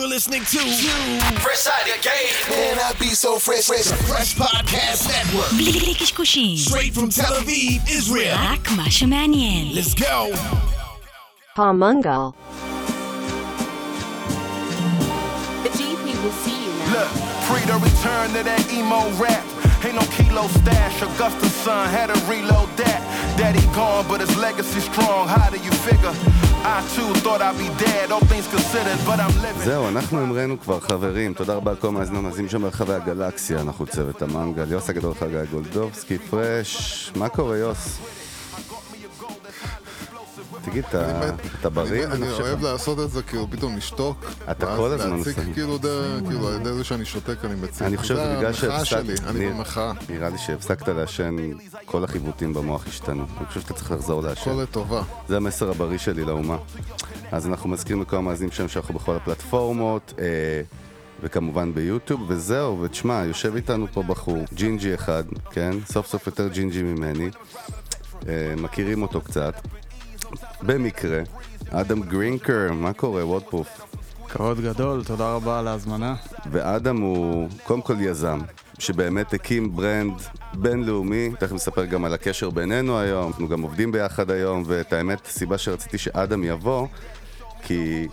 You're 0.00 0.07
listening 0.07 0.41
to 0.41 0.59
Fresh 1.41 1.65
out 1.65 1.81
the 1.85 1.97
gate. 2.03 2.35
Man, 2.51 2.77
I 2.77 2.93
be 2.99 3.07
so 3.15 3.39
fresh, 3.39 3.65
fresh. 3.65 3.85
the 3.85 3.95
Fresh 3.95 4.35
Podcast 4.35 5.07
Network. 5.09 5.49
בלי 5.57 5.95
קשקושים, 5.95 6.57
Straight 6.57 6.93
from 6.93 7.09
Tel 7.09 7.33
Aviv, 7.33 7.89
Israel. 7.89 8.37
רק 8.37 8.71
מה 8.71 8.91
שמעניין. 8.91 9.71
Let's 9.73 9.95
go. 9.95 10.37
Palmungal. 11.57 12.33
The 15.63 15.69
GP 15.69 16.05
will 16.23 16.37
see 16.45 16.59
you 16.63 16.73
now. 16.77 16.93
Look, 16.93 17.09
free 17.49 17.65
to 17.65 17.77
return 17.79 18.27
to 18.35 18.43
that 18.43 18.61
emo 18.71 19.09
rap. 19.17 19.43
Ain't 19.83 19.95
no 19.95 20.05
kilo 20.15 20.47
stash. 20.59 21.01
Augusta's 21.01 21.53
son 21.65 21.89
had 21.89 22.07
to 22.13 22.19
reload 22.29 22.69
that. 22.77 23.01
Daddy 23.41 23.65
gone, 23.79 24.05
but 24.07 24.19
his 24.25 24.33
legacy 24.47 24.81
strong. 24.91 25.21
How 25.35 25.49
do 25.49 25.57
you 25.67 25.73
figure? 25.87 26.15
I 26.75 26.77
too 26.95 27.09
thought 27.23 27.41
I'd 27.47 27.57
be 27.65 27.69
dead. 27.85 28.05
All 28.13 28.25
things 28.31 28.47
considered, 28.55 28.99
but 29.09 29.19
I'm 29.19 29.35
living. 29.41 29.63
זהו, 29.65 29.87
אנחנו 29.87 30.19
המראנו 30.21 30.59
כבר 30.59 30.79
חברים, 30.79 31.33
תודה 31.33 31.53
רבה 31.53 31.71
לכל 31.71 31.91
מאזינים 31.91 32.25
המאזינים 32.25 32.49
שם 32.49 32.61
ברחבי 32.61 32.93
הגלקסיה, 32.93 33.61
אנחנו 33.61 33.85
צוות 33.87 34.21
המנגל, 34.21 34.71
יוס 34.71 34.89
הגדול 34.89 35.13
חגי 35.13 35.35
גולדובסקי, 35.51 36.17
פרש, 36.17 37.11
מה 37.15 37.29
קורה 37.29 37.57
יוס? 37.57 37.99
תגיד, 40.65 40.83
אתה- 40.89 41.69
בריא? 41.69 42.05
אני? 42.05 42.29
אוהב 42.31 42.63
לעשות 42.63 42.99
את 42.99 43.11
זה 43.11 43.23
כאילו 43.23 43.47
פתאום 43.51 43.77
לשתוק. 43.77 44.25
אתה 44.51 44.75
כל 44.77 44.91
הזמן 44.91 45.11
ואז 45.11 45.19
עושה. 45.19 45.29
להציג 45.39 45.53
כאילו, 45.53 45.77
כאילו 46.27 46.47
על 46.47 46.55
ידי 46.61 46.73
זה 46.73 46.83
שאני 46.83 47.05
שותק 47.05 47.37
אני 47.45 47.55
מציג. 47.55 47.83
אני 47.87 47.97
חושב 47.97 48.15
שזה 48.15 48.35
בגלל 48.37 48.53
שהפסקת, 48.53 49.23
אני 49.27 49.49
במחאה. 49.49 49.91
נראה 50.09 50.29
לי 50.29 50.37
שהפסקת 50.37 50.87
לעשן, 50.87 51.35
כל 51.85 52.03
החיווטים 52.03 52.53
במוח 52.53 52.87
השתנו, 52.87 53.25
אני 53.37 53.45
חושב 53.47 53.61
שאתה 53.61 53.73
צריך 53.73 53.91
לחזור 53.91 54.23
לעשן. 54.23 54.51
הכל 54.51 54.61
לטובה. 54.61 55.03
זה 55.27 55.37
המסר 55.37 55.69
הבריא 55.69 55.97
שלי 55.97 56.25
לאומה. 56.25 56.57
אז 57.31 57.47
אנחנו 57.47 57.69
מזכירים 57.69 58.01
לכל 58.01 58.15
המאזינים 58.17 58.51
שלנו 58.51 58.69
שאנחנו 58.69 58.93
בכל 58.93 59.15
הפלטפורמות, 59.15 60.13
אה, 60.19 60.25
וכמובן 61.23 61.73
ביוטיוב, 61.73 62.21
וזהו, 62.27 62.81
ותשמע, 62.81 63.23
יושב 63.25 63.55
איתנו 63.55 63.87
פה 63.93 64.03
בחור, 64.03 64.37
ג'ינג'י 64.53 64.95
אחד, 64.95 65.23
כן? 65.51 65.71
סוף 65.85 66.07
סוף 66.07 66.27
יותר 66.27 66.47
ג'ינג'י 66.47 66.83
ממני. 66.83 67.29
אה, 68.27 68.53
מכירים 68.57 69.01
אותו 69.01 69.21
קצת. 69.21 69.53
במקרה, 70.61 71.21
אדם 71.69 72.01
גרינקר, 72.01 72.71
מה 72.73 72.93
קורה? 72.93 73.25
WODProof. 73.25 73.81
כבוד 74.29 74.61
גדול, 74.61 75.03
תודה 75.03 75.33
רבה 75.33 75.59
על 75.59 75.67
ההזמנה. 75.67 76.15
ואדם 76.51 76.97
הוא 76.97 77.49
קודם 77.63 77.81
כל 77.81 77.95
יזם, 77.99 78.39
שבאמת 78.79 79.33
הקים 79.33 79.75
ברנד 79.75 80.13
בינלאומי, 80.53 81.29
תכף 81.39 81.51
נספר 81.51 81.85
גם 81.85 82.05
על 82.05 82.13
הקשר 82.13 82.49
בינינו 82.49 82.99
היום, 82.99 83.27
אנחנו 83.27 83.47
גם 83.47 83.61
עובדים 83.61 83.91
ביחד 83.91 84.31
היום, 84.31 84.63
ואת 84.65 84.93
האמת, 84.93 85.25
הסיבה 85.25 85.57
שרציתי 85.57 85.97
שאדם 85.97 86.43
יבוא, 86.43 86.87
כי 87.63 88.07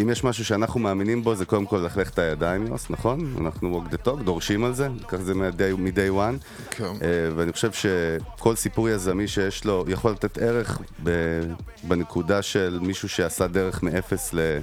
אם 0.00 0.10
יש 0.10 0.24
משהו 0.24 0.44
שאנחנו 0.44 0.80
מאמינים 0.80 1.24
בו, 1.24 1.34
זה 1.34 1.44
קודם 1.44 1.66
כל 1.66 1.76
ללכלך 1.76 2.10
את 2.10 2.18
הידיים, 2.18 2.66
יוס, 2.66 2.90
נכון? 2.90 3.34
אנחנו 3.40 3.82
walk 3.82 3.94
the 3.94 4.06
talk, 4.06 4.22
דורשים 4.24 4.64
על 4.64 4.74
זה, 4.74 4.88
ככה 5.08 5.22
זה 5.22 5.34
מ-day, 5.34 6.12
one. 6.12 6.44
כן. 6.70 6.84
אה, 6.84 7.30
ואני 7.36 7.52
חושב 7.52 7.70
שכל 7.72 8.56
סיפור 8.56 8.88
יזמי 8.88 9.28
שיש 9.28 9.64
לו, 9.64 9.84
יכול 9.88 10.12
לתת 10.12 10.38
ערך 10.38 10.78
ב- 11.02 11.42
בנקודה 11.82 12.42
של 12.42 12.78
מישהו 12.82 13.08
שעשה 13.08 13.46
דרך 13.46 13.82
מאפס 13.82 14.34
ל... 14.34 14.58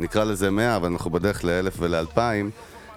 נקרא 0.00 0.24
לזה 0.24 0.50
100, 0.50 0.76
אבל 0.76 0.88
אנחנו 0.88 1.10
בדרך 1.10 1.44
לאלף 1.44 1.76
ולאלפיים. 1.78 2.50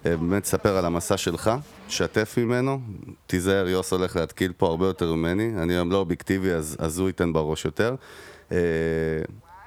אה, 0.06 0.18
באמת 0.18 0.44
תספר 0.44 0.78
על 0.78 0.86
המסע 0.86 1.18
שלך, 1.18 1.52
שתף 1.90 2.36
ממנו, 2.38 2.80
תיזהר, 3.28 3.68
יוס 3.68 3.94
הולך 3.94 4.16
להתקיל 4.16 4.54
פה 4.58 4.68
הרבה 4.68 4.88
יותר 4.88 5.14
ממני, 5.14 5.52
אני 5.58 5.74
היום 5.74 5.92
לא 5.92 5.98
אובייקטיבי, 5.98 6.52
אז, 6.52 6.78
אז 6.80 7.00
הוא 7.00 7.10
ייתן 7.10 7.34
בראש 7.34 7.66
יותר. 7.66 7.96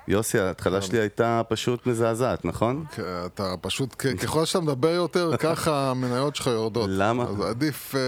יוסי, 0.09 0.39
ההתחלה 0.39 0.83
שלי 0.83 0.99
הייתה 0.99 1.43
פשוט 1.49 1.87
מזעזעת, 1.87 2.45
נכון? 2.45 2.85
כי 2.95 3.03
אתה 3.27 3.55
פשוט, 3.61 3.95
ככל 4.23 4.45
שאתה 4.45 4.61
מדבר 4.61 4.89
יותר, 4.89 5.31
ככה 5.39 5.91
המניות 5.91 6.37
שלך 6.37 6.47
יורדות. 6.47 6.91
למה? 6.93 7.25
אז 7.25 7.41
עדיף... 7.41 7.95
אה, 7.95 8.01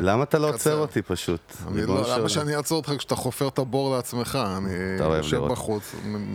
למה 0.00 0.22
אתה 0.22 0.38
לא 0.38 0.48
עוצר. 0.48 0.78
אותי 0.78 1.02
פשוט? 1.02 1.40
לא, 1.74 2.02
למה. 2.18 2.28
שאני 2.28 2.56
אעצור 2.56 2.76
אותך 2.76 2.92
כשאתה 2.98 3.16
חופר 3.16 3.48
את 3.48 3.58
הבור 3.58 3.96
לעצמך? 3.96 4.38
אני 4.56 5.16
יושב. 5.16 5.46
בחוץ, 5.50 5.94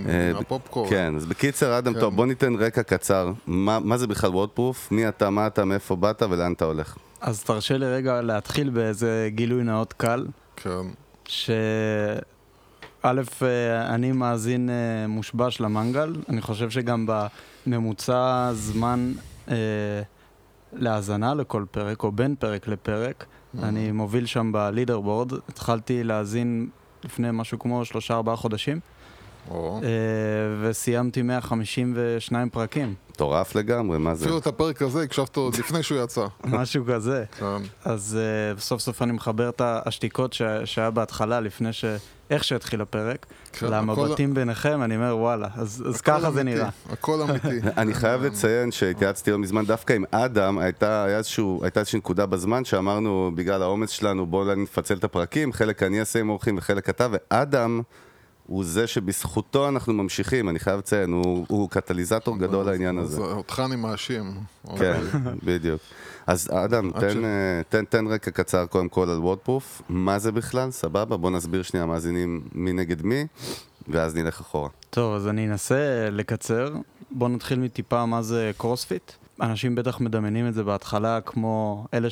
אה, 0.09 0.33
מהפופקורן. 0.33 0.89
כן, 0.89 1.15
אז 1.15 1.25
בקיצר, 1.25 1.77
אדם, 1.77 1.93
כן. 1.93 1.99
טוב, 1.99 2.15
בוא 2.15 2.25
ניתן 2.25 2.55
רקע 2.55 2.83
קצר. 2.83 3.31
מה 3.47 3.79
מה 3.79 3.97
זה 3.97 4.07
בכלל 4.07 4.29
וודפרוף? 4.29 4.91
מי 4.91 5.07
אתה, 5.07 5.29
מה 5.29 5.47
אתה, 5.47 5.65
מאיפה 5.65 5.95
באת 5.95 6.23
ולאן 6.29 6.53
אתה 6.53 6.65
הולך? 6.65 6.95
אז 7.21 7.43
תרשה 7.43 7.77
לי 7.77 7.85
רגע 7.85 8.21
להתחיל 8.21 8.69
באיזה 8.69 9.29
גילוי 9.31 9.63
נאות 9.63 9.93
קל, 9.93 10.25
כן. 10.55 10.87
שא', 13.01 13.21
אה, 13.41 13.95
אני 13.95 14.11
מאזין 14.11 14.69
אה, 14.69 15.07
מושבש 15.07 15.61
למנגל, 15.61 16.15
אני 16.29 16.41
חושב 16.41 16.69
שגם 16.69 17.07
בממוצע 17.67 18.49
זמן 18.53 19.13
אה, 19.49 19.55
להאזנה 20.73 21.33
לכל 21.33 21.65
פרק, 21.71 22.03
או 22.03 22.11
בין 22.11 22.35
פרק 22.35 22.67
לפרק, 22.67 23.25
אני 23.63 23.91
מוביל 23.91 24.25
שם 24.25 24.51
בלידר 24.51 24.99
בורד, 24.99 25.33
התחלתי 25.49 26.03
להאזין 26.03 26.69
לפני 27.03 27.27
משהו 27.33 27.59
כמו 27.59 27.85
שלושה 27.85 28.13
ארבעה 28.13 28.35
חודשים, 28.35 28.79
או. 29.51 29.79
אה, 29.83 29.89
וסיימתי 30.61 31.21
152 31.21 32.49
פרקים, 32.49 32.93
מטורף 33.17 33.55
לגמרי, 33.55 33.97
מה 33.97 34.15
זה? 34.15 34.25
אפילו 34.25 34.37
את 34.37 34.47
הפרק 34.47 34.81
הזה 34.81 35.01
הקשבת 35.03 35.35
עוד 35.35 35.55
לפני 35.55 35.83
שהוא 35.83 36.03
יצא. 36.03 36.25
משהו 36.45 36.85
כזה. 36.87 37.23
כן. 37.39 37.45
אז 37.85 38.17
uh, 38.55 38.59
סוף 38.59 38.81
סוף 38.81 39.01
אני 39.01 39.11
מחבר 39.11 39.49
את 39.49 39.61
השתיקות. 39.65 40.35
שהיה 40.65 40.91
בהתחלה, 40.91 41.39
לפני 41.39 41.73
ש... 41.73 41.85
איך 42.29 42.43
שהתחיל 42.43 42.81
הפרק, 42.81 43.25
כן, 43.51 43.67
למבטים 43.67 44.33
ביניכם, 44.33 44.83
אני 44.83 44.95
אומר 44.95 45.17
וואלה, 45.17 45.47
אז, 45.55 45.83
אז 45.89 46.01
ככה 46.01 46.31
זה 46.31 46.43
נראה. 46.43 46.69
הכל 46.89 47.21
אמיתי. 47.21 47.67
אני 47.81 47.93
חייב 47.93 48.21
לציין 48.21 48.71
שהתייעצתי 48.71 49.31
לא 49.31 49.37
מזמן 49.37 49.65
דווקא 49.65 49.93
עם 49.93 50.03
אדם, 50.11 50.57
הייתה, 50.57 51.05
איזושהי 51.75 51.97
נקודה 51.97 52.25
בזמן 52.25 52.65
שאמרנו, 52.65 53.31
בגלל 53.35 53.61
העומס 53.61 53.89
שלנו, 53.89 54.25
בואו 54.25 54.55
נפצל 54.55 54.93
את 54.93 55.03
הפרקים, 55.03 55.53
חלק 55.53 55.83
אני 55.83 55.99
אעשה 55.99 56.19
עם 56.19 56.29
אורחים 56.29 56.57
וחלק 56.57 56.89
אתה, 56.89 57.07
ואדם 57.11 57.81
הוא 58.47 58.63
זה 58.63 58.87
שבזכותו 58.87 59.69
אנחנו 59.69 59.93
ממשיכים, 59.93 60.49
אני 60.49 60.59
חייב 60.59 60.77
לציין, 60.79 61.11
הוא, 61.13 61.45
הוא 61.49 61.69
קטליזטור 61.69 62.37
גדול 62.37 62.65
לעניין 62.65 62.99
אז 62.99 63.13
הזה. 63.13 63.21
אותך 63.21 63.61
אני 63.65 63.75
מאשים. 63.75 64.23
כן, 64.77 65.01
בדיוק. 65.43 65.81
אז 66.27 66.49
אדם, 66.53 66.91
תן, 66.91 67.09
ש- 67.13 67.15
אה, 67.15 67.61
תן, 67.69 67.85
תן 67.85 68.07
רקע 68.07 68.31
קצר 68.31 68.65
קודם 68.65 68.89
כל 68.89 69.09
על 69.09 69.19
וודפרוף, 69.19 69.81
מה 69.89 70.19
זה 70.19 70.31
בכלל, 70.31 70.71
סבבה? 70.71 71.17
בוא 71.17 71.31
נסביר 71.31 71.61
שנייה 71.63 71.85
מאזינים 71.85 72.41
מי 72.55 72.73
נגד 72.73 73.01
מי, 73.01 73.25
ואז 73.87 74.15
נלך 74.15 74.39
אחורה. 74.39 74.69
טוב, 74.89 75.15
אז 75.15 75.27
אני 75.27 75.47
אנסה 75.47 76.09
לקצר. 76.11 76.73
בואו 77.11 77.29
נתחיל 77.29 77.59
מטיפה 77.59 78.05
מה 78.05 78.21
זה 78.21 78.51
קרוספיט. 78.57 79.11
אנשים 79.41 79.75
בטח 79.75 79.99
מדמיינים 79.99 80.47
את 80.47 80.53
זה 80.53 80.63
בהתחלה 80.63 81.21
כמו 81.21 81.85
אלה 81.93 82.09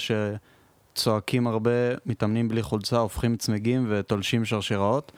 שצועקים 0.95 1.47
הרבה, 1.47 1.71
מתאמנים 2.05 2.47
בלי 2.47 2.63
חולצה, 2.63 2.97
הופכים 2.97 3.37
צמיגים 3.37 3.85
ותולשים 3.89 4.45
שרשראות, 4.45 5.11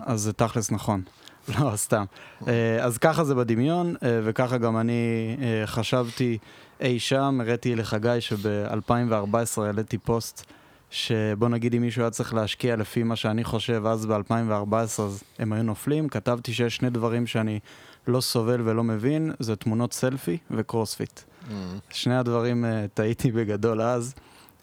אז 0.00 0.20
זה 0.20 0.32
תכלס 0.32 0.70
נכון. 0.70 1.02
לא, 1.58 1.76
סתם. 1.76 2.04
אה, 2.48 2.84
אז 2.84 2.98
ככה 2.98 3.24
זה 3.24 3.34
בדמיון, 3.34 3.94
אה, 4.02 4.20
וככה 4.24 4.58
גם 4.58 4.76
אני 4.76 5.36
אה, 5.42 5.66
חשבתי 5.66 6.38
אי 6.80 6.98
שם, 6.98 7.38
הראיתי 7.40 7.76
לחגי 7.76 8.20
שב-2014 8.20 9.62
העליתי 9.62 9.98
פוסט 9.98 10.44
שבוא 10.90 11.48
נגיד 11.48 11.74
אם 11.74 11.82
מישהו 11.82 12.02
היה 12.02 12.10
צריך 12.10 12.34
להשקיע 12.34 12.76
לפי 12.76 13.02
מה 13.02 13.16
שאני 13.16 13.44
חושב 13.44 13.86
אז 13.86 14.06
ב-2014 14.06 14.74
אז 15.02 15.22
הם 15.38 15.52
היו 15.52 15.62
נופלים, 15.62 16.08
כתבתי 16.08 16.52
שיש 16.52 16.76
שני 16.76 16.90
דברים 16.90 17.26
שאני 17.26 17.58
לא 18.06 18.20
סובל 18.20 18.60
ולא 18.64 18.84
מבין, 18.84 19.32
זה 19.38 19.56
תמונות 19.56 19.92
סלפי 19.92 20.38
וקרוספיט. 20.50 21.20
שני 21.90 22.16
הדברים 22.16 22.64
טעיתי 22.94 23.32
בגדול 23.32 23.82
אז. 23.82 24.14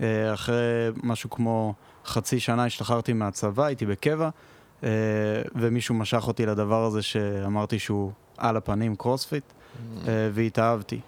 אה, 0.01 0.33
אחרי 0.33 0.89
משהו 1.03 1.29
כמו 1.29 1.73
חצי 2.05 2.39
שנה 2.39 2.65
השתחררתי 2.65 3.13
מהצבא, 3.13 3.65
הייתי 3.65 3.85
בקבע, 3.85 4.29
אה, 4.83 4.89
ומישהו 5.55 5.95
משך 5.95 6.27
אותי 6.27 6.45
לדבר 6.45 6.83
הזה 6.83 7.01
שאמרתי 7.01 7.79
שהוא 7.79 8.11
על 8.37 8.57
הפנים 8.57 8.95
קרוספיט, 8.95 9.43
אה, 10.07 10.29
והתאהבתי. 10.33 10.99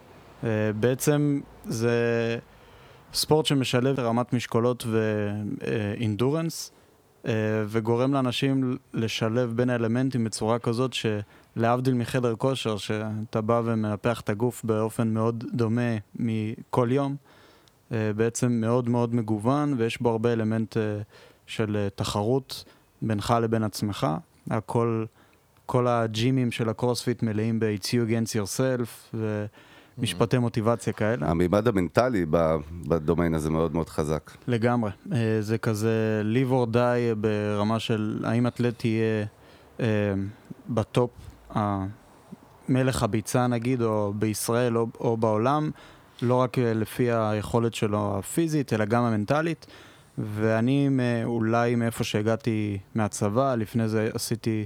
אה, 0.43 0.49
בעצם 0.79 1.39
זה 1.65 1.91
ספורט 3.13 3.45
שמשלב 3.45 3.99
הרמת 3.99 4.33
משקולות 4.33 4.85
ו 4.91 5.08
endurance, 5.08 6.71
וגורם 7.67 8.13
לאנשים 8.13 8.77
לשלב 8.93 9.53
בין 9.55 9.69
האלמנטים 9.69 10.23
בצורה 10.23 10.59
כזאת 10.59 10.91
שלהבדיל 10.93 11.93
מחדר 11.93 12.35
כושר, 12.35 12.77
שאתה 12.77 13.41
בא 13.41 13.61
ומנפח 13.65 14.21
את 14.21 14.29
הגוף 14.29 14.63
באופן 14.63 15.13
מאוד 15.13 15.43
דומה 15.53 15.97
מכל 16.15 16.87
יום, 16.91 17.15
בעצם 17.91 18.51
מאוד 18.51 18.89
מאוד 18.89 19.15
מגוון, 19.15 19.73
ויש 19.77 20.01
בו 20.01 20.09
הרבה 20.09 20.33
אלמנט 20.33 20.77
אה, 20.77 21.01
של 21.47 21.75
אה, 21.75 21.87
תחרות 21.95 22.63
בינך 23.01 23.33
לבין 23.41 23.63
עצמך. 23.63 24.07
הכל, 24.49 25.05
כל 25.65 25.87
הג'ימים 25.87 26.51
של 26.51 26.69
הקרוספיט 26.69 27.23
מלאים 27.23 27.59
ב-It's 27.59 27.85
you 27.85 28.09
against 28.09 28.35
yourself, 28.35 29.15
ומשפטי 29.97 30.37
מוטיבציה 30.37 30.93
כאלה. 30.93 31.29
המימד 31.29 31.67
המנטלי 31.67 32.25
בדומיין 32.87 33.33
הזה 33.33 33.49
מאוד 33.49 33.73
מאוד 33.73 33.89
חזק. 33.89 34.31
לגמרי. 34.47 34.91
אה, 35.11 35.37
זה 35.41 35.57
כזה 35.57 36.21
live 36.33 36.51
or 36.51 36.75
die 36.75 37.15
ברמה 37.17 37.79
של 37.79 38.21
האם 38.23 38.47
אתלט 38.47 38.79
תהיה 38.79 39.25
אה, 39.79 39.85
בטופ 40.69 41.11
מלך 42.69 43.03
הביצה 43.03 43.47
נגיד, 43.47 43.81
או 43.81 44.13
בישראל 44.15 44.77
או, 44.77 44.87
או 44.99 45.17
בעולם, 45.17 45.71
לא 46.23 46.35
רק 46.35 46.59
אה, 46.59 46.73
לפי 46.73 47.11
היכולת 47.11 47.73
שלו 47.73 48.15
הפיזית, 48.19 48.73
אלא 48.73 48.85
גם 48.85 49.03
המנטלית. 49.03 49.65
ואני 50.17 50.89
אולי 51.23 51.75
מאיפה 51.75 52.03
שהגעתי 52.03 52.77
מהצבא, 52.95 53.55
לפני 53.55 53.87
זה 53.87 54.09
עשיתי 54.13 54.65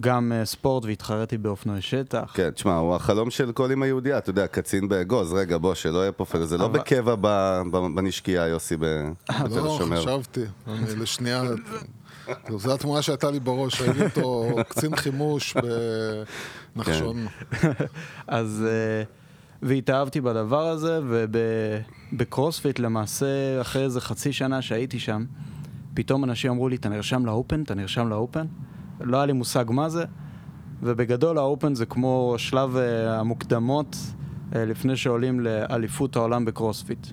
גם 0.00 0.32
אה, 0.32 0.44
ספורט 0.44 0.84
והתחרתי 0.84 1.38
באופנועי 1.38 1.82
שטח. 1.82 2.32
כן, 2.34 2.50
תשמע, 2.50 2.76
הוא 2.76 2.94
החלום 2.94 3.30
של 3.30 3.52
כל 3.52 3.72
אמא 3.72 3.84
יהודייה, 3.84 4.18
אתה 4.18 4.30
יודע, 4.30 4.46
קצין 4.46 4.88
באגוז, 4.88 5.32
רגע, 5.32 5.58
בוא, 5.58 5.74
שלא 5.74 5.98
יהיה 5.98 6.12
פה 6.12 6.24
פלא, 6.24 6.46
זה 6.46 6.58
לא 6.58 6.68
בקבע 6.68 7.14
בנשקייה, 7.94 8.46
יוסי, 8.46 8.76
בתל 8.76 9.34
לא, 9.48 9.74
השומר. 9.74 10.00
חשבתי. 10.00 10.44
אני 10.66 10.96
לשנייה... 10.96 11.42
זו 12.56 12.74
התמונה 12.74 13.02
שהייתה 13.02 13.30
לי 13.30 13.40
בראש, 13.40 13.80
ראיתי 13.80 14.02
אותו 14.04 14.56
קצין 14.68 14.96
חימוש 14.96 15.56
בנחשון. 16.76 17.26
אז... 18.26 18.64
אה, 19.62 19.68
והתאהבתי 19.68 20.20
בדבר 20.20 20.66
הזה, 20.68 21.00
ובקרוספיט 22.12 22.78
למעשה, 22.78 23.60
אחרי 23.60 23.82
איזה 23.82 24.00
חצי 24.00 24.32
שנה 24.32 24.62
שהייתי 24.62 24.98
שם, 24.98 25.24
פתאום 25.94 26.24
אנשים 26.24 26.50
אמרו 26.50 26.68
לי, 26.68 26.76
אתה 26.76 26.88
נרשם 26.88 27.26
לאופן? 27.26 27.62
אתה 27.62 27.74
נרשם 27.74 28.08
לאופן? 28.08 28.46
לא 29.00 29.16
היה 29.16 29.26
לי 29.26 29.32
מושג 29.32 29.64
מה 29.68 29.88
זה, 29.88 30.04
ובגדול 30.82 31.38
ה 31.38 31.45
Open 31.45 31.74
זה 31.74 31.86
כמו 31.86 32.34
שלב 32.38 32.76
אה, 32.76 33.20
המוקדמות 33.20 33.96
אה, 34.54 34.64
לפני 34.64 34.96
שעולים 34.96 35.40
לאליפות 35.40 36.16
העולם 36.16 36.44
בקרוספיט. 36.44 37.06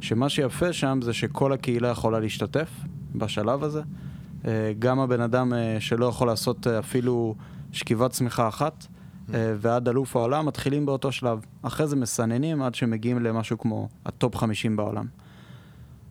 שמה 0.00 0.28
שיפה 0.28 0.72
שם 0.72 0.98
זה 1.02 1.12
שכל 1.12 1.52
הקהילה 1.52 1.88
יכולה 1.88 2.20
להשתתף 2.20 2.70
בשלב 3.14 3.64
הזה. 3.64 3.82
אה, 4.46 4.72
גם 4.78 5.00
הבן 5.00 5.20
אדם 5.20 5.52
אה, 5.52 5.76
שלא 5.80 6.06
יכול 6.06 6.26
לעשות 6.26 6.66
אה, 6.66 6.78
אפילו 6.78 7.34
שכיבת 7.72 8.10
סמיכה 8.10 8.48
אחת, 8.48 8.86
ועד 9.28 9.88
אלוף 9.88 10.16
העולם 10.16 10.46
מתחילים 10.46 10.86
באותו 10.86 11.12
שלב. 11.12 11.40
אחרי 11.62 11.86
זה 11.86 11.96
מסננים 11.96 12.62
עד 12.62 12.74
שמגיעים 12.74 13.22
למשהו 13.22 13.58
כמו 13.58 13.88
ה 14.04 14.12
top 14.12 14.36
50 14.36 14.76
בעולם. 14.76 15.06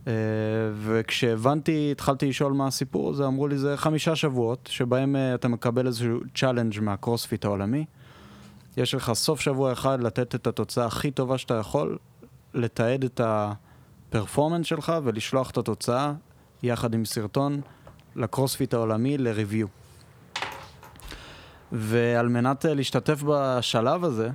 אה, 0.07 0.13
וכשהבנתי, 0.83 1.89
התחלתי 1.91 2.29
לשאול 2.29 2.53
מה 2.53 2.67
הסיפור 2.67 3.09
הזה, 3.09 3.27
אמרו 3.27 3.47
לי 3.47 3.57
זה 3.57 3.77
חמישה 3.77 4.15
שבועות, 4.15 4.69
שבהם 4.71 5.15
אה, 5.15 5.35
אתה 5.35 5.47
מקבל 5.47 5.87
איזשהו 5.87 6.19
challenge 6.35 6.79
מהקרוספיט 6.79 7.45
העולמי. 7.45 7.85
יש 8.77 8.95
לך 8.95 9.13
סוף 9.13 9.39
שבוע 9.39 9.73
אחד 9.73 10.01
לתת 10.01 10.35
את 10.35 10.47
התוצאה 10.47 10.85
הכי 10.85 11.11
טובה 11.11 11.37
שאתה 11.37 11.53
יכול, 11.53 11.97
לתעד 12.53 13.03
את 13.03 13.21
ה 13.23 13.35
performance 13.35 14.65
שלך 14.65 14.93
ולשלוח 15.03 15.51
את 15.51 15.57
התוצאה 15.57 16.13
יחד 16.63 16.93
עם 16.93 17.05
סרטון 17.05 17.61
לקרוספיט 18.15 18.73
העולמי 18.73 19.17
ל 19.17 19.24
review. 19.24 19.67
ועל 21.73 22.27
מנת 22.27 22.65
אה, 22.65 22.73
להשתתף 22.73 23.23
בשלב 23.27 24.03
הזה, 24.03 24.29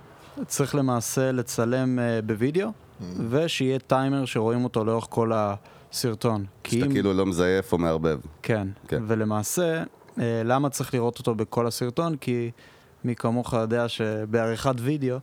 צריך 0.47 0.75
למעשה 0.75 1.33
לצלם 1.33 1.99
אה, 1.99 2.21
בווידאו, 2.27 2.69
ושיהיה 3.31 3.79
טיימר 3.79 4.25
שרואים 4.25 4.65
אותו 4.65 4.85
לאורך 4.85 5.07
כל 5.11 5.33
הסרטון. 5.35 6.45
שאתה 6.65 6.87
אם- 6.87 6.91
כאילו 6.93 7.13
לא 7.13 7.27
מזייף 7.27 7.73
או 7.73 7.79
מערבב. 7.79 8.19
כן. 8.43 8.69
כן. 8.89 9.03
ולמעשה, 9.07 9.83
אה, 10.21 10.43
למה 10.45 10.71
צריך 10.71 10.95
לראות 10.95 11.19
אותו 11.19 11.35
בכל 11.35 11.67
הסרטון? 11.67 12.17
כי 12.17 12.51
מי 13.05 13.15
כמוך 13.15 13.53
יודע 13.53 13.89
שבעריכת 13.89 14.75
וידאו 14.79 15.17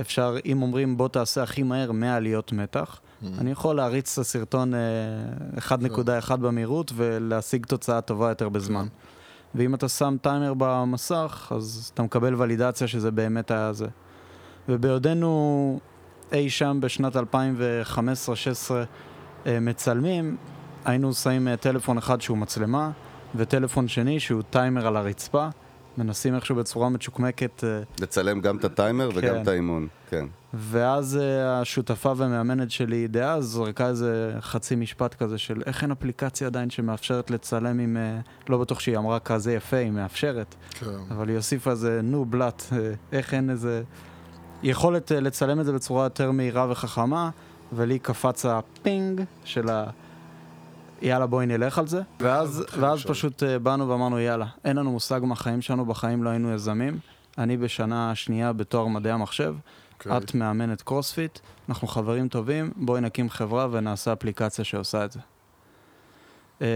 אפשר, 0.00 0.36
אם 0.46 0.62
אומרים 0.62 0.96
בוא 0.96 1.08
תעשה 1.08 1.42
הכי 1.42 1.62
מהר 1.62 1.92
100 1.92 2.16
עליות 2.16 2.52
מתח, 2.52 3.00
אני 3.38 3.50
יכול 3.50 3.76
להריץ 3.76 4.12
את 4.12 4.24
הסרטון 4.24 4.74
אה, 4.74 4.78
1.1 5.58 6.36
במהירות 6.36 6.92
ולהשיג 6.96 7.66
תוצאה 7.66 8.00
טובה 8.00 8.28
יותר 8.28 8.48
בזמן. 8.48 8.86
ואם 9.54 9.74
אתה 9.74 9.88
שם 9.88 10.16
טיימר 10.22 10.54
במסך, 10.58 11.52
אז 11.56 11.90
אתה 11.94 12.02
מקבל 12.02 12.34
ולידציה 12.42 12.88
שזה 12.88 13.10
באמת 13.10 13.50
היה 13.50 13.72
זה. 13.72 13.86
ובעודנו 14.68 15.80
אי 16.32 16.50
שם 16.50 16.78
בשנת 16.80 17.16
2015-2016 17.16 17.20
אה, 19.46 19.60
מצלמים, 19.60 20.36
היינו 20.84 21.12
שמים 21.12 21.48
אה, 21.48 21.56
טלפון 21.56 21.98
אחד 21.98 22.20
שהוא 22.20 22.38
מצלמה, 22.38 22.90
וטלפון 23.34 23.88
שני 23.88 24.20
שהוא 24.20 24.42
טיימר 24.50 24.86
על 24.86 24.96
הרצפה, 24.96 25.48
מנסים 26.00 26.34
איכשהו 26.34 26.56
בצורה 26.56 26.88
מצ'וקמקת, 26.88 27.64
אה, 27.64 27.80
לצלם 28.00 28.40
גם 28.40 28.56
את 28.56 28.64
הטיימר 28.64 29.10
וגם 29.14 29.34
כן. 29.34 29.42
את 29.42 29.48
האימון, 29.48 29.88
כן. 30.10 30.26
ואז 30.54 31.16
אה, 31.22 31.60
השותפה 31.60 32.12
והמאמנת 32.16 32.70
שלי 32.70 33.08
דאז 33.08 33.44
זרקה 33.44 33.88
איזה 33.88 34.34
חצי 34.40 34.76
משפט 34.76 35.14
כזה 35.14 35.38
של 35.38 35.62
איך 35.66 35.82
אין 35.82 35.90
אפליקציה 35.90 36.46
עדיין 36.46 36.70
שמאפשרת 36.70 37.30
לצלם 37.30 37.78
עם, 37.78 37.96
אה, 37.96 38.20
לא 38.48 38.58
בטוח 38.58 38.80
שהיא 38.80 38.96
אמרה 38.96 39.18
כזה 39.18 39.52
יפה, 39.52 39.76
היא 39.76 39.90
מאפשרת, 39.90 40.54
כן. 40.70 40.86
אבל 41.10 41.28
היא 41.28 41.36
הוסיפה 41.36 41.70
איזה 41.70 42.00
נו 42.02 42.24
בלאט, 42.24 42.62
איך 43.12 43.34
אין 43.34 43.50
איזה 43.50 43.82
יכולת 44.62 45.10
לצלם 45.10 45.60
את 45.60 45.64
זה 45.64 45.72
בצורה 45.72 46.04
יותר 46.04 46.30
מהירה 46.30 46.66
וחכמה, 46.70 47.30
ולי 47.72 47.98
קפץ 47.98 48.46
ה 48.46 48.61
ping 48.61 49.22
של 49.44 49.68
ה... 49.68 49.84
יאללה 51.02 51.26
בואי 51.26 51.46
נלך 51.46 51.78
על 51.78 51.86
זה, 51.86 52.02
ואז, 52.20 52.64
ואז. 52.78 53.02
פשוט 53.02 53.42
אה, 53.42 53.58
באנו 53.58 53.88
ואמרנו 53.88 54.20
יאללה, 54.20 54.46
אין 54.64 54.76
לנו 54.76 54.92
מושג 54.92 55.20
מהחיים 55.24 55.62
שלנו, 55.62 55.84
בחיים 55.86 56.22
לא 56.22 56.30
היינו 56.30 56.52
יזמים, 56.52 56.98
אני 57.38 57.56
בשנה 57.56 58.14
שנייה 58.14 58.52
בתואר 58.52 58.86
מדעי 58.86 59.12
המחשב, 59.12 59.54
אוקיי. 59.94 60.16
את 60.16 60.34
מאמנת 60.34 60.82
קרוספיט, 60.82 61.38
אנחנו 61.68 61.88
חברים 61.88 62.28
טובים, 62.28 62.70
בואי 62.76 63.00
נקים 63.00 63.30
חברה 63.30 63.68
ונעשה 63.70 64.12
אפליקציה 64.12 64.64
שעושה 64.64 65.04
את 65.04 65.12
זה. 65.12 65.20
אה, 66.62 66.66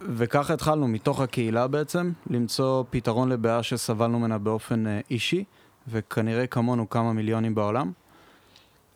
וככה 0.00 0.54
התחלנו, 0.54 0.88
מתוך 0.88 1.20
הקהילה 1.20 1.66
בעצם, 1.66 2.12
למצוא 2.30 2.84
פתרון 2.90 3.28
לבעיה 3.28 3.62
שסבלנו 3.62 4.18
ממנה 4.18 4.38
באופן 4.38 4.86
אה, 4.86 5.00
אישי, 5.10 5.44
וכנראה 5.88 6.46
כמונו 6.46 6.90
כמה 6.90 7.12
מיליונים 7.12 7.54
בעולם. 7.54 7.92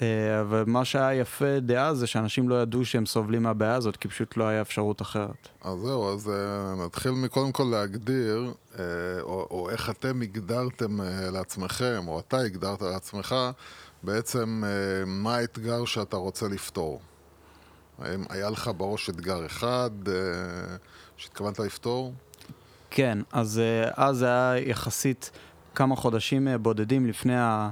אה, 0.03 0.07
ומה 0.49 0.85
שהיה 0.85 1.21
יפה 1.21 1.61
דאז 1.61 1.99
זה 1.99 2.07
שאנשים 2.07 2.49
לא 2.49 2.63
ידעו 2.63 2.85
שהם 2.85 3.07
סובלים 3.07 3.43
מהבעיה 3.43 3.75
הזאת, 3.75 3.97
כי 3.97 4.09
פשוט 4.09 4.37
לא 4.37 4.45
היה 4.45 4.61
אפשרות 4.61 5.03
אחרת. 5.03 5.49
אז 5.63 5.79
זהו, 5.79 6.15
אז 6.15 6.29
אה, 6.29 6.85
נתחיל 6.87 7.11
מקודם 7.11 7.53
כל 7.53 7.65
להגדיר, 7.71 8.53
אה, 8.79 8.85
או, 9.21 9.47
או 9.51 9.71
איך 9.71 9.91
אתם 9.91 10.23
הגדרתם 10.23 11.01
לעצמכם, 11.33 12.05
או 12.09 12.21
אתה 12.21 12.39
הגדרת 12.39 12.83
לעצמך, 12.83 13.35
בעצם 14.03 14.63
מה 15.07 15.37
האתגר 15.37 15.85
שאתה 15.85 16.17
רוצה 16.17 16.49
לפתור. 16.49 17.01
האם 17.99 18.25
היה 18.29 18.51
לך 18.51 18.71
בראש 18.77 19.11
אתגר 19.11 19.47
אחד 19.47 19.91
שהתכוונת 21.17 21.59
לפתור? 21.59 22.15
כן, 22.91 23.19
אז 23.33 23.61
אז 23.95 24.17
זה 24.17 24.27
היה 24.27 24.69
יחסית 24.69 25.31
כמה 25.75 25.97
חודשים 25.97 26.49
בודדים 26.63 27.07
לפני 27.07 27.37
ה- 27.37 27.71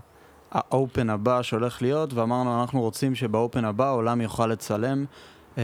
האופן 0.51 1.11
הבא 1.11 1.43
שהולך 1.43 1.83
להיות, 1.83 2.13
ואמרנו, 2.13 2.61
אנחנו 2.61 2.81
רוצים 2.81 3.15
שבאופן 3.15 3.65
הבא 3.65 3.87
העולם 3.87 4.21
יוכל 4.21 4.47
לצלם 4.47 5.05
אה, 5.59 5.63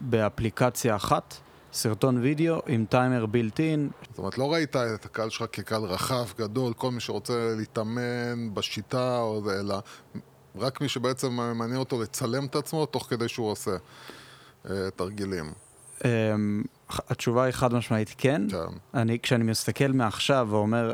באפליקציה 0.00 0.96
אחת, 0.96 1.34
סרטון 1.72 2.18
וידאו 2.18 2.60
עם 2.66 2.84
טיימר 2.90 3.26
בילט 3.26 3.60
אין. 3.60 3.90
זאת 4.10 4.18
אומרת, 4.18 4.38
לא 4.38 4.52
ראית 4.52 4.76
את 4.76 5.04
הקהל 5.04 5.30
שלך 5.30 5.46
כקהל 5.52 5.82
רחב, 5.82 6.24
גדול, 6.38 6.72
כל 6.72 6.90
מי 6.90 7.00
שרוצה 7.00 7.54
להתאמן 7.56 8.54
בשיטה, 8.54 9.18
או 9.20 9.42
זה, 9.44 9.60
אלא 9.60 9.78
רק 10.56 10.80
מי 10.80 10.88
שבעצם 10.88 11.32
מעניין 11.32 11.76
אותו 11.78 12.02
לצלם 12.02 12.46
את 12.46 12.56
עצמו 12.56 12.86
תוך 12.86 13.06
כדי 13.10 13.28
שהוא 13.28 13.50
עושה 13.50 13.70
אה, 14.70 14.90
תרגילים. 14.96 15.52
אה, 16.04 16.34
התשובה 17.08 17.44
היא 17.44 17.52
חד 17.52 17.74
משמעית 17.74 18.14
כן. 18.18 18.42
כן. 18.50 18.76
אני, 18.94 19.18
כשאני 19.22 19.44
מסתכל 19.44 19.88
מעכשיו 19.92 20.46
ואומר, 20.50 20.92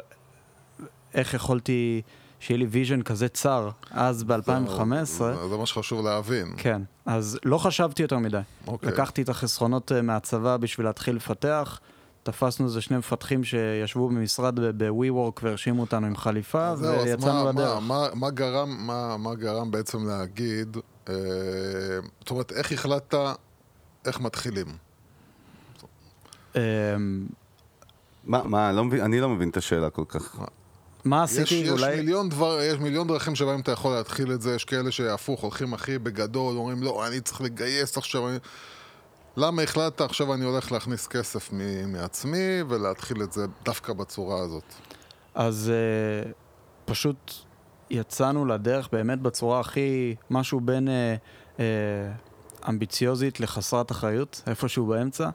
איך 1.15 1.35
יכולתי 1.35 2.03
שיהיה 2.41 2.59
לי 2.59 2.67
vision 2.67 3.03
כזה 3.03 3.29
צר, 3.29 3.71
אז 3.91 4.25
ב-2015, 4.25 5.05
זה, 5.05 5.49
זה 5.49 5.57
מה 5.59 5.67
שחשוב 5.67 6.05
להבין. 6.07 6.55
כן, 6.57 6.83
אז 7.07 7.39
לא 7.45 7.59
חשבתי 7.59 8.03
יותר 8.03 8.19
מדי. 8.19 8.41
אוקיי. 8.67 8.89
לקחתי 8.93 9.23
את 9.23 9.29
החסכונות 9.29 9.93
אה, 9.93 10.03
מהצבא 10.03 10.57
בשביל 10.57 10.87
להתחיל 10.87 11.17
לפתח. 11.17 11.81
תפסנו 12.23 12.67
איזה 12.67 12.81
שני 12.81 12.97
מפתחים 12.97 13.45
שישבו 13.45 14.09
במשרד 14.09 14.55
ב-WeWork 14.79 15.41
והרשימו 15.43 15.81
אותנו 15.81 16.07
עם 16.07 16.17
חליפה, 16.17 16.69
אז 16.69 16.83
ויצאנו 16.83 17.45
מה, 17.45 17.51
לדרך. 17.51 17.75
מה, 17.75 17.81
מה, 17.81 18.09
מה, 18.15 18.31
גרם, 18.31 18.87
מה, 18.87 19.17
מה 19.17 19.35
גרם 19.35 19.71
בעצם 19.71 20.07
להגיד, 20.09 20.77
אה, 21.09 21.15
זאת 22.21 22.31
אומרת, 22.31 22.53
איך 22.53 22.73
החלטת 22.73 23.15
איך 24.07 24.21
מתחילים? 24.21 24.67
אמ, 26.57 26.61
מה, 28.25 28.43
מה, 28.45 28.69
אני 28.69 28.77
לא 28.77 28.85
מבין- 28.85 29.01
אני 29.01 29.21
לא 29.21 29.29
מבין 29.29 29.49
את 29.49 29.57
השאלה 29.57 29.91
כל 29.91 30.05
כך. 30.09 30.39
מה 31.09 31.25
יש, 31.25 31.31
עשיתי? 31.31 31.55
יש, 31.55 31.69
אולי... 31.69 31.97
מיליון 31.97 32.29
דבר, 32.29 32.61
יש 32.63 32.79
מיליון 32.79 33.09
דרכים 33.09 33.35
שבהם 33.35 33.61
אתה 33.61 33.73
יכול 33.73 33.95
להתחיל 33.95 34.33
את 34.33 34.43
זה, 34.43 34.55
יש 34.55 34.65
כאלה 34.65 34.91
שהפוך, 34.91 35.41
הולכים 35.41 35.75
הכי 35.75 35.99
בגדול, 35.99 36.57
אומרים 36.57 36.83
לא, 36.83 37.07
אני 37.07 37.21
צריך 37.21 37.41
לגייס 37.41 37.99
עכשיו, 37.99 38.29
אני... 38.29 38.39
למה 39.37 39.63
החלטת 39.63 40.01
עכשיו 40.01 40.35
אני 40.35 40.45
הולך 40.45 40.73
להכניס 40.73 41.07
כסף 41.07 41.53
מ- 41.53 41.93
מעצמי 41.93 42.63
ולהתחיל 42.69 43.23
את 43.23 43.33
זה 43.33 43.47
דווקא 43.65 43.93
בצורה 43.93 44.41
הזאת? 44.41 44.75
אז 45.35 45.73
uh, 46.27 46.29
פשוט 46.85 47.33
יצאנו 47.91 48.47
לדרך 48.47 48.89
באמת 48.93 49.19
בצורה 49.19 49.61
הכי, 49.61 50.15
משהו 50.31 50.61
בין 50.61 50.89
uh, 50.89 50.91
uh, 51.57 51.61
אמביציוזית 52.69 53.41
לחסרת 53.41 53.91
אחריות, 53.91 54.43
איפשהו 54.47 54.87
באמצע. 54.87 55.31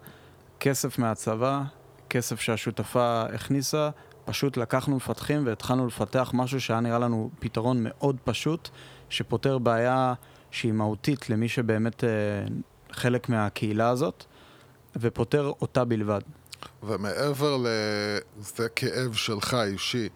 כסף 0.59 0.99
מהצבא, 0.99 1.61
כסף 2.09 2.39
שהשותפה 2.39 3.23
הכניסה, 3.33 3.89
פשוט 4.25 4.57
לקחנו 4.57 4.95
מפתחים 4.95 5.45
והתחלנו 5.45 5.87
לפתח 5.87 6.31
משהו 6.33 6.61
שהיה 6.61 6.79
נראה 6.79 6.99
לנו 6.99 7.29
פתרון 7.39 7.77
מאוד 7.83 8.17
פשוט, 8.23 8.69
שפותר 9.09 9.57
בעיה 9.57 10.13
שהיא 10.51 10.71
מהותית 10.71 11.29
למי 11.29 11.49
שבאמת 11.49 12.03
אה, 12.03 12.09
חלק 12.91 13.29
מהקהילה 13.29 13.89
הזאת, 13.89 14.23
ופותר 14.95 15.51
אותה 15.61 15.85
בלבד. 15.85 16.21
ומעבר 16.83 17.57
לזה 17.57 18.69
כאב 18.69 19.13
שלך 19.13 19.57
אישי, 19.65 20.09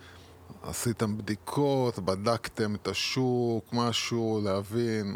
עשיתם 0.64 1.18
בדיקות, 1.18 2.00
בדקתם 2.00 2.76
את 2.76 2.88
השוק, 2.88 3.66
משהו, 3.74 4.42
להבין. 4.44 5.16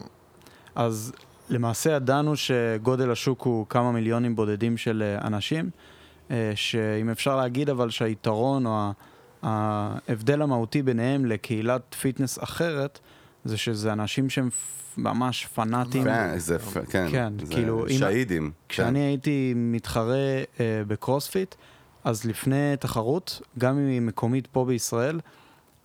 אז 0.75 1.13
למעשה 1.50 1.91
ידענו 1.91 2.36
שגודל 2.36 3.12
השוק 3.12 3.41
הוא 3.41 3.65
כמה 3.69 3.91
מיליונים 3.91 4.36
בודדים 4.36 4.77
של 4.77 5.03
אה, 5.05 5.27
אנשים, 5.27 5.69
שאם 6.55 7.09
אפשר 7.09 7.35
להגיד 7.35 7.69
אבל 7.69 7.89
שהיתרון 7.89 8.65
או 8.65 8.91
ההבדל 9.43 10.41
המהותי 10.41 10.81
ביניהם 10.81 11.25
לקהילת 11.25 11.95
פיטנס 12.01 12.43
אחרת, 12.43 13.00
זה 13.45 13.57
שזה 13.57 13.93
אנשים 13.93 14.29
שהם 14.29 14.50
ממש 14.97 15.45
פנאטים. 15.45 16.03
כן, 16.03 16.38
זה, 16.39 16.59
פ- 16.59 16.77
כן, 16.91 17.07
כן, 17.11 17.33
זה 17.45 17.53
כאילו, 17.53 17.88
אם- 17.88 17.97
שהידים. 17.97 18.51
כשאני 18.69 19.00
הייתי 19.00 19.53
מתחרה 19.55 20.15
אה, 20.59 20.81
בקרוספיט, 20.88 21.55
אז 22.03 22.25
לפני 22.25 22.73
תחרות, 22.79 23.41
גם 23.57 23.77
אם 23.77 23.88
היא 23.88 24.01
מקומית 24.01 24.47
פה 24.47 24.65
בישראל, 24.65 25.19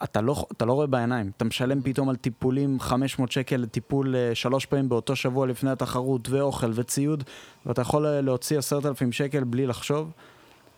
אתה 0.05 0.21
לא, 0.21 0.47
אתה 0.53 0.65
לא 0.65 0.73
רואה 0.73 0.87
בעיניים. 0.87 1.31
אתה 1.37 1.45
משלם 1.45 1.83
פתאום 1.83 2.09
על 2.09 2.17
טיפולים 2.17 2.81
500 2.81 3.33
שקל 3.33 3.57
לטיפול 3.57 4.17
אה, 4.17 4.35
שלוש 4.35 4.67
פעמים 4.67 4.89
באותו 4.89 5.17
שבוע 5.17 5.47
לפני 5.47 5.71
התחרות, 5.71 6.29
ואוכל 6.29 6.71
וציוד, 6.75 7.25
ואתה 7.67 7.83
יכול 7.83 8.07
אה, 8.07 8.21
להוציא 8.21 8.59
עשרת 8.59 8.87
אלפים 8.87 9.13
שקל 9.13 9.45
בלי 9.45 9.67
לחשוב. 9.67 10.11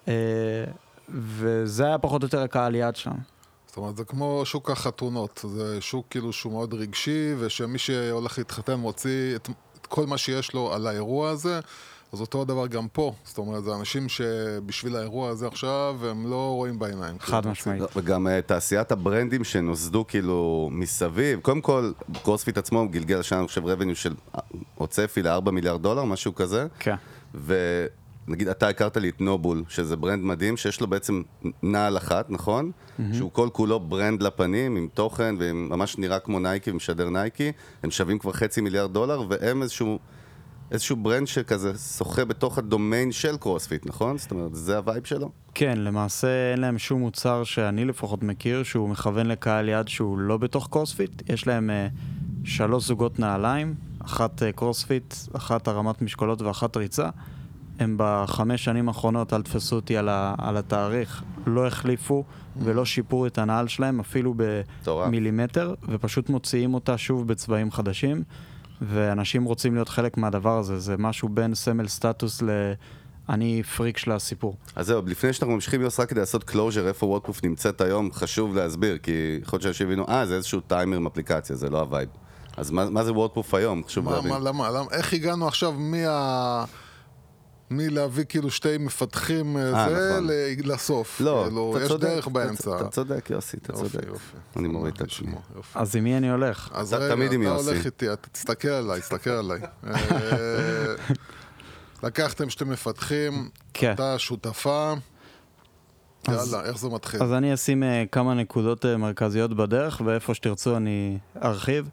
אה, 0.08 0.64
וזה 1.08 1.86
היה 1.86 1.98
פחות 1.98 2.22
או 2.22 2.26
יותר 2.26 2.42
הקהל 2.42 2.74
יעד 2.74 2.96
שם. 2.96 3.12
זאת 3.66 3.76
אומרת, 3.76 3.96
זה 3.96 4.04
כמו 4.04 4.42
שוק 4.44 4.70
החתונות. 4.70 5.44
זה 5.48 5.80
שוק 5.80 6.06
כאילו 6.10 6.32
שהוא 6.32 6.52
מאוד 6.52 6.74
רגשי, 6.74 7.34
ושמי 7.38 7.78
שהולך 7.78 8.38
להתחתן 8.38 8.74
מוציא 8.74 9.36
את, 9.36 9.48
את 9.80 9.86
כל 9.86 10.06
מה 10.06 10.18
שיש 10.18 10.54
לו 10.54 10.74
על 10.74 10.86
האירוע 10.86 11.30
הזה. 11.30 11.60
אז 12.12 12.20
אותו 12.20 12.42
הדבר 12.42 12.66
גם 12.66 12.88
פה. 12.88 13.12
זאת 13.24 13.38
אומרת, 13.38 13.64
זה 13.64 13.74
אנשים 13.74 14.08
שבשביל 14.08 14.96
האירוע 14.96 15.30
הזה 15.30 15.46
עכשיו, 15.46 15.96
הם 16.10 16.30
לא 16.30 16.52
רואים 16.54 16.78
בעיניים. 16.78 17.18
חד 17.18 17.40
כאילו, 17.40 17.52
משמעית. 17.52 17.80
לא, 17.80 17.88
וגם 17.96 18.26
אה, 18.26 18.30
תעשיית 18.46 18.92
הברנדים 18.92 19.44
שנוסדו 19.44 20.04
כאילו 20.06 20.68
מסביב, 20.72 21.40
קודם 21.40 21.60
כל, 21.60 21.92
קרוספיט 22.22 22.58
עצמו 22.58 22.88
גלגל 22.88 23.20
השנה, 23.20 23.38
אני 23.38 23.48
חושב, 23.48 23.66
revenue 23.66 23.96
של, 23.96 24.14
או 24.80 24.86
צפי 24.86 25.22
ל-4 25.22 25.50
מיליארד 25.50 25.82
דולר, 25.82 26.04
משהו 26.04 26.34
כזה. 26.34 26.66
כן. 26.78 26.96
ונגיד, 28.28 28.48
אתה 28.48 28.68
הכרת 28.68 28.96
לי 28.96 29.08
את 29.08 29.20
NOBULL, 29.20 29.64
שזה 29.68 29.96
brand 29.96 30.24
מדהים, 30.24 30.56
שיש 30.56 30.80
לו 30.80 30.86
בעצם 30.86 31.22
נעל 31.62 31.96
אחת, 31.96 32.30
נכון? 32.30 32.70
שהוא 33.12 33.30
כל 33.32 33.48
כולו 33.52 33.80
brand 33.80 34.22
לפנים, 34.22 34.76
עם 34.76 34.88
תוכן, 34.94 35.34
וממש 35.38 35.98
נראה 35.98 36.18
כמו 36.18 36.40
נייקי 36.40 36.70
ומשדר 36.70 37.10
נייקי. 37.10 37.52
הם 37.82 37.90
שווים 37.90 38.18
כבר 38.18 38.32
חצי 38.32 38.60
מיליארד 38.60 38.92
דולר, 38.92 39.22
והם 39.28 39.62
איזשהו... 39.62 39.98
איזשהו 40.70 40.96
brand 40.96 41.26
שכזה 41.26 41.78
שוחה 41.98 42.24
בתוך 42.24 42.58
הדומיין 42.58 43.12
של 43.12 43.36
קרוספיט, 43.36 43.86
נכון? 43.86 44.18
זאת 44.18 44.30
אומרת, 44.30 44.54
זה 44.54 44.76
ה 44.76 44.82
vibe 44.82 45.04
שלו? 45.04 45.30
כן, 45.54 45.78
למעשה 45.78 46.52
אין 46.52 46.60
להם 46.60 46.78
שום 46.78 47.00
מוצר 47.00 47.44
שאני 47.44 47.84
לפחות 47.84 48.22
מכיר 48.22 48.62
שהוא 48.62 48.88
מכוון 48.88 49.26
לקהל 49.26 49.68
יעד 49.68 49.88
שהוא 49.88 50.18
לא 50.18 50.36
בתוך 50.36 50.68
קרוספיט. 50.70 51.30
יש 51.30 51.46
להם 51.46 51.70
אה, 51.70 52.48
שלוש 52.48 52.84
זוגות 52.84 53.18
נעליים, 53.18 53.74
אחת 54.04 54.42
אה, 54.42 54.44
קרוספיט, 54.54 55.14
אחת 55.36 55.68
הרמת 55.68 56.02
משקולות 56.02 56.42
ואחת 56.42 56.76
ריצה. 56.76 57.08
הם 57.78 57.94
בחמש 57.98 58.64
שנים 58.64 58.88
האחרונות, 58.88 59.32
אל 59.32 59.42
תפסו 59.42 59.76
אותי 59.76 59.96
על, 59.96 60.08
ה, 60.08 60.34
על 60.38 60.56
התאריך, 60.56 61.22
לא 61.46 61.66
החליפו 61.66 62.24
ולא 62.62 62.84
שיפרו 62.84 63.26
את 63.26 63.38
הנעל 63.38 63.68
שלהם 63.68 64.00
אפילו. 64.00 64.34
במילימטר, 64.86 65.74
ופשוט 65.88 66.28
מוציאים 66.28 66.74
אותה 66.74 66.98
שוב 66.98 67.28
בצבעים 67.28 67.70
חדשים. 67.70 68.22
ואנשים 68.80 69.44
רוצים 69.44 69.74
להיות 69.74 69.88
חלק 69.88 70.16
מהדבר 70.16 70.58
הזה, 70.58 70.78
זה 70.78 70.96
משהו 70.98 71.28
בין 71.28 71.54
סמל 71.54 71.88
סטטוס 71.88 72.42
ל... 72.42 72.72
אני 73.28 73.62
פריק 73.76 73.98
של 73.98 74.12
הסיפור. 74.12 74.56
אז 74.76 74.86
זהו, 74.86 75.02
לפני 75.06 75.32
שאנחנו 75.32 75.54
ממשיכים, 75.54 75.80
יוס, 75.80 76.00
רק 76.00 76.08
כדי 76.08 76.20
לעשות 76.20 76.44
closure, 76.44 76.88
איפה 76.88 77.06
WODProof 77.06 77.44
נמצאת 77.44 77.80
היום, 77.80 78.12
חשוב 78.12 78.56
להסביר, 78.56 78.98
כי 78.98 79.38
יכול 79.42 79.56
להיות 79.56 79.62
שאנשים 79.62 79.86
הבינו, 79.86 80.04
אה, 80.08 80.26
זה 80.26 80.34
איזשהו 80.36 80.60
טיימר 80.60 80.96
עם 80.96 81.06
אפליקציה, 81.06 81.56
זה 81.56 81.70
לא 81.70 81.80
ה 81.80 81.85
vibe. 81.85 82.08
אז 82.56 82.70
מה, 82.70 82.90
מה 82.90 83.04
זה 83.04 83.12
WODProof 83.12 83.54
היום? 83.54 83.82
חשוב 83.84 84.04
מה, 84.04 84.12
להבין. 84.12 84.30
מה, 84.32 84.38
למה, 84.38 84.70
למה, 84.70 84.86
איך 84.92 85.12
הגענו 85.12 85.48
עכשיו 85.48 85.72
מה... 85.72 86.64
מלהביא 87.70 88.24
כאילו 88.28 88.50
שתי 88.50 88.78
מפתחים 88.78 89.56
אה, 89.56 89.62
אה, 89.62 89.88
זה 89.90 90.20
נכון. 90.20 90.30
לסוף. 90.72 91.20
לא, 91.20 91.42
כאילו, 91.46 91.74
אתה 91.76 91.84
יש 91.84 91.88
צודק, 91.88 92.04
דרך 92.08 92.24
אתה- 92.24 92.30
באמצע. 92.30 92.76
אתה 92.80 92.88
צודק, 92.88 93.30
יוסי, 93.30 93.56
אתה 93.56 93.72
יופי, 93.72 93.88
צודק. 93.90 94.06
יופי. 94.08 94.36
אני 94.56 94.68
מוריד 94.68 94.94
את 94.94 95.00
עצמי. 95.00 95.32
יופי. 95.56 95.78
אז 95.78 95.96
עם 95.96 96.04
מי 96.04 96.16
אני 96.16 96.30
הולך? 96.30 96.68
אז 96.72 96.92
רגע, 96.92 97.14
תמיד 97.14 97.32
עם 97.32 97.42
אתה 97.42 97.50
יוסי. 97.50 97.70
הולך 97.70 97.86
איתי, 97.86 98.12
אתה 98.12 98.28
תסתכל 98.28 98.68
עליי, 98.68 99.00
תסתכל 99.00 99.30
עליי. 99.30 99.60
אה, 99.86 100.94
לקחתם 102.02 102.50
שתי 102.50 102.64
מפתחים, 102.64 103.48
כן. 103.74 103.92
אתה 103.92 104.18
שותפה. 104.18 104.94
אז- 106.28 106.52
יאללה, 106.52 106.66
איך 106.68 106.78
זה 106.78 106.88
מתחיל? 106.88 107.22
אז 107.22 107.32
אני 107.32 107.54
אשים 107.54 107.82
כמה 108.12 108.34
נקודות 108.34 108.84
מרכזיות 108.86 109.56
בדרך, 109.56 110.02
ואיפה 110.04 110.34
שתרצו 110.34 110.76
אני 110.76 111.18
ארחיב. 111.42 111.88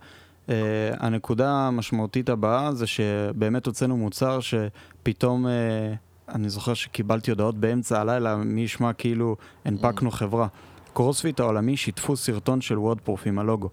אה, 0.50 0.56
הנקודה 1.00 1.52
המשמעותית 1.52 2.30
הבאה 2.30 2.74
זה 2.74 2.88
שבאמת 2.88 3.66
הוצאנו 3.66 3.98
מוצר 3.98 4.40
שפתאום, 4.40 5.48
אה, 5.48 5.94
אני 6.30 6.50
זוכר 6.50 6.74
שקיבלתי 6.74 7.32
הודעות 7.32 7.58
באמצע 7.58 8.02
הלילה, 8.02 8.36
מי 8.36 8.62
ישמע 8.62 8.94
כאילו 8.94 9.36
הנפקנו 9.66 10.12
חברה. 10.12 10.48
קרוספיט 10.94 11.40
העולמי 11.40 11.78
שיתפו 11.78 12.18
סרטון 12.18 12.62
של 12.62 12.80
WODProof 12.80 13.28
עם 13.28 13.40
הלוגו. 13.40 13.70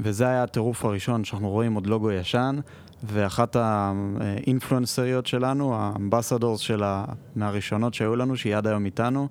וזה 0.00 0.28
היה 0.28 0.42
הטירוף 0.42 0.84
הראשון, 0.84 1.24
שאנחנו 1.24 1.50
רואים 1.50 1.74
עוד 1.74 1.86
לוגו 1.86 2.10
ישן, 2.10 2.58
ואחת 3.02 3.56
האינפלואנסריות 3.56 5.26
שלנו, 5.26 5.74
ה 5.74 5.81
ambassadors 5.81 6.60
של 6.60 6.82
ה... 6.82 7.04
מהראשונות 7.36 7.94
שהיו 7.94 8.16
לנו, 8.16 8.36
שהיא 8.36 8.56
עד 8.56 8.66
היום 8.66 8.86
איתנו, 8.86 9.28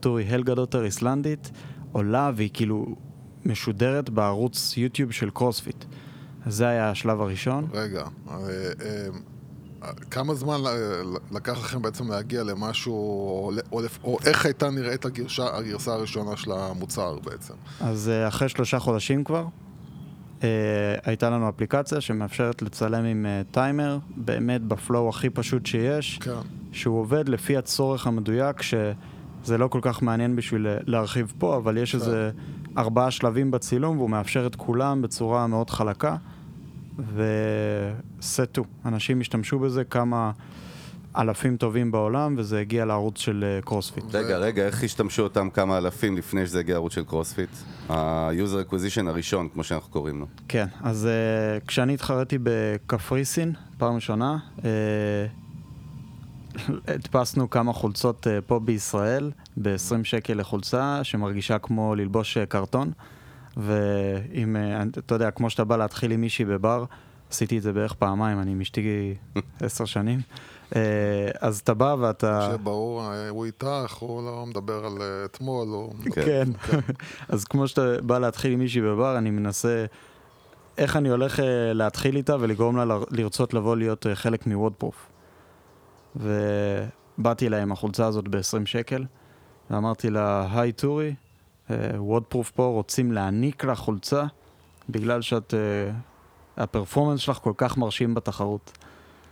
תורי 0.00 0.24
הלגדוטיר 0.24 0.84
איסלנדית, 0.84 1.50
עולה 1.92 2.30
והיא 2.34 2.50
כאילו 2.52 2.86
משודרת 3.48 4.10
בערוץ 4.10 4.74
יוטיוב 4.76 5.12
של 5.12 5.30
קרוספיט. 5.30 5.84
זה 6.46 6.68
היה 6.68 6.90
השלב 6.90 7.20
הראשון. 7.20 7.66
רגע, 7.72 8.04
אה, 8.30 8.36
אה, 8.80 9.06
כמה 10.10 10.34
זמן 10.34 10.60
ל- 10.60 11.36
לקח 11.36 11.58
לכם 11.58 11.82
בעצם 11.82 12.10
להגיע 12.10 12.42
למשהו, 12.42 12.92
או, 12.94 13.52
או, 13.72 13.80
או 14.04 14.18
איך 14.26 14.44
הייתה 14.44 14.70
נראית 14.70 15.04
הגרשה, 15.04 15.56
הגרסה 15.56 15.92
הראשונה 15.92 16.36
של 16.36 16.52
המוצר 16.52 17.18
בעצם? 17.24 17.54
אז 17.80 18.08
אה, 18.08 18.28
אחרי 18.28 18.48
שלושה 18.48 18.78
חודשים 18.78 19.24
כבר, 19.24 19.44
אה, 20.42 20.48
הייתה 21.04 21.30
לנו 21.30 21.48
אפליקציה 21.48 22.00
שמאפשרת 22.00 22.62
לצלם 22.62 23.04
עם 23.04 23.26
אה, 23.26 23.42
טיימר, 23.50 23.98
באמת 24.16 24.62
בפלואו 24.62 25.08
הכי 25.08 25.30
פשוט 25.30 25.66
שיש. 25.66 26.18
כן. 26.18 26.32
שהוא 26.72 27.00
עובד 27.00 27.28
לפי 27.28 27.56
הצורך 27.56 28.06
המדויק, 28.06 28.62
שזה 28.62 29.58
לא 29.58 29.68
כל 29.68 29.78
כך 29.82 30.02
מעניין 30.02 30.36
בשביל 30.36 30.66
להרחיב 30.86 31.32
פה, 31.38 31.56
אבל 31.56 31.76
יש 31.76 31.94
איזה 31.94 32.30
ארבעה 32.76 33.10
שלבים 33.10 33.50
בצילום, 33.50 33.98
והוא 33.98 34.10
מאפשר 34.10 34.46
את 34.46 34.56
כולם 34.56 35.02
בצורה 35.02 35.46
מאוד 35.46 35.70
חלקה, 35.70 36.16
וסטו. 37.14 38.64
אנשים 38.84 39.20
השתמשו 39.20 39.58
בזה 39.58 39.84
כמה 39.84 40.30
אלפים 41.16 41.56
טובים 41.56 41.90
בעולם, 41.90 42.34
וזה 42.38 42.60
הגיע 42.60 42.84
לערוץ 42.84 43.18
של 43.18 43.44
אה, 43.44 43.62
קרוספיט. 43.62 44.04
רגע, 44.14 44.38
רגע, 44.38 44.66
איך 44.66 44.84
השתמשו 44.84 45.22
אותם 45.22 45.50
כמה 45.50 45.78
אלפים 45.78 46.16
לפני 46.16 46.46
שזה 46.46 46.58
הגיע 46.58 46.74
לערוץ 46.74 46.92
של 46.92 47.04
קרוספיט? 47.04 47.48
ה-user 47.88 48.70
acquisition 48.70 49.08
הראשון, 49.08 49.48
כמו 49.48 49.64
שאנחנו 49.64 49.90
קוראים 49.90 50.20
לו. 50.20 50.26
כן, 50.48 50.66
אז 50.82 51.08
uh, 51.60 51.66
כשאני 51.66 51.94
התחרתי 51.94 52.38
בקפריסין, 52.42 53.52
פעם 53.78 53.94
ראשונה, 53.94 54.38
uh, 54.58 54.62
הדפסנו 56.88 57.50
כמה 57.50 57.72
חולצות 57.72 58.26
uh, 58.26 58.30
פה 58.46 58.58
בישראל, 58.58 59.30
ב-20 59.56 60.04
שקל 60.04 60.34
לחולצה, 60.34 61.04
שמרגישה 61.04 61.58
כמו 61.58 61.94
ללבוש 61.94 62.36
uh, 62.36 62.46
קרטון. 62.46 62.92
ואם, 63.56 64.56
uh, 64.56 64.98
אתה 64.98 65.14
יודע, 65.14 65.30
כמו 65.30 65.50
שאתה 65.50 65.64
בא 65.64 65.76
להתחיל 65.76 66.12
עם 66.12 66.20
מישהי 66.20 66.44
בבר, 66.44 66.84
עשיתי 67.30 67.58
את 67.58 67.62
זה 67.62 67.72
בערך 67.72 67.94
פעמיים, 67.94 68.40
אני 68.40 68.50
עם 68.50 68.60
אשתי 68.60 69.14
עשר 69.60 69.84
שנים. 69.84 70.20
אז 71.40 71.58
אתה 71.58 71.74
בא 71.74 71.96
ואתה... 71.98 72.40
שיהיה 72.42 72.56
ברור, 72.56 73.02
אה, 73.02 73.28
הוא 73.28 73.44
איתך, 73.44 73.94
הוא 73.98 74.22
לא 74.22 74.46
מדבר 74.46 74.86
על 74.86 75.02
אה, 75.02 75.24
אתמול, 75.24 75.68
הוא... 75.68 75.92
כן. 76.12 76.48
אז 77.28 77.44
כמו 77.44 77.68
שאתה 77.68 78.02
בא 78.02 78.18
להתחיל 78.18 78.52
עם 78.52 78.58
מישהי 78.58 78.80
בבר, 78.80 79.18
אני 79.18 79.30
מנסה 79.30 79.86
איך 80.78 80.96
אני 80.96 81.08
הולך 81.08 81.40
אה, 81.40 81.72
להתחיל 81.72 82.16
איתה 82.16 82.36
ולגרום 82.40 82.76
לה 82.76 82.98
לרצות 83.10 83.54
לבוא 83.54 83.76
להיות 83.76 84.06
אה, 84.06 84.14
חלק 84.14 84.46
מוודפרוף. 84.46 85.06
ובאתי 86.18 87.46
אליה 87.46 87.62
עם 87.62 87.72
החולצה 87.72 88.06
הזאת 88.06 88.28
ב-20 88.28 88.66
שקל, 88.66 89.04
ואמרתי 89.70 90.10
לה, 90.10 90.48
היי 90.52 90.72
תורי, 90.72 91.14
WODProof 91.96 92.50
פה 92.50 92.66
רוצים 92.66 93.12
להעניק 93.12 93.64
לה 93.64 93.74
חולצה, 93.74 94.24
בגלל 94.88 95.22
שאת... 95.22 95.54
אה, 95.54 95.90
ה 96.58 96.63
performance 96.63 97.20
שלך 97.20 97.36
כל 97.36 97.52
כך 97.56 97.76
מרשים 97.76 98.14
בתחרות. 98.14 98.78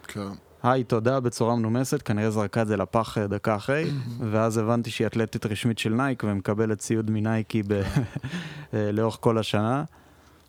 כן. 0.08 0.28
היי, 0.62 0.84
תודה, 0.84 1.20
בצורה 1.20 1.56
מנומסת, 1.56 2.02
כנראה 2.02 2.30
זרקה 2.30 2.62
את 2.62 2.66
זה 2.66 2.76
לפח 2.76 3.18
אה, 3.18 3.26
דקה 3.26 3.56
אחרי, 3.56 3.90
ואז 4.30 4.58
הבנתי 4.58 4.90
שהיא 4.90 5.06
אתלטית 5.06 5.46
רשמית 5.46 5.78
של 5.78 5.92
נייק 5.94 6.24
ומקבלת 6.26 6.78
ציוד 6.78 7.10
מנייקי 7.10 7.62
ב... 7.62 7.72
אה, 8.74 8.92
לאורך 8.92 9.18
כל 9.20 9.38
השנה. 9.38 9.84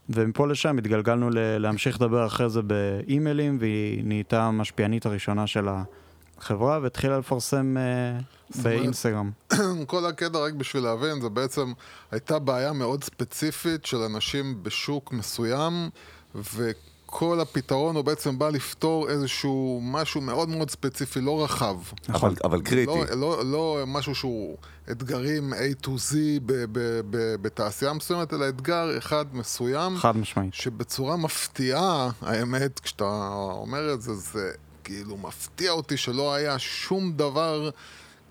ומפה 0.10 0.48
לשם 0.48 0.78
התגלגלנו 0.78 1.30
ל- 1.30 1.58
להמשיך 1.58 1.96
לדבר 1.96 2.26
אחרי 2.26 2.50
זה 2.50 2.62
באימיילים, 2.62 3.58
והיא 3.60 4.04
נהייתה 4.06 4.44
המשפיענית 4.44 5.06
הראשונה 5.06 5.48
של 5.48 5.68
החברה, 6.40 6.80
והתחילה 6.82 7.18
לפרסם 7.18 7.76
אה, 7.78 8.20
באינסטגרם. 8.62 9.32
כל 9.88 10.06
הקטע, 10.06 10.40
רק 10.40 10.54
בשביל 10.54 10.84
להבין, 10.84 11.22
זה 11.22 11.30
בעצם 11.30 11.74
הייתה 12.12 12.40
בעיה 12.40 12.74
מאוד 12.74 13.04
ספציפית 13.04 13.86
של 13.86 13.98
אנשים 13.98 14.64
בשוק 14.64 15.12
מסוים, 15.12 15.90
וכל 16.36 17.40
הפתרון 17.40 17.96
הוא 17.96 18.04
בעצם 18.04 18.40
בא 18.40 18.50
לפתור 18.50 19.10
איזשהו 19.10 19.80
משהו 19.84 20.22
מאוד 20.22 20.50
מאוד 20.50 20.70
ספציפי, 20.70 21.22
לא 21.22 21.44
רחב. 21.44 21.76
אבל, 22.10 22.34
אבל 22.44 22.62
קריטי. 22.62 22.92
לא, 22.92 23.06
לא, 23.16 23.46
לא 23.46 23.84
משהו 23.88 24.16
שהוא 24.16 24.58
אתגרים 24.92 25.54
A 25.54 25.86
to 25.86 25.88
Z 25.88 26.14
ב- 26.46 26.66
ב- 26.72 27.02
ב- 27.10 27.36
בתעשייה 27.42 27.94
מסוימת, 27.94 28.34
אלא 28.34 28.50
אתגר 28.50 28.98
אחד 28.98 29.26
מסוים, 29.34 29.98
חד 29.98 30.18
משמעית. 30.18 30.54
שבצורה 30.54 31.18
מפתיעה, 31.18 32.10
האמת, 32.22 32.80
כשאתה 32.80 33.30
אומר 33.52 33.94
את 33.94 34.02
זה, 34.02 34.14
זה 34.14 34.52
כאילו 34.88 35.18
מפתיע 35.18 35.72
אותי 35.72 35.98
שלא 35.98 36.34
היה 36.34 36.60
שום 36.60 37.12
דבר, 37.12 37.70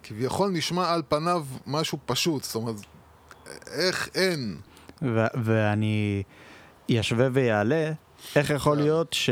כביכול 0.03 0.51
נשמע 0.51 0.93
על 0.93 1.03
פניו 1.09 1.47
משהו 1.67 1.99
פשוט, 2.07 2.45
זאת 2.45 2.55
אומרת, 2.55 2.75
איך 3.67 4.09
אין? 4.15 4.57
ו- 5.03 5.27
ואני 5.45 6.23
ישווה 6.89 7.29
ויעלה, 7.33 7.93
איך 8.37 8.51
יכול 8.51 8.77
כן. 8.77 8.83
להיות 8.83 9.13
ש... 9.13 9.31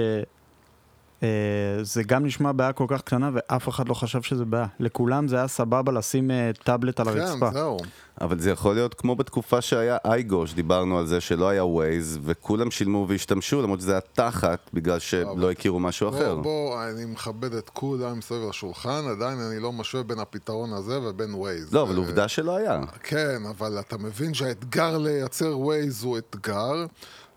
אה, 1.25 1.85
זה 1.85 2.03
גם 2.03 2.27
נשמע 2.27 2.53
בעיה 2.53 2.73
כל 2.73 2.85
כך 2.89 3.03
קטנה 3.03 3.31
ואף 3.35 3.69
אחד 3.69 3.89
לא 3.89 3.95
חשב 3.95 4.23
שזה 4.23 4.45
בעיה. 4.45 4.67
לכולם 4.81 5.29
זה 5.29 5.37
היה 5.37 5.49
סבבה 5.49 5.93
לשים 5.93 6.31
אה, 6.31 6.51
טאבלט 6.65 7.01
על 7.01 7.09
הרצפה. 7.09 7.51
כן, 7.51 7.53
זהו. 7.53 7.79
אבל 8.21 8.39
זה 8.39 8.51
יכול 8.51 8.75
להיות 8.75 8.95
כמו 8.95 9.17
בתקופה 9.17 9.61
שהיה 9.61 9.97
אייגו, 10.05 10.47
שדיברנו 10.47 10.99
על 10.99 11.07
זה 11.07 11.21
שלא 11.21 11.49
היה 11.49 11.65
ווייז, 11.65 12.19
וכולם 12.23 12.71
שילמו 12.71 13.07
והשתמשו, 13.09 13.63
למרות 13.63 13.81
שזה 13.81 13.93
היה 13.93 14.01
תחת, 14.01 14.71
בגלל 14.75 14.99
שלא 14.99 15.51
הכירו 15.51 15.81
משהו 15.81 16.09
אחר. 16.09 16.35
בוא, 16.35 16.43
בוא, 16.43 16.85
אני 16.85 17.05
מכבד 17.05 17.55
את 17.55 17.71
כולם 17.71 18.19
מסביב 18.19 18.49
לשולחן, 18.49 19.05
עדיין 19.11 19.39
אני 19.39 19.61
לא 19.61 19.73
משווה 19.73 20.03
בין 20.03 20.19
הפתרון 20.19 20.73
הזה 20.73 21.01
ובין 21.01 21.35
ווייז. 21.35 21.75
לא, 21.75 21.83
אבל 21.83 21.97
עובדה 21.97 22.29
שלא 22.29 22.57
היה. 22.57 22.81
כן, 23.03 23.43
אבל 23.51 23.79
אתה 23.81 23.99
מבין 23.99 24.35
שהאתגר 24.35 24.99
לייצר 24.99 25.59
ווייז 25.59 26.05
הוא 26.05 26.19
אתגר, 26.19 26.87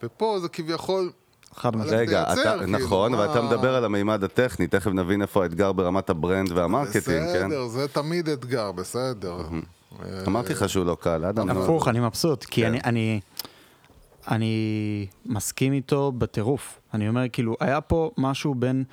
ופה 0.04 0.40
זה 0.42 0.50
כביכול... 0.50 1.12
חד 1.58 1.76
משמעית. 1.76 1.94
רגע, 1.94 2.24
אתה, 2.24 2.36
כאילו, 2.60 2.66
נכון, 2.66 3.14
אבל 3.14 3.26
מה- 3.26 3.32
אתה 3.32 3.42
מדבר 3.42 3.76
על 3.76 3.86
המימד 3.86 4.24
הטכני, 4.24 4.68
תכף 4.68 4.88
נבין 4.92 5.22
איפה 5.22 5.44
האתגר 5.44 5.72
ברמת 5.72 6.10
הברנד 6.10 6.52
וה 6.52 6.60
marketing, 6.60 7.04
כן? 7.34 7.48
בסדר, 7.50 7.68
זה 7.68 7.88
תמיד 7.88 8.30
אתגר, 8.30 8.72
בסדר. 8.72 9.38
אמרתי 10.28 10.54
לך 10.54 10.70
שהוא 10.70 10.86
לא 10.86 10.98
קל, 11.02 11.26
אדם. 11.26 11.50
הפוך, 11.50 11.88
אני 11.88 12.00
מבסוט, 12.00 12.46
כי 12.46 12.62
כן. 12.62 12.68
אני, 12.68 12.80
אני, 12.84 13.20
אני 14.28 14.56
מסכים 15.26 15.74
איתו 15.74 16.12
בטירוף. 16.12 16.80
אני 16.94 17.10
אומר, 17.10 17.30
כאילו, 17.32 17.56
היה 17.60 17.82
פה 17.82 18.12
משהו 18.18 18.56
בין 18.56 18.84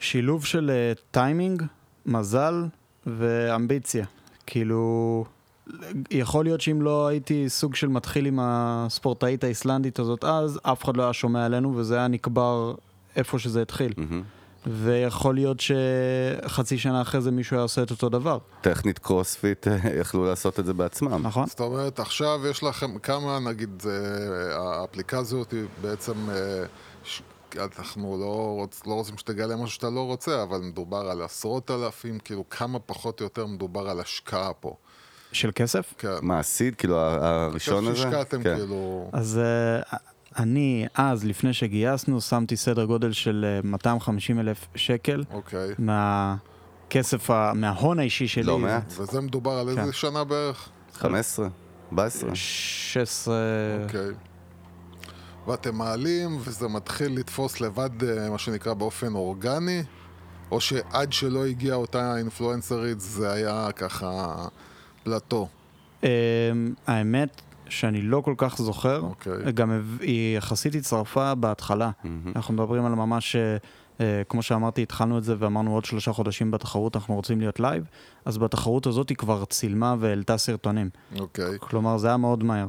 שילוב 0.00 0.44
של 0.44 0.70
אה, 0.74 0.92
טיימינג, 1.10 1.62
מזל 2.06 2.64
ואמביציה. 3.06 4.04
כאילו, 4.46 5.24
יכול 6.10 6.44
להיות 6.44 6.60
שאם 6.60 6.82
לא 6.82 7.06
הייתי 7.06 7.48
סוג 7.48 7.74
של 7.74 7.88
מתחיל 7.88 8.26
עם 8.26 8.38
הספורטאית 8.42 9.44
האיסלנדית 9.44 9.98
הזאת 9.98 10.24
אז, 10.24 10.60
אף 10.62 10.84
אחד 10.84 10.96
לא 10.96 11.02
היה 11.02 11.12
שומע 11.12 11.44
עלינו 11.44 11.76
וזה 11.76 11.96
היה 11.96 12.08
נקבר 12.08 12.74
איפה 13.16 13.38
שזה 13.38 13.62
התחיל. 13.62 13.92
מהמם. 13.96 14.22
ויכול 14.66 15.34
להיות 15.34 15.56
שחצי 15.60 16.78
שנה 16.78 17.02
אחרי 17.02 17.20
זה 17.20 17.30
מישהו 17.30 17.56
היה 17.56 17.62
עושה 17.62 17.82
את 17.82 17.90
אותו 17.90 18.08
דבר, 18.08 18.38
טכנית 18.60 18.98
קרוספיט 18.98 19.68
אה, 19.68 19.76
יכלו 20.00 20.24
לעשות 20.24 20.60
את 20.60 20.66
זה 20.66 20.74
בעצמם. 20.74 21.26
נכון? 21.26 21.46
זאת 21.46 21.60
אומרת, 21.60 22.00
עכשיו 22.00 22.40
יש 22.50 22.62
לכם 22.62 22.98
כמה, 22.98 23.38
נגיד, 23.38 23.82
אה, 23.86 24.80
האפליקציות 24.80 25.52
היא 25.52 25.64
בעצם... 25.82 26.30
אה, 26.30 26.64
אנחנו 27.56 28.16
לא, 28.20 28.54
רוצ, 28.60 28.86
לא 28.86 28.94
רוצים 28.94 29.18
שתגלה 29.18 29.56
משהו 29.56 29.74
שאתה 29.74 29.90
לא 29.90 30.00
רוצה, 30.00 30.42
אבל 30.42 30.58
מדובר 30.58 31.10
על 31.10 31.22
עשרות 31.22 31.70
אלפים, 31.70 32.18
כאילו 32.18 32.48
כמה 32.50 32.78
פחות 32.78 33.20
או 33.20 33.24
יותר 33.24 33.46
מדובר 33.46 33.90
על 33.90 34.00
השקעה 34.00 34.52
פה. 34.52 34.76
של 35.32 35.50
כסף? 35.54 35.94
כן. 35.98 36.08
מה, 36.22 36.38
הסיד? 36.38 36.74
כאילו 36.74 36.98
הראשון 37.00 37.86
הזה? 37.86 37.96
שהשקעתם 37.96 38.42
כן. 38.42 38.56
כאילו... 38.56 39.10
אז 39.12 39.40
uh, 39.90 39.96
אני, 40.38 40.86
אז, 40.94 41.24
לפני 41.24 41.52
שגייסנו, 41.52 42.20
שמתי 42.20 42.56
סדר 42.56 42.84
גודל 42.84 43.12
של 43.12 43.60
uh, 43.64 43.66
250 43.66 44.40
אלף 44.40 44.66
שקל 44.74 45.24
אוקיי. 45.30 45.70
מהכסף, 45.78 47.30
ה- 47.30 47.52
מההון 47.54 47.98
האישי 47.98 48.28
שלי. 48.28 48.42
לא 48.42 48.58
מעט. 48.58 48.92
וזה 48.96 49.20
מדובר 49.20 49.52
על 49.52 49.74
כן. 49.74 49.80
איזה 49.80 49.92
שנה 49.92 50.24
בערך? 50.24 50.68
15? 50.94 51.48
14? 51.92 52.30
16... 52.34 53.36
אוקיי. 53.84 54.10
ואתם 55.46 55.74
מעלים, 55.74 56.38
וזה 56.40 56.68
מתחיל 56.68 57.18
לתפוס 57.18 57.60
לבד, 57.60 58.04
אה, 58.04 58.30
מה 58.30 58.38
שנקרא, 58.38 58.74
באופן 58.74 59.14
אורגני? 59.14 59.82
או 60.50 60.60
שעד 60.60 61.12
שלא 61.12 61.46
הגיעה 61.46 61.76
אותה 61.76 62.16
אינפלואנסרית 62.16 63.00
זה 63.00 63.32
היה 63.32 63.68
ככה 63.76 64.34
פלטו? 65.08 65.48
Um, 66.02 66.04
האמת 66.86 67.42
שאני 67.68 68.02
לא 68.02 68.20
כל 68.20 68.34
כך 68.36 68.58
זוכר. 68.58 69.00
אוקיי. 69.00 69.52
גם 69.52 69.82
היא 70.00 70.36
יחסית 70.36 70.74
הצטרפה 70.74 71.34
בהתחלה. 71.34 71.90
אנחנו 72.36 72.54
מדברים 72.54 72.84
על 72.84 72.94
ממש, 72.94 73.36
uh, 73.36 73.98
uh, 73.98 74.00
כמו 74.28 74.42
שאמרתי, 74.42 74.82
התחלנו 74.82 75.18
את 75.18 75.24
זה 75.24 75.34
ואמרנו 75.38 75.74
עוד 75.74 75.84
שלושה 75.84 76.12
חודשים 76.12 76.50
בתחרות, 76.50 76.96
אנחנו 76.96 77.14
רוצים 77.14 77.40
להיות 77.40 77.60
לייב. 77.60 77.84
אז 78.24 78.38
בתחרות 78.38 78.86
הזאת 78.86 79.08
היא 79.08 79.16
כבר 79.16 79.44
צילמה 79.44 79.96
והעלתה 79.98 80.38
סרטונים. 80.38 80.90
אוקיי. 81.18 81.58
כלומר, 81.58 81.98
זה 81.98 82.08
היה 82.08 82.16
מאוד 82.16 82.44
מהר. 82.44 82.68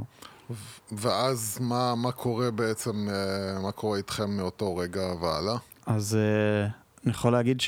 ואז 0.92 1.58
מה, 1.62 1.96
מה 1.96 2.12
קורה 2.12 2.52
בעצם, 2.52 3.08
אה, 3.10 3.62
מה 3.62 3.72
קורה 3.72 3.98
איתכם 3.98 4.38
מאותו 4.38 4.76
רגע 4.76 5.02
והלאה? 5.22 5.58
אז 5.86 6.18
uh, 6.18 6.72
אני 7.06 7.12
יכול 7.12 7.32
להגיד 7.32 7.62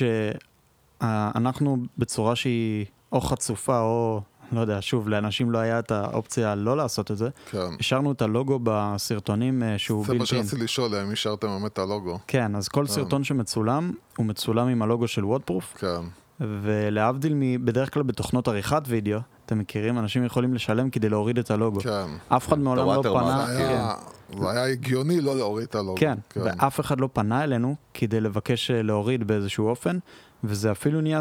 שאנחנו 1.00 1.76
בצורה 1.98 2.36
שהיא 2.36 2.86
או 3.12 3.20
חצופה 3.20 3.80
או, 3.80 4.20
לא 4.52 4.60
יודע, 4.60 4.78
שוב, 4.80 5.08
לאנשים 5.08 5.50
לא 5.50 5.58
היה 5.58 5.78
את 5.78 5.90
האופציה 5.90 6.54
לא 6.54 6.76
לעשות 6.76 7.10
את 7.10 7.16
זה. 7.16 7.28
כן. 7.50 7.58
השארנו 7.80 8.12
את 8.12 8.22
הלוגו 8.22 8.58
בסרטונים 8.62 9.62
uh, 9.62 9.78
שהוא 9.78 10.06
זה 10.06 10.14
מה. 10.14 10.26
שרציתי 10.26 10.62
לשאול, 10.62 10.94
האם 10.94 11.10
השארתם 11.12 11.48
באמת 11.48 11.72
את 11.72 11.78
הלוגו? 11.78 12.18
כן, 12.26 12.56
אז 12.56 12.68
כל 12.68 12.86
סרטון 12.86 13.24
שמצולם, 13.24 13.92
הוא 14.16 14.26
מצולם 14.26 14.68
עם 14.68 14.82
הלוגו 14.82 15.08
של 15.08 15.24
וודפרוף, 15.24 15.74
כן. 15.78 16.02
ולהבדיל 16.40 17.34
מ... 17.34 17.64
בדרך 17.64 17.94
כלל 17.94 18.02
בתוכנות 18.02 18.48
עריכת 18.48 18.82
וידאו, 18.86 19.18
אתם 19.46 19.58
מכירים, 19.58 19.98
אנשים 19.98 20.24
יכולים 20.24 20.54
לשלם 20.54 20.90
כדי 20.90 21.08
להוריד 21.08 21.38
את 21.38 21.50
הלוגו. 21.50 21.80
כן. 21.80 22.06
אף 22.28 22.48
אחד 22.48 22.58
מעולם 22.58 22.86
לא 22.86 23.02
פנה... 23.02 23.46
זה 23.46 23.58
כן. 23.58 23.68
היה, 23.68 23.94
זה 24.38 24.50
היה 24.50 24.66
הגיוני 24.66 25.20
לא 25.20 25.36
להוריד 25.36 25.66
את 25.66 25.74
הלוגו. 25.74 25.96
כן, 25.96 26.18
ואף 26.36 26.80
אחד 26.80 27.00
לא 27.00 27.08
פנה 27.12 27.44
אלינו 27.44 27.74
כדי 27.94 28.20
לבקש 28.20 28.70
אה, 28.70 28.82
להוריד 28.82 29.26
באיזשהו 29.26 29.68
אופן, 29.68 29.98
וזה 30.44 30.72
אפילו 30.72 31.00
נהיה 31.00 31.20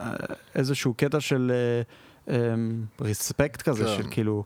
אה, 0.00 0.10
איזשהו 0.54 0.94
קטע 0.94 1.20
של 1.20 1.52
ריספקט 3.00 3.62
כזה, 3.62 3.84
כן. 3.84 3.96
של 4.02 4.08
כאילו, 4.10 4.44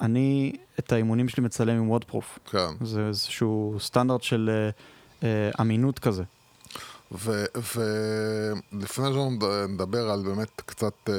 אני 0.00 0.52
את 0.78 0.92
האימונים 0.92 1.28
שלי 1.28 1.42
מצלם 1.42 1.76
עם 1.76 1.90
WODProof. 1.90 2.38
כן. 2.50 2.84
זה 2.84 3.06
איזשהו 3.08 3.76
סטנדרט 3.80 4.22
של 4.22 4.50
אה, 4.52 4.70
אה, 5.28 5.50
אמינות 5.60 5.98
כזה. 5.98 6.22
ולפני 7.12 7.84
שאנחנו 9.04 9.30
נד- 9.30 9.44
נדבר 9.70 10.10
על 10.10 10.22
באמת 10.22 10.60
קצת, 10.66 10.94
אה, 11.08 11.14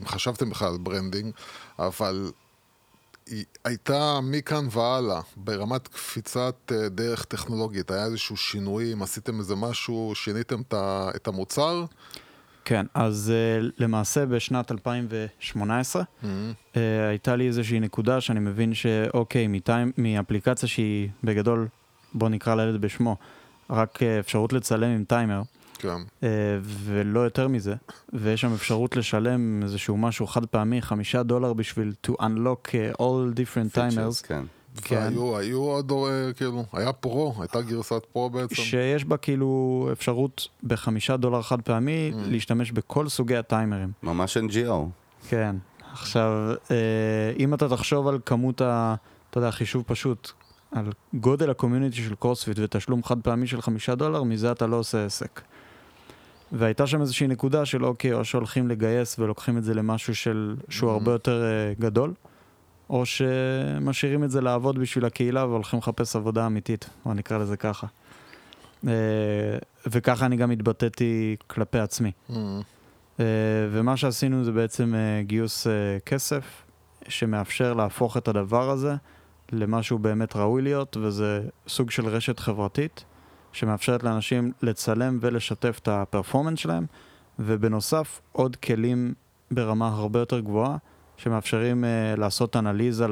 אם 0.00 0.06
חשבתם 0.06 0.50
בכלל 0.50 0.68
על 0.72 0.78
branding, 0.78 1.32
אבל 1.78 2.30
היא 3.26 3.44
הייתה 3.64 4.18
מכאן 4.22 4.66
והלאה, 4.70 5.20
ברמת 5.36 5.88
קפיצת 5.88 6.72
אה, 6.72 6.88
דרך 6.88 7.24
טכנולוגית, 7.24 7.90
היה 7.90 8.04
איזשהו 8.04 8.36
שינויים, 8.36 9.02
עשיתם 9.02 9.38
איזה 9.38 9.54
משהו, 9.56 10.12
שיניתם 10.14 10.60
את 11.16 11.26
המוצר? 11.28 11.84
כן, 12.68 12.86
אז 12.94 13.32
uh, 13.32 13.72
למעשה 13.78 14.26
בשנת 14.26 14.72
2018 14.72 16.02
Mm-hmm. 16.02 16.26
uh, 16.74 16.78
הייתה 17.08 17.36
לי 17.36 17.46
איזושהי 17.46 17.80
נקודה 17.80 18.20
שאני 18.20 18.40
מבין 18.40 18.74
שאוקיי, 18.74 19.46
מטיים, 19.46 19.92
מאפליקציה 19.98 20.68
שהיא 20.68 21.08
בגדול, 21.24 21.68
בוא 22.14 22.28
נקרא 22.28 22.54
לילד 22.54 22.80
בשמו, 22.80 23.16
רק 23.70 23.96
uh, 23.96 24.02
אפשרות 24.20 24.52
לצלם 24.52 24.90
עם 24.90 25.04
טיימר, 25.04 25.42
כן. 25.78 25.88
uh, 26.20 26.24
ולא 26.62 27.20
יותר 27.20 27.48
מזה, 27.48 27.74
ויש 28.12 28.40
שם 28.40 28.52
אפשרות 28.54 28.96
לשלם 28.96 29.62
איזשהו 29.62 29.96
משהו 29.96 30.26
חד 30.26 30.46
פעמי, 30.46 30.82
חמישה 30.82 31.22
דולר 31.22 31.52
בשביל 31.52 31.94
to 32.06 32.10
unlock 32.10 32.68
uh, 32.68 32.96
all 32.96 33.36
different 33.36 33.78
timers, 33.78 34.26
כן. 34.26 34.44
כן. 34.82 34.96
והיו 34.96 35.38
היו 35.38 35.62
עוד, 35.62 35.92
אה, 35.92 36.32
כאילו, 36.32 36.64
היה 36.72 36.92
פרו, 36.92 37.34
הייתה 37.38 37.60
גרסת 37.60 38.04
פרו 38.12 38.30
בעצם. 38.30 38.54
שיש 38.54 39.04
בה 39.04 39.16
כאילו 39.16 39.88
אפשרות 39.92 40.48
בחמישה 40.62 41.16
דולר 41.16 41.42
חד 41.42 41.62
פעמי 41.62 42.12
להשתמש 42.14 42.72
בכל 42.72 43.08
סוגי 43.08 43.36
הטיימרים. 43.36 43.92
ממש 44.02 44.36
NGO. 44.36 44.72
כן. 45.28 45.56
עכשיו, 45.92 46.54
אה, 46.70 46.76
אם 47.38 47.54
אתה 47.54 47.68
תחשוב 47.68 48.08
על 48.08 48.18
כמות 48.26 48.60
ה... 48.60 48.94
אתה 49.30 49.38
יודע, 49.38 49.50
חישוב 49.50 49.84
פשוט, 49.86 50.32
על 50.72 50.92
גודל 51.14 51.50
ה 51.50 51.55
community 51.55 51.96
של 51.96 52.14
קורספיט 52.14 52.58
ותשלום 52.60 53.04
חד 53.04 53.20
פעמי 53.20 53.46
של 53.46 53.62
חמישה 53.62 53.94
דולר, 53.94 54.22
מזה 54.22 54.52
אתה 54.52 54.66
לא 54.66 54.76
עושה 54.76 55.04
עסק. 55.04 55.40
והייתה 56.52 56.86
שם 56.86 57.00
איזושהי 57.00 57.26
נקודה 57.26 57.64
של 57.64 57.84
אוקיי, 57.84 58.12
או 58.12 58.24
שהולכים 58.24 58.68
לגייס 58.68 59.18
ולוקחים 59.18 59.58
את 59.58 59.64
זה 59.64 59.74
למשהו 59.74 60.14
של, 60.14 60.56
שהוא 60.68 60.90
הרבה 60.90 61.12
יותר 61.12 61.42
uh, 61.42 61.80
גדול, 61.80 62.12
או 62.90 63.06
שמשאירים 63.06 64.24
את 64.24 64.30
זה 64.30 64.40
לעבוד 64.40 64.78
בשביל 64.78 65.04
הקהילה 65.04 65.46
והולכים 65.46 65.78
לחפש 65.78 66.16
עבודה 66.16 66.46
אמיתית, 66.46 66.90
בוא 67.04 67.14
נקרא 67.14 67.38
לזה 67.38 67.56
ככה. 67.56 67.86
Uh, 68.84 68.88
וככה 69.86 70.26
אני 70.26 70.36
גם 70.36 70.50
התבטאתי 70.50 71.36
כלפי 71.46 71.78
עצמי. 71.78 72.12
Mm. 72.30 72.32
Uh, 72.32 73.20
ומה 73.70 73.96
שעשינו 73.96 74.44
זה 74.44 74.52
בעצם 74.52 74.94
uh, 74.94 75.26
גיוס 75.26 75.66
כסף 76.06 76.62
שמאפשר 77.08 77.74
להפוך 77.74 78.16
את 78.16 78.28
הדבר 78.28 78.70
הזה 78.70 78.94
למשהו 79.52 79.98
באמת 79.98 80.36
ראוי 80.36 80.62
להיות, 80.62 80.96
וזה 80.96 81.42
סוג 81.68 81.90
של 81.90 82.06
רשת 82.06 82.38
חברתית 82.38 83.04
שמאפשרת 83.52 84.02
לאנשים 84.02 84.52
לצלם 84.62 85.18
ולשתף 85.20 85.78
את 85.82 85.88
הפרפורמנס 85.88 86.58
שלהם, 86.58 86.86
ובנוסף 87.38 88.20
עוד 88.32 88.56
כלים 88.56 89.14
ברמה 89.50 89.88
הרבה 89.88 90.18
יותר 90.18 90.40
גבוהה 90.40 90.76
שמאפשרים 91.16 91.84
uh, 91.84 92.20
לעשות 92.20 92.56
אנליזה 92.56 93.06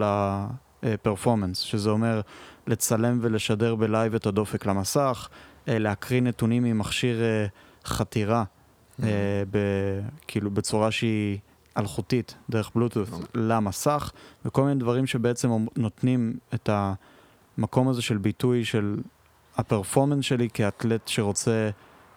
לפרפורמנס, 0.83 1.59
שזה 1.59 1.91
אומר 1.91 2.21
לצלם 2.67 3.19
ולשדר 3.21 3.75
בלייב 3.75 4.15
את 4.15 4.27
הדופק 4.27 4.67
למסך, 4.67 5.29
uh, 5.29 5.69
להקריא 5.69 6.21
נתונים 6.21 6.63
ממכשיר 6.63 7.19
uh, 7.19 7.89
חתירה. 7.89 8.45
אה, 9.03 9.09
ב- 9.51 10.01
כאילו 10.27 10.51
בצורה 10.51 10.91
שהיא 10.91 11.39
אלחוטית, 11.77 12.35
דרך 12.51 12.71
בלוטות' 12.75 13.09
למסך, 13.35 14.13
וכל 14.45 14.63
מיני 14.63 14.81
דברים 14.81 15.07
שבעצם 15.07 15.67
נותנים 15.77 16.37
את 16.55 16.71
המקום 16.73 17.89
הזה 17.89 18.03
של 18.03 18.19
ביטוי 18.19 18.65
של 18.65 18.97
ה 19.57 19.62
performance 19.62 20.25
שלי 20.25 20.49
כאתלט 20.55 21.09
שרוצה 21.09 21.71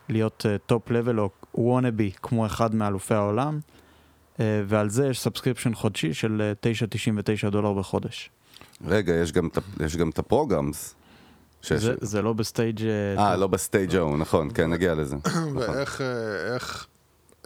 להיות 0.09 0.45
top 0.65 0.89
uh, 0.89 0.93
level 0.93 1.19
או 1.19 1.29
wannabe 1.55 2.11
כמו 2.21 2.45
אחד 2.45 2.75
מאלופי 2.75 3.13
העולם, 3.13 3.59
uh, 3.59 3.76
ועל 4.39 4.89
זה 4.89 5.07
יש 5.07 5.19
subscription 5.19 5.73
חודשי 5.73 6.13
של 6.13 6.53
uh, 6.63 6.67
9.99 7.45 7.49
דולר 7.49 7.73
בחודש. 7.73 8.29
רגע, 8.85 9.13
יש 9.79 9.97
גם 9.97 10.09
את 10.09 10.19
ה 10.19 10.27
programs. 10.27 10.95
שיש- 11.61 11.83
זה, 11.83 11.93
זה 12.01 12.21
לא 12.21 12.33
ב 12.33 12.41
stage 12.41 12.79
uh, 12.79 13.19
אה, 13.19 13.35
לא 13.35 13.47
ב 13.47 13.55
stage 13.55 13.95
ההוא, 13.95 14.17
נכון, 14.17 14.49
כן, 14.53 14.69
נגיע 14.69 14.95
לזה. 14.95 15.15
ואיך 15.55 16.01
אה, 16.01 16.53
איך, 16.53 16.87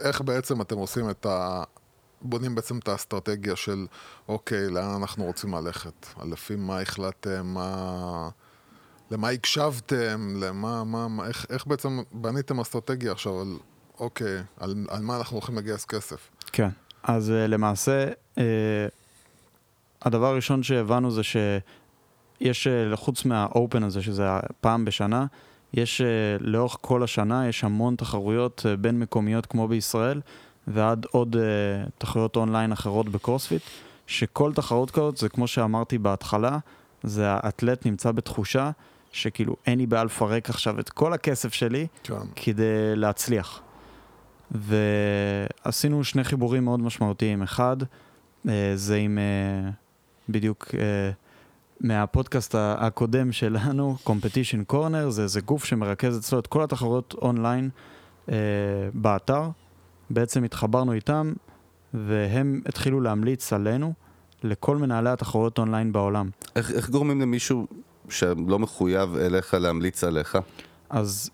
איך 0.00 0.20
בעצם 0.20 0.60
אתם 0.60 0.76
עושים 0.76 1.10
את 1.10 1.26
ה... 1.26 1.62
בונים 2.22 2.54
בעצם 2.54 2.78
את 2.78 2.88
האסטרטגיה 2.88 3.56
של, 3.56 3.86
אוקיי, 4.28 4.70
לאן 4.70 4.94
אנחנו 5.00 5.24
רוצים 5.24 5.54
ללכת? 5.54 6.06
לפי 6.24 6.56
מה 6.56 6.80
החלטתם, 6.80 7.46
מה... 7.46 8.28
למה 9.10 9.28
הקשבתם, 9.28 10.34
למה, 10.40 10.84
מה, 10.84 11.08
מה, 11.08 11.26
איך, 11.28 11.46
איך 11.50 11.66
בעצם 11.66 12.00
בניתם 12.12 12.60
אסטרטגיה 12.60 13.12
עכשיו 13.12 13.40
על, 13.40 13.58
אוקיי, 13.98 14.42
על, 14.60 14.86
על 14.88 15.02
מה 15.02 15.16
אנחנו 15.16 15.36
הולכים 15.36 15.58
לגייס 15.58 15.84
כסף? 15.84 16.30
כן, 16.52 16.68
אז 17.02 17.30
uh, 17.30 17.48
למעשה, 17.48 18.08
uh, 18.36 18.40
הדבר 20.02 20.26
הראשון 20.26 20.62
שהבנו 20.62 21.10
זה 21.10 21.22
שיש, 21.22 22.66
uh, 22.66 22.96
חוץ 22.96 23.24
מהאופן 23.24 23.82
הזה, 23.82 24.02
שזה 24.02 24.28
פעם 24.60 24.84
בשנה, 24.84 25.26
יש 25.74 26.00
לאורך 26.40 26.76
כל 26.80 27.02
השנה, 27.02 27.48
יש 27.48 27.64
המון 27.64 27.96
תחרויות 27.96 28.66
בין 28.80 29.00
מקומיות 29.00 29.46
כמו 29.46 29.68
בישראל, 29.68 30.20
ועד 30.66 31.06
עוד 31.10 31.36
תחרויות 31.98 32.36
אונליין 32.36 32.72
אחרות 32.72 33.08
בקרוספיט, 33.08 33.62
שכל 34.06 34.52
תחרות 34.54 34.90
כזאת, 34.90 35.16
זה 35.16 35.28
כמו 35.28 35.46
שאמרתי 35.46 35.98
בהתחלה, 35.98 36.58
זה 37.02 37.30
האתלט 37.30 37.86
נמצא 37.86 38.12
בתחושה 38.12 38.70
שכאילו 39.12 39.56
אין 39.66 39.78
לי 39.78 39.86
בעיה 39.86 40.04
לפרק 40.04 40.50
עכשיו 40.50 40.80
את 40.80 40.88
כל 40.88 41.12
הכסף 41.12 41.52
שלי 41.54 41.86
כן. 42.02 42.14
כדי 42.36 42.96
להצליח. 42.96 43.60
ועשינו 44.52 46.04
שני 46.04 46.24
חיבורים 46.24 46.64
מאוד 46.64 46.80
משמעותיים. 46.80 47.42
אחד, 47.42 47.76
אה, 48.48 48.72
זה 48.74 48.96
עם 48.96 49.18
אה, 49.18 49.70
בדיוק 50.28 50.66
אה, 50.74 51.10
מהפודקאסט 51.80 52.54
הקודם 52.58 53.32
שלנו, 53.32 53.96
Competition 54.06 54.72
Corner, 54.72 55.08
זה, 55.08 55.26
זה 55.26 55.40
גוף 55.40 55.64
שמרכז 55.64 56.18
אצלו 56.18 56.38
את 56.38 56.46
כל 56.46 56.62
התחרויות 56.62 57.14
אונליין 57.22 57.70
אה, 58.28 58.34
באתר. 58.94 59.50
בעצם 60.10 60.44
התחברנו 60.44 60.92
איתם, 60.92 61.32
והם 61.94 62.60
התחילו 62.66 63.00
להמליץ 63.00 63.52
עלינו 63.52 63.92
לכל 64.42 64.76
מנהלי 64.76 65.10
התחרויות 65.10 65.58
אונליין 65.58 65.92
בעולם. 65.92 66.30
איך 66.56 66.70
איך 66.70 66.90
גורמים 66.90 67.20
למישהו 67.20 67.66
שלא 68.08 68.58
מחויב 68.58 69.16
אליך 69.16 69.54
להמליץ 69.54 70.04
עליך? 70.04 70.38
אז 70.90 71.30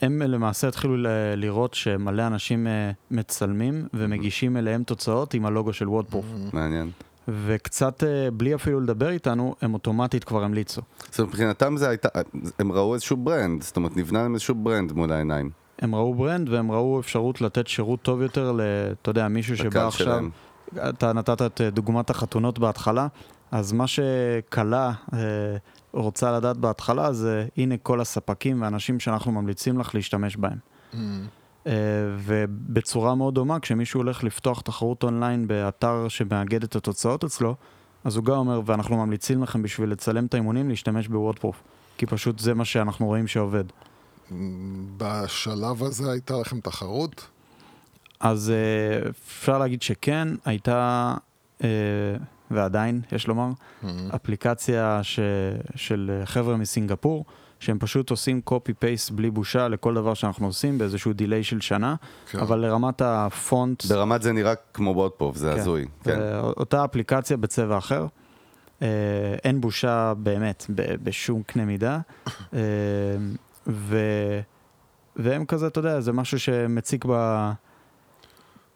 הם 0.00 0.22
למעשה 0.22 0.68
התחילו 0.68 0.96
ל- 0.96 1.06
לראות 1.36 1.74
שמלא 1.74 2.26
אנשים 2.26 2.66
אה, 2.66 2.90
מצלמים 3.10 3.88
ומגישים 3.94 4.56
אליהם 4.56 4.82
תוצאות 4.82 5.34
עם 5.34 5.46
הלוגו 5.46 5.72
של 5.72 5.88
WODProof. 5.88 6.26
מעניין. 6.52 6.90
וקצת 7.28 8.04
אה, 8.04 8.30
בלי 8.30 8.54
אפילו 8.54 8.80
לדבר 8.80 9.10
איתנו, 9.10 9.54
הם 9.62 9.74
אוטומטית 9.74 10.24
כבר 10.24 10.44
המליצו. 10.44 10.82
זאת 11.10 11.18
אומרת, 11.18 11.30
מבחינתם 11.30 11.76
זה 11.76 11.88
הייתה, 11.88 12.08
הם 12.58 12.72
ראו 12.72 12.94
איזשהו 12.94 13.16
ברנד, 13.16 13.62
זאת 13.62 13.76
אומרת, 13.76 13.96
נבנה 13.96 14.22
להם 14.22 14.34
איזשהו 14.34 14.54
ברנד 14.54 14.92
מול 14.92 15.12
העיניים. 15.12 15.50
הם 15.78 15.94
ראו 15.94 16.14
ברנד 16.14 16.48
והם 16.48 16.72
ראו 16.72 17.00
אפשרות 17.00 17.40
לתת 17.40 17.66
שירות 17.66 18.02
טוב 18.02 18.22
יותר 18.22 18.52
ל... 18.52 18.60
אתה 19.02 19.10
יודע, 19.10 19.28
מישהו 19.28 19.56
שבא 19.56 19.68
לקהל 19.68 19.86
עכשיו... 19.86 20.06
שלהם. 20.06 20.30
אתה 20.88 21.12
נתת 21.12 21.42
את 21.42 21.60
אה, 21.60 21.70
דוגמת 21.70 22.10
החתונות 22.10 22.58
בהתחלה, 22.58 23.06
אז 23.50 23.72
מה 23.72 23.84
שכלה 23.86 24.92
רוצה 25.92 26.32
לדעת 26.32 26.56
בהתחלה 26.56 27.12
זה 27.12 27.46
הנה 27.56 27.76
כל 27.76 28.00
הספקים 28.00 28.62
והאנשים 28.62 29.00
שאנחנו 29.00 29.32
ממליצים 29.32 29.78
לך 29.78 29.94
להשתמש 29.94 30.36
בהם. 30.36 30.58
אה, 31.66 31.72
ובצורה 32.18 33.14
מאוד 33.14 33.34
דומה, 33.34 33.60
כשמישהו 33.60 34.00
הולך 34.00 34.24
לפתוח 34.24 34.60
תחרות 34.60 35.02
אונליין 35.02 35.46
באתר 35.46 36.08
שמאגד 36.08 36.62
את 36.62 36.76
התוצאות 36.76 37.24
אצלו, 37.24 37.54
אז 38.04 38.16
הוא 38.16 38.24
גם 38.24 38.36
אומר, 38.36 38.60
ואנחנו 38.66 38.96
ממליצים 38.96 39.42
לכם 39.42 39.62
בשביל 39.62 39.90
לצלם 39.90 40.26
את 40.26 40.34
האימונים 40.34 40.68
להשתמש 40.68 41.08
בוורדפרוף. 41.08 41.62
כי 41.98 42.06
פשוט 42.06 42.38
זה 42.38 42.54
מה 42.54 42.64
שאנחנו 42.64 43.06
רואים 43.06 43.26
שעובד. 43.26 43.64
בשלב 44.96 45.82
הזה 45.82 46.10
הייתה 46.10 46.34
לכם 46.40 46.60
תחרות? 46.60 47.26
אז 48.20 48.50
אה, 48.50 49.08
אפשר 49.08 49.58
להגיד 49.58 49.82
שכן, 49.82 50.28
הייתה, 50.44 51.14
אה, 51.64 51.68
ועדיין, 52.50 53.00
יש 53.12 53.26
לומר, 53.26 53.48
אפליקציה 54.14 55.00
ש, 55.02 55.20
של 55.76 56.22
חבר'ה 56.24 56.56
מסינגפור, 56.56 57.24
שהם 57.60 57.78
פשוט 57.78 58.10
עושים 58.10 58.40
copy-paste 58.50 59.12
בלי 59.12 59.30
בושה 59.30 59.68
לכל 59.68 59.94
דבר 59.94 60.14
שאנחנו 60.14 60.46
עושים 60.46 60.78
באיזשהו 60.78 61.12
דיליי 61.12 61.44
של 61.44 61.60
שנה, 61.60 61.94
כן. 62.30 62.38
אבל 62.38 62.58
לרמת 62.58 63.02
הפונט, 63.04 63.84
ברמת 63.84 64.22
זה 64.22 64.32
נראה 64.32 64.54
כמו 64.74 64.90
וודפרוף, 64.90 65.36
זה 65.36 65.52
כן. 65.54 65.60
הזוי. 65.60 65.86
כן. 66.04 66.20
אה, 66.20 66.40
אותה 66.40 66.84
אפליקציה 66.84 67.36
בצבע 67.36 67.78
אחר. 67.78 68.06
אה, 68.82 68.88
אין 69.44 69.60
בושה 69.60 70.14
באמת 70.16 70.66
בשום 71.02 71.42
קנה 71.42 71.64
מידה. 71.64 71.98
אה, 72.54 72.60
ו... 73.66 73.98
והם 75.16 75.44
כזה, 75.44 75.66
אתה 75.66 75.78
יודע, 75.78 76.00
זה 76.00 76.12
משהו 76.12 76.38
שמציק 76.38 77.04
ב... 77.08 77.50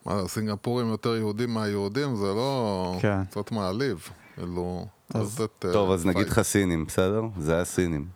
מה, 0.06 0.20
הסינגפורים 0.20 0.88
יותר 0.88 1.16
יהודים 1.16 1.54
מהיהודים? 1.54 2.16
זה 2.16 2.26
לא... 2.26 2.96
כן. 3.00 3.24
קצת 3.24 3.52
מעליב. 3.52 4.08
כאילו... 4.34 4.86
אז- 5.14 5.40
לתת, 5.40 5.64
אה, 5.64 5.72
טוב, 5.72 5.90
אז 5.90 6.06
נגיד. 6.06 6.26
לך 6.26 6.42
סינים, 6.42 6.84
בסדר? 6.84 7.22
זה 7.38 7.60
הסינים. 7.60 8.06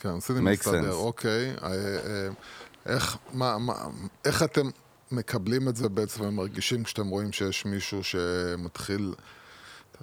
כן, 0.00 0.20
סינים 0.20 0.44
מסתדר. 0.44 0.94
אוקיי. 0.94 1.54
אה, 1.62 1.68
אה, 1.72 2.28
איך, 2.86 3.16
מה, 3.32 3.58
מה, 3.58 3.74
איך 4.24 4.42
אתם 4.42 4.70
מקבלים 5.10 5.68
את 5.68 5.76
זה 5.76 5.88
בעצם 5.88 6.24
ומרגישים 6.24 6.84
כשאתם 6.84 7.08
רואים 7.08 7.32
שיש 7.32 7.64
מישהו 7.64 8.04
שמתחיל 8.04 9.14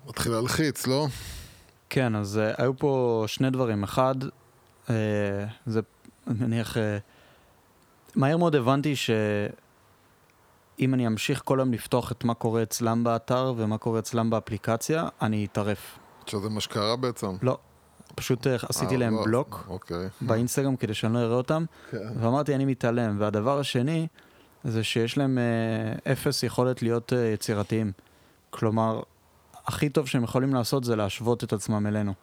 מתחיל 0.07 0.31
להלחיץ, 0.31 0.87
לא? 0.87 1.07
כן, 1.89 2.15
אז 2.15 2.39
uh, 2.39 2.61
היו 2.61 2.77
פה 2.77 3.23
שני 3.27 3.49
דברים. 3.49 3.83
אחד, 3.83 4.15
uh, 4.87 4.89
זה, 5.65 5.79
אני 6.27 6.35
מניח, 6.39 6.77
uh, 6.77 6.79
מהר 8.15 8.37
מאוד 8.37 8.55
הבנתי 8.55 8.93
שאם 10.79 10.93
אני 10.93 11.07
אמשיך 11.07 11.41
כל 11.45 11.59
היום 11.59 11.73
לפתוח 11.73 12.11
את 12.11 12.23
מה 12.23 12.33
קורה 12.33 12.63
אצלם 12.63 13.03
באתר 13.03 13.53
ומה 13.57 13.77
קורה 13.77 13.99
אצלם 13.99 14.29
באפליקציה, 14.29 15.07
אני 15.21 15.45
אטרף. 15.45 15.99
שזה 16.25 16.49
מה 16.49 16.61
שקרה 16.61 16.95
בעצם. 16.95 17.35
לא, 17.41 17.57
פשוט 18.15 18.47
uh, 18.47 18.49
עשיתי 18.69 18.93
אה, 18.93 18.99
להם 18.99 19.15
לא, 19.15 19.23
בלוק 19.23 19.65
אוקיי. 19.67 20.07
באינסטגרם 20.21 20.75
כדי 20.75 20.93
שאני 20.93 21.13
לא 21.13 21.19
אראה 21.19 21.35
אותם, 21.35 21.65
כן. 21.91 21.97
ואמרתי, 22.19 22.55
אני 22.55 22.65
מתעלם. 22.65 23.15
והדבר 23.19 23.59
השני, 23.59 24.07
זה 24.63 24.83
שיש 24.83 25.17
להם 25.17 25.37
uh, 25.37 26.11
אפס 26.11 26.43
יכולת 26.43 26.81
להיות 26.81 27.13
יצירתיים. 27.33 27.91
כלומר, 28.49 29.01
הכי 29.65 29.89
טוב 29.89 30.07
שהם 30.07 30.23
יכולים 30.23 30.53
לעשות 30.53 30.83
זה 30.83 30.95
להשוות 30.95 31.43
את 31.43 31.53
עצמם 31.53 31.87
אלינו. 31.87 32.13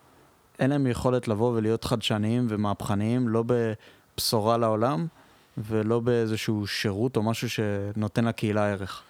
אין 0.59 0.71
להם 0.71 0.87
יכולת 0.87 1.29
לבוא 1.29 1.53
ולהיות 1.57 1.85
חדשניים 1.85 2.47
ומהפכניים, 2.49 3.29
לא 3.29 3.45
בבשורה 3.47 4.57
לעולם, 4.57 5.07
ולא 5.59 6.01
באיזשהו 6.01 6.67
שירות 6.67 7.17
או 7.17 7.23
משהו 7.23 7.49
שנותן 7.51 8.25
לקהילה 8.25 8.71
ערך. 8.71 9.03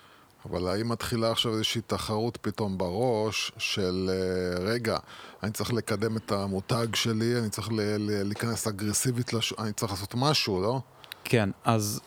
אבל 0.51 0.69
האם 0.69 0.89
מתחילה 0.89 1.31
עכשיו 1.31 1.53
איזושהי 1.53 1.81
תחרות 1.87 2.37
פתאום 2.37 2.79
בראש 2.79 3.53
של 3.59 4.11
אה, 4.13 4.65
רגע, 4.65 4.99
אני 5.43 5.51
צריך 5.53 5.73
לקדם 5.73 6.17
את 6.17 6.33
המותג 6.33 6.95
שלי, 6.95 7.39
אני 7.39 7.51
צריך 7.51 7.69
להיכנס 7.99 8.67
אגרסיבית, 8.67 9.33
לש... 9.33 9.53
אני 9.59 9.73
צריך 9.73 9.93
לעשות 9.93 10.15
משהו, 10.15 10.63
לא? 10.63 10.81
כן, 11.25 11.51
אז 11.65 12.01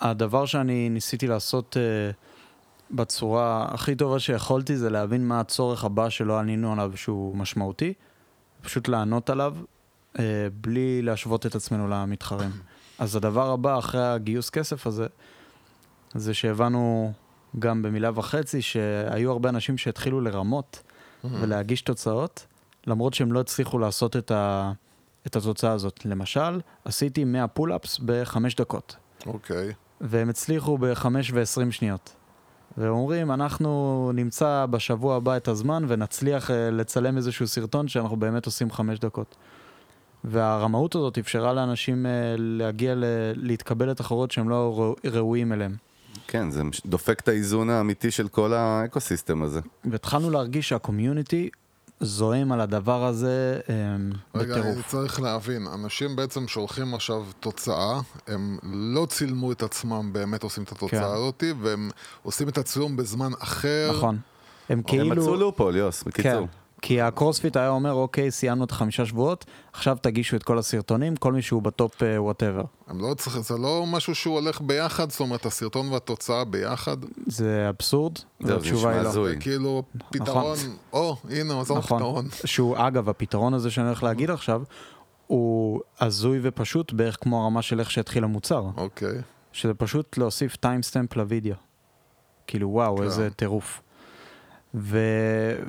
הדבר 0.00 0.46
שאני 0.46 0.88
ניסיתי 0.88 1.26
לעשות 1.26 1.76
uh, 1.76 2.14
בצורה 2.90 3.68
הכי 3.70 3.94
טובה 3.94 4.18
שיכולתי 4.18 4.76
זה 4.76 4.90
להבין 4.90 5.28
מה 5.28 5.40
הצורך 5.40 5.84
הבא 5.84 6.08
שלא 6.08 6.38
ענינו 6.38 6.72
עליו 6.72 6.92
שהוא 6.96 7.36
משמעותי, 7.36 7.94
פשוט 8.62 8.88
לענות 8.88 9.30
עליו 9.30 9.56
uh, 10.14 10.20
בלי 10.60 11.02
להשוות 11.02 11.46
את 11.46 11.54
עצמנו 11.54 11.88
למתחרים. 11.88 12.50
אז 12.98 13.16
הדבר 13.16 13.50
הבא 13.50 13.78
אחרי 13.78 14.06
הגיוס 14.06 14.50
כסף 14.50 14.86
הזה, 14.86 15.06
זה 16.14 16.34
שהבנו 16.34 17.12
גם 17.58 17.82
במילה 17.82 18.10
וחצי 18.14 18.62
שהיו 18.62 19.30
הרבה 19.30 19.48
אנשים 19.48 19.78
שהתחילו 19.78 20.20
לרמות 20.20 20.82
ולהגיש 21.24 21.82
תוצאות, 21.82 22.46
למרות 22.86 23.14
שהם 23.14 23.32
לא 23.32 23.40
הצליחו 23.40 23.78
לעשות 23.78 24.16
את, 24.16 24.30
ה, 24.30 24.72
את 25.26 25.36
התוצאה 25.36 25.72
הזאת. 25.72 26.04
למשל, 26.04 26.60
עשיתי 26.84 27.24
100 27.24 27.48
pull-ups 27.48 27.98
בחמש 28.04 28.54
דקות. 28.54 28.96
אוקיי. 29.26 29.72
והם 30.00 30.28
הצליחו 30.28 30.78
בחמש 30.78 31.30
ועשרים 31.34 31.72
שניות. 31.72 32.14
והם 32.76 32.92
אומרים, 32.92 33.30
אנחנו 33.30 34.10
נמצא 34.14 34.66
בשבוע 34.70 35.16
הבא 35.16 35.36
את 35.36 35.48
הזמן 35.48 35.84
ונצליח 35.88 36.50
אה, 36.50 36.70
לצלם 36.70 37.16
איזשהו 37.16 37.46
סרטון 37.46 37.88
שאנחנו 37.88 38.16
באמת 38.16 38.46
עושים 38.46 38.70
חמש 38.70 38.98
דקות. 38.98 39.36
והרמאות 40.24 40.94
הזאת 40.94 41.18
אפשרה 41.18 41.52
לאנשים 41.52 42.06
אה, 42.06 42.10
להגיע, 42.38 42.94
ל- 42.94 43.04
להתקבל 43.34 43.90
לתחרות 43.90 44.30
שהם 44.30 44.48
לא 44.48 44.74
ראו- 44.76 44.96
ראויים 45.16 45.52
אליהם. 45.52 45.74
כן, 46.26 46.50
זה 46.50 46.64
מש- 46.64 46.80
דופק 46.86 47.20
את 47.20 47.28
האיזון 47.28 47.70
האמיתי 47.70 48.10
של 48.10 48.28
כל 48.28 48.52
ה 48.52 48.61
ecosystem 48.61 49.42
הזה. 49.42 49.60
והתחלנו 49.84 50.30
להרגיש 50.30 50.68
שה 50.68 50.88
community 50.88 51.50
זועם 52.00 52.52
על 52.52 52.60
הדבר 52.60 53.04
הזה 53.04 53.60
אה, 53.70 53.74
רגע, 54.40 54.54
אני 54.54 54.62
בטירוף. 54.62 54.86
צריך 54.88 55.20
להבין, 55.20 55.66
אנשים 55.74 56.16
בעצם 56.16 56.48
שולחים 56.48 56.94
עכשיו 56.94 57.24
תוצאה, 57.40 58.00
הם 58.26 58.58
לא 58.72 59.06
צילמו 59.06 59.52
את 59.52 59.62
עצמם 59.62 60.10
באמת 60.12 60.42
עושים 60.42 60.62
את 60.64 60.72
התוצאה 60.72 61.00
כן. 61.00 61.06
הזאת, 61.14 61.44
והם 61.60 61.90
עושים 62.22 62.48
את 62.48 62.58
הצילום 62.58 62.96
בזמן 62.96 63.30
אחר. 63.38 63.90
נכון. 63.96 64.14
הם 64.68 64.78
הם 64.78 64.82
כאילו... 64.82 65.16
מצאו 65.16 65.36
loophole, 65.36 65.76
יוסי, 65.76 66.02
כן, 66.02 66.10
בקיצור. 66.10 66.48
כי 66.82 67.00
הקרוספיט 67.00 67.56
היה 67.56 67.68
אומר, 67.68 67.92
אוקיי, 67.92 68.30
סיימנו 68.30 68.64
את 68.64 68.70
החמישה 68.70 69.06
שבועות, 69.06 69.44
עכשיו 69.72 69.96
תגישו 70.00 70.36
את 70.36 70.42
כל 70.42 70.58
הסרטונים, 70.58 71.16
כל 71.16 71.32
מי 71.32 71.42
שהוא 71.42 71.62
ב 71.62 71.72
top 71.72 72.02
whatever. 72.18 72.62
הם 72.88 73.00
לא 73.00 73.14
זה 73.18 73.58
לא 73.58 73.84
משהו 73.86 74.14
שהוא 74.14 74.34
הולך 74.34 74.60
ביחד, 74.60 75.10
זאת 75.10 75.20
אומרת, 75.20 75.46
הסרטון 75.46 75.88
והתוצאה 75.92 76.44
ביחד. 76.44 76.96
זה 77.26 77.68
אבסורד, 77.68 78.18
זה 78.40 78.54
והתשובה 78.54 78.90
היא 78.90 79.02
לא. 79.02 79.10
זה 79.10 79.36
כאילו 79.40 79.82
פתרון, 80.12 80.56
או, 80.92 81.16
הנה, 81.30 81.60
מצאנו 81.60 81.78
נכון. 81.78 81.98
פתרון. 81.98 82.28
שהוא, 82.44 82.76
אגב, 82.78 83.08
הפתרון 83.08 83.54
הזה 83.54 83.70
שאני 83.70 83.86
הולך 83.86 84.02
להגיד 84.02 84.30
עכשיו, 84.30 84.62
הוא 85.26 85.80
הזוי 86.00 86.40
ופשוט 86.42 86.92
בערך 86.92 87.16
כמו 87.20 87.42
הרמה 87.42 87.62
של 87.62 87.80
איך 87.80 87.90
שהתחיל 87.90 88.24
המוצר. 88.24 88.66
אוקיי. 88.76 89.20
שזה 89.52 89.74
פשוט 89.74 90.18
להוסיף 90.18 90.56
timestamp 90.56 91.16
לוידאו. 91.16 91.54
כאילו, 92.46 92.68
וואו, 92.68 92.96
כן. 92.96 93.02
איזה 93.02 93.30
טירוף. 93.30 93.82
ו... 94.74 94.98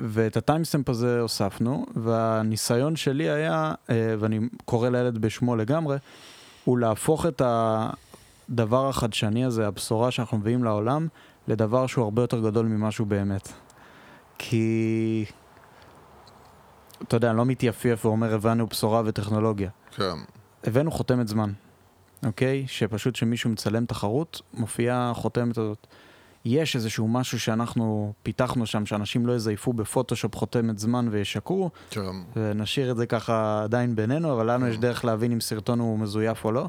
ואת 0.04 0.36
הטיימסטמפ 0.36 0.88
הזה 0.88 1.20
הוספנו, 1.20 1.86
והניסיון 1.96 2.96
שלי 2.96 3.30
היה, 3.30 3.74
אה, 3.90 4.14
ואני 4.18 4.40
קורא 4.64 4.88
לילד 4.88 5.18
בשמו 5.18 5.56
לגמרי, 5.56 5.96
הוא 6.64 6.78
להפוך 6.78 7.26
את 7.26 7.42
הדבר 7.44 8.88
החדשני 8.88 9.44
הזה, 9.44 9.66
הבשורה 9.66 10.10
שאנחנו 10.10 10.38
מביאים 10.38 10.64
לעולם, 10.64 11.08
לדבר 11.48 11.86
שהוא 11.86 12.04
הרבה 12.04 12.22
יותר 12.22 12.40
גדול 12.40 12.66
ממה 12.66 12.90
שהוא 12.90 13.06
באמת. 13.06 13.52
כי... 14.38 15.24
אתה 17.02 17.16
יודע, 17.16 17.30
אני 17.30 17.36
לא 17.36 17.44
מתייפייף 17.44 18.06
ואומר 18.06 18.34
הבאנו 18.34 18.66
בשורה 18.66 19.02
וטכנולוגיה. 19.04 19.70
כן. 19.96 20.16
הבאנו 20.64 20.90
חותמת 20.90 21.28
זמן, 21.28 21.52
אוקיי? 22.26 22.64
שפשוט 22.66 23.14
כשמישהו 23.14 23.50
מצלם 23.50 23.86
תחרות, 23.86 24.42
מופיעה 24.54 25.10
החותמת 25.10 25.58
הזאת. 25.58 25.86
יש 26.44 26.76
איזשהו 26.76 27.08
משהו 27.08 27.40
שאנחנו 27.40 28.12
פיתחנו 28.22 28.66
שם, 28.66 28.86
שאנשים 28.86 29.26
לא 29.26 29.32
יזייפו 29.32 29.72
בפוטושופ 29.72 30.36
חותמת 30.36 30.78
זמן 30.78 31.08
וישקרו, 31.10 31.70
כן. 31.90 32.00
ונשאיר 32.36 32.90
את 32.90 32.96
זה 32.96 33.06
ככה 33.06 33.62
עדיין 33.64 33.96
בינינו, 33.96 34.32
אבל 34.32 34.50
לנו 34.50 34.68
יש 34.68 34.78
דרך 34.78 35.04
להבין 35.04 35.32
אם 35.32 35.40
סרטון 35.40 35.78
הוא 35.78 35.98
מזויף 35.98 36.44
או 36.44 36.52
לא. 36.52 36.68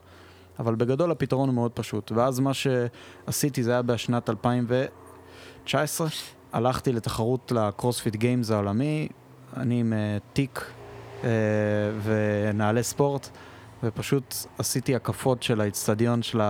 אבל 0.59 0.75
בגדול 0.75 1.11
הפתרון 1.11 1.49
הוא 1.49 1.55
מאוד 1.55 1.71
פשוט. 1.71 2.11
ואז 2.11 2.39
מה 2.39 2.51
שעשיתי 2.53 3.63
זה 3.63 3.71
היה 3.71 3.81
בשנת 3.81 4.29
2019, 4.29 6.07
הלכתי 6.53 6.91
לתחרות 6.91 7.51
לקרוספיט 7.51 8.15
גיימס 8.15 8.51
העולמי, 8.51 9.07
אני 9.57 9.79
עם 9.79 9.93
אה, 9.93 10.17
תיק 10.33 10.71
אה, 11.23 11.29
ונעלי 12.03 12.83
ספורט, 12.83 13.29
ופשוט 13.83 14.35
עשיתי 14.57 14.95
הקפות 14.95 15.43
של 15.43 15.61
האיצטדיון 15.61 16.23
של 16.23 16.41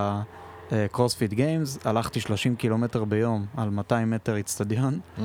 ה 0.72 0.79
CrossFit 0.79 1.34
Games, 1.34 1.80
הלכתי 1.86 2.20
30 2.20 2.56
קילומטר 2.56 3.04
ביום 3.06 3.46
על 3.58 3.70
200 3.70 4.12
מטר 4.12 4.36
איצטדיון, 4.36 5.00
Mhm. 5.18 5.22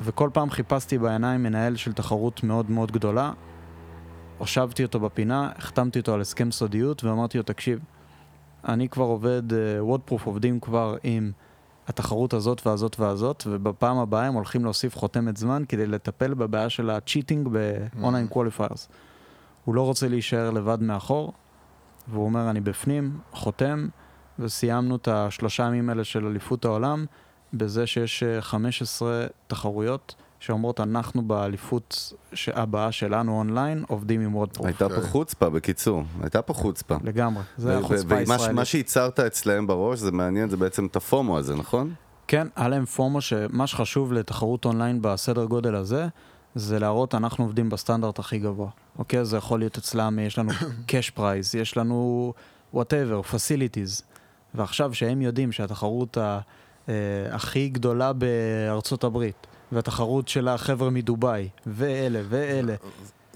וכל 0.00 0.30
פעם 0.32 0.50
חיפשתי 0.50 0.98
בעיניים 0.98 1.42
מנהל 1.42 1.76
של 1.76 1.92
תחרות 1.92 2.44
מאוד 2.44 2.70
מאוד 2.70 2.92
גדולה, 2.92 3.32
הושבתי 4.38 4.84
אותו 4.84 5.00
בפינה, 5.00 5.50
החתמתי 5.56 5.98
אותו 5.98 6.14
על 6.14 6.20
הסכם 6.20 6.50
סודיות 6.50 7.04
ואמרתי 7.04 7.38
לו, 7.38 7.44
תקשיב, 7.44 7.78
אני 8.68 8.88
כבר 8.88 9.04
עובד, 9.04 9.42
וודפרוף 9.80 10.26
עובדים 10.26 10.60
כבר 10.60 10.96
עם 11.02 11.32
התחרות 11.88 12.32
הזאת 12.34 12.66
והזאת 12.66 13.00
והזאת, 13.00 13.44
ובפעם 13.46 13.98
הבאה 13.98 14.26
הם 14.26 14.34
הולכים 14.34 14.64
להוסיף 14.64 14.96
חותמת 14.96 15.36
זמן 15.36 15.62
כדי 15.68 15.86
לטפל 15.86 16.34
בבעיה 16.34 16.70
של 16.70 16.90
ה 16.90 16.96
cheating 16.96 17.48
ב 17.48 17.59
online 17.59 18.26
qualifiers. 18.26 18.88
הוא 19.64 19.74
לא 19.74 19.82
רוצה 19.82 20.08
להישאר 20.08 20.50
לבד 20.50 20.82
מאחור, 20.82 21.32
והוא 22.08 22.24
אומר, 22.24 22.50
אני 22.50 22.60
בפנים, 22.60 23.18
חותם, 23.32 23.88
וסיימנו 24.38 24.96
את 24.96 25.08
השלושה 25.08 25.62
ימים 25.62 25.88
האלה 25.88 26.04
של 26.04 26.26
אליפות 26.26 26.64
העולם, 26.64 27.06
בזה 27.52 27.86
שיש 27.86 28.22
אה, 28.22 28.42
15 28.42 29.26
תחרויות 29.46 30.14
שאומרות, 30.40 30.80
אנחנו 30.80 31.22
באליפות 31.22 32.12
הבאה 32.52 32.92
שלנו 32.92 33.38
אונליין, 33.38 33.84
עובדים 33.88 34.20
עם 34.20 34.34
וודפרוף. 34.34 34.66
הייתה 34.66 34.88
פה 34.88 35.00
חוצפה, 35.00 35.50
בקיצור. 35.50 36.02
הייתה 36.20 36.42
פה 36.42 36.54
חוצפה. 36.54 36.96
לגמרי, 37.04 37.42
זה 37.56 37.78
החוצפה 37.78 38.06
ומה 38.06 38.34
הישראלית. 38.34 38.56
מה 38.56 38.64
שייצרת 38.64 39.20
אצלהם 39.20 39.66
בראש, 39.66 39.98
זה 39.98 40.12
מעניין, 40.12 40.48
זה 40.48 40.56
בעצם 40.56 40.86
את 40.86 40.96
ה 40.96 41.04
FOMO 41.04 41.38
הזה, 41.38 41.54
נכון? 41.54 41.94
כן, 42.26 42.46
היה 42.56 42.68
להם 42.68 42.84
FOMO 42.84 43.20
שמה 43.20 43.66
שחשוב 43.66 44.12
לתחרות 44.12 44.64
אונליין 44.64 45.02
בסדר 45.02 45.44
גודל 45.44 45.74
הזה, 45.74 46.08
זה 46.54 46.78
להראות 46.78 47.14
אנחנו 47.14 47.44
עובדים 47.44 47.68
בסטנדרט 47.68 48.18
הכי 48.18 48.38
גבוה. 48.38 48.68
אוקיי? 48.98 49.24
זה 49.24 49.36
יכול 49.36 49.58
להיות 49.58 49.78
אצלם, 49.78 50.18
יש 50.18 50.38
לנו 50.38 50.50
cash 50.88 51.18
prize, 51.18 51.58
יש 51.58 51.76
לנו 51.76 52.32
whatever, 52.74 53.32
facilities. 53.32 54.15
ועכשיו 54.56 54.94
שהם 54.94 55.22
יודעים 55.22 55.52
שהתחרות 55.52 56.16
ה, 56.16 56.38
אה, 56.88 56.94
הכי 57.30 57.68
גדולה 57.68 58.12
בארצות 58.12 59.04
הברית, 59.04 59.46
והתחרות 59.72 60.28
של 60.28 60.48
החבר'ה 60.48 60.90
מדובאי, 60.90 61.48
ואלה 61.66 62.20
ואלה, 62.28 62.74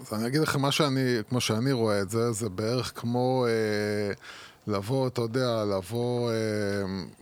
אז 0.01 0.13
אני 0.13 0.27
אגיד 0.27 0.41
לכם 0.41 0.61
מה 0.61 0.73
שאני, 0.73 1.17
כמו 1.29 1.41
שאני 1.41 1.73
רואה 1.73 2.01
את 2.01 2.11
זה, 2.11 2.33
זה 2.33 2.49
בערך 2.49 2.93
כמו 2.95 3.47
אה, 3.49 4.13
לבוא, 4.67 5.09
אתה 5.09 5.21
יודע, 5.21 5.65
לבוא, 5.65 6.31
אה, 6.31 6.35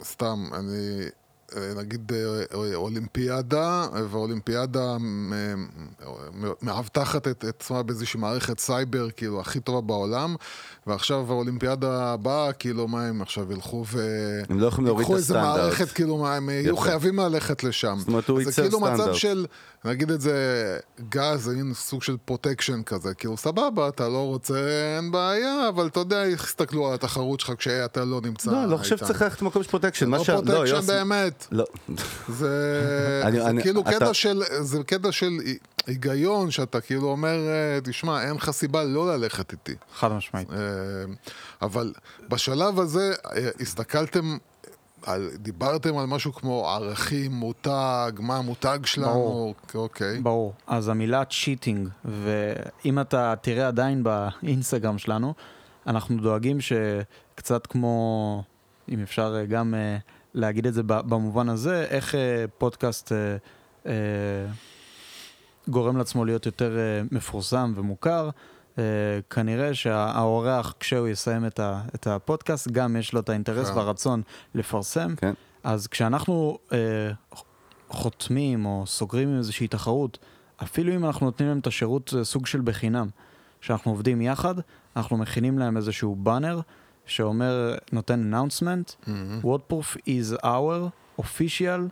סתם, 0.03 0.45
אני, 0.53 1.09
אה, 1.57 1.73
נגיד 1.77 2.13
אה, 2.13 2.75
אולימפיאדה, 2.75 3.87
ואולימפיאדה 4.11 4.97
אה, 5.33 5.55
מאבטחת 6.63 7.29
את 7.29 7.45
עצמה 7.45 7.83
באיזושהי 7.83 8.21
מערכת 8.21 8.59
סייבר, 8.59 9.11
כאילו, 9.11 9.41
הכי 9.41 9.61
טובה 9.61 9.81
בעולם, 9.81 10.37
ועכשיו 10.89 11.25
האולימפיאדה 11.29 12.13
הבאה, 12.13 12.53
כאילו, 12.53 12.89
מה 12.89 13.07
הם 13.07 13.23
עכשיו 13.23 13.53
ילכו 13.53 13.85
ו... 13.89 14.01
הם 14.49 14.61
לא 14.61 14.67
יכולים 14.67 14.87
להוריד 14.87 15.05
את 15.05 15.11
ייקחו 15.11 15.17
איזה 15.17 15.39
הסטנדרט. 15.41 15.61
מערכת, 15.61 15.89
כאילו, 15.93 16.17
מה, 16.19 16.35
הם 16.37 16.51
יהיו. 16.51 16.77
חייבים 16.77 17.19
ללכת 17.19 17.65
לשם. 17.65 17.97
זאת 17.99 18.09
אומרת, 18.09 18.29
הוא 18.29 18.39
אז 18.41 18.45
זה 18.45 18.51
ייצר 18.51 18.63
כאילו 18.63 18.81
מצב 18.81 18.95
סטנדרט. 18.95 19.15
של, 19.15 19.47
נגיד 19.85 20.11
את 20.11 20.21
זה, 20.21 20.35
גז, 21.09 21.45
זה 21.45 21.55
מין 21.57 21.75
סוג 21.75 22.03
של 22.03 22.17
פרוטקשן 22.25 22.83
כזה, 22.83 23.15
כאילו 23.15 23.37
סבבה, 23.37 23.89
אתה 23.89 24.09
לא 24.09 24.27
רוצה, 24.27 24.55
אין 24.97 25.11
בעיה, 25.13 25.69
אבל 25.69 25.87
אתה 25.87 26.01
יודע, 26.01 26.27
יסתכלו 26.27 26.89
על 26.89 26.95
התחרות 26.95 27.41
שלך 27.41 27.53
כשאתה 27.59 28.05
לא 28.05 28.21
נמצא 28.25 28.51
לא, 28.53 28.65
לא 28.67 28.77
חושב. 28.77 28.97
שצריך 28.97 29.23
ללכת 29.23 29.43
למקום 29.43 29.63
של 29.63 29.71
פרוטקשן. 29.71 30.07
זה 30.07 30.11
לא 30.11 30.19
לא, 30.19 30.25
פרוטקשן 30.25 30.75
יוסי- 30.77 30.87
באמת, 30.87 31.47
לא. 31.53 31.65
זה, 32.29 33.23
זה 33.33 33.63
כאילו 33.63 33.85
קטע 33.85 34.15
של, 34.15 34.43
זה 35.89 35.95
קטע 35.95 36.09
של 36.09 36.11
היגיון, 36.11 36.51
שאתה 36.51 36.81
כאילו 36.81 37.11
אומר, 37.11 37.49
אה, 37.49 37.79
תשמע, 37.85 38.23
אין 38.23 38.35
לך 38.35 38.51
סיבה 38.51 38.85
לא 38.85 39.17
ללכת 39.17 39.53
איתי. 39.53 39.75
חד 39.95 40.13
משמעית. 40.13 40.51
אה, 40.53 40.57
אבל 41.63 41.93
בשלב 42.29 42.81
הזה 42.81 43.15
אה, 43.27 43.49
הסתכלתם, 43.61 44.39
על, 45.03 45.31
דיברתם 45.35 45.99
על 45.99 46.07
משהו 46.07 46.33
כמו 46.33 46.69
ערכים, 46.69 47.33
מותג, 47.33 48.13
מה 48.19 48.37
המותג 48.37 48.79
שלנו, 48.85 49.13
ברור. 49.13 49.55
אוקיי. 49.75 50.21
ברור. 50.21 50.55
אז 50.67 50.89
המילה 50.89 51.25
cheating, 51.25 51.89
ואם 52.05 53.01
אתה 53.01 53.35
תראה 53.41 53.69
עדיין 53.69 54.03
באינסטגרם 54.03 54.99
שלנו, 54.99 55.35
אנחנו 55.87 56.17
דואגים 56.17 56.59
שקצת 56.61 57.67
כמו, 57.67 58.43
אם 58.89 59.03
אפשר 59.03 59.45
גם 59.49 59.75
להגיד 60.35 60.67
את 60.67 60.75
זה 60.75 60.83
במובן 60.83 61.49
הזה, 61.49 61.87
איך 61.91 62.15
פודקאסט 62.59 63.13
גורם 65.69 65.97
לעצמו 65.97 66.25
להיות 66.25 66.47
יותר 66.47 66.79
אה, 66.79 67.03
מפורסם 67.11 67.73
ומוכר. 67.77 68.31
אה, 68.79 68.85
כנראה 69.31 69.75
שהאורח, 69.75 70.75
כשהוא 70.81 71.09
יסיים 71.09 71.47
את, 71.47 71.61
ה, 71.61 71.83
את 71.95 72.07
הפודקאסט, 72.07 72.69
גם 72.69 72.97
יש 72.97 73.13
לו 73.13 73.21
את 73.21 73.29
האינטרס 73.29 73.71
כן. 73.71 73.77
והרצון 73.77 74.23
לפרסם. 74.55 75.17
כן. 75.17 75.33
אז 75.65 75.87
כשאנחנו 75.87 76.59
אה, 76.73 76.79
חותמים 77.89 78.67
או 78.67 78.85
סוגרים 78.87 79.29
עם 79.29 79.39
איזושהי 79.39 79.69
תחרות, 79.69 80.19
אפילו 80.63 80.95
אם 80.95 81.05
אנחנו 81.05 81.27
נותנים 81.27 81.49
להם 81.49 81.59
את 81.59 81.67
השירות 81.67 82.15
אה, 82.19 82.25
סוג 82.25 82.47
של 82.47 82.61
בחינם, 82.61 83.09
שאנחנו 83.61 83.91
עובדים 83.91 84.21
יחד, 84.21 84.55
אנחנו 84.97 85.17
מכינים 85.17 85.59
להם 85.59 85.77
איזשהו 85.77 86.17
באנר 86.17 86.61
שאומר, 87.07 87.75
נותן 87.93 88.33
announcement, 88.35 89.07
Mm-hmm. 89.07 89.47
WordProof 89.47 89.97
is 90.07 90.45
our 90.45 90.93
official 91.23 91.91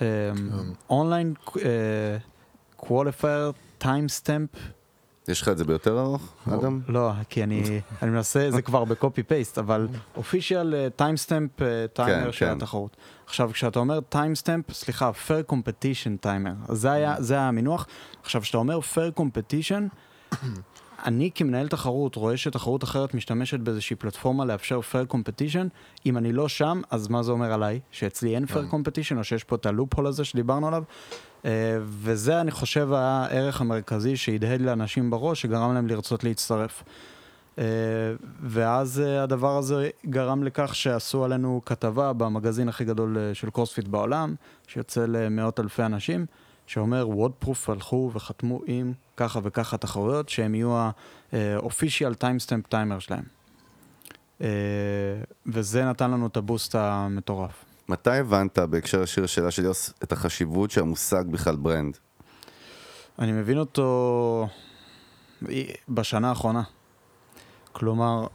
um, 0.00 0.76
online 0.88 1.36
uh, 1.48 1.58
qualifier 2.82 3.82
timestamp. 3.82 4.58
יש 5.28 5.42
לך 5.42 5.48
את 5.48 5.58
זה 5.58 5.64
ביותר 5.64 6.00
ארוך, 6.00 6.34
אדם? 6.48 6.80
לא, 6.88 7.10
כי 7.28 7.42
אני, 7.42 7.62
אני 8.02 8.10
מנסה, 8.10 8.50
זה 8.50 8.62
כבר 8.62 8.84
בקופי 8.84 9.22
פייסט, 9.22 9.58
אבל 9.58 9.88
timestamp 10.98 11.60
uh, 11.60 11.98
timer 11.98 12.32
של 12.32 12.46
כן. 12.46 12.56
התחרות. 12.56 12.96
עכשיו, 13.26 13.50
כשאתה 13.52 13.78
אומר 13.78 14.00
timestamp, 14.12 14.72
סליחה, 14.72 15.10
fair 15.28 15.52
competition 15.52 16.26
timer, 16.26 16.72
זה 16.74 16.92
היה, 16.92 17.14
זה 17.18 17.34
היה 17.34 17.48
המינוח. 17.48 17.86
עכשיו, 18.22 18.40
כשאתה 18.40 18.58
אומר 18.58 18.78
fair 18.78 19.20
competition, 19.20 19.82
אני 21.06 21.30
כמנהל 21.34 21.68
תחרות 21.68 22.14
רואה 22.14 22.36
שתחרות 22.36 22.84
אחרת 22.84 23.14
משתמשת 23.14 23.60
באיזושהי 23.60 23.96
פלטפורמה 23.96 24.44
לאפשר 24.44 24.80
fair 24.92 25.14
competition, 25.14 25.68
אם 26.06 26.16
אני 26.16 26.32
לא 26.32 26.48
שם, 26.48 26.80
אז 26.90 27.08
מה 27.08 27.22
זה 27.22 27.32
אומר 27.32 27.52
עליי? 27.52 27.80
שאצלי 27.90 28.34
אין 28.34 28.44
fair 28.44 28.72
competition, 28.72 29.18
או 29.18 29.24
שיש 29.24 29.44
פה 29.44 29.56
את 29.56 29.66
הלופ-הול 29.66 30.06
הזה 30.06 30.24
שדיברנו 30.24 30.68
עליו? 30.68 30.82
אה, 31.46 31.78
וזה, 31.82 32.40
אני 32.40 32.50
חושב, 32.50 32.92
הערך 32.92 33.60
המרכזי 33.60 34.16
שהדהד 34.16 34.60
לאנשים 34.60 35.10
בראש, 35.10 35.42
שגרם 35.42 35.74
להם 35.74 35.86
לרצות 35.86 36.24
להצטרף. 36.24 36.84
אה, 37.58 37.64
ואז 38.42 39.00
אה, 39.00 39.22
הדבר 39.22 39.58
הזה 39.58 39.88
גרם 40.06 40.42
לכך 40.42 40.74
שעשו 40.74 41.24
עלינו 41.24 41.60
כתבה 41.66 42.12
במגזין 42.12 42.68
הכי 42.68 42.84
גדול 42.84 43.18
של 43.32 43.50
קרוספיט 43.50 43.88
בעולם, 43.88 44.34
שיוצא 44.66 45.06
למאות 45.08 45.60
אלפי 45.60 45.82
אנשים, 45.82 46.26
שאומר 46.66 47.08
וודפרוף 47.08 47.70
הלכו 47.70 48.10
וחתמו 48.14 48.60
עם 48.66 48.92
ככה 49.16 49.40
וככה 49.42 49.76
תחרויות, 49.76 50.28
שהם 50.28 50.54
יהיו 50.54 50.76
ה-official 50.76 52.14
timestamp 52.20 52.74
timer 52.74 53.00
שלהם. 53.00 53.24
וזה 55.46 55.84
נתן 55.84 56.10
לנו 56.10 56.26
את 56.26 56.36
הבוסט 56.36 56.74
המטורף. 56.74 57.65
מתי 57.88 58.10
הבנת, 58.10 58.58
בהקשר 58.58 59.02
לשיר 59.02 59.24
השאלה 59.24 59.50
של 59.50 59.64
יוס, 59.64 59.92
את 60.02 60.12
החשיבות 60.12 60.70
של 60.70 60.80
המושג 60.80 61.24
בכלל 61.30 61.56
ברנד? 61.56 61.98
אני 63.18 63.32
מבין 63.32 63.58
אותו 63.58 64.48
בשנה 65.88 66.28
האחרונה. 66.28 66.62
כלומר, 67.72 68.26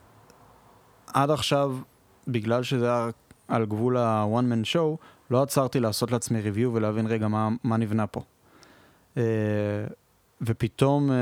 עד 1.14 1.30
עכשיו, 1.30 1.78
בגלל 2.28 2.64
שזה 2.64 2.86
היה 2.86 3.10
על 3.48 3.66
גבול 3.66 3.98
ה-one 3.98 4.54
man 4.54 4.76
show, 4.76 5.06
לא 5.32 5.44
עצרתי 5.44 5.80
לעשות 5.80 6.12
לעצמי 6.12 6.40
review 6.42 6.68
ולהבין 6.74 7.08
רגע 7.08 7.28
מה, 7.28 7.50
מה 7.64 7.78
נבנה 7.78 8.08
פה. 8.08 8.22
אה, 9.18 9.24
ופתאום, 10.42 11.12
אה, 11.12 11.16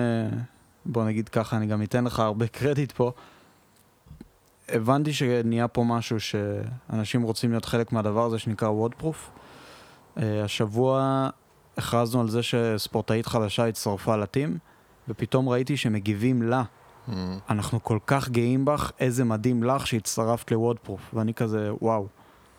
בוא 0.85 1.03
נגיד 1.05 1.29
ככה, 1.29 1.57
אני 1.57 1.65
גם 1.65 1.83
אתן 1.83 2.03
לך 2.03 2.19
הרבה 2.19 2.47
קרדיט 2.57 2.91
פה, 2.91 3.11
הבנתי 4.71 5.13
שנהיה 5.13 5.67
פה 5.67 5.83
משהו 5.83 6.17
שאנשים 6.19 7.21
רוצים 7.21 7.51
להיות 7.51 7.65
חלק 7.65 7.91
מהדבר 7.91 8.25
הזה 8.25 8.39
שנקרא 8.39 8.67
וודפרוף. 8.67 9.31
השבוע 10.17 11.29
הכרזנו 11.77 12.21
על 12.21 12.29
זה 12.29 12.43
שספורטאית 12.43 13.25
חדשה 13.25 13.67
הצטרפה 13.67 14.15
לטים, 14.15 14.57
ופתאום 15.07 15.49
ראיתי 15.49 15.77
שמגיבים 15.77 16.41
לה. 16.41 16.63
Mm-hmm. 16.63 17.11
אנחנו 17.49 17.83
כל 17.83 17.97
כך 18.07 18.29
גאים 18.29 18.65
בך, 18.65 18.91
איזה 18.99 19.23
מדהים 19.23 19.63
לך 19.63 19.87
שהצטרפת 19.87 20.51
לוודפרוף. 20.51 21.01
ואני 21.13 21.33
כזה, 21.33 21.71
וואו. 21.81 22.07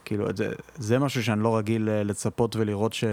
כאילו, 0.05 0.27
זה, 0.37 0.53
זה 0.77 0.99
משהו 0.99 1.25
שאני 1.25 1.43
לא 1.43 1.57
רגיל 1.57 1.89
אה, 1.89 2.03
לצפות 2.03 2.57
ולראות 2.57 2.93
ש... 2.93 3.05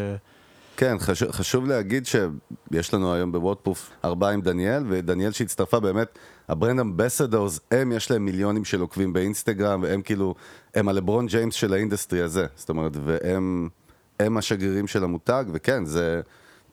כן, 0.77 0.95
חשוב, 0.99 1.31
חשוב 1.31 1.65
להגיד 1.67 2.05
שיש 2.05 2.93
לנו 2.93 3.13
היום 3.13 3.31
בוודפרוף 3.31 3.89
ארבעה 4.05 4.31
עם 4.31 4.41
דניאל, 4.41 4.83
ודניאל 4.87 5.31
שהצטרפה 5.31 5.79
באמת, 5.79 6.19
ה 6.49 6.54
brand 6.54 6.79
ambassadors, 6.79 7.59
הם 7.71 7.91
יש 7.91 8.11
להם 8.11 8.25
מיליונים 8.25 8.65
של 8.65 8.81
עוקבים 8.81 9.13
באינסטגרם, 9.13 9.81
והם 9.83 10.01
כאילו, 10.01 10.35
הם 10.75 10.89
הלברון 10.89 11.27
ג'יימס 11.27 11.53
של 11.53 11.73
ה 11.73 11.78
industry 11.78 12.21
הזה, 12.21 12.45
זאת 12.55 12.69
אומרת, 12.69 12.97
והם 13.05 13.69
הם 14.19 14.37
השגרירים 14.37 14.87
של 14.87 15.03
המותג, 15.03 15.45
וכן, 15.51 15.85
זה... 15.85 16.21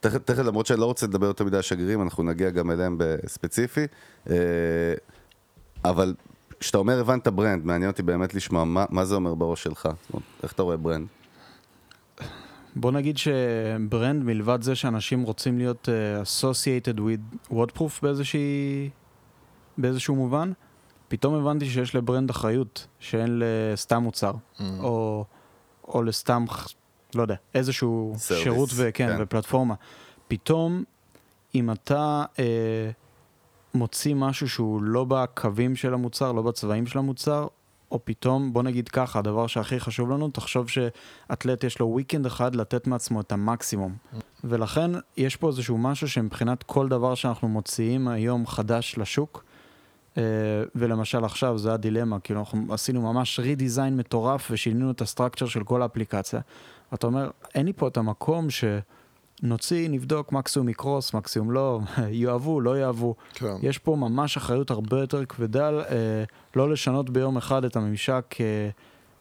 תכף, 0.00 0.18
תכף, 0.18 0.42
למרות 0.42 0.66
שאני 0.66 0.80
לא 0.80 0.84
רוצה 0.84 1.06
לדבר 1.06 1.26
יותר 1.26 1.44
מדי 1.44 1.56
על 1.56 1.62
שגרירים, 1.62 2.02
אנחנו 2.02 2.22
נגיע 2.22 2.50
גם 2.50 2.70
אליהם 2.70 2.96
בספציפי, 2.98 3.86
אה, 4.30 4.34
אבל 5.84 6.14
כשאתה 6.60 6.78
אומר 6.78 7.00
הבנת 7.00 7.28
brand, 7.28 7.64
מעניין 7.64 7.90
אותי 7.90 8.02
באמת 8.02 8.34
לשמוע 8.34 8.64
מה, 8.64 8.84
מה 8.90 9.04
זה 9.04 9.14
אומר 9.14 9.34
בראש 9.34 9.62
שלך, 9.62 9.88
איך 10.42 10.52
אתה 10.52 10.62
רואה 10.62 10.76
brand? 10.76 11.06
בוא 12.76 12.92
נגיד 12.92 13.18
ש 13.18 13.44
brand, 13.44 14.22
מלבד 14.22 14.62
זה 14.62 14.74
שאנשים 14.74 15.22
רוצים 15.22 15.58
להיות 15.58 15.88
uh, 15.88 16.26
associated 16.26 16.98
with 16.98 17.52
WODProof 17.52 18.00
באיזושהי, 18.02 18.90
באיזשהו 19.78 20.14
מובן, 20.14 20.52
פתאום 21.08 21.34
הבנתי 21.34 21.66
שיש 21.66 21.94
ל 21.94 22.00
brand 22.00 22.30
אחריות 22.30 22.86
שאין 23.00 23.42
לסתם 23.44 24.02
מוצר, 24.02 24.32
Mm. 24.32 24.62
או, 24.80 25.24
או 25.88 26.02
לסתם, 26.02 26.44
לא 27.14 27.22
יודע, 27.22 27.34
איזשהו 27.54 28.14
Service, 28.16 28.34
שירות 28.42 28.68
וכן, 28.74 29.08
כן. 29.08 29.22
ופלטפורמה. 29.22 29.74
פתאום, 30.28 30.84
אם 31.54 31.70
אתה 31.70 32.24
אה, 32.38 32.90
מוציא 33.74 34.14
משהו 34.14 34.48
שהוא 34.48 34.82
לא 34.82 35.04
בקווים 35.04 35.76
של 35.76 35.94
המוצר, 35.94 36.32
לא 36.32 36.42
בצבעים 36.42 36.86
של 36.86 36.98
המוצר, 36.98 37.46
או 37.92 38.00
פתאום, 38.04 38.52
בוא 38.52 38.62
נגיד 38.62 38.88
ככה, 38.88 39.18
הדבר 39.18 39.46
שהכי 39.46 39.80
חשוב 39.80 40.10
לנו, 40.10 40.30
תחשוב 40.30 40.68
שאתלט 40.68 41.64
יש 41.64 41.78
לו 41.78 41.86
וויקנד 41.86 42.26
אחד 42.26 42.54
לתת 42.54 42.86
מעצמו 42.86 43.20
את 43.20 43.32
המקסימום. 43.32 43.96
ולכן 44.44 44.90
יש 45.16 45.36
פה 45.36 45.48
איזשהו 45.48 45.78
משהו 45.78 46.08
שמבחינת 46.08 46.62
כל 46.62 46.88
דבר 46.88 47.14
שאנחנו 47.14 47.48
מוציאים 47.48 48.08
היום 48.08 48.46
חדש 48.46 48.98
לשוק, 48.98 49.44
ולמשל 50.74 51.24
עכשיו 51.24 51.58
זה 51.58 51.72
הדילמה, 51.72 52.20
כאילו 52.20 52.40
אנחנו 52.40 52.74
עשינו 52.74 53.12
ממש 53.12 53.40
רידיזיין 53.40 53.96
מטורף 53.96 54.48
ושינינו 54.50 54.90
את 54.90 55.00
הסטרקצ'ר 55.00 55.46
של 55.46 55.64
כל 55.64 55.82
האפליקציה. 55.82 56.40
אתה 56.94 57.06
אומר, 57.06 57.30
אין 57.54 57.66
לי 57.66 57.72
פה 57.72 57.88
את 57.88 57.96
המקום 57.96 58.46
שנוציא, 58.50 59.88
נבדוק, 59.88 60.32
מקסימום 60.32 60.68
יקרוס, 60.68 61.14
מקסימום 61.14 61.50
לא, 61.50 61.80
יאהבו, 62.10 62.60
לא 62.60 62.78
יאהבו. 62.78 63.14
כן. 63.34 63.54
יש 63.62 63.78
פה 63.78 63.96
ממש 63.96 64.36
אחריות 64.36 64.70
הרבה 64.70 65.00
יותר 65.00 65.24
כבדה, 65.24 65.70
אה, 65.70 66.24
לא 66.56 66.70
לשנות 66.70 67.10
ביום 67.10 67.36
אחד 67.36 67.64
את 67.64 67.76
הממשק 67.76 68.34
אה, 68.40 68.68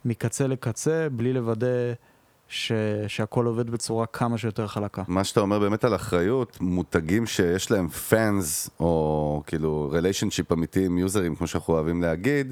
מקצה 0.05 0.47
לקצה, 0.47 1.07
בלי 1.11 1.33
לוודא 1.33 1.67
ש, 2.53 2.71
שהכל 3.07 3.45
עובד 3.45 3.69
בצורה 3.69 4.05
כמה 4.05 4.37
שיותר 4.37 4.67
חלקה. 4.67 5.03
מה 5.07 5.23
שאתה 5.23 5.39
אומר 5.39 5.59
באמת 5.59 5.83
על 5.83 5.95
אחריות, 5.95 6.57
מותגים 6.61 7.25
שיש 7.25 7.71
להם 7.71 7.87
פאנס, 7.87 8.69
או 8.79 9.43
כאילו 9.47 9.89
ריליישנשיפ 9.91 10.51
אמיתי 10.51 10.85
עם 10.85 10.97
יוזרים, 10.97 11.35
כמו 11.35 11.47
שאנחנו 11.47 11.73
אוהבים 11.73 12.01
להגיד, 12.01 12.51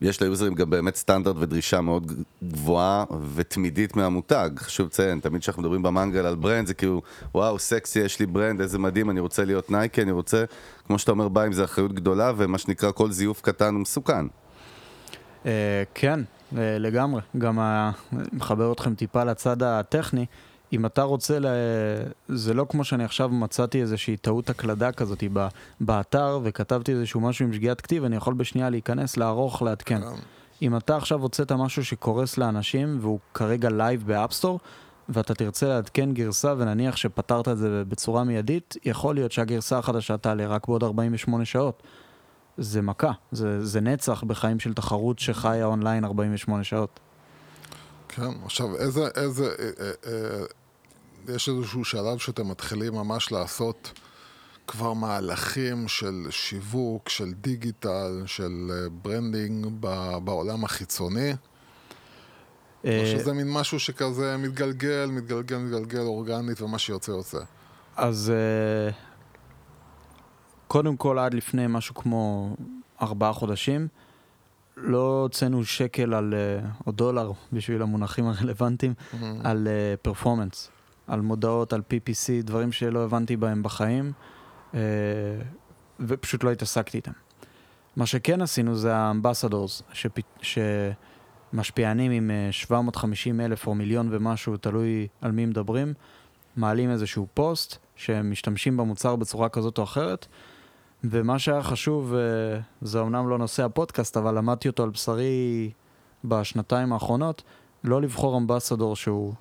יש 0.00 0.20
ליוזרים 0.20 0.54
גם 0.54 0.70
באמת 0.70 0.96
סטנדרט 0.96 1.36
ודרישה 1.38 1.80
מאוד 1.80 2.12
גבוהה 2.44 3.04
ותמידית 3.34 3.96
מהמותג. 3.96 4.50
חשוב 4.56 4.86
לציין, 4.86 5.20
תמיד 5.20 5.40
כשאנחנו 5.40 5.62
מדברים 5.62 5.82
במנגל 5.82 6.26
על 6.26 6.34
brand, 6.34 6.66
זה 6.66 6.74
כאילו, 6.74 7.02
וואו, 7.34 7.58
סקסי, 7.58 8.00
יש 8.00 8.20
לי 8.20 8.26
brand, 8.26 8.60
איזה 8.60 8.78
מדהים, 8.78 9.10
אני 9.10 9.20
רוצה 9.20 9.44
להיות 9.44 9.70
נייקי, 9.70 10.02
אני 10.02 10.12
רוצה, 10.12 10.44
כמו 10.86 10.98
שאתה 10.98 11.10
אומר, 11.10 11.28
בא 11.28 11.42
עם 11.42 11.52
זה 11.52 11.64
אחריות 11.64 11.92
גדולה, 11.92 12.32
ומה 12.36 12.58
שנקרא, 12.58 12.92
כל 12.92 13.10
זיוף 13.10 13.40
קטן 13.40 13.74
הוא 13.74 13.82
מסוכן. 13.82 14.26
אה, 15.46 15.82
כן, 15.94 16.20
לגמרי. 16.52 17.20
גם 17.38 17.58
ה- 17.58 17.90
מחבר 18.32 18.72
אתכם 18.72 18.94
טיפה 18.94 19.24
לצד 19.24 19.62
הטכני. 19.62 20.26
אם 20.72 20.86
אתה 20.86 21.02
רוצה, 21.02 21.38
ל... 21.38 21.46
זה 22.28 22.54
לא 22.54 22.66
כמו 22.68 22.84
שאני 22.84 23.04
עכשיו 23.04 23.28
מצאתי 23.28 23.80
איזושהי 23.80 24.16
טעות 24.16 24.50
הקלדה 24.50 24.92
כזאת 24.92 25.24
ב... 25.32 25.46
באתר 25.80 26.40
וכתבתי 26.42 26.92
איזשהו 26.92 27.20
משהו 27.20 27.46
עם 27.46 27.52
שגיאת 27.52 27.80
כתיב, 27.80 28.04
אני 28.04 28.16
יכול 28.16 28.34
בשנייה 28.34 28.70
להיכנס, 28.70 29.16
לערוך, 29.16 29.62
לעדכן. 29.62 30.00
אם 30.62 30.76
אתה 30.76 30.96
עכשיו 30.96 31.22
הוצאת 31.22 31.52
משהו 31.52 31.84
שקורס 31.84 32.38
לאנשים 32.38 32.98
והוא 33.00 33.18
כרגע 33.34 33.68
live 33.70 34.02
ב 34.06 34.11
App 34.11 34.28
Store, 34.28 34.60
ואתה 35.08 35.34
תרצה 35.34 35.68
לעדכן 35.68 36.12
גרסה 36.12 36.54
ונניח 36.58 36.96
שפתרת 36.96 37.48
את 37.48 37.58
זה 37.58 37.82
בצורה 37.88 38.24
מיידית, 38.24 38.76
יכול 38.84 39.14
להיות 39.14 39.32
שהגרסה 39.32 39.78
החדשה 39.78 40.16
תעלה 40.16 40.46
רק 40.46 40.68
בעוד 40.68 40.84
48 40.84 41.44
שעות. 41.44 41.82
זה 42.58 42.82
מכה, 42.82 43.12
זה, 43.32 43.66
זה 43.66 43.80
נצח 43.80 44.24
בחיים 44.24 44.60
של 44.60 44.74
תחרות 44.74 45.18
שחיה 45.18 45.66
אונליין 45.66 46.04
48 46.04 46.64
שעות. 46.64 47.00
כן, 48.08 48.30
עכשיו, 48.44 48.76
איזה, 48.76 49.08
איזה, 49.14 49.44
אה, 49.44 49.70
אה, 49.80 49.90
אה, 50.06 51.34
יש 51.34 51.48
איזשהו 51.48 51.84
שלב 51.84 52.18
שאתם 52.18 52.48
מתחילים 52.48 52.94
ממש 52.94 53.32
לעשות 53.32 53.92
כבר 54.66 54.92
מהלכים 54.92 55.88
של 55.88 56.26
שיווק, 56.30 57.08
של 57.08 57.32
דיגיטל, 57.32 58.22
של 58.26 58.70
אה, 58.70 58.88
branding 59.02 59.66
ב- 59.80 60.18
בעולם 60.24 60.64
החיצוני? 60.64 61.30
או 61.30 61.36
אה, 62.90 63.12
שזה 63.18 63.32
מין 63.32 63.52
משהו 63.52 63.80
שכזה 63.80 64.36
מתגלגל, 64.36 65.06
מתגלגל, 65.12 65.56
מתגלגל, 65.56 66.00
אורגנית, 66.00 66.60
ומה 66.62 66.78
שיוצא 66.78 67.10
יוצא. 67.10 67.40
אז 67.96 68.32
קודם 70.68 70.96
כל, 70.96 71.18
עד 71.18 71.34
לפני 71.34 71.66
משהו 71.68 71.94
כמו 71.94 72.54
ארבעה 73.02 73.32
חודשים, 73.32 73.88
לא 74.76 75.20
הוצאנו 75.22 75.64
שקל 75.64 76.14
על, 76.14 76.34
אה, 76.34 76.68
או 76.86 76.92
דולר, 76.92 77.32
בשביל 77.52 77.82
המונחים 77.82 78.26
הרלוונטיים, 78.26 78.94
על 79.44 79.68
פרפורמנס, 80.02 80.70
על 81.06 81.20
מודעות, 81.20 81.72
על 81.72 81.82
PPC, 81.90 82.44
דברים 82.44 82.72
שלא 82.72 83.04
הבנתי 83.04 83.36
בהם 83.36 83.62
בחיים, 83.62 84.12
אה, 84.74 84.80
ופשוט 86.00 86.44
לא 86.44 86.52
התעסקתי 86.52 86.96
איתם. 86.96 87.12
מה 87.96 88.06
שכן 88.06 88.42
עשינו 88.42 88.76
זה 88.76 88.96
האמבסדורס, 88.96 89.82
שמשפיענים 91.52 92.12
עם 92.12 92.30
אה, 92.30 92.48
750 92.52 93.40
אלף 93.40 93.66
או 93.66 93.74
מיליון 93.74 94.08
ומשהו, 94.10 94.56
תלוי 94.56 95.08
על 95.20 95.32
מי 95.32 95.46
מדברים, 95.46 95.94
מעלים 96.56 96.90
איזשהו 96.90 97.26
פוסט, 97.34 97.76
שהם 97.96 98.30
משתמשים 98.30 98.76
במוצר 98.76 99.16
בצורה 99.16 99.48
כזאת 99.48 99.78
או 99.78 99.84
אחרת, 99.84 100.26
ומה 101.04 101.38
שהיה 101.38 101.62
חשוב, 101.62 102.14
אה, 102.14 102.20
זה 102.82 102.98
אומנם 102.98 103.28
לא 103.28 103.38
נושא 103.38 103.64
הפודקאסט, 103.64 104.16
אבל 104.16 104.38
למדתי 104.38 104.68
אותו 104.68 104.82
על 104.82 104.90
בשרי 104.90 105.70
בשנתיים 106.24 106.92
האחרונות, 106.92 107.42
לא 107.84 108.02
לבחור 108.02 108.38
אמבסדור 108.38 108.96
שהוא... 108.96 109.32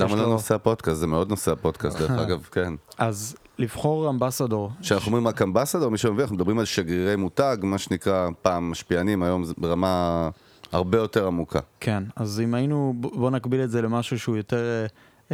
למה 0.00 0.16
לא 0.16 0.22
לו- 0.22 0.28
נושא 0.28 0.54
הפודקאסט? 0.54 1.00
זה 1.00 1.06
מאוד 1.06 1.30
נושא 1.30 1.50
הפודקאסט, 1.52 1.98
דרך 1.98 2.10
אגב, 2.26 2.48
כן. 2.52 2.74
אז 2.98 3.36
לבחור 3.58 4.10
אמבסדור, 4.10 4.70
כשאנחנו 4.80 5.06
אומרים 5.06 5.28
רק 5.28 5.42
אמבסדור, 5.42 5.88
מי 5.90 5.98
שמבין, 5.98 6.20
אנחנו 6.20 6.36
מדברים 6.36 6.58
על 6.58 6.64
שגרירי 6.64 7.16
מותג, 7.16 7.56
מה 7.62 7.78
שנקרא 7.78 8.28
פעם 8.42 8.70
משפיענים, 8.70 9.22
היום 9.22 9.44
זה 9.44 9.54
ברמה 9.58 10.28
הרבה 10.72 10.98
יותר 10.98 11.26
עמוקה. 11.26 11.60
כן, 11.80 12.02
אז 12.16 12.40
אם 12.40 12.54
היינו, 12.54 12.94
בוא 12.96 13.30
נקביל 13.30 13.64
את 13.64 13.70
זה 13.70 13.82
למשהו 13.82 14.18
שהוא 14.18 14.36
יותר 14.36 14.56
אה, 14.64 14.86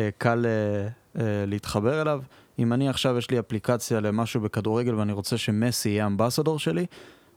אה, 0.02 0.08
קל 0.18 0.46
אה, 0.46 0.88
אה, 1.22 1.44
להתחבר 1.46 2.02
אליו. 2.02 2.20
אם 2.58 2.72
אני 2.72 2.88
עכשיו 2.88 3.18
יש 3.18 3.30
לי 3.30 3.38
אפליקציה 3.38 4.00
למשהו 4.00 4.40
בכדורגל 4.40 4.94
ואני 4.94 5.12
רוצה 5.12 5.38
שמסי 5.38 5.88
יהיה 5.88 6.06
אמבסדור 6.06 6.58
שלי, 6.58 6.86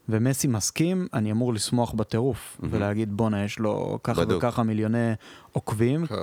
ומסי 0.08 0.48
מסכים, 0.48 1.06
אני 1.14 1.32
אמור 1.32 1.54
לשמוח 1.54 1.92
בטירוף, 1.92 2.60
ולהגיד 2.62 3.16
בואנה, 3.16 3.44
יש 3.44 3.58
לו 3.58 3.98
ככה 4.02 4.24
בדוק. 4.24 4.44
וככה 4.44 4.62
מיליוני 4.62 5.12
עוקבים. 5.52 6.06
כן. 6.06 6.14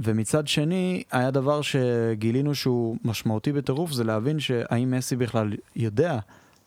ומצד 0.00 0.48
שני, 0.48 1.02
היה 1.10 1.30
דבר 1.30 1.60
שגילינו 1.62 2.54
שהוא 2.54 2.96
משמעותי 3.04 3.52
בטירוף, 3.52 3.92
זה 3.92 4.04
להבין 4.04 4.40
שהאם 4.40 4.90
מסי 4.90 5.16
בכלל 5.16 5.52
יודע 5.76 6.18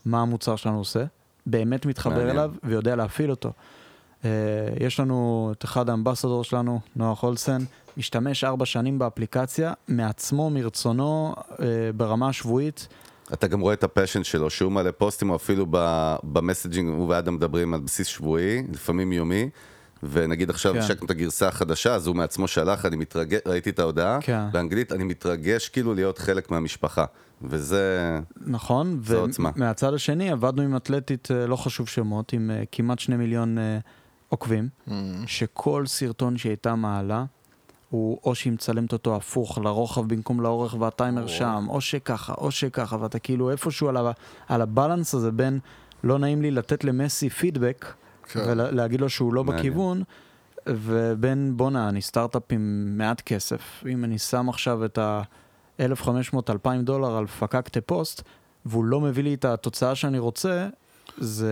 מה 0.05 0.21
המוצר 0.21 0.55
שלנו 0.55 0.77
עושה, 0.77 1.03
באמת 1.45 1.85
מתחבר 1.85 2.13
מעניין. 2.15 2.29
אליו 2.29 2.51
ויודע 2.63 2.95
להפעיל 2.95 3.31
אותו. 3.31 3.51
אה, 4.26 4.30
יש 4.80 4.99
לנו 4.99 5.49
את 5.57 5.65
אחד 5.65 5.89
האמבסדור 5.89 6.43
שלנו, 6.43 6.80
נוח 6.95 7.24
הולסן, 7.24 7.61
משתמש 7.97 8.43
ארבע 8.43 8.65
שנים 8.65 8.99
באפליקציה, 8.99 9.74
מעצמו, 9.88 10.49
מרצונו, 10.49 11.36
אה, 11.59 11.65
ברמה 11.95 12.30
השבועית. 12.30 12.88
אתה 13.34 13.47
גם 13.47 13.59
רואה 13.59 13.74
את 13.74 13.84
ה 13.84 13.88
passion 13.88 14.23
שלו, 14.24 14.49
שהוא 14.49 14.72
מעלה 14.72 14.91
פוסטים, 14.91 15.30
או 15.30 15.36
אפילו 15.36 15.65
ב 16.23 16.30
messaging, 16.30 16.89
הוא 16.89 17.09
ואדם 17.09 17.36
מדברים 17.36 17.74
על 17.74 17.80
בסיס 17.80 18.07
שבועי, 18.07 18.63
לפעמים 18.74 19.13
יומי, 19.13 19.49
ונגיד 20.03 20.49
עכשיו 20.49 20.74
כן. 20.74 20.80
השקנו 20.80 21.05
את 21.05 21.11
הגרסה 21.11 21.47
החדשה, 21.47 21.95
אז 21.95 22.07
הוא 22.07 22.15
מעצמו 22.15 22.47
שלח, 22.47 22.86
אני 22.86 22.95
מתרגש, 22.95 23.39
ראיתי 23.45 23.70
את 23.70 23.80
ההודעה, 23.80 24.20
כן. 24.22 24.41
באנגלית, 24.51 24.91
אני 24.91 25.03
מתרגש 25.03 25.70
כאילו 25.70 25.93
להיות 25.93 26.18
חלק 26.18 26.51
מהמשפחה, 26.51 27.05
וזה... 27.41 28.20
נכון. 28.41 28.99
ומהצד 29.03 29.93
השני 29.93 30.32
עבדנו 30.32 30.61
עם 30.61 30.76
אתלטית, 30.76 31.32
אה, 31.32 31.47
לא 31.47 31.55
חשוב 31.55 31.88
שמות, 31.88 32.34
עם 32.34 32.51
כמעט 32.72 32.99
שני 32.99 33.15
מיליון 33.15 33.57
עוקבים, 34.30 34.69
שכל 35.28 35.86
סרטון 35.86 36.38
שהיא 36.38 36.49
הייתה 36.49 36.75
מעלה, 36.75 37.25
הוא 37.89 38.19
או 38.23 38.36
שהיא 38.36 38.53
מצלמת 38.53 38.93
אותו 38.93 39.15
הפוך 39.15 39.57
לרוחב 39.57 40.07
במקום 40.07 40.41
לאורך 40.41 40.75
והטיימר 40.80 41.28
שם, 41.28 41.65
או 41.69 41.82
שככה, 41.82 42.34
או 42.34 42.51
שככה, 42.51 42.97
ואתה 43.01 43.19
כאילו 43.19 43.51
איפשהו 43.51 43.89
על, 43.89 43.97
ה, 43.97 44.11
על 44.47 44.61
הבלנס 44.61 45.13
הזה 45.13 45.32
בין 45.32 45.59
לא 46.03 46.19
נעים 46.19 46.41
לי 46.41 46.51
לתת 46.51 46.84
למסי 46.84 47.30
פידבק, 47.30 47.93
כן. 48.23 48.39
ולהגיד 48.47 49.01
לו 49.01 49.09
שהוא 49.09 49.34
לא 49.34 49.43
מעניין. 49.43 49.65
בכיוון, 49.65 50.03
ובין 50.67 51.57
בואנה, 51.57 51.89
אני 51.89 52.01
סטארט-אפ 52.01 52.43
עם 52.49 52.93
מעט 52.97 53.21
כסף, 53.21 53.84
אם 53.91 54.03
אני 54.03 54.19
שם 54.19 54.49
עכשיו 54.49 54.86
את 54.86 54.97
ה-1,500-2,000 54.97 56.69
דולר 56.84 57.17
על 57.17 57.28
פקקטה 57.28 57.82
פוסט, 57.82 58.21
והוא 58.65 58.86
לא 58.86 59.01
מביא 59.01 59.23
לי 59.23 59.34
את 59.34 59.45
התוצאה 59.45 59.95
שאני 59.95 60.19
רוצה, 60.19 60.67
זה 61.18 61.51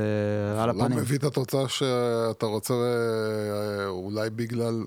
על 0.60 0.72
לא 0.72 0.84
הפנים. 0.84 0.97
מביא 0.97 1.18
את 1.18 1.24
התוצאה 1.24 1.70
שאתה 1.70 2.45
רוצה, 2.45 2.74
אה, 2.74 3.88
אולי 3.88 4.30
בגלל 4.30 4.84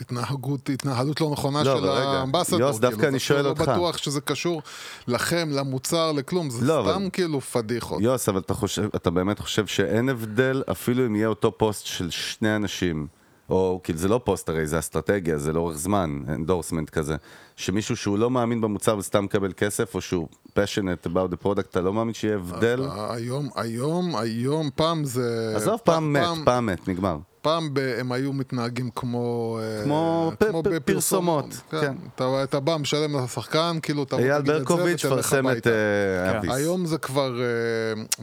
התנהגות, 0.00 0.68
התנהלות 0.68 1.20
לא 1.20 1.30
נכונה 1.30 1.62
לא, 1.62 1.76
של 1.78 1.88
ה 1.88 1.94
ambassador. 1.94 2.60
יוס, 2.60 2.78
דווקא 2.78 2.96
כאילו, 2.96 3.08
אני 3.08 3.18
שואל 3.18 3.42
לא 3.44 3.48
אותך. 3.48 3.60
בטוח 3.62 3.96
שזה 3.96 4.20
קשור 4.20 4.62
לכם, 5.08 5.48
למוצר, 5.52 6.12
לכלום, 6.12 6.50
זה 6.50 6.66
לא, 6.66 6.82
סתם 6.84 6.90
אבל- 7.00 7.08
כאילו 7.12 7.40
פדיחות. 7.40 8.02
יוס, 8.02 8.28
אבל 8.28 8.38
אתה, 8.38 8.54
חושב, 8.54 8.88
אתה 8.96 9.10
באמת 9.10 9.38
חושב 9.38 9.66
שאין 9.66 10.08
הבדל, 10.08 10.62
אפילו 10.70 11.06
אם 11.06 11.16
יהיה 11.16 11.28
אותו 11.28 11.58
פוסט 11.58 11.86
של 11.86 12.10
שני 12.10 12.56
אנשים, 12.56 13.06
או 13.50 13.80
כאילו 13.84 13.98
זה 13.98 14.08
לא 14.08 14.20
פוסט 14.24 14.48
הרי, 14.48 14.66
זה 14.66 14.78
אסטרטגיה, 14.78 15.38
זה 15.38 15.52
לאורך 15.52 15.76
זמן, 15.76 16.20
endorsement 16.28 16.90
כזה, 16.90 17.16
שמישהו 17.60 17.96
שהוא 17.96 18.18
לא 18.18 18.30
מאמין 18.30 18.60
במוצר 18.60 18.96
וסתם 18.98 19.24
מקבל 19.24 19.52
כסף, 19.56 19.94
או 19.94 20.00
שהוא 20.00 20.28
passionate 20.48 21.06
about 21.06 21.32
the 21.34 21.44
product, 21.44 21.68
אתה 21.70 21.80
לא 21.80 21.92
מאמין 21.92 22.14
שיהיה 22.14 22.34
הבדל? 22.34 22.82
אה, 22.82 23.14
היום, 23.14 23.48
היום, 23.54 24.16
היום, 24.16 24.70
פעם 24.74 25.04
זה... 25.04 25.52
עזוב, 25.56 25.80
פעם 25.84 26.12
מת, 26.12 26.22
פעם 26.44 26.66
מת, 26.66 26.88
נגמר. 26.88 27.18
פעם 27.42 27.74
ב- 27.74 27.94
הם 27.98 28.12
היו 28.12 28.32
מתנהגים 28.32 28.90
כמו... 28.94 29.58
אה, 29.62 29.84
כמו 29.84 30.32
פ- 30.38 30.42
פ- 30.42 30.44
בפרסומות. 30.68 30.84
פרסומות, 30.84 31.54
כן. 31.70 31.80
כן. 31.80 31.94
אתה, 32.14 32.44
אתה 32.44 32.60
בא, 32.60 32.76
משלם 32.76 33.16
לשחקן, 33.24 33.78
כאילו 33.82 34.02
אתה... 34.02 34.16
אייל 34.16 34.42
ברקוביץ' 34.42 35.04
פרסם 35.06 35.50
את. 35.50 35.66
אה, 35.66 35.72
כן. 36.32 36.36
אביס. 36.38 36.50
היום 36.54 36.86
זה 36.86 36.98
כבר, 36.98 37.40
אה, 37.40 37.44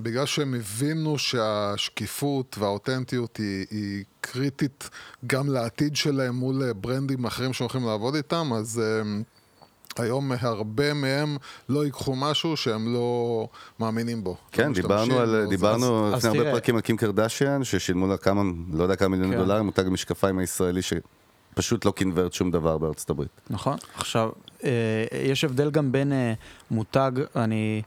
בגלל 0.02 0.26
שהם 0.26 0.54
הבינו 0.54 1.18
שהשקיפות 1.18 2.56
והאותנטיות 2.60 3.38
היא, 3.38 3.66
היא 3.72 4.04
קריטית 4.22 4.90
גם 5.28 5.50
לעתיד 5.50 5.96
שלהם 5.96 6.36
מול 6.36 6.64
אה, 6.64 6.74
ברנדים 6.74 7.26
אחרים 7.26 7.54
שהולכים 7.54 7.86
לעבוד 7.86 8.16
איתם, 8.16 8.52
אז 8.56 8.82
אה, 8.84 9.02
היום 10.00 10.32
הרבה 10.40 10.94
מהם 10.94 11.38
לא 11.70 11.86
ייקחו 11.86 12.16
משהו 12.16 12.58
שהם 12.58 12.94
לא 12.94 13.48
מאמינים 13.80 14.24
בו. 14.24 14.38
כן, 14.52 14.74
דיברנו 14.74 15.20
על, 15.20 15.46
דיברנו 15.50 16.08
אז 16.08 16.14
לפני 16.14 16.30
הרבה 16.30 16.42
תראה. 16.42 16.54
פרקים 16.54 16.76
על 16.76 16.82
קים 16.82 16.98
קרדשיאן, 16.98 17.64
ששילמו 17.64 18.08
לה 18.08 18.18
כמה, 18.18 18.42
לא 18.74 18.84
יודע 18.84 18.96
כמה 18.96 19.08
מיליוני 19.08 19.36
כן. 19.36 19.42
דולרים, 19.42 19.66
מותג 19.66 19.88
המשקפיים 19.88 20.40
הישראלי 20.40 20.82
שפשוט 20.82 21.86
לא 21.86 21.92
קינברט 21.92 22.34
שום 22.34 22.52
דבר 22.52 22.78
בארצות 22.78 23.10
הברית. 23.10 23.42
נכון. 23.50 23.78
עכשיו, 23.96 24.30
אה, 24.64 24.70
יש 25.26 25.44
הבדל 25.44 25.72
גם 25.72 25.92
בין 25.92 26.14
אה, 26.14 26.34
מותג, 26.72 27.12
אני 27.36 27.82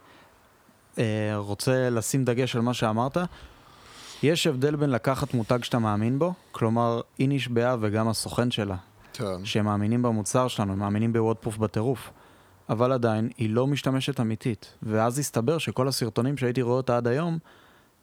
אה, 0.99 1.05
רוצה 1.37 1.91
לשים 1.91 2.25
דגש 2.25 2.57
על 2.57 2.63
מה 2.63 2.75
שאמרת. 2.75 3.17
יש 4.23 4.47
הבדל 4.47 4.77
בין 4.77 4.91
לקחת 4.91 5.35
מותג 5.35 5.65
שאתה 5.65 5.79
מאמין 5.79 6.19
בו, 6.19 6.33
כלומר, 6.53 7.01
היא 7.19 7.29
נשבעה 7.29 7.77
וגם 7.81 8.09
הסוכן 8.09 8.51
שלה, 8.51 8.77
כן. 9.21 9.45
שהם 9.45 9.65
מאמינים 9.65 10.03
במוצר 10.03 10.49
שלנו, 10.49 10.77
מאמינים 10.77 11.13
בוודפרוף 11.13 11.57
בטירוף. 11.57 12.11
אבל 12.69 12.93
עדיין, 12.93 13.29
היא 13.39 13.51
לא 13.51 13.67
משתמשת 13.67 14.21
אמיתית. 14.21 14.75
ואז 14.83 15.19
הסתבר 15.19 15.59
שכל 15.59 15.89
הסרטונים 15.89 16.37
שהייתי 16.37 16.63
רואה 16.63 16.77
אותה 16.77 16.97
עד 16.97 17.07
היום, 17.07 17.39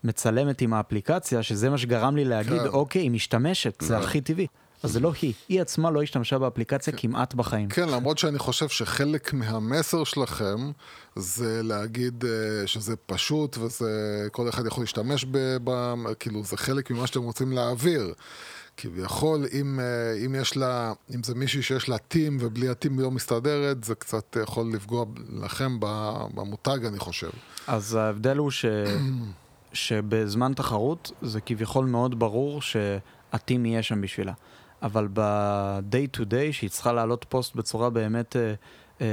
מצלמת 0.03 0.61
עם 0.61 0.73
האפליקציה, 0.73 1.43
שזה 1.43 1.69
מה 1.69 1.77
שגרם 1.77 2.15
לי 2.15 2.25
להגיד, 2.25 2.61
כן. 2.61 2.67
אוקיי, 2.67 3.01
היא 3.01 3.11
משתמשת, 3.11 3.81
זה 3.81 3.97
הכי 3.97 4.21
טבעי. 4.21 4.47
אז 4.83 4.91
זה 4.91 4.99
לא 4.99 5.11
היא, 5.21 5.33
היא 5.49 5.61
עצמה 5.61 5.91
לא 5.91 6.01
השתמשה 6.01 6.39
באפליקציה 6.39 6.93
כמעט 6.97 7.33
בחיים. 7.33 7.69
כן, 7.69 7.89
למרות 7.89 8.17
שאני 8.17 8.39
חושב 8.39 8.67
שחלק 8.67 9.33
מהמסר 9.33 10.03
שלכם 10.03 10.71
זה 11.15 11.63
להגיד 11.63 12.25
אה, 12.25 12.67
שזה 12.67 12.95
פשוט 12.95 13.57
וזה, 13.57 14.27
כל 14.31 14.49
אחד 14.49 14.65
יכול 14.65 14.83
להשתמש 14.83 15.25
ב... 15.31 15.57
ב 15.63 15.93
כאילו, 16.19 16.43
זה 16.43 16.57
חלק 16.57 16.91
ממה 16.91 17.07
שאתם 17.07 17.23
רוצים 17.23 17.51
להעביר. 17.51 18.13
כביכול, 18.77 19.45
אם, 19.53 19.79
אה, 19.79 20.25
אם 20.25 20.35
יש 20.35 20.57
לה, 20.57 20.93
אם 21.15 21.23
זה 21.23 21.35
מישהי 21.35 21.61
שיש 21.61 21.89
לה 21.89 21.97
טים 21.97 22.37
ובלי 22.41 22.69
הטים 22.69 22.97
היא 22.97 23.03
לא 23.03 23.11
מסתדרת, 23.11 23.83
זה 23.83 23.95
קצת 23.95 24.37
יכול 24.43 24.71
לפגוע 24.73 25.05
לכם 25.29 25.77
במותג, 26.33 26.85
אני 26.85 26.99
חושב. 26.99 27.29
אז 27.67 27.95
ההבדל 27.95 28.37
הוא 28.37 28.51
ש... 28.51 28.65
שבזמן 29.73 30.53
תחרות 30.53 31.11
זה 31.21 31.41
כביכול 31.41 31.85
מאוד 31.85 32.19
ברור 32.19 32.61
שה 32.61 33.06
team 33.06 33.65
יהיה 33.65 33.83
שם 33.83 34.01
בשבילה. 34.01 34.33
אבל 34.81 35.07
ב-day 35.13 36.17
to 36.17 36.19
day, 36.19 36.51
שהיא 36.51 36.69
צריכה 36.69 36.93
להעלות 36.93 37.25
פוסט 37.29 37.55
בצורה 37.55 37.89
באמת 37.89 38.35
אה, 38.35 38.53
אה, 39.01 39.07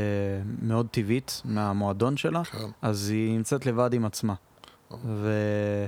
מאוד 0.62 0.86
טבעית 0.90 1.42
מהמועדון 1.44 2.16
שלה, 2.16 2.44
כן. 2.44 2.58
אז 2.82 3.08
היא 3.08 3.36
נמצאת 3.36 3.66
לבד 3.66 3.94
עם 3.94 4.04
עצמה. 4.04 4.34
ו... 5.04 5.32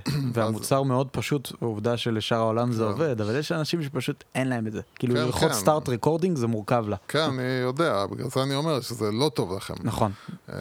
והמוצר 0.35 0.83
מאוד 0.83 1.09
פשוט, 1.09 1.53
העובדה 1.61 1.97
שלשאר 1.97 2.37
העולם 2.37 2.73
זה 2.73 2.83
כן. 2.83 2.89
עובד, 2.89 3.21
אבל 3.21 3.37
יש 3.37 3.53
אנשים 3.53 3.83
שפשוט 3.83 4.25
אין 4.35 4.49
להם 4.49 4.67
את 4.67 4.73
זה. 4.73 4.81
כאילו 4.95 5.15
כן, 5.15 5.21
ללחוץ 5.21 5.43
כן. 5.43 5.53
start 5.53 5.89
recording 5.89 6.37
זה 6.37 6.47
מורכב 6.47 6.85
לה. 6.89 6.97
כן, 7.09 7.19
אני 7.19 7.43
יודע, 7.63 8.07
בגלל 8.07 8.29
זה 8.35 8.43
אני 8.43 8.55
אומר 8.55 8.81
שזה 8.81 9.13
לא 9.13 9.31
טוב 9.35 9.57
לכם. 9.57 9.75
נכון. 9.83 10.13
אה, 10.53 10.59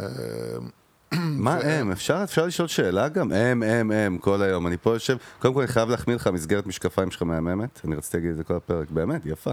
מה 1.20 1.58
הם? 1.64 1.91
אפשר, 1.91 2.22
אפשר 2.24 2.46
לשאול 2.46 2.68
שאלה 2.68 3.08
גם? 3.08 3.32
הם, 3.32 3.64
הם, 3.64 3.91
הם, 3.91 4.18
כל 4.18 4.41
היום. 4.41 4.68
אני 4.68 4.78
פה 4.78 4.93
יושב, 4.93 5.18
קודם 5.39 5.54
כל 5.54 5.60
אני 5.60 5.68
חייב 5.68 5.89
להחמיא 5.89 6.16
לך, 6.16 6.28
המסגרת 6.28 6.68
משקפיים 6.68 7.12
שלך 7.12 7.22
מהממת. 7.22 7.82
אני 7.86 7.96
רציתי 7.96 8.18
להגיד 8.18 8.32
את 8.32 8.38
זה 8.38 8.43
כל 8.43 8.56
הפרק, 8.56 8.89
באמת, 8.89 9.22
יפה. 9.26 9.52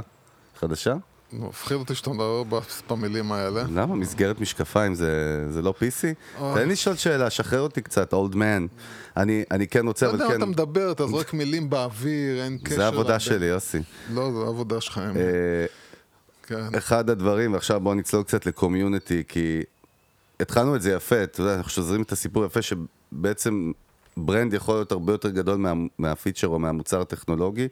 חדשה? 0.61 0.95
מפחיד 1.33 1.77
אותי 1.77 1.95
שאתה 1.95 2.11
מדבר 2.11 2.43
במילים 2.91 3.33
האלה. 3.33 3.65
למה? 3.75 3.95
מסגרת 3.95 4.41
משקפיים 4.41 4.95
זה, 4.95 5.11
זה 5.51 5.63
לא 5.63 5.75
PC? 5.79 6.03
תן 6.39 6.67
לי 6.69 6.73
לשאול 6.73 6.97
שאלה, 6.97 7.31
שחרר 7.31 7.61
אותי 7.61 7.83
קצת, 7.83 8.13
אולד 8.13 8.35
מן. 8.37 8.67
אני, 9.17 9.45
אני 9.51 9.69
כן 9.69 9.87
רוצה, 9.87 10.07
לא 10.07 10.11
אבל 10.11 10.21
יודע 10.21 10.29
מה 10.29 10.35
כן... 10.35 10.43
אתה 10.43 10.51
מדבר, 10.51 10.93
אתה 10.93 11.07
זורק 11.07 11.35
מילים 11.35 11.71
באוויר, 11.71 12.43
אין 12.45 12.59
קשר. 12.65 12.77
זה 12.77 12.85
העבודה 12.85 13.09
לבין- 13.09 13.19
שלי, 13.21 13.47
יוסי. 13.47 13.79
לא, 14.15 14.31
זה 14.33 14.39
העבודה 14.39 14.81
שלך. 14.81 14.99
אה, 14.99 15.67
כן. 16.47 16.75
אחד 16.79 17.11
הדברים, 17.11 17.53
ועכשיו 17.53 17.81
בואו 17.81 17.95
נצלול 17.95 18.23
קצת 18.23 18.47
ל 18.47 18.54
community, 18.54 19.23
כי 19.29 19.61
התחלנו 20.41 20.77
את 20.77 20.83
זה 20.83 20.93
יפה, 20.93 21.23
אתה 21.23 21.41
יודע, 21.41 21.55
אנחנו 21.55 21.71
שוזרים 21.71 22.03
את 22.03 22.13
הסיפור 22.13 22.45
יפה, 22.45 22.61
שבעצם 22.63 23.73
brand 24.17 24.55
יכול 24.55 24.75
להיות 24.75 24.93
הרבה 24.93 25.13
יותר 25.13 25.29
גדול 25.29 25.57
מה, 25.57 25.73
מהפיצ'ר 25.99 26.49
או 26.49 26.59
מהמוצר 26.59 27.01
הטכנולוגי, 27.01 27.69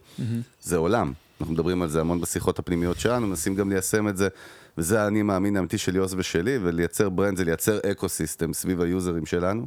זה 0.63 0.77
עולם. 0.77 1.13
אנחנו 1.41 1.55
מדברים 1.55 1.83
על 1.83 1.89
זה 1.89 2.01
המון 2.01 2.21
בשיחות 2.21 2.59
הפנימיות 2.59 3.01
שלנו, 3.01 3.27
מנסים 3.27 3.55
גם 3.55 3.71
ליישם 3.71 4.09
את 4.09 4.17
זה, 4.17 4.29
וזה 4.79 5.03
האני 5.03 5.23
מאמין 5.23 5.57
האמיתי 5.57 5.79
של 5.79 5.97
יוס 5.97 6.15
ושלי, 6.17 6.59
ולייצר 6.63 7.09
brand 7.09 7.37
זה 7.37 7.45
לייצר 7.45 7.79
ecosystem 7.91 8.53
סביב 8.53 8.81
היוזרים 8.81 9.27
שלנו. 9.27 9.67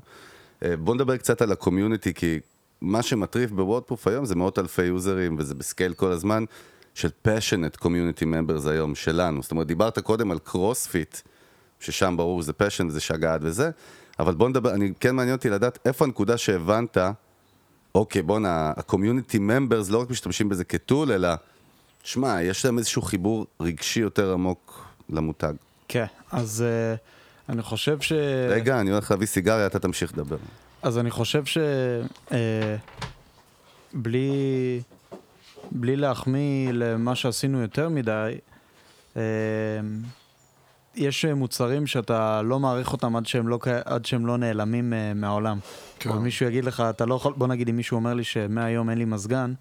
אה, 0.64 0.78
בואו 0.78 0.96
נדבר 0.96 1.18
קצת 1.18 1.42
על 1.42 1.52
ה 1.52 1.57
community, 1.57 2.14
כי 2.14 2.40
מה 2.82 3.02
שמטריף 3.02 3.52
ב 3.52 3.58
WODProof 3.58 4.08
היום 4.08 4.26
זה 4.26 4.36
מאות 4.36 4.60
אלפי 4.60 4.84
יוזרים, 4.84 5.36
וזה 5.40 5.56
ב 5.56 5.62
scale 5.62 5.94
כל 5.94 6.12
הזמן, 6.12 6.44
של 6.94 7.10
passionate 7.28 7.78
community 7.82 8.24
members 8.24 8.70
היום, 8.70 8.96
שלנו. 8.96 9.42
זאת 9.42 9.52
אומרת, 9.52 9.68
דיברת 9.68 10.00
קודם 10.00 10.32
על 10.32 10.40
קרוספיט, 10.40 11.18
ששם 11.80 12.18
ברור 12.18 12.42
זה 12.42 12.52
passion, 12.52 12.90
זה 12.90 13.00
שגעת 13.00 13.42
וזה, 13.44 13.70
אבל 14.20 14.34
בוא 14.34 14.50
נדבר, 14.50 14.74
אני 14.74 14.94
כן 15.00 15.16
מעניין 15.16 15.36
אותי 15.36 15.50
לדעת 15.50 15.80
איפה 15.86 16.06
הנקודה 16.06 16.38
שהבנת, 16.38 16.98
אוקיי, 17.96 18.22
בואנה, 18.22 18.74
ה-community 18.78 19.36
members 19.36 19.92
לא 19.92 20.02
רק 20.02 20.10
משתמשים 20.10 20.50
בזה 20.50 20.64
כ 20.64 20.77
tool, 20.77 21.12
אלא, 21.12 21.30
שמע, 22.04 22.42
יש 22.42 22.66
להם 22.66 22.78
איזשהו 22.78 23.02
חיבור 23.02 23.46
רגשי 23.60 24.00
יותר 24.00 24.34
עמוק 24.34 24.88
למותג. 25.10 25.54
כן, 25.88 26.06
אז 26.32 26.64
uh, 26.98 27.00
אני 27.50 27.62
חושב 27.62 28.02
ש... 28.02 28.14
רגע, 28.50 28.80
אני 28.80 28.92
הולך 28.92 29.12
להביא 29.12 29.28
סיגריה, 29.28 29.66
אתה 29.66 29.80
תמשיך 29.80 30.14
לדבר. 30.14 30.38
אז 30.82 30.98
אני 30.98 31.12
חושב 31.12 31.46
ש... 31.46 31.58
אה, 32.32 32.76
בלי... 33.94 34.82
בלי 35.72 35.96
להחמיא 35.96 36.72
למה 36.72 37.16
שעשינו 37.16 37.62
יותר 37.62 37.90
מדי, 37.90 38.38
אה, 39.18 39.22
יש 40.96 41.26
מוצרים 41.26 41.88
שאתה 41.88 42.42
לא 42.42 42.60
מעריך 42.60 42.94
אותם 42.94 43.16
עד 43.16 43.26
שהם 43.26 43.48
לא, 43.48 43.60
עד 43.86 44.06
שהם 44.06 44.26
לא 44.26 44.38
נעלמים 44.38 44.94
אה, 44.94 45.14
מהעולם. 45.14 45.60
כן. 46.00 46.10
או 46.10 46.20
מישהו 46.20 46.46
יגיד 46.46 46.66
לך, 46.66 46.84
אתה 46.90 47.06
לא 47.06 47.16
יכול, 47.16 47.34
בוא 47.38 47.48
נגיד 47.48 47.70
אם 47.70 47.76
מישהו 47.76 47.96
אומר 47.96 48.14
לי 48.14 48.24
שמהיום 48.24 48.90
אין 48.90 48.98
לי 48.98 49.06
מזגן, 49.06 49.54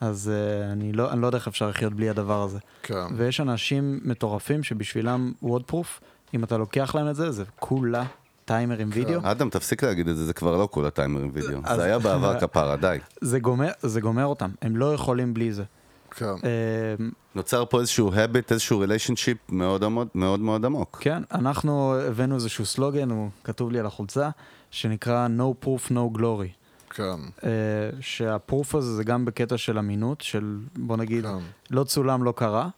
אז 0.00 0.30
אה, 0.34 0.72
אני, 0.72 0.92
לא, 0.92 1.12
אני 1.12 1.20
לא 1.20 1.26
יודע 1.26 1.38
איך 1.38 1.48
אפשר 1.48 1.68
לחיות 1.68 1.92
בלי 1.92 2.10
הדבר 2.10 2.42
הזה. 2.42 2.58
כן. 2.82 2.94
ויש 3.16 3.40
אנשים 3.40 4.00
מטורפים 4.04 4.62
שבשבילם 4.62 5.32
וודפרוף, 5.42 6.00
אם 6.34 6.44
אתה 6.44 6.56
לוקח 6.58 6.94
להם 6.94 7.08
את 7.08 7.16
זה, 7.16 7.30
זה 7.30 7.44
כולה 7.58 8.04
טיימר 8.44 8.78
עם 8.78 8.90
וידאו. 8.92 9.20
אדם, 9.22 9.50
תפסיק 9.50 9.84
להגיד 9.84 10.08
את 10.08 10.16
זה, 10.16 10.24
זה 10.26 10.32
כבר 10.32 10.56
לא 10.56 10.66
כולה 10.70 10.86
טיימר 10.86 11.17
עם 11.17 11.30
וידאו. 11.32 11.58
אז- 11.64 11.76
זה 11.76 11.84
היה 11.84 11.98
בעבר 11.98 12.40
כפרה, 12.40 12.76
די. 12.76 12.98
זה 13.20 13.38
גומר, 13.40 13.68
זה 13.82 14.00
גומר 14.00 14.24
אותם, 14.26 14.50
הם 14.62 14.76
לא 14.76 14.94
יכולים 14.94 15.34
בלי 15.34 15.52
זה. 15.52 15.64
כן. 16.10 16.24
אה, 16.26 17.04
נוצר 17.34 17.64
פה 17.64 17.80
איזשהו 17.80 18.12
habit, 18.12 18.50
איזשהו 18.50 18.78
relationship 18.78 19.36
מאוד 19.48 19.88
מאוד 19.88 20.08
מאוד 20.14 20.40
מאוד 20.40 20.64
עמוק. 20.64 20.98
כן, 21.00 21.22
אנחנו 21.32 21.94
הבאנו 21.94 22.34
איזשהו 22.34 22.66
סלוגן, 22.66 23.10
הוא 23.10 23.28
כתוב 23.44 23.70
לי 23.70 23.78
על 23.80 23.86
החולצה, 23.86 24.30
שנקרא 24.70 25.28
No 25.38 25.64
Proof 25.66 25.90
No 25.92 26.18
Glory. 26.18 26.59
כן. 26.90 27.20
אה, 27.44 27.50
שה 28.00 28.28
proof 28.28 28.74
הזה 28.74 28.94
זה 28.94 29.04
גם 29.04 29.24
בקטע 29.24 29.58
של 29.58 29.78
אמינות, 29.78 30.20
של 30.20 30.58
בוא 30.76 30.96
נגיד, 30.96 31.24
כן. 31.26 31.32
לא 31.70 31.84
צולם, 31.84 32.24
לא 32.24 32.32
קרה. 32.36 32.68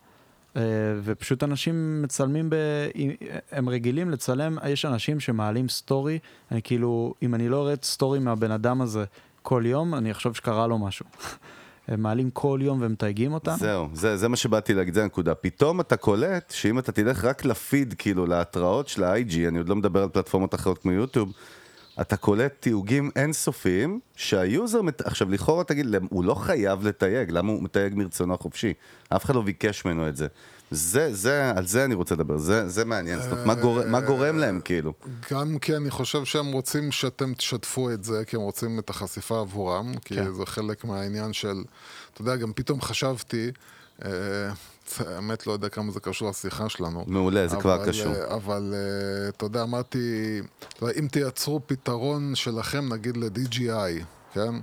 אה, 0.57 0.63
ופשוט 1.05 1.43
אנשים 1.43 2.03
מצלמים, 2.03 2.51
ב... 2.51 2.57
הם 3.53 3.69
רגילים 3.69 4.11
לצלם, 4.11 4.59
יש 4.69 4.85
אנשים 4.85 5.21
שמעלים 5.21 5.69
סטורי, 5.69 6.19
אני 6.51 6.63
כאילו, 6.63 7.15
אם 7.23 7.35
אני 7.35 7.49
לא 7.49 7.63
אראה 7.63 7.75
סטורי 7.83 8.19
מהבן 8.19 8.51
אדם 8.51 8.81
הזה 8.81 9.05
כל 9.43 9.63
יום, 9.67 9.95
אני 9.95 10.11
אחשוב 10.11 10.37
שקרה 10.37 10.67
לו 10.67 10.79
משהו. 10.79 11.07
הם 11.89 12.03
מעלים 12.03 12.31
כל 12.31 12.61
יום 12.63 12.79
ומתייגים 12.83 13.33
אותנו. 13.33 13.57
זהו, 13.57 13.89
זה, 13.93 14.17
זה 14.17 14.29
מה 14.29 14.37
שבאתי 14.37 14.75
להגיד, 14.75 14.95
זה 14.95 15.03
הנקודה. 15.03 15.35
פתאום 15.35 15.81
אתה 15.81 15.97
קולט 15.97 16.51
שאם 16.51 16.79
אתה 16.79 16.93
תלך 16.93 17.25
רק 17.25 17.45
לפיד, 17.45 17.95
כאילו, 17.99 18.27
להתראות 18.27 18.89
של 18.89 19.05
ה-IG, 19.05 19.49
אני 19.49 19.59
עוד 19.59 19.69
לא 19.69 19.77
מדבר 19.77 20.03
על 20.03 20.09
פלטפורמות 20.09 20.55
אחרות 20.55 20.79
כמו 20.79 20.93
יוטיוב, 20.93 21.33
אתה 22.01 22.17
קולט 22.17 22.53
תיוגים 22.61 23.11
אינסופיים, 23.17 24.01
שהיוזר, 24.17 24.83
מת... 24.83 25.01
עכשיו 25.01 25.31
לכאורה 25.31 25.65
תגיד, 25.65 25.87
הוא 26.11 26.25
לא 26.25 26.35
חייב 26.35 26.87
לתייג, 26.87 27.31
למה 27.31 27.53
הוא 27.53 27.63
מתייג 27.63 27.95
מרצונו 27.95 28.35
החופשי? 28.35 28.75
אף 29.09 29.25
אחד 29.25 29.35
לא 29.35 29.43
ביקש 29.43 29.85
ממנו 29.85 30.09
את 30.09 30.17
זה. 30.17 30.27
זה, 30.71 31.15
זה, 31.15 31.51
על 31.57 31.67
זה 31.67 31.85
אני 31.85 31.95
רוצה 31.95 32.15
לדבר, 32.15 32.37
זה, 32.37 32.69
זה 32.69 32.85
מעניין, 32.85 33.19
זאת 33.23 33.33
אומרת, 33.33 33.47
מה, 33.47 33.55
גור... 33.55 33.87
מה 33.87 34.01
גורם 34.01 34.39
להם, 34.39 34.61
כאילו? 34.65 34.93
גם 35.31 35.59
כי 35.59 35.77
אני 35.77 35.91
חושב 35.91 36.25
שהם 36.25 36.53
רוצים 36.53 36.93
שאתם 36.93 37.35
תשתפו 37.35 37.91
את 37.91 38.05
זה, 38.05 38.25
כי 38.27 38.37
הם 38.37 38.43
רוצים 38.43 38.79
את 38.79 38.91
החשיפה 38.91 39.41
עבורם, 39.41 39.95
כי 40.05 40.15
כן. 40.15 40.33
זה 40.33 40.47
חלק 40.47 40.85
מהעניין 40.85 41.33
של, 41.33 41.65
אתה 42.13 42.21
יודע, 42.21 42.37
גם 42.37 42.53
פתאום 42.53 42.81
חשבתי, 42.81 43.51
אה, 44.05 44.11
האמת 45.01 45.47
לא 45.47 45.53
יודע 45.53 45.69
כמה 45.69 45.91
זה 45.91 46.01
קשור 46.01 46.31
לשיחה 46.31 46.69
שלנו. 46.69 47.05
מעולה, 47.07 47.49
זה 47.49 47.57
כבר 47.57 47.75
אבל, 47.75 47.87
קשור. 47.89 48.15
אה, 48.15 48.35
אבל 48.35 48.75
אה, 48.75 49.29
אתה 49.29 49.47
יודע, 49.47 49.63
אמרתי, 49.63 50.41
יודע, 50.83 51.01
אם 51.01 51.09
תייצרו 51.09 51.61
פתרון 51.67 52.35
שלכם, 52.35 52.93
נגיד 52.93 53.17
ל-DGI, 53.17 54.05
כן? 54.35 54.55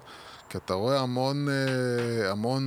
כי 0.50 0.58
אתה 0.58 0.74
רואה 0.74 1.00
המון, 1.00 1.48
אה, 1.50 2.32
המון 2.32 2.64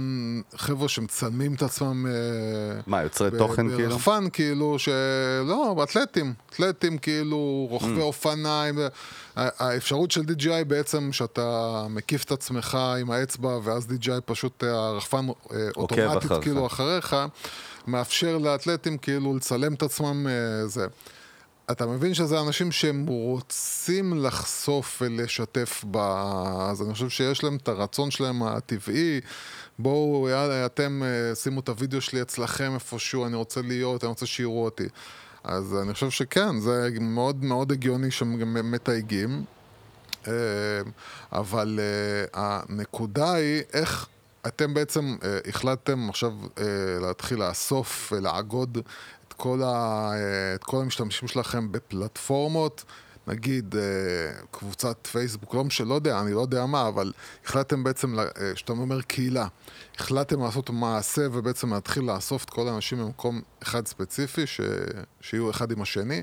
חבר'ה 0.56 0.88
שמצלמים 0.88 1.54
את 1.54 1.62
עצמם... 1.62 2.06
אה, 2.06 2.80
מה, 2.86 3.02
יוצרי 3.02 3.30
ב- 3.30 3.38
תוכן, 3.38 3.68
כאילו? 3.76 3.88
ברחפן, 3.90 4.24
כאילו, 4.32 4.78
שלא, 4.78 5.84
אתלטים, 5.84 6.32
אתלטים, 6.50 6.98
כאילו, 6.98 7.36
Mm. 7.68 7.72
רוכבי 7.72 8.00
אופניים. 8.00 8.78
ה- 8.78 8.88
האפשרות 9.66 10.10
של 10.10 10.20
DJI 10.20 10.64
בעצם, 10.66 11.12
שאתה 11.12 11.46
מקיף 11.90 12.24
את 12.24 12.32
עצמך 12.32 12.78
עם 13.00 13.10
האצבע, 13.10 13.58
ואז 13.64 13.86
DJI 13.90 14.20
פשוט, 14.24 14.64
אה, 14.64 14.70
הרחפן 14.70 15.26
אה, 15.28 15.68
אוטומטית, 15.76 16.18
אחריך. 16.24 16.42
כאילו, 16.42 16.66
אחריך, 16.66 17.16
מאפשר 17.86 18.38
לאתלטים, 18.38 18.98
כאילו, 18.98 19.36
לצלם 19.36 19.74
את 19.74 19.82
עצמם, 19.82 20.26
אה, 20.26 20.66
זה. 20.66 20.86
אתה 21.72 21.86
מבין 21.86 22.14
שזה 22.14 22.40
אנשים 22.40 22.72
שהם 22.72 23.06
רוצים 23.06 24.24
לחשוף 24.24 25.02
ולשתף 25.02 25.84
ב... 25.90 25.96
אז 26.70 26.82
אני 26.82 26.92
חושב 26.92 27.08
שיש 27.08 27.44
להם 27.44 27.56
את 27.56 27.68
הרצון 27.68 28.10
שלהם 28.10 28.42
הטבעי. 28.42 29.20
בואו, 29.78 30.28
יאללה, 30.28 30.66
אתם 30.66 31.02
אה, 31.02 31.34
שימו 31.34 31.60
את 31.60 31.68
הוידאו 31.68 32.00
שלי 32.00 32.22
אצלכם 32.22 32.74
איפשהו, 32.74 33.26
אני 33.26 33.36
רוצה 33.36 33.62
להיות, 33.62 34.04
אני 34.04 34.08
רוצה 34.08 34.26
שיראו 34.26 34.64
אותי. 34.64 34.88
אז 35.44 35.76
אני 35.82 35.94
חושב 35.94 36.10
שכן, 36.10 36.60
זה 36.60 36.88
מאוד 37.00 37.44
מאוד 37.44 37.72
הגיוני 37.72 38.10
שהם 38.10 38.38
גם 38.38 38.70
מתייגים. 38.70 39.44
אה, 40.28 40.32
אבל 41.32 41.80
אה, 41.82 42.64
הנקודה 42.68 43.32
היא 43.32 43.62
איך 43.72 44.06
אתם 44.46 44.74
בעצם 44.74 45.16
החלטתם 45.48 46.08
עכשיו 46.08 46.32
להתחיל 47.00 47.38
לאסוף 47.38 48.12
ולעגוד 48.12 48.78
את 49.21 49.21
כל, 49.42 49.62
ה, 49.62 49.66
אה, 50.12 50.54
את 50.54 50.64
כל 50.64 50.80
המשתמשים 50.82 51.28
שלכם 51.28 51.72
בפלטפורמות, 51.72 52.84
נגיד 53.26 53.74
אה, 53.76 53.82
קבוצת 54.50 55.08
פייסבוק, 55.12 55.54
לא 55.54 55.64
משנה, 55.64 55.88
לא 55.88 55.94
יודע, 55.94 56.20
אני 56.20 56.32
לא 56.32 56.40
יודע 56.40 56.66
מה, 56.66 56.88
אבל 56.88 57.12
החלטתם 57.44 57.84
בעצם, 57.84 58.18
אה, 58.18 58.24
כשאתה 58.54 58.72
אומר 58.72 59.02
קהילה, 59.02 59.46
החלטתם 59.98 60.42
לעשות 60.42 60.70
מעשה 60.70 61.22
ובעצם 61.32 61.74
להתחיל 61.74 62.02
לאסוף 62.02 62.44
את 62.44 62.50
כל 62.50 62.68
האנשים 62.68 62.98
במקום 62.98 63.40
אחד 63.62 63.86
ספציפי, 63.86 64.46
ש, 64.46 64.60
שיהיו 65.20 65.50
אחד 65.50 65.72
עם 65.72 65.82
השני. 65.82 66.22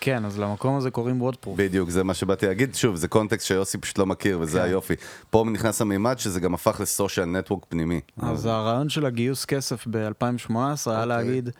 כן, 0.00 0.24
אז 0.24 0.38
למקום 0.38 0.76
הזה 0.76 0.90
קוראים 0.90 1.22
וודפרוף. 1.22 1.58
בדיוק, 1.58 1.90
זה 1.90 2.04
מה 2.04 2.14
שבאתי 2.14 2.46
להגיד. 2.46 2.74
שוב, 2.74 2.96
זה 2.96 3.08
קונטקסט 3.08 3.46
שיוסי 3.46 3.78
פשוט 3.78 3.98
לא 3.98 4.06
מכיר, 4.06 4.40
וזה 4.40 4.58
כן. 4.58 4.64
היופי. 4.64 4.94
פה 5.30 5.44
נכנס 5.52 5.80
המימד 5.80 6.18
שזה 6.18 6.40
גם 6.40 6.54
הפך 6.54 6.80
לסושיאל 6.80 7.26
נטוורק 7.26 7.64
פנימי. 7.68 8.00
אז 8.18 8.46
הרעיון 8.46 8.88
של 8.88 9.06
הגיוס 9.06 9.44
כסף 9.44 9.86
ב-2018 9.90 10.50
היה 10.54 10.70
אוקיי. 10.74 11.06
להגיד, 11.06 11.50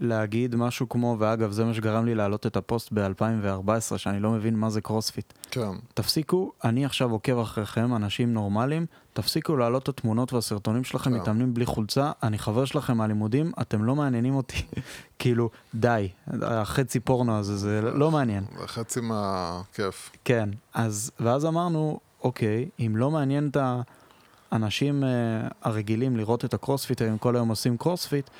להגיד 0.00 0.56
משהו 0.56 0.88
כמו, 0.88 1.16
ואגב, 1.18 1.50
זה 1.50 1.64
מה 1.64 1.74
שגרם 1.74 2.04
לי 2.04 2.14
להעלות 2.14 2.46
את 2.46 2.56
הפוסט 2.56 2.92
ב-2014, 2.92 3.98
שאני 3.98 4.20
לא 4.20 4.30
מבין 4.30 4.56
מה 4.56 4.70
זה 4.70 4.80
קרוספיט. 4.80 5.32
כן. 5.50 5.70
תפסיקו, 5.94 6.52
אני 6.64 6.84
עכשיו 6.84 7.12
עוקב 7.12 7.38
אחריכם, 7.38 7.94
אנשים 7.96 8.34
נורמליים, 8.34 8.86
תפסיקו 9.12 9.56
להעלות 9.56 9.82
את 9.82 9.88
התמונות 9.88 10.32
והסרטונים 10.32 10.84
שלכם, 10.84 11.10
כן. 11.10 11.16
מתאמנים 11.16 11.54
בלי 11.54 11.66
חולצה, 11.66 12.10
אני 12.22 12.38
חבר 12.38 12.64
שלכם 12.64 12.96
מהלימודים, 12.96 13.52
אתם 13.60 13.84
לא 13.84 13.96
מעניינים 13.96 14.34
אותי. 14.34 14.62
כאילו, 15.18 15.50
די, 15.74 16.08
החצי 16.42 17.00
פורנו 17.00 17.38
הזה, 17.38 17.56
זה 17.56 17.80
לא 17.80 18.10
מעניין. 18.10 18.44
חצי 18.66 19.00
מהכיף. 19.00 20.10
כן, 20.24 20.48
אז, 20.74 21.10
ואז 21.20 21.46
אמרנו, 21.46 22.00
אוקיי, 22.24 22.68
אם 22.78 22.96
לא 22.96 23.10
מעניין 23.10 23.48
את 23.48 23.56
האנשים 24.52 25.04
אה, 25.04 25.08
הרגילים 25.62 26.16
לראות 26.16 26.44
את 26.44 26.54
הקרוספיטרים 26.54 27.18
כל 27.18 27.36
היום 27.36 27.48
עושים 27.48 27.76
קרוספיט, 27.76 28.30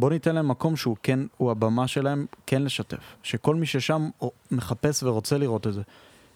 בוא 0.00 0.10
ניתן 0.10 0.34
להם 0.34 0.48
מקום 0.48 0.76
שהוא 0.76 0.96
כן, 1.02 1.20
הוא 1.36 1.50
הבמה 1.50 1.88
שלהם 1.88 2.26
כן 2.46 2.62
לשתף. 2.62 2.98
שכל 3.22 3.54
מי 3.54 3.66
ששם 3.66 4.08
מחפש 4.50 5.02
ורוצה 5.02 5.38
לראות 5.38 5.66
את 5.66 5.74
זה. 5.74 5.82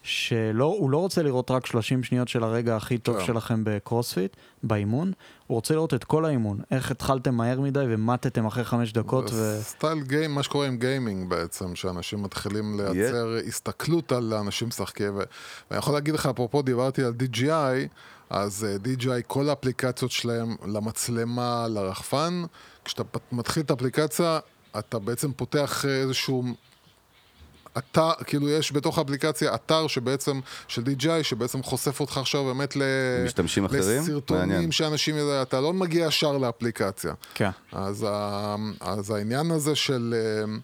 שהוא 0.02 0.90
לא 0.90 0.96
רוצה 0.96 1.22
לראות 1.22 1.50
רק 1.50 1.66
30 1.66 2.02
שניות 2.02 2.28
של 2.28 2.44
הרגע 2.44 2.76
הכי 2.76 2.98
טוב 2.98 3.18
כן. 3.18 3.24
שלכם 3.24 3.60
בקרוספיט, 3.64 4.36
באימון, 4.62 5.12
הוא 5.46 5.54
רוצה 5.54 5.74
לראות 5.74 5.94
את 5.94 6.04
כל 6.04 6.24
האימון, 6.24 6.60
איך 6.70 6.90
התחלתם 6.90 7.34
מהר 7.34 7.60
מדי 7.60 7.84
ומטתם 7.88 8.46
אחרי 8.46 8.64
חמש 8.64 8.92
דקות, 8.92 9.30
ו... 9.32 9.58
style 9.62 10.00
game, 10.00 10.34
מה 10.34 10.42
שקורה 10.42 10.66
עם 10.66 10.76
גיימינג 10.76 11.30
בעצם, 11.30 11.74
שאנשים 11.74 12.22
מתחילים 12.22 12.80
לייצר 12.80 13.36
הסתכלות 13.46 14.12
על 14.12 14.32
האנשים 14.32 14.68
משחקים. 14.68 15.16
ואני 15.16 15.78
יכול 15.78 15.94
להגיד 15.94 16.14
לך, 16.14 16.26
אפרופו 16.26 16.62
דיברתי 16.62 17.04
על 17.04 17.12
DJI, 17.18 17.88
אז 18.32 18.66
אה, 18.68 18.76
DJI, 18.84 19.22
כל 19.26 19.48
האפליקציות 19.48 20.10
שלהם 20.10 20.56
למצלמה, 20.66 21.66
לרחפן, 21.68 22.44
כשאתה 22.84 23.02
מתחיל 23.32 23.62
את 23.62 23.70
האפליקציה, 23.70 24.38
אתה 24.78 24.98
בעצם 24.98 25.32
פותח 25.32 25.84
אה, 25.84 25.90
איזשהו... 25.90 26.44
אתר, 27.78 28.10
כאילו 28.26 28.48
יש 28.48 28.72
בתוך 28.72 28.98
האפליקציה 28.98 29.54
אתר 29.54 29.86
שבעצם, 29.86 30.40
של 30.68 30.82
DJI, 30.82 31.22
שבעצם 31.22 31.62
חושף 31.62 32.00
אותך 32.00 32.18
עכשיו 32.18 32.44
באמת 32.44 32.76
ל... 32.76 32.82
משתמשים 33.24 33.64
אחרים? 33.64 34.02
לסרטונים 34.02 34.48
מעניין. 34.48 34.72
שאנשים, 34.72 35.16
אתה 35.42 35.60
לא 35.60 35.72
מגיע 35.72 36.06
ישר 36.06 36.38
לאפליקציה. 36.38 37.14
כן. 37.34 37.50
אז, 37.72 38.06
ה, 38.08 38.56
אז 38.80 39.10
העניין 39.10 39.50
הזה 39.50 39.74
של... 39.74 40.14
אה, 40.16 40.54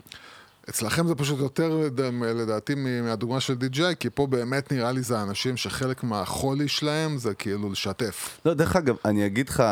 אצלכם 0.68 1.06
זה 1.06 1.14
פשוט 1.14 1.38
יותר 1.38 1.68
לד- 1.68 2.00
לדעתי 2.24 2.74
מהדוגמה 2.74 3.40
של 3.40 3.54
DJI, 3.54 3.94
כי 4.00 4.10
פה 4.10 4.26
באמת 4.26 4.72
נראה 4.72 4.92
לי 4.92 5.02
זה 5.02 5.22
אנשים 5.22 5.56
שחלק 5.56 6.04
מהחולי 6.04 6.68
שלהם 6.68 7.18
זה 7.18 7.34
כאילו 7.34 7.72
לשתף. 7.72 8.40
לא, 8.44 8.54
דרך 8.54 8.76
אגב, 8.76 8.96
אני 9.04 9.26
אגיד 9.26 9.48
לך, 9.48 9.62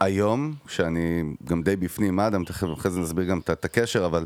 היום, 0.00 0.54
שאני 0.68 1.22
גם 1.44 1.62
די 1.62 1.76
בפנים 1.76 2.20
אדם, 2.20 2.44
תכף 2.44 2.66
אחרי 2.78 2.90
זה 2.90 3.00
נסביר 3.00 3.24
גם 3.24 3.38
את 3.38 3.64
הקשר, 3.64 4.06
אבל 4.06 4.24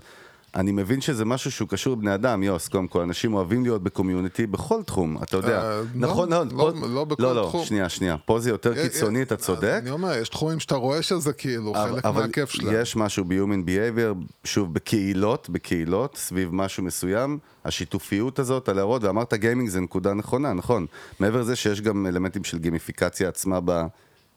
אני 0.54 0.72
מבין 0.72 1.00
שזה 1.00 1.24
משהו 1.24 1.50
שהוא 1.50 1.68
קשור 1.68 1.96
לבני 1.96 2.14
אדם, 2.14 2.42
יוס, 2.42 2.68
קודם 2.68 2.88
כל, 2.88 3.00
אנשים 3.00 3.34
אוהבים 3.34 3.62
להיות 3.62 3.82
בקומיוניטי 3.82 4.46
בכל 4.46 4.82
תחום, 4.82 5.16
אתה 5.22 5.36
יודע. 5.36 5.62
אה, 5.62 5.80
נכון, 5.94 6.32
לא, 6.32 6.38
לא, 6.46 6.52
לא- 6.56 6.72
פה- 6.80 6.86
לא 6.86 7.04
בכל 7.04 7.22
לא, 7.22 7.34
לא, 7.34 7.46
תחום. 7.48 7.64
שנייה, 7.64 7.88
שנייה, 7.88 8.16
פה 8.24 8.40
זה 8.40 8.50
יותר 8.50 8.76
אה, 8.76 8.82
קיצוני, 8.82 9.18
אה, 9.18 9.22
אתה 9.22 9.34
אז 9.34 9.40
צודק. 9.40 9.78
אני 9.82 9.90
אומר, 9.90 10.12
יש 10.18 10.28
תחומים 10.28 10.60
שאתה 10.60 10.74
רואה 10.74 11.02
שזה 11.02 11.32
כאילו 11.32 11.74
חלק 11.74 12.04
מהכיף 12.06 12.50
שלהם. 12.50 12.74
יש 12.82 12.96
משהו 12.96 13.24
ב-Human 13.24 13.68
Behavior, 13.68 14.24
שוב, 14.44 14.74
בקהילות, 14.74 15.48
בקהילות, 15.50 16.16
סביב 16.16 16.48
משהו 16.54 16.82
מסוים, 16.82 17.38
השיתופיות 17.64 18.38
הזאת, 18.38 18.68
הלהראות, 18.68 19.04
ואמרת 19.04 19.34
גיימינג 19.34 19.68
זה 19.68 19.80
נקודה 19.80 20.14
נכונה, 20.14 20.52
נכון. 20.52 20.86
מעבר 21.20 21.40
לזה 21.40 21.56
שיש 21.56 21.80
גם 21.80 22.06
אלמנטים 22.06 22.44
של 22.44 22.58
גימיפיקציה 22.58 23.28
עצמה 23.28 23.58
ב- 23.64 23.82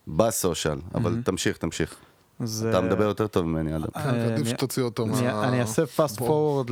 ב 0.08 0.17
social, 0.17 0.78
אבל 0.96 1.18
תמשיך, 1.26 1.58
תמשיך. 1.58 1.96
זה... 2.44 2.70
אתה 2.70 2.82
מדבר 2.82 3.04
יותר 3.04 3.28
טוב 3.28 3.46
ממני, 3.46 3.76
אדם. 3.76 3.86
כן, 3.94 4.00
עדיף 4.10 4.38
אני- 4.40 4.50
שתוציא 4.50 4.84
אותו 4.84 5.06
מה... 5.06 5.48
אני 5.48 5.62
אעשה 5.62 5.86
fast. 5.86 6.18
forward 6.18 6.70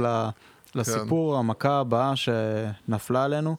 לסיפור, 0.75 1.37
המכה 1.37 1.79
הבאה 1.79 2.13
שנפלה 2.15 3.23
עלינו 3.23 3.55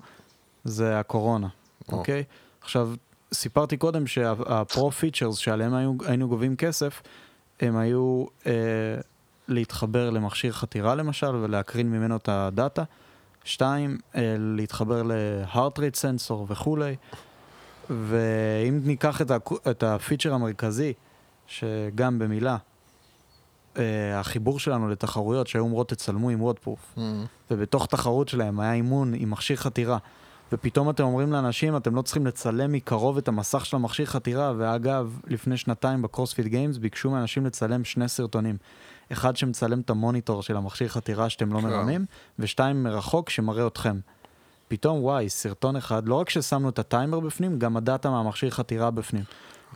זה 0.64 0.98
הקורונה, 0.98 1.48
או. 1.92 1.98
אוקיי? 1.98 2.24
עכשיו, 2.62 2.90
סיפרתי 3.34 3.76
קודם 3.76 4.06
שה 4.06 4.48
pro 4.48 4.90
features 4.90 5.36
שעליהם 5.36 5.74
היינו 6.06 6.28
גובים 6.28 6.56
כסף, 6.56 7.02
הם 7.60 7.76
היו 7.76 8.24
אה, 8.46 8.52
להתחבר 9.48 10.10
למכשיר 10.10 10.52
חתירה 10.52 10.94
למשל 10.94 11.36
ולהקרין 11.36 11.90
ממנו 11.90 12.16
את 12.16 12.28
הדאטה. 12.28 12.82
שתיים, 13.44 13.98
אה, 14.16 14.36
להתחבר 14.38 15.02
ל-heart 15.02 15.76
rate 15.78 15.96
sensor 16.00 16.34
וכולי. 16.48 16.96
ואם 17.90 18.80
ניקח 18.84 19.20
את 19.70 19.82
הפיצ'ר 19.82 20.34
המרכזי, 20.34 20.92
שגם 21.46 22.18
במילה, 22.18 22.56
אה, 23.78 24.20
החיבור 24.20 24.58
שלנו 24.58 24.88
לתחרויות 24.88 25.46
שהיו 25.46 25.62
אומרות 25.62 25.88
תצלמו 25.88 26.30
עם 26.30 26.42
WODProof, 26.42 26.94
Mm. 26.96 27.00
ובתוך 27.50 27.86
תחרות 27.86 28.28
שלהם 28.28 28.60
היה 28.60 28.72
אימון 28.72 29.12
עם 29.14 29.30
מכשיר 29.30 29.56
חתירה, 29.56 29.98
ופתאום 30.52 30.90
אתם 30.90 31.04
אומרים 31.04 31.32
לאנשים, 31.32 31.76
אתם 31.76 31.94
לא 31.94 32.02
צריכים 32.02 32.26
לצלם 32.26 32.72
מקרוב 32.72 33.18
את 33.18 33.28
המסך 33.28 33.66
של 33.66 33.76
המכשיר 33.76 34.06
חתירה, 34.06 34.52
ואגב, 34.56 35.18
לפני 35.26 35.56
שנתיים 35.56 36.02
ב 36.02 36.07
CrossFit 36.07 36.46
Games 36.46 36.76
ביקשו 36.76 37.10
מאנשים 37.10 37.46
לצלם 37.46 37.84
שני 37.84 38.08
סרטונים. 38.08 38.56
אחד 39.12 39.36
שמצלם 39.36 39.80
את 39.80 39.90
המוניטור 39.90 40.42
של 40.42 40.56
המכשיר 40.56 40.88
חתירה 40.88 41.28
שאתם 41.28 41.52
לא 41.52 41.60
כן. 41.60 41.66
מרמים, 41.66 42.06
ושתיים 42.38 42.82
מרחוק 42.82 43.30
שמראה 43.30 43.66
אתכם. 43.66 43.98
פתאום 44.68 44.98
וואי, 45.02 45.28
סרטון 45.28 45.76
אחד, 45.76 46.08
לא 46.08 46.14
רק 46.14 46.30
ששמנו 46.30 46.68
את 46.68 46.78
הטיימר 46.78 47.20
בפנים, 47.20 47.58
גם 47.58 47.76
הדאטה 47.76 48.10
מהמכשיר 48.10 48.50
חתירה 48.50 48.90
בפנים. 48.90 49.24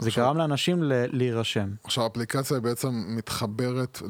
זה 0.01 0.09
עכשיו- 0.09 0.25
גרם 0.27 0.37
לאנשים 0.37 0.83
ל- 0.83 0.93
להירשם. 1.13 1.69
עכשיו, 1.85 2.05
האפליקציה 2.05 2.57
היא 2.57 2.63
בעצם 2.65 3.05
מתחברת 3.09 4.03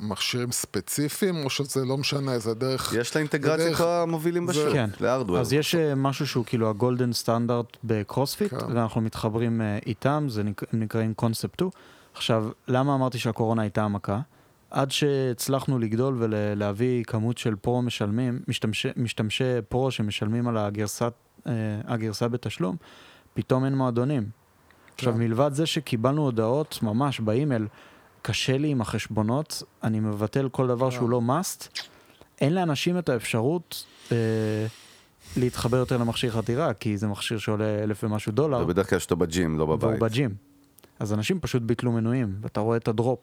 למכשירים 0.00 0.52
ספציפיים, 0.52 1.44
או 1.44 1.50
שזה 1.50 1.84
לא 1.84 1.98
משנה, 1.98 2.38
זה 2.38 2.54
דרך... 2.54 2.92
יש 2.98 3.14
לה 3.16 3.20
אינטגרציה 3.20 3.68
דרך- 3.68 3.80
המובילים 3.80 4.46
בשוק, 4.46 4.72
כן. 4.72 4.90
ל 5.00 5.04
hardware. 5.04 5.38
אז 5.40 5.52
יש 5.52 5.74
אה, 5.74 5.94
משהו 5.94 6.26
שהוא 6.26 6.44
כאילו 6.44 6.70
ה 6.70 6.76
golden 6.76 7.12
standard 7.12 7.76
בקרוספיט, 7.84 8.54
כן. 8.54 8.66
ואנחנו 8.74 9.00
מתחברים 9.00 9.60
אה, 9.60 9.78
איתם, 9.86 10.26
זה 10.28 10.42
נק- 10.42 10.62
הם 10.72 10.80
נקראים 10.80 11.14
קונספט 11.14 11.54
2. 11.54 11.70
עכשיו, 12.14 12.46
למה 12.68 12.94
אמרתי 12.94 13.18
שהקורונה 13.18 13.62
הייתה 13.62 13.82
המכה? 13.82 14.20
עד 14.70 14.90
שהצלחנו 14.90 15.78
לגדול 15.78 16.16
ולהביא 16.18 17.04
כמות 17.04 17.38
של 17.38 17.54
פרו 17.56 17.82
משלמים, 17.82 18.40
משתמשי, 18.48 18.88
משתמשי 18.96 19.44
פרו 19.68 19.90
שמשלמים 19.90 20.48
על 20.48 20.56
הגרסת, 20.56 21.12
אה, 21.46 21.52
הגרסה 21.86 22.28
בתשלום, 22.28 22.76
פתאום 23.34 23.64
אין 23.64 23.74
מועדונים. 23.74 24.43
עכשיו, 24.94 25.12
כן. 25.12 25.18
מלבד 25.18 25.50
זה 25.52 25.66
שקיבלנו 25.66 26.22
הודעות 26.22 26.78
ממש 26.82 27.20
באימייל, 27.20 27.66
קשה 28.22 28.58
לי 28.58 28.68
עם 28.68 28.80
החשבונות, 28.80 29.62
אני 29.82 30.00
מבטל 30.00 30.48
כל 30.48 30.66
דבר 30.66 30.90
שהוא 30.90 31.10
לא 31.10 31.20
must, 31.28 31.78
אין 32.40 32.54
לאנשים 32.54 32.98
את 32.98 33.08
האפשרות 33.08 33.86
אה, 34.12 34.16
להתחבר 35.36 35.76
יותר 35.76 35.96
למכשיר 35.96 36.30
חתירה, 36.30 36.74
כי 36.74 36.96
זה 36.96 37.06
מכשיר 37.06 37.38
שעולה 37.38 37.82
אלף 37.82 38.04
ומשהו 38.04 38.32
דולר, 38.32 38.62
ובדרך 38.62 38.90
כלל 38.90 38.96
יש 38.96 39.04
אותו 39.04 39.16
בג'ים, 39.16 39.58
לא 39.58 39.64
והוא 39.64 39.76
בבית. 39.76 40.00
בג'ים. 40.00 40.34
אז 40.98 41.12
אנשים 41.12 41.40
פשוט 41.40 41.62
ביטלו 41.62 41.92
מנויים, 41.92 42.34
ואתה 42.40 42.60
רואה 42.60 42.76
את 42.76 42.88
הדרופ. 42.88 43.20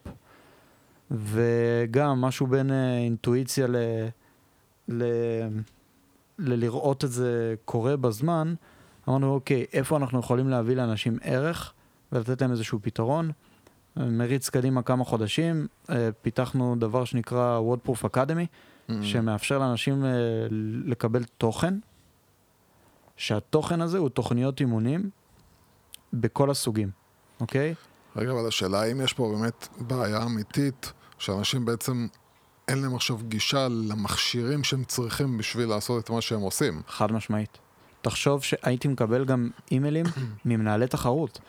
וגם 1.12 2.22
משהו 2.22 2.48
בין 2.48 2.72
אה, 2.72 2.98
אינטואיציה 2.98 3.68
ל... 3.68 3.76
ל... 4.90 5.04
ללראות 6.40 7.04
את 7.04 7.12
זה 7.12 7.56
קורה 7.66 7.98
בזמן, 7.98 8.54
אמרנו, 9.12 9.34
אוקיי, 9.34 9.66
איפה 9.74 9.98
אנחנו 9.98 10.20
יכולים 10.20 10.50
להביא 10.50 10.76
לאנשים 10.76 11.18
ערך 11.22 11.74
ולתת 12.12 12.42
להם 12.42 12.52
איזשהו 12.52 12.80
פתרון? 12.82 13.32
מריץ 13.98 14.50
קדימה 14.50 14.82
כמה 14.82 15.04
חודשים, 15.04 15.68
אה, 15.90 16.10
פיתחנו 16.22 16.76
דבר 16.80 17.06
שנקרא 17.06 17.60
WordProof 17.60 18.06
Academy, 18.06 18.46
Mm. 18.90 18.94
שמאפשר 19.04 19.60
לאנשים 19.60 20.06
אה, 20.06 20.10
לקבל 20.86 21.24
תוכן, 21.24 21.74
שהתוכן 23.18 23.82
הזה 23.82 23.98
הוא 23.98 24.10
תוכניות 24.10 24.60
אימונים 24.60 25.10
בכל 26.14 26.52
הסוגים, 26.52 26.90
אוקיי? 27.40 27.76
רגע, 28.16 28.32
אבל 28.32 28.48
השאלה 28.48 28.82
האם 28.82 29.02
יש 29.02 29.14
פה 29.14 29.36
באמת 29.36 29.68
בעיה 29.78 30.24
אמיתית, 30.24 30.94
שאנשים 31.18 31.66
בעצם 31.66 32.08
אין 32.68 32.82
להם 32.82 32.96
עכשיו 32.96 33.18
גישה 33.28 33.68
למכשירים 33.68 34.64
שהם 34.64 34.84
צריכים 34.84 35.38
בשביל 35.38 35.70
לעשות 35.70 36.04
את 36.04 36.10
מה 36.10 36.22
שהם 36.22 36.42
עושים. 36.42 36.82
חד 36.88 37.12
משמעית. 37.12 37.58
תחשוב 38.02 38.44
שהייתי 38.44 38.88
מקבל 38.88 39.26
גם 39.26 39.50
אימיילים 39.72 40.06
ממנהלי 40.46 40.88
תחרות, 40.88 41.40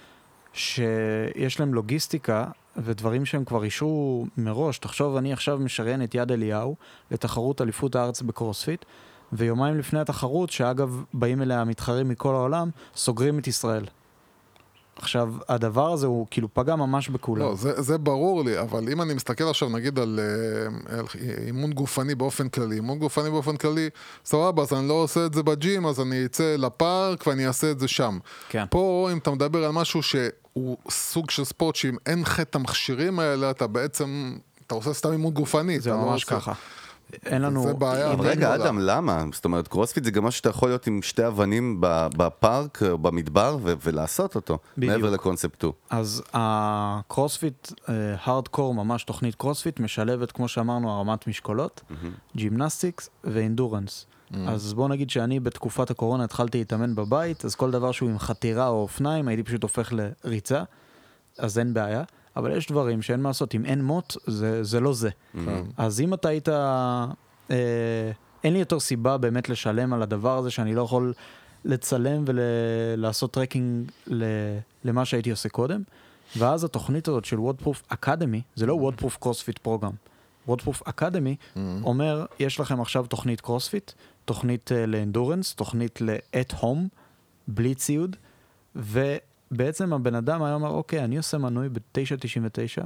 שיש 0.53 1.61
להם 1.61 1.75
לוגיסטיקה 1.75 2.47
ודברים 2.77 3.25
שהם 3.25 3.45
כבר 3.45 3.65
אישרו 3.65 4.27
מראש. 4.37 4.79
תחשוב, 4.79 5.17
אני 5.17 5.33
עכשיו 5.33 5.59
משריין 5.59 6.05
את 6.05 6.15
יד 6.15 6.33
אליהו 6.33 6.77
לתחרות 7.11 7.61
אליפות 7.61 7.97
הארץ 7.97 8.23
בקרוספיט, 8.23 8.85
ויומיים 9.33 9.79
לפני 9.79 10.01
התחרות, 10.01 10.51
שאגב, 10.51 11.05
באים 11.15 11.43
אליה 11.43 11.65
מתחרים 11.65 12.09
מכל 12.09 12.35
העולם, 12.35 12.71
סוגרים 12.97 13.39
את 13.39 13.47
ישראל. 13.47 13.85
עכשיו, 14.97 15.29
הדבר 15.49 15.93
הזה 15.93 16.07
הוא 16.07 16.27
כאילו 16.31 16.49
פגע 16.55 16.77
ממש 16.77 17.09
בכולם. 17.09 17.43
לא, 17.43 17.55
זה, 17.55 17.83
זה 17.83 17.99
ברור 17.99 18.45
לי, 18.45 18.61
אבל 18.61 18.89
אם 18.93 19.03
אני 19.03 19.15
מסתכל 19.15 19.45
עכשיו 19.45 19.69
נגיד 19.69 19.99
על, 19.99 20.21
אה, 20.93 20.99
על 20.99 21.05
אימון 21.47 21.73
גופני 21.73 22.15
באופן 22.15 22.49
כללי, 22.49 22.75
אימון 22.77 22.99
גופני 22.99 23.31
באופן 23.31 23.57
כללי, 23.57 23.89
סבבה, 24.25 24.63
אז 24.63 24.73
אני 24.73 24.89
לא 24.89 24.95
עושה 24.95 25.27
את 25.27 25.35
זה 25.35 25.43
בג'ים, 25.43 25.87
אז 25.87 26.01
אני 26.01 26.25
אצא 26.25 26.57
לפארק 26.59 27.27
ואני 27.27 27.47
אעשה 27.47 27.71
את 27.71 27.79
זה 27.81 27.89
שם. 27.89 28.19
כן. 28.49 28.65
פה, 28.71 29.09
אם 29.13 29.19
אתה 29.19 29.31
מדבר 29.31 29.65
על 29.65 29.71
משהו 29.73 30.03
שהוא 30.03 30.77
סוג 30.91 31.31
של 31.31 31.45
ספורט, 31.45 31.75
שאם 31.77 31.97
אין 32.07 32.21
לך 32.21 32.41
את 32.41 32.55
המכשירים 32.55 33.19
האלה, 33.19 33.51
אתה 33.51 33.67
בעצם, 33.67 34.37
אתה 34.67 34.75
עושה 34.75 34.93
סתם 34.93 35.13
אימון 35.13 35.33
גופני. 35.33 35.81
זה 35.81 35.91
אתה 35.91 35.99
לא 35.99 36.05
ממש 36.07 36.23
עושה- 36.25 36.37
ככה. 36.41 36.53
אין 37.27 37.43
לנו... 37.43 37.63
זה 37.63 37.75
בעיה, 37.75 38.13
אבל 38.13 38.27
רגע, 38.27 38.35
גדולה. 38.35 38.55
אדם, 38.55 38.79
למה? 38.79 39.25
זאת 39.33 39.45
אומרת, 39.45 39.69
קרוספיט 39.69 40.05
זה 40.05 40.11
גם 40.11 40.25
משהו 40.25 40.39
שאתה 40.39 40.49
יכול 40.49 40.69
להיות 40.69 40.87
עם 40.87 41.03
שתי 41.03 41.27
אבנים 41.27 41.81
ב- 41.81 42.07
בפארק 42.17 42.83
או 42.83 42.99
במדבר 42.99 43.57
ו- 43.63 43.73
ולעשות 43.85 44.35
אותו, 44.35 44.59
בדיוק. 44.79 44.93
מעבר 44.93 45.11
לקונספט 45.11 45.59
2. 45.59 45.73
אז 45.91 46.23
הקרוספיט, 46.33 47.73
הארדקור, 48.25 48.75
ממש 48.75 49.05
תוכנית 49.05 49.35
קרוספיט, 49.35 49.81
משלבת, 49.81 50.33
כמו 50.33 50.49
שאמרנו, 50.49 50.91
הרמת 50.91 51.27
משקולות, 51.27 51.81
gymnastics 52.37 53.11
ו 53.25 53.32
endurance. 53.32 54.07
אז 54.49 54.75
בוא 54.75 54.89
נגיד 54.89 55.11
שאני 55.11 55.41
בתקופת 55.41 55.91
הקורונה 55.91 56.25
התחלתי 56.25 56.59
להתאמן 56.59 56.95
בבית, 56.95 57.45
אז 57.45 57.55
כל 57.55 57.71
דבר 57.71 57.93
שהוא 57.93 58.11
עם 58.11 58.19
חתירה 58.19 58.69
או 58.69 58.75
אופניים, 58.83 59.29
הייתי 59.29 59.43
פשוט 59.43 59.63
הופך 59.63 59.93
לריצה, 60.25 60.63
אז 61.39 61.59
אין 61.59 61.75
בעיה. 61.75 62.03
אבל 62.37 62.57
יש 62.57 62.67
דברים 62.67 63.03
שאין 63.03 63.21
מה 63.21 63.29
לעשות, 63.29 63.55
אם 63.55 63.65
אין 63.65 63.85
מוט, 63.85 64.17
זה, 64.27 64.65
זה 64.65 64.81
לא 64.81 64.93
זה. 64.93 65.11
אז 65.77 66.01
אם 66.01 66.15
אתה 66.15 66.29
היית 66.29 66.49
אה, 66.49 67.07
אין 68.45 68.53
לי 68.53 68.59
יותר 68.59 68.81
סיבה 68.81 69.17
באמת 69.19 69.49
לשלם 69.49 69.93
על 69.93 70.03
הדבר 70.03 70.39
הזה 70.39 70.51
שאני 70.51 70.75
לא 70.75 70.83
יכול 70.83 71.13
לצלם 71.65 72.25
ולעשות 72.27 73.31
tracking 73.33 73.91
ל- 74.07 74.25
למה 74.85 75.05
שהייתי 75.05 75.31
עושה 75.31 75.49
קודם. 75.49 75.83
ואז 76.37 76.65
התוכנית 76.65 77.09
הזאת 77.09 77.25
של 77.25 77.37
WODProof 77.39 77.93
Academy, 77.95 78.41
זה 78.55 78.67
לא 78.67 78.91
WODProof 78.91 79.25
CrossFit 79.27 79.67
Program. 79.69 79.93
WODProof 80.49 80.89
Academy 80.89 81.59
אומר, 81.85 82.25
יש 82.39 82.61
לכם 82.61 82.81
עכשיו 82.81 83.07
תוכנית 83.07 83.41
CrossFit, 83.41 83.93
תוכנית 84.25 84.71
אה, 84.73 84.87
ל 84.87 84.93
endurance, 84.93 85.55
תוכנית 85.55 86.01
ל-at 86.01 86.55
home, 86.55 86.89
בלי 87.49 87.75
ציוד, 87.75 88.17
ובעצם 89.53 89.93
הבן 89.93 90.15
אדם 90.15 90.43
היה 90.43 90.55
אומר, 90.55 90.69
אוקיי, 90.69 91.05
אני 91.05 91.17
עושה 91.17 91.39
מנוי 91.39 91.69
ב-9.99, 91.69 92.85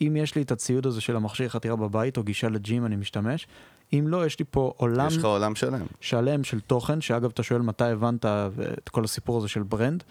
אם 0.00 0.16
יש 0.16 0.34
לי 0.34 0.42
את 0.42 0.52
הציוד 0.52 0.86
הזה 0.86 1.00
של 1.00 1.16
המכשיר 1.16 1.48
חתירה 1.48 1.76
בבית, 1.76 2.16
או 2.16 2.22
גישה 2.22 2.48
לג'ים, 2.48 2.86
אני 2.86 2.96
משתמש. 2.96 3.46
אם 3.92 4.04
לא, 4.08 4.26
יש 4.26 4.38
לי 4.38 4.44
פה 4.50 4.72
עולם 4.76 5.06
יש 5.06 5.16
לך 5.16 5.24
עולם 5.24 5.54
שלם. 5.54 5.86
שלם 6.00 6.44
של 6.44 6.60
תוכן, 6.60 7.00
שאגב, 7.00 7.30
אתה 7.34 7.42
שואל 7.42 7.62
מתי 7.62 7.84
הבנת 7.84 8.24
את 8.24 8.88
כל 8.88 9.04
הסיפור 9.04 9.38
הזה 9.38 9.48
של 9.48 9.62
ברנד, 9.62 10.04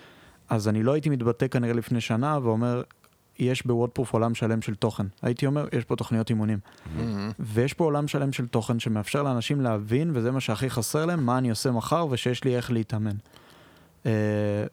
אז 0.49 0.67
אני 0.67 0.83
לא 0.83 0.93
הייתי 0.93 1.09
מתבטא 1.09 1.47
כנראה 1.47 1.73
לפני 1.73 2.01
שנה 2.01 2.39
ואומר, 2.43 2.81
יש 3.39 3.65
בוודפרוף 3.65 4.13
עולם 4.13 4.35
שלם 4.35 4.61
של 4.61 4.75
תוכן. 4.75 5.05
הייתי 5.21 5.45
אומר, 5.45 5.67
יש 5.77 5.85
פה 5.85 5.95
תוכניות 5.95 6.29
אימונים. 6.29 6.59
ויש 7.39 7.73
פה 7.73 7.83
עולם 7.83 8.07
שלם 8.07 8.31
של 8.31 8.47
תוכן 8.47 8.79
שמאפשר 8.79 9.23
לאנשים 9.23 9.61
להבין, 9.61 10.11
וזה 10.13 10.31
מה 10.31 10.39
שהכי 10.39 10.69
חסר 10.69 11.05
להם, 11.05 11.25
מה 11.25 11.37
אני 11.37 11.49
עושה 11.49 11.71
מחר 11.71 12.07
ושיש 12.09 12.43
לי 12.43 12.55
איך 12.55 12.71
להתאמן. 12.71 13.15
אה, 14.05 14.11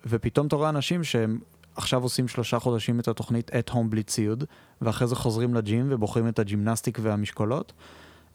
ופתאום 0.06 0.46
אתה 0.46 0.56
רואה 0.56 0.68
אנשים 0.68 1.04
שהם 1.04 1.38
עכשיו 1.76 2.02
עושים 2.02 2.28
שלושה 2.28 2.58
חודשים 2.58 3.00
את 3.00 3.08
התוכנית 3.08 3.50
at 3.50 3.70
home 3.70 3.88
בלי 3.88 4.02
ציוד, 4.02 4.44
ואחרי 4.82 5.08
זה 5.08 5.16
חוזרים 5.16 5.54
ל 5.54 5.62
gym 5.62 5.86
ובוחרים 5.90 6.28
את 6.28 6.38
ה 6.38 6.44
gymnastics 6.44 6.98
והמשקולות. 7.02 7.72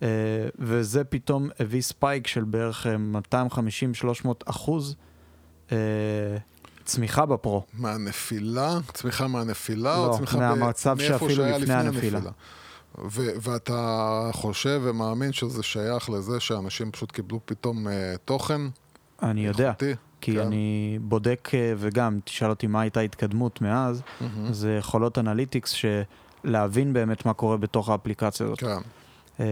אה, 0.03 0.07
וזה 0.59 1.03
פתאום 1.03 1.49
הביא 1.59 1.81
spike 1.81 2.27
של 2.27 2.43
בערך 2.43 2.87
אה, 2.87 2.95
250-300 4.25 4.27
אחוז 4.45 4.95
אה, 5.71 5.77
צמיחה 6.85 7.25
ב 7.25 7.33
Pro. 7.33 7.63
מהנפילה? 7.73 8.77
צמיחה 8.93 9.27
מהנפילה? 9.27 9.95
לא, 9.95 10.19
מהמצב 10.33 10.97
שאפילו 10.99 11.45
לפני 11.45 11.73
הנפילה. 11.73 12.19
ו- 12.97 13.31
ואתה 13.41 14.29
חושב 14.33 14.81
ומאמין 14.83 15.33
שזה 15.33 15.63
שייך 15.63 16.09
לזה 16.09 16.39
שאנשים 16.39 16.91
פשוט 16.91 17.11
קיבלו 17.11 17.39
פתאום 17.45 17.87
אה, 17.87 18.15
תוכן? 18.25 18.61
אני 19.23 19.45
יודע, 19.45 19.67
איכותי? 19.69 19.93
כי 20.25 20.33
כן. 20.33 20.39
אני 20.39 20.99
בודק, 21.01 21.49
אה, 21.53 21.73
וגם, 21.77 22.19
תשאל 22.23 22.49
אותי 22.49 22.67
מה 22.67 22.81
הייתה 22.81 22.99
ההתקדמות 22.99 23.61
מאז, 23.61 24.01
זה 24.51 24.75
יכולות 24.79 25.17
אנליטיקס 25.17 25.75
שלהבין 26.43 26.93
באמת 26.93 27.25
מה 27.25 27.33
קורה 27.33 27.57
בתוך 27.57 27.89
האפליקציה 27.89 28.45
הזאת. 28.45 28.59
כן. 28.59 28.77
אה, 29.39 29.45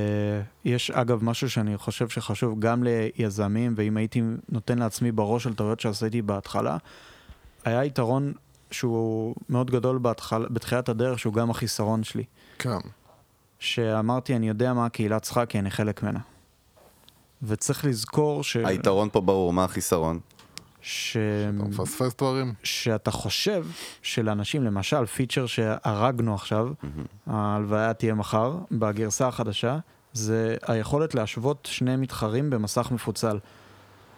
יש 0.66 0.92
אגב 0.92 1.24
משהו 1.24 1.50
שאני 1.50 1.78
חושב 1.78 2.10
שחשוב 2.10 2.60
גם 2.60 2.84
ליזמים, 2.84 3.74
ואם 3.78 3.98
הייתי 3.98 4.22
נותן 4.50 4.80
לעצמי 4.80 5.12
בראש 5.12 5.48
על 5.48 5.54
טעויות 5.54 5.80
שעשיתי 5.80 6.22
בהתחלה, 6.22 6.78
היה 7.66 7.86
יתרון 7.86 8.34
שהוא 8.72 9.36
מאוד 9.50 9.72
גדול 9.72 9.98
בהתחל, 9.98 10.46
בתחילת 10.50 10.90
הדרך, 10.90 11.20
שהוא 11.20 11.34
גם 11.34 11.50
החיסרון 11.50 12.04
שלי. 12.04 12.24
כן. 12.60 12.80
שאמרתי, 13.60 14.36
אני 14.36 14.48
יודע 14.48 14.74
מה 14.74 14.86
הקהילה 14.86 15.20
צריכה, 15.20 15.46
כי 15.46 15.60
אני 15.60 15.72
חלק 15.72 16.04
ממנה. 16.04 16.20
וצריך 17.44 17.86
לזכור 17.86 18.44
ש... 18.44 18.56
היתרון 18.56 19.10
פה 19.12 19.22
ברור, 19.22 19.54
מה 19.54 19.64
החיסרון? 19.64 20.20
ש... 20.84 21.18
אתה 21.58 21.64
מפספס 21.64 22.16
דברים? 22.18 22.54
שאתה 22.64 23.12
חושב 23.12 23.66
שלאנשים, 24.02 24.64
למשל, 24.64 25.06
פיצ'ר 25.06 25.46
שהרגנו 25.46 26.36
עכשיו, 26.36 26.68
ההלוויה 27.28 27.94
תהיה 27.94 28.14
מחר, 28.14 28.58
בגרסה 28.72 29.28
החדשה, 29.28 29.78
זה 30.14 30.56
היכולת 30.68 31.16
להשוות 31.16 31.68
שני 31.72 31.96
מתחרים 31.96 32.50
במסך 32.50 32.92
מפוצל. 32.92 33.40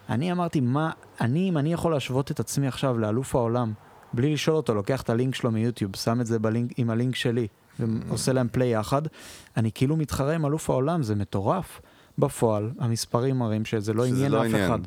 אני 0.08 0.32
אמרתי, 0.32 0.60
מה, 0.60 0.90
אני, 1.20 1.48
אם 1.48 1.58
אני 1.58 1.72
יכול 1.72 1.92
להשוות 1.92 2.30
את 2.30 2.40
עצמי 2.40 2.66
עכשיו 2.68 2.98
לאלוף 2.98 3.34
העולם, 3.34 3.72
בלי 4.12 4.32
לשאול 4.32 4.56
אותו, 4.56 4.74
לוקח 4.74 5.02
את 5.02 5.10
הלינק 5.10 5.34
שלו 5.34 5.50
מיוטיוב, 5.50 5.96
שם 5.96 6.20
את 6.20 6.26
זה 6.26 6.38
בלינק, 6.38 6.72
עם 6.76 6.90
הלינק 6.90 7.14
שלי, 7.16 7.46
ועושה 7.78 8.32
להם 8.32 8.48
פליי 8.52 8.74
יחד, 8.74 9.02
אני 9.56 9.72
כאילו 9.72 9.96
מתחרה 9.96 10.34
עם 10.34 10.46
אלוף 10.46 10.70
העולם, 10.70 11.02
זה 11.02 11.14
מטורף. 11.14 11.80
בפועל, 12.18 12.70
המספרים 12.78 13.38
מראים 13.38 13.64
שזה 13.64 13.92
לא 13.92 14.06
שזה 14.06 14.14
עניין 14.14 14.32
לא 14.32 14.40
אף 14.40 14.44
עניין. 14.46 14.70
אחד. 14.70 14.78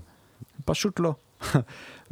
פשוט 0.66 1.00
לא. 1.00 1.14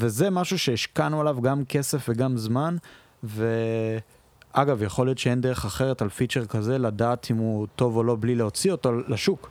וזה 0.00 0.30
משהו 0.30 0.58
שהשקענו 0.58 1.20
עליו 1.20 1.40
גם 1.42 1.64
כסף 1.64 2.06
וגם 2.08 2.36
זמן, 2.36 2.76
ואגב, 3.22 4.82
יכול 4.82 5.06
להיות 5.06 5.18
שאין 5.18 5.40
דרך 5.40 5.64
אחרת 5.64 6.02
על 6.02 6.08
פיצ'ר 6.08 6.46
כזה 6.46 6.78
לדעת 6.78 7.30
אם 7.30 7.36
הוא 7.36 7.66
טוב 7.76 7.96
או 7.96 8.02
לא 8.02 8.16
בלי 8.20 8.34
להוציא 8.34 8.72
אותו 8.72 8.92
לשוק. 9.08 9.50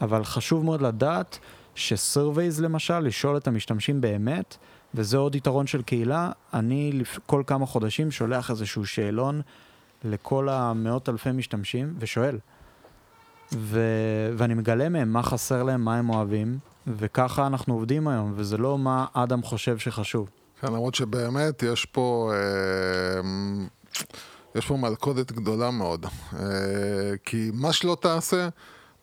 אבל 0.00 0.24
חשוב 0.24 0.64
מאוד 0.64 0.82
לדעת 0.82 1.38
שסרווייז 1.74 2.60
למשל, 2.60 2.98
לשאול 2.98 3.36
את 3.36 3.48
המשתמשים 3.48 4.00
באמת, 4.00 4.56
וזה 4.94 5.16
עוד 5.16 5.34
יתרון 5.34 5.66
של 5.66 5.82
קהילה, 5.82 6.30
אני 6.54 7.02
כל 7.26 7.42
כמה 7.46 7.66
חודשים 7.66 8.10
שולח 8.10 8.50
איזשהו 8.50 8.86
שאלון 8.86 9.40
לכל 10.04 10.48
המאות 10.48 11.08
אלפי 11.08 11.32
משתמשים 11.32 11.94
ושואל. 11.98 12.38
ו... 13.52 13.80
ואני 14.36 14.54
מגלה 14.54 14.88
מהם 14.88 15.12
מה 15.12 15.22
חסר 15.22 15.62
להם, 15.62 15.84
מה 15.84 15.96
הם 15.96 16.10
אוהבים, 16.10 16.58
וככה 16.86 17.46
אנחנו 17.46 17.74
עובדים 17.74 18.08
היום, 18.08 18.32
וזה 18.36 18.56
לא 18.56 18.78
מה 18.78 19.06
אדם 19.12 19.42
חושב 19.42 19.78
שחשוב. 19.78 20.30
כן, 20.60 20.66
למרות 20.66 20.94
שבאמת 20.94 21.62
יש 21.62 21.84
פה, 21.84 22.32
אה, 22.34 23.20
יש 24.54 24.66
פה 24.66 24.76
מלכודת 24.76 25.32
גדולה 25.32 25.70
מאוד. 25.70 26.06
אה, 26.38 26.40
כי 27.24 27.50
מה 27.54 27.72
שלא 27.72 27.96
תעשה, 28.00 28.48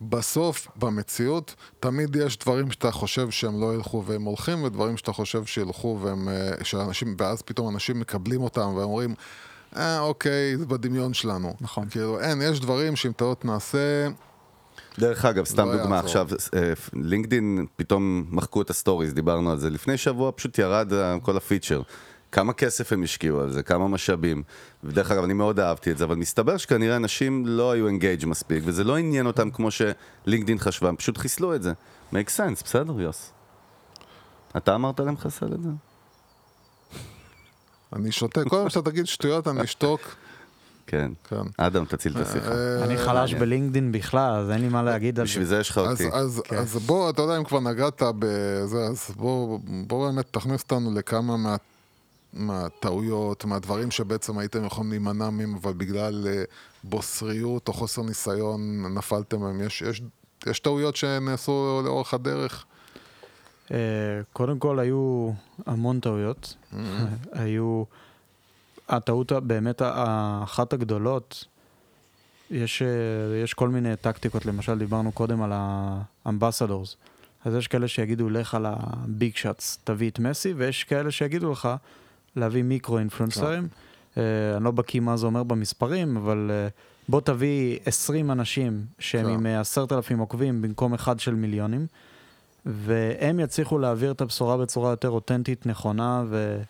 בסוף, 0.09 0.67
במציאות, 0.75 1.55
תמיד 1.79 2.15
יש 2.15 2.37
דברים 2.37 2.71
שאתה 2.71 2.91
חושב 2.91 3.29
שהם 3.29 3.61
לא 3.61 3.75
ילכו 3.75 4.03
והם 4.05 4.23
הולכים, 4.23 4.63
ודברים 4.63 4.97
שאתה 4.97 5.13
חושב 5.13 5.45
שילכו 5.45 5.99
והם, 6.01 6.29
אה, 6.29 6.51
שאנשים, 6.63 7.15
ואז 7.17 7.41
פתאום 7.41 7.73
אנשים 7.73 7.99
מקבלים 7.99 8.41
אותם 8.41 8.73
ואומרים, 8.75 9.15
אה, 9.75 9.99
אוקיי, 9.99 10.57
זה 10.57 10.65
בדמיון 10.65 11.13
שלנו. 11.13 11.53
נכון. 11.61 11.89
כאילו, 11.89 12.19
אין, 12.19 12.41
יש 12.41 12.59
דברים 12.59 12.95
שאם 12.95 13.11
טעות 13.11 13.45
נעשה, 13.45 14.07
דרך 14.99 15.25
אגב, 15.25 15.45
סתם 15.45 15.67
לדוגמה. 15.67 15.99
עכשיו, 15.99 16.27
אה, 16.55 16.73
לינקדין 16.93 17.65
פתאום 17.75 18.25
מחקו 18.29 18.61
את 18.61 18.69
ה 18.69 18.74
stories, 18.74 19.13
דיברנו 19.13 19.51
על 19.51 19.57
זה. 19.57 19.69
לפני 19.69 19.97
שבוע 19.97 20.31
פשוט 20.35 20.59
ירד 20.59 20.93
אה, 20.93 21.17
כל 21.21 21.37
ה 21.37 21.42
feature. 21.42 21.81
כמה 22.31 22.53
כסף 22.53 22.93
הם 22.93 23.03
השקיעו 23.03 23.41
על 23.41 23.51
זה, 23.51 23.63
כמה 23.63 23.87
משאבים. 23.87 24.43
ודרך 24.83 25.11
אגב, 25.11 25.23
אני 25.23 25.33
מאוד 25.33 25.59
אהבתי 25.59 25.91
את 25.91 25.97
זה, 25.97 26.03
אבל 26.03 26.15
מסתבר 26.15 26.57
שכנראה 26.57 26.95
אנשים 26.95 27.45
לא 27.45 27.71
היו 27.71 27.87
אינגייג' 27.87 28.25
מספיק, 28.25 28.63
וזה 28.65 28.83
לא 28.83 28.97
עניין 28.97 29.25
אותם 29.25 29.51
כמו 29.51 29.69
שלינקדין 29.71 30.57
חשבה, 30.59 30.89
הם 30.89 30.95
פשוט 30.95 31.17
חיסלו 31.17 31.55
את 31.55 31.63
זה. 31.63 31.73
make 32.13 32.29
sense, 32.37 32.63
בסדר, 32.63 33.01
יוס? 33.01 33.31
אתה 34.57 34.75
אמרת 34.75 34.99
להם 34.99 35.13
לחסל 35.13 35.53
את 35.53 35.63
זה? 35.63 35.69
אני 37.95 38.11
שותק. 38.11 38.43
כל 38.43 38.49
פעם 38.49 38.69
שאתה 38.69 38.91
תגיד 38.91 39.07
שטויות, 39.07 39.47
אני 39.47 39.63
אשתוק. 39.63 40.15
כן. 40.87 41.11
כן. 41.29 41.41
אדם, 41.57 41.85
תציל 41.85 42.11
את 42.17 42.27
השיחה. 42.27 42.51
אה, 42.51 42.83
אני 42.83 42.97
חלש 42.97 43.33
בלינקדין 43.33 43.91
בכלל, 43.91 44.31
אז 44.31 44.49
אין 44.49 44.61
לי 44.61 44.69
מה 44.69 44.83
להגיד 44.83 45.19
על 45.19 45.25
בשביל 45.25 45.43
זה. 45.43 45.55
זה 45.55 45.61
יש 45.61 45.69
לך 45.69 45.77
אז, 45.77 45.91
אותי. 45.91 46.09
אז, 46.13 46.41
כן. 46.45 46.57
אז 46.57 46.77
בוא, 46.85 47.09
אתה 47.09 47.21
יודע, 47.21 47.37
אם 47.37 47.43
כבר 47.43 47.59
נגעת 47.59 48.01
בזה, 48.19 48.77
אז 48.77 49.11
בוא, 49.15 49.59
בוא 49.87 50.07
באמת 50.07 50.25
תכניס 50.31 50.61
אותנו 50.61 50.93
לכמה 50.93 51.37
מה, 51.37 51.55
מהטעויות, 52.33 53.45
מהדברים 53.45 53.91
שבעצם 53.91 54.37
הייתם 54.37 54.65
יכולים 54.65 54.89
להימנע 54.89 55.29
מהם, 55.29 55.55
אבל 55.55 55.73
בגלל 55.73 56.27
אה, 56.27 56.43
בוסריות 56.83 57.67
או 57.67 57.73
חוסר 57.73 58.01
ניסיון 58.01 58.85
נפלתם 58.97 59.39
מהם. 59.39 59.61
יש, 59.61 59.81
יש, 59.81 60.01
יש 60.45 60.59
טעויות 60.59 60.95
שנעשו 60.95 61.81
לאורך 61.85 62.13
הדרך? 62.13 62.65
אה, 63.71 63.77
קודם 64.33 64.59
כל 64.59 64.79
היו 64.79 65.31
המון 65.65 65.99
טעויות. 65.99 66.55
היו... 67.31 67.83
הטעות 68.89 69.31
באמת 69.31 69.81
ה- 69.81 70.39
אחת 70.43 70.73
הגדולות, 70.73 71.45
יש, 72.51 72.81
אה, 72.81 72.87
יש 73.43 73.53
כל 73.53 73.69
מיני 73.69 73.95
טקטיקות, 73.95 74.45
למשל 74.45 74.77
דיברנו 74.77 75.11
קודם 75.11 75.41
על 75.41 75.51
האמבסדורס. 76.25 76.95
אז 77.45 77.55
יש 77.55 77.67
כאלה 77.67 77.87
שיגידו 77.87 78.29
לך 78.29 78.55
על 78.55 78.65
הביג 78.69 79.35
שאטס, 79.35 79.79
תביא 79.83 80.09
את 80.09 80.19
מסי, 80.19 80.53
ויש 80.53 80.83
כאלה 80.83 81.11
שיגידו 81.11 81.51
לך 81.51 81.69
להביא 82.35 82.63
מיקרו 82.63 82.97
אינפלואנסרים. 82.97 83.67
אה, 84.17 84.23
אני 84.55 84.63
לא 84.63 84.71
בקיא 84.71 84.99
מה 84.99 85.17
זה 85.17 85.25
אומר 85.25 85.43
במספרים, 85.43 86.17
אבל 86.17 86.51
אה, 86.53 86.67
בוא 87.09 87.21
תביא 87.21 87.79
20 87.85 88.31
אנשים 88.31 88.85
שהם. 88.99 89.27
עם 89.27 89.45
אה, 89.45 89.59
עשרת 89.59 89.91
אלפים 89.91 90.19
עוקבים 90.19 90.61
במקום 90.61 90.93
אחד 90.93 91.19
של 91.19 91.35
מיליונים, 91.35 91.87
והם 92.65 93.39
יצליחו 93.39 93.77
להעביר 93.77 94.11
את 94.11 94.21
הבשורה 94.21 94.57
בצורה 94.57 94.89
יותר 94.89 95.09
אותנטית, 95.09 95.65
נכונה, 95.65 96.23
ו... 96.27 96.61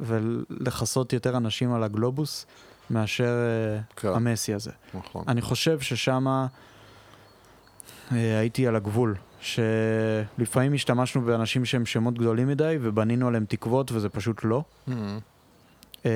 ולכסות 0.00 1.12
יותר 1.12 1.36
אנשים 1.36 1.72
על 1.72 1.82
הגלובוס 1.82 2.46
מאשר 2.90 3.24
אה, 3.24 3.80
כן. 3.96 4.08
המסי 4.08 4.54
הזה. 4.54 4.70
נכון. 4.94 5.24
אני 5.28 5.40
חושב 5.40 5.80
ששם 5.80 6.46
הייתי 8.10 8.66
על 8.66 8.76
הגבול, 8.76 9.14
שלפעמים 9.40 10.74
השתמשנו 10.74 11.20
באנשים 11.22 11.64
שהם 11.64 11.86
שמות 11.86 12.14
גדולים 12.14 12.48
מדי 12.48 12.78
ובנינו 12.80 13.28
עליהם 13.28 13.44
תקוות 13.44 13.92
וזה 13.92 14.08
פשוט 14.08 14.44
לא. 14.44 14.62
Mhm. 14.88 14.92
אה, 16.06 16.10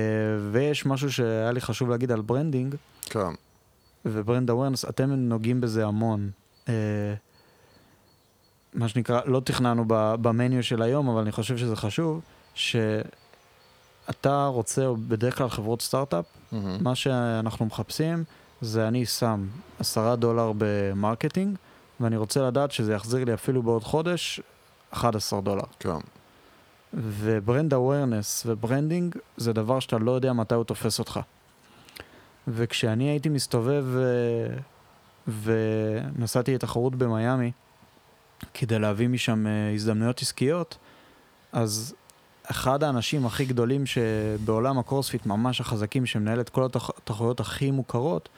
ויש 0.53 0.87
משהו 0.87 1.13
שהיה 1.13 1.53
לי 1.53 1.61
חשוב 1.61 1.89
להגיד 1.89 2.13
על 2.13 2.21
branding, 2.21 2.75
כן. 3.03 3.31
ו 4.05 4.12
brand 4.12 4.51
awareness, 4.51 4.85
אתם 4.85 5.11
נוגעים 5.11 5.61
בזה 5.61 5.87
המון. 5.87 6.31
אה, 6.69 6.75
מה 8.75 8.89
שנקרא, 8.89 9.21
לא 9.27 9.41
תכננו 9.41 9.85
ב 9.89 10.03
menu 10.03 10.63
של 10.63 10.83
היום, 10.83 11.09
אבל 11.09 11.21
אני 11.21 11.33
חושב 11.33 11.57
שזה 11.57 11.77
חשוב, 11.77 12.21
שאתה 14.07 14.47
רוצה, 14.47 14.87
או 14.87 14.97
בדרך 14.97 15.39
כלל 15.39 15.49
חברות 15.49 15.83
סטארט-אפ, 15.83 16.25
מהמם. 16.53 16.77
מה 16.81 16.95
שאנחנו 16.95 17.67
מחפשים 17.67 18.25
זה 18.61 18.89
אני 18.89 19.07
שם 19.07 19.47
עשרה 19.79 20.17
דולר 20.17 20.53
ב 20.59 20.68
marketing, 20.68 21.57
ואני 22.01 22.17
רוצה 22.17 22.43
לדעת 22.43 22.73
שזה 22.73 22.95
יחזיר 22.95 23.25
לי 23.25 23.35
אפילו 23.35 23.63
בעוד 23.63 23.85
חודש 23.85 24.41
11 24.91 25.41
דולר. 25.41 25.65
כן. 25.79 25.99
ו 26.95 27.08
brand 27.08 27.75
awareness 27.75 28.43
ו 28.47 28.55
branding 28.55 29.17
זה 29.37 29.53
דבר 29.53 29.81
שאתה 29.81 29.99
לא 29.99 30.11
יודע 30.11 30.33
מתי 30.33 30.55
הוא 30.55 30.65
תופס 30.65 30.99
אותך. 30.99 31.21
וכשאני 32.49 33.05
הייתי 33.05 33.29
מסתובב 33.29 33.85
אה, 33.97 34.57
ונסעתי 35.43 36.55
לתחרות 36.55 36.95
במיאמי 36.95 37.53
כדי 38.55 38.79
להביא 38.79 39.09
משם 39.09 39.47
אה, 39.47 39.73
הזדמנויות 39.75 40.23
עסקיות, 40.23 40.79
אז 41.53 41.95
אחד 42.51 42.83
האנשים 42.85 43.27
הכי 43.27 43.45
גדולים 43.45 43.85
שבעולם 43.87 44.79
הקרוספיט, 44.79 45.27
ממש 45.27 45.61
החזקים, 45.61 46.07
שמנהל 46.07 46.41
את 46.41 46.49
כל 46.49 46.65
התח- 46.65 46.91
התחרויות 46.99 47.41
הכי 47.41 47.71
מוכרות, 47.71 48.29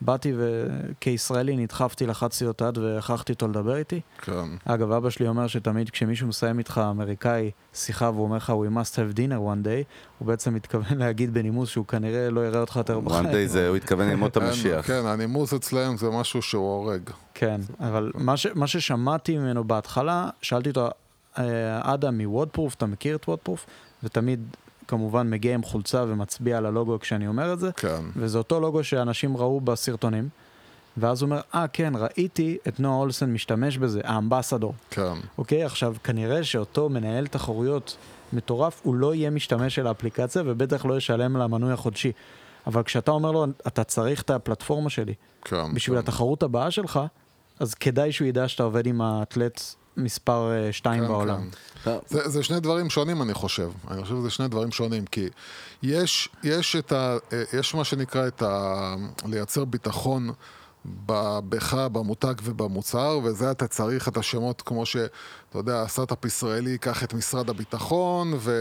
באתי 0.00 0.32
וכישראלי 0.36 1.56
נדחפתי, 1.56 2.06
לחצתי 2.06 2.44
לו 2.44 2.50
את 2.50 2.62
היד 2.62 2.78
והכרחתי 2.78 3.32
אותו 3.32 3.48
לדבר 3.48 3.76
איתי. 3.76 4.00
כן. 4.22 4.32
אגב, 4.64 4.92
אבא 4.92 5.10
שלי 5.10 5.28
אומר 5.28 5.46
שתמיד 5.46 5.90
כשמישהו 5.90 6.28
מסיים 6.28 6.58
איתך 6.58 6.80
אמריקאי 6.90 7.50
שיחה 7.74 8.10
והוא 8.10 8.22
אומר 8.24 8.36
לך 8.36 8.50
We 8.50 8.76
must 8.76 8.94
have 8.94 9.16
dinner 9.16 9.20
one 9.38 9.66
day, 9.66 9.84
הוא 10.18 10.28
בעצם 10.28 10.54
מתכוון 10.54 10.98
להגיד 11.02 11.34
בנימוס 11.34 11.68
שהוא 11.68 11.86
כנראה 11.86 12.30
לא 12.30 12.46
יראה 12.46 12.60
אותך 12.60 12.76
יותר 12.76 13.00
בחיים. 13.00 13.24
one 13.26 13.32
day 13.32 13.46
זה, 13.46 13.68
הוא 13.68 13.76
התכוון 13.76 14.08
ללמוד 14.10 14.30
את 14.30 14.36
המשיח. 14.36 14.86
כן, 14.86 15.02
הנימוס 15.06 15.54
אצלם 15.54 15.96
זה 15.96 16.10
משהו 16.10 16.42
שהוא 16.42 16.62
הורג. 16.76 17.02
כן, 17.34 17.60
אבל 17.80 18.12
מה, 18.14 18.36
ש, 18.36 18.46
מה 18.54 18.66
ששמעתי 18.66 19.38
ממנו 19.38 19.64
בהתחלה, 19.64 20.28
שאלתי 20.42 20.68
אותו, 20.68 20.86
"אה, 20.86 20.90
אדם 21.80 22.18
מוודפרוף, 22.18 22.74
אתה 22.74 22.86
מכיר 22.86 23.16
את 23.16 23.28
וודפרוף? 23.28 23.66
ותמיד 24.02 24.40
כמובן 24.88 25.30
מגיע 25.30 25.54
עם 25.54 25.62
חולצה 25.62 26.04
ומצביע 26.08 26.58
על 26.58 26.66
הלוגו 26.66 27.00
כשאני 27.00 27.26
אומר 27.28 27.52
את 27.52 27.60
זה, 27.60 27.72
כן. 27.72 28.02
וזה 28.16 28.38
אותו 28.38 28.60
לוגו 28.60 28.84
שאנשים 28.84 29.36
ראו 29.36 29.60
בסרטונים. 29.60 30.28
ואז 30.96 31.22
הוא 31.22 31.30
אומר, 31.30 31.40
אה 31.54 31.68
כן, 31.72 31.92
ראיתי 31.96 32.58
את 32.68 32.80
נועה 32.80 32.96
אולסן 32.96 33.32
משתמש 33.32 33.78
בזה, 33.78 34.00
האמבסדור. 34.04 34.74
כן. 34.90 35.14
אוקיי, 35.38 35.64
עכשיו 35.64 35.94
כנראה 36.04 36.44
שאותו 36.44 36.88
מנהל 36.88 37.26
תחרויות 37.26 37.96
מטורף, 38.32 38.80
הוא 38.84 38.94
לא 38.94 39.14
יהיה 39.14 39.30
משתמש 39.30 39.74
של 39.74 39.86
האפליקציה 39.86 40.42
ובטח 40.46 40.84
לא 40.84 40.96
ישלם 40.96 41.36
לה 41.36 41.46
מנוי 41.46 41.72
החודשי. 41.72 42.12
אבל 42.66 42.82
כשאתה 42.82 43.10
אומר 43.10 43.32
לו, 43.32 43.46
אתה 43.66 43.84
צריך 43.84 44.22
את 44.22 44.30
הפלטפורמה 44.30 44.90
שלי 44.90 45.14
כן. 45.44 45.74
בשביל 45.74 45.96
כן. 45.96 45.98
התחרות 45.98 46.42
הבאה 46.42 46.70
שלך, 46.70 47.00
אז 47.60 47.74
כדאי 47.74 48.12
שהוא 48.12 48.28
ידע 48.28 48.48
שאתה 48.48 48.62
עובד 48.62 48.86
עם 48.86 49.00
האתלט 49.00 49.60
מספר 49.98 50.52
2 50.70 51.02
כן, 51.02 51.08
בעולם. 51.08 51.48
כן. 51.84 51.96
זה, 52.06 52.28
זה 52.28 52.42
שני 52.42 52.60
דברים 52.60 52.90
שונים, 52.90 53.22
אני 53.22 53.34
חושב. 53.34 53.70
אני 53.90 54.02
חושב 54.02 54.14
שזה 54.14 54.30
שני 54.30 54.48
דברים 54.48 54.70
שונים, 54.70 55.06
כי 55.06 55.28
יש, 55.82 56.28
יש 56.42 56.76
את 56.76 56.92
ה... 56.92 57.16
אה, 57.32 57.42
יש 57.52 57.74
מה 57.74 57.84
שנקרא 57.84 58.26
את 58.26 58.42
ה... 58.42 58.94
לייצר 59.26 59.64
ביטחון 59.64 60.30
ב- 61.06 61.38
בך, 61.48 61.74
במותג 61.74 62.34
ובמוצר, 62.42 63.18
וזה 63.24 63.50
אתה 63.50 63.66
צריך 63.66 64.08
את 64.08 64.16
השמות 64.16 64.62
כמו 64.62 64.86
ש... 64.86 64.96
אתה 65.50 65.58
יודע, 65.58 65.82
הסטארט-אפ 65.82 66.24
ישראלי 66.24 66.70
ייקח 66.70 67.04
את 67.04 67.14
משרד 67.14 67.50
הביטחון 67.50 68.32
ו... 68.36 68.52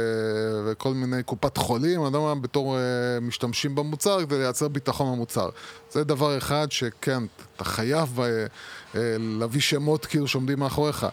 וכל 0.65 0.93
מיני 0.93 1.23
קופת 1.23 1.57
חולים, 1.57 1.99
אני 1.99 2.05
יודע 2.05 2.19
מה, 2.19 2.35
בתור 2.35 2.77
uh, 2.77 3.23
משתמשים 3.23 3.75
במוצר 3.75 4.25
כדי 4.25 4.37
לייצר 4.37 4.67
ביטחון 4.67 5.13
במוצר. 5.15 5.49
זה 5.91 6.03
דבר 6.03 6.37
אחד 6.37 6.71
שכן, 6.71 7.23
אתה 7.55 7.63
חייב 7.63 8.19
uh, 8.19 8.86
להביא 9.19 9.61
שמות 9.61 10.05
כאילו 10.05 10.27
שעומדים 10.27 10.59
מאחוריך. 10.59 11.05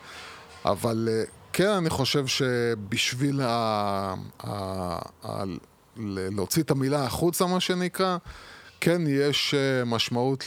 אבל 0.64 1.08
אה, 1.10 1.22
כן, 1.52 1.68
אני 1.68 1.90
חושב 1.90 2.26
שבשביל 2.26 3.40
ה... 3.40 4.14
ה... 4.44 4.50
ה... 5.24 5.42
להוציא 5.96 6.62
את 6.62 6.70
המילה 6.70 7.04
החוצה, 7.04 7.46
מה 7.46 7.60
שנקרא, 7.60 8.16
כן 8.80 9.02
יש 9.08 9.54
אה, 9.54 9.84
משמעות 9.84 10.44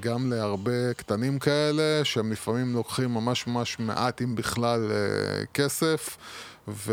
גם 0.00 0.32
להרבה 0.32 0.94
קטנים 0.96 1.38
כאלה, 1.38 2.04
שהם 2.04 2.32
לפעמים 2.32 2.74
לוקחים 2.74 3.14
ממש 3.14 3.46
ממש 3.46 3.78
מעט, 3.78 4.22
אם 4.22 4.34
בכלל, 4.34 4.90
אה, 4.90 5.46
כסף. 5.54 6.16
ו... 6.70 6.92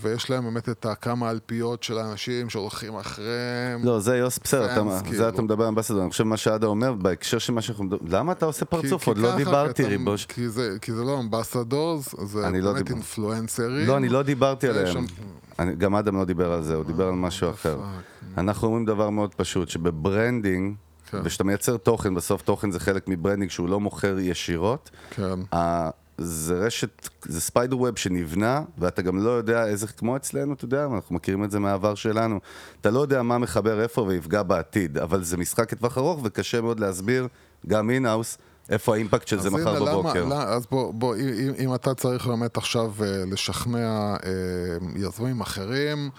ויש 0.00 0.30
להם 0.30 0.44
באמת 0.44 0.68
את 0.68 0.86
הכמה 0.86 1.30
אלפיות 1.30 1.82
של 1.82 1.98
האנשים 1.98 2.50
שהולכים 2.50 2.94
אחריהם. 2.96 3.84
לא, 3.84 4.00
זה 4.00 4.16
יוס, 4.16 4.38
בסדר, 4.44 4.64
אתה- 4.64 4.74
פאנס, 4.74 4.98
זה 4.98 5.04
כאילו. 5.04 5.28
אתה 5.28 5.42
מדבר 5.42 5.62
על 5.64 5.68
אמבסדור, 5.68 6.02
אני 6.02 6.10
חושב 6.10 6.24
מה 6.24 6.36
שעדה 6.36 6.66
אומר, 6.66 6.92
בהקשר 6.94 7.38
של 7.38 7.52
מה 7.52 7.62
שאנחנו 7.62 7.84
מדברים, 7.84 8.12
למה 8.12 8.32
אתה 8.32 8.46
עושה 8.46 8.64
כי- 8.64 8.70
פרצוף? 8.70 9.04
כי 9.04 9.10
עוד 9.10 9.18
לא 9.18 9.28
ככה 9.28 9.36
דיברתי, 9.36 9.84
ריבוש. 9.84 10.26
כי 10.26 10.48
זה, 10.48 10.76
כי 10.82 10.92
זה 10.92 11.02
לא 11.04 11.20
אמבסדורס, 11.20 12.14
זה 12.24 12.38
לא 12.40 12.50
באמת 12.72 12.84
דיבר- 12.84 12.94
אינפלואנסרים. 12.96 13.86
לא, 13.86 13.96
אני 13.96 14.08
לא 14.08 14.22
דיברתי 14.22 14.68
עליהם. 14.68 14.86
שם- 14.92 15.04
אני- 15.58 15.74
גם 15.74 15.96
אדם 15.96 16.16
לא 16.16 16.24
דיבר 16.24 16.52
על 16.52 16.62
זה, 16.62 16.74
הוא 16.74 16.84
דיבר 16.84 17.06
על 17.08 17.14
משהו 17.14 17.50
אחר. 17.50 17.78
אנחנו 18.38 18.66
אומרים 18.68 18.84
דבר 18.84 19.10
מאוד 19.10 19.34
פשוט, 19.34 19.68
שב 19.68 19.95
branding, 19.95 20.74
כן. 21.10 21.18
וכשאתה 21.24 21.44
מייצר 21.44 21.76
תוכן, 21.76 22.14
בסוף 22.14 22.42
תוכן 22.42 22.70
זה 22.70 22.80
חלק 22.80 23.08
מ 23.08 23.13
branding 23.13 23.50
שהוא 23.50 23.68
לא 23.68 23.80
מוכר 23.80 24.18
ישירות, 24.18 24.90
כן. 25.10 25.38
זה 26.24 26.54
רשת, 26.54 27.08
זה 27.24 27.40
spider 27.40 27.78
web 27.78 27.98
שנבנה, 27.98 28.62
ואתה 28.78 29.02
גם 29.02 29.24
לא 29.24 29.30
יודע 29.30 29.66
איזה, 29.66 29.86
כמו 29.86 30.16
אצלנו, 30.16 30.52
אתה 30.54 30.64
יודע, 30.64 30.84
אנחנו 30.94 31.14
מכירים 31.14 31.44
את 31.44 31.50
זה 31.50 31.58
מהעבר 31.58 31.94
שלנו, 31.94 32.40
אתה 32.80 32.90
לא 32.90 33.00
יודע 33.00 33.22
מה 33.22 33.38
מחבר 33.38 33.82
איפה 33.82 34.00
ויפגע 34.02 34.42
בעתיד, 34.42 34.98
אבל 34.98 35.24
זה 35.24 35.36
משחק 35.36 35.72
לטווח 35.72 35.98
ארוך 35.98 36.20
וקשה 36.24 36.60
מאוד 36.60 36.80
להסביר, 36.80 37.28
גם 37.66 37.90
in-house, 37.90 38.38
איפה 38.70 38.94
ה 38.94 38.99
impact 38.99 39.28
של 39.28 39.38
זה 39.40 39.50
מחר 39.50 39.78
למה- 39.78 39.90
בבוקר. 39.92 40.24
למה- 40.24 40.42
אז 40.42 40.66
בוא, 40.70 40.94
בוא, 40.94 41.16
אם, 41.16 41.52
אם 41.58 41.74
אתה 41.74 41.94
צריך 41.94 42.26
באמת 42.26 42.56
עכשיו 42.56 42.92
אה, 43.00 43.24
לשכנע 43.32 44.14
אה, 44.24 44.28
יזמים 44.96 45.40
אחרים, 45.40 46.10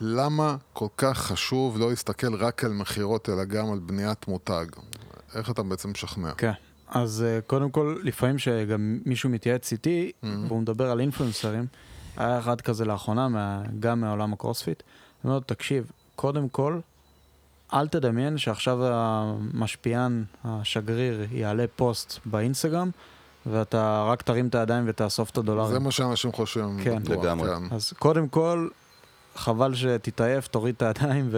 למה 0.00 0.56
כל 0.72 0.86
כך 0.96 1.18
חשוב 1.18 1.78
לא 1.78 1.90
להסתכל 1.90 2.34
רק 2.34 2.64
על 2.64 2.72
מכירות, 2.72 3.28
אלא 3.28 3.44
גם 3.44 3.72
על 3.72 3.78
בניית 3.78 4.28
מותג? 4.28 4.64
איך 5.34 5.50
אתה 5.50 5.62
בעצם 5.62 5.90
משכנע? 5.90 6.32
כן. 6.36 6.52
אז 6.94 7.24
uh, 7.24 7.46
קודם 7.46 7.70
כל, 7.70 7.96
לפעמים 8.02 8.38
שגם 8.38 8.98
מישהו 9.04 9.30
מתייעץ 9.30 9.72
איתי, 9.72 10.12
Mm-hmm. 10.12 10.26
והוא 10.48 10.60
מדבר 10.60 10.90
על 10.90 11.00
אינפלואנסרים, 11.00 11.66
היה 12.16 12.38
אחד 12.38 12.60
כזה 12.60 12.84
לאחרונה, 12.84 13.28
מה, 13.28 13.62
גם 13.80 14.00
מעולם 14.00 14.32
הקרוספיט, 14.32 14.82
אני 14.82 15.28
אומר 15.28 15.34
לו, 15.34 15.40
תקשיב, 15.40 15.90
קודם 16.16 16.48
כל, 16.48 16.80
אל 17.74 17.88
תדמיין 17.88 18.38
שעכשיו 18.38 18.78
המשפיען, 18.82 20.24
השגריר, 20.44 21.26
יעלה 21.32 21.64
פוסט 21.76 22.18
באינסטגרם, 22.24 22.90
ואתה 23.46 24.04
רק 24.08 24.22
תרים 24.22 24.48
את 24.48 24.54
הידיים 24.54 24.84
ותאסוף 24.86 25.30
את 25.30 25.38
הדולרים. 25.38 25.72
זה 25.72 25.78
מה 25.78 25.90
שאנשים 25.90 26.32
חושבים. 26.32 26.80
כן. 26.84 27.02
בטוח, 27.02 27.24
לגמרי. 27.24 27.48
כן. 27.48 27.74
אז 27.74 27.92
קודם 27.98 28.28
כל, 28.28 28.68
חבל 29.36 29.74
שתתעייף, 29.74 30.48
תוריד 30.48 30.74
את 30.74 30.82
הידיים 30.82 31.30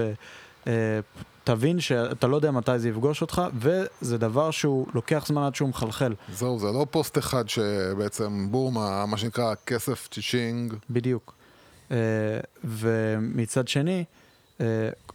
ותבין 1.44 1.80
שאתה 1.80 2.26
לא 2.26 2.36
יודע 2.36 2.50
מתי 2.50 2.78
זה 2.78 2.88
יפגוש 2.88 3.22
אותך, 3.22 3.42
וזה 3.54 4.18
דבר 4.18 4.50
שהוא 4.50 4.86
לוקח 4.94 5.24
זמן 5.26 5.42
עד 5.42 5.54
שהוא 5.54 5.68
מחלחל. 5.68 6.14
זהו, 6.32 6.58
זה 6.58 6.66
לא 6.66 6.86
פוסט 6.90 7.18
אחד 7.18 7.48
שבעצם 7.48 8.46
בום, 8.50 8.74
מה 9.08 9.16
שנקרא 9.16 9.54
כסף 9.66 10.08
צ'יצ'ינג. 10.10 10.74
בדיוק. 10.90 11.34
אה, 11.90 11.96
ומצד 12.64 13.68
שני, 13.68 14.04
אה, 14.60 14.66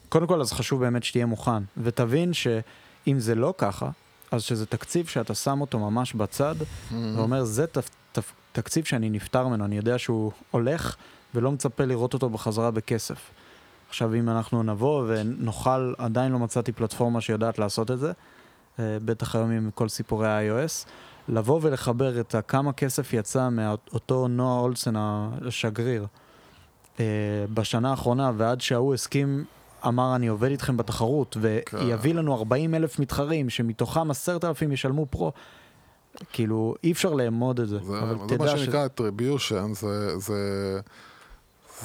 קודם 0.10 0.28
כל 0.28 0.42
אז 0.42 0.52
חשוב 0.54 0.80
באמת 0.80 1.04
שתהיה 1.04 1.26
מוכן, 1.26 1.64
ותבין 1.78 2.34
שאם 2.34 3.20
זה 3.20 3.36
לא 3.36 3.54
ככה, 3.58 3.90
אז 4.32 4.44
שזה 4.44 4.66
תקציב 4.66 5.08
שאתה 5.08 5.36
שם 5.36 5.62
אותו 5.62 5.80
ממש 5.80 6.14
בצד, 6.14 6.56
ואומר, 6.92 7.44
זה 7.44 7.68
ת, 7.68 7.78
ת, 8.12 8.20
תקציב 8.52 8.86
שאני 8.86 9.10
נפטר 9.10 9.48
ממנו, 9.48 9.66
אני 9.66 9.78
יודע 9.78 9.98
שהוא 9.98 10.32
הולך, 10.52 10.96
ולא 11.36 11.52
מצפה 11.52 11.86
לראות 11.86 12.14
אותו 12.14 12.30
בחזרה 12.30 12.72
בכסף. 12.72 13.32
עכשיו, 13.90 14.16
אם 14.16 14.30
אנחנו 14.30 14.64
נבוא 14.64 15.04
ונוכל, 15.08 15.94
עדיין 15.98 16.32
לא 16.32 16.40
מצאתי 16.40 16.72
פלטפורמה 16.72 17.22
שיודעת 17.22 17.60
לעשות 17.60 17.92
את 17.92 18.00
זה, 18.00 18.12
אה, 18.80 18.98
בטח 19.06 19.36
היום 19.36 19.52
עם 19.52 19.70
כל 19.76 19.90
סיפורי 19.90 20.28
ה-iOS, 20.28 20.88
לבוא 21.28 21.60
ולחבר 21.64 22.20
את 22.20 22.36
כמה 22.48 22.74
כסף 22.74 23.14
יצא 23.14 23.50
מאותו 23.50 24.28
נועה 24.28 24.60
אולסן 24.60 24.94
השגריר 24.96 26.06
אה, 27.00 27.06
בשנה 27.54 27.90
האחרונה, 27.92 28.32
ועד 28.38 28.62
שההוא 28.62 28.94
הסכים, 28.94 29.44
אמר 29.88 30.16
אני 30.16 30.28
עובד 30.28 30.50
איתכם 30.50 30.78
בתחרות, 30.78 31.38
ויביא 31.42 32.14
לנו 32.14 32.36
40 32.36 32.76
אלף 32.76 33.00
מתחרים, 33.00 33.50
שמתוכם 33.50 34.12
10,000 34.12 34.72
ישלמו 34.72 35.06
פרו. 35.06 35.32
כאילו, 36.34 36.76
אי 36.84 36.92
אפשר 36.92 37.14
לאמוד 37.14 37.60
את 37.60 37.70
זה. 37.70 37.80
זה, 37.84 38.00
אבל 38.00 38.16
זה 38.30 38.38
מה 38.38 38.48
ש- 38.48 38.60
שנקרא 38.66 38.88
attribution, 38.88 39.74
זה, 39.74 40.18
זה, 40.20 40.80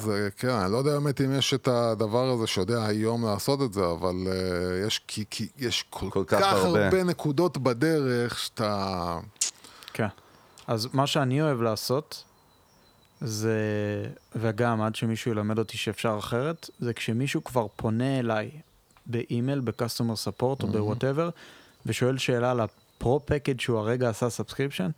זה, 0.01 0.29
כן, 0.37 0.49
אני 0.49 0.71
לא 0.71 0.77
יודע 0.77 0.91
באמת 0.91 1.21
אם 1.21 1.37
יש 1.37 1.53
את 1.53 1.67
הדבר 1.67 2.29
הזה 2.29 2.47
שיודע 2.47 2.85
היום 2.85 3.25
לעשות 3.25 3.61
את 3.61 3.73
זה, 3.73 3.81
אבל 3.91 4.15
uh, 4.25 4.87
יש, 4.87 5.01
כי, 5.07 5.25
כי, 5.29 5.47
יש 5.57 5.85
כל, 5.89 6.09
כל 6.09 6.23
כך, 6.27 6.39
כך 6.39 6.53
הרבה. 6.53 6.85
הרבה 6.85 7.03
נקודות 7.03 7.57
בדרך 7.57 8.39
שאתה... 8.39 9.19
כן. 9.93 10.07
אז 10.67 10.87
מה 10.93 11.07
שאני 11.07 11.41
אוהב 11.41 11.61
לעשות, 11.61 12.23
זה, 13.21 13.59
וגם 14.35 14.81
עד 14.81 14.95
שמישהו 14.95 15.31
ילמד 15.31 15.57
אותי 15.57 15.77
שאפשר 15.77 16.15
אחרת, 16.19 16.69
זה 16.79 16.93
כשמישהו 16.93 17.43
כבר 17.43 17.67
פונה 17.75 18.19
אליי 18.19 18.51
באימייל, 19.05 19.59
ב-customer 19.59 20.27
support 20.27 20.63
או 20.63 20.67
ב-whatever, 20.67 21.31
ושואל 21.85 22.17
שאלה 22.17 22.51
על 22.51 22.59
ה 22.59 22.72
Pro 22.72 23.09
pack 23.09 23.59
שהוא 23.59 23.79
הרגע 23.79 24.09
עשה 24.09 24.29
subscription, 24.29 24.89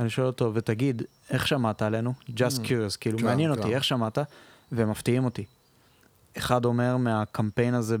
אני 0.00 0.10
שואל 0.10 0.26
אותו, 0.26 0.50
ותגיד, 0.54 1.02
איך 1.30 1.46
שמעת 1.46 1.82
עלינו? 1.82 2.14
Just 2.28 2.58
curious, 2.64 2.96
כאילו, 3.00 3.18
כן, 3.18 3.24
מעניין 3.24 3.54
כן. 3.54 3.58
אותי, 3.58 3.74
איך 3.74 3.84
שמעת? 3.84 4.18
והם 4.72 4.90
מפתיעים 4.90 5.24
אותי. 5.24 5.44
אחד 6.38 6.64
אומר 6.64 6.96
מהקמפיין 6.96 7.74
הזה 7.74 7.96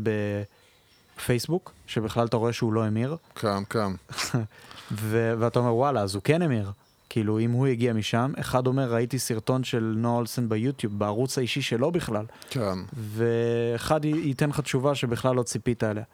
בפייסבוק, 1.16 1.72
שבכלל 1.86 2.26
אתה 2.26 2.36
רואה 2.36 2.52
שהוא 2.52 2.72
לא 2.72 2.84
המיר, 2.84 3.16
כן. 3.34 3.92
ו- 4.92 5.34
ואתה 5.38 5.58
אומר, 5.58 5.74
וואלה, 5.74 6.00
אז 6.00 6.14
הוא 6.14 6.22
כן 6.22 6.42
המיר. 6.42 6.70
כאילו, 7.08 7.38
אם 7.38 7.50
הוא 7.50 7.66
הגיע 7.66 7.92
משם, 7.92 8.32
אחד 8.40 8.66
אומר, 8.66 8.92
ראיתי 8.92 9.18
סרטון 9.18 9.64
של 9.64 9.94
נועה 9.96 10.16
אולסן 10.16 10.48
ביוטיוב, 10.48 10.98
בערוץ 10.98 11.38
האישי 11.38 11.62
שלו 11.62 11.90
בכלל, 11.92 12.26
כן. 12.50 12.78
ואחד 12.96 14.04
ייתן 14.04 14.50
לך 14.50 14.60
תשובה 14.60 14.94
שבכלל 14.94 15.34
לא 15.34 15.42
ציפית 15.42 15.82
עליה. 15.82 16.04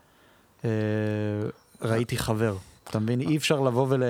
אה, 0.64 0.70
ראיתי 1.82 2.16
חבר. 2.18 2.56
אתה 2.90 2.98
מבין? 2.98 3.20
אי 3.20 3.36
אפשר 3.36 3.60
לבוא 3.60 3.86
ול... 3.90 4.02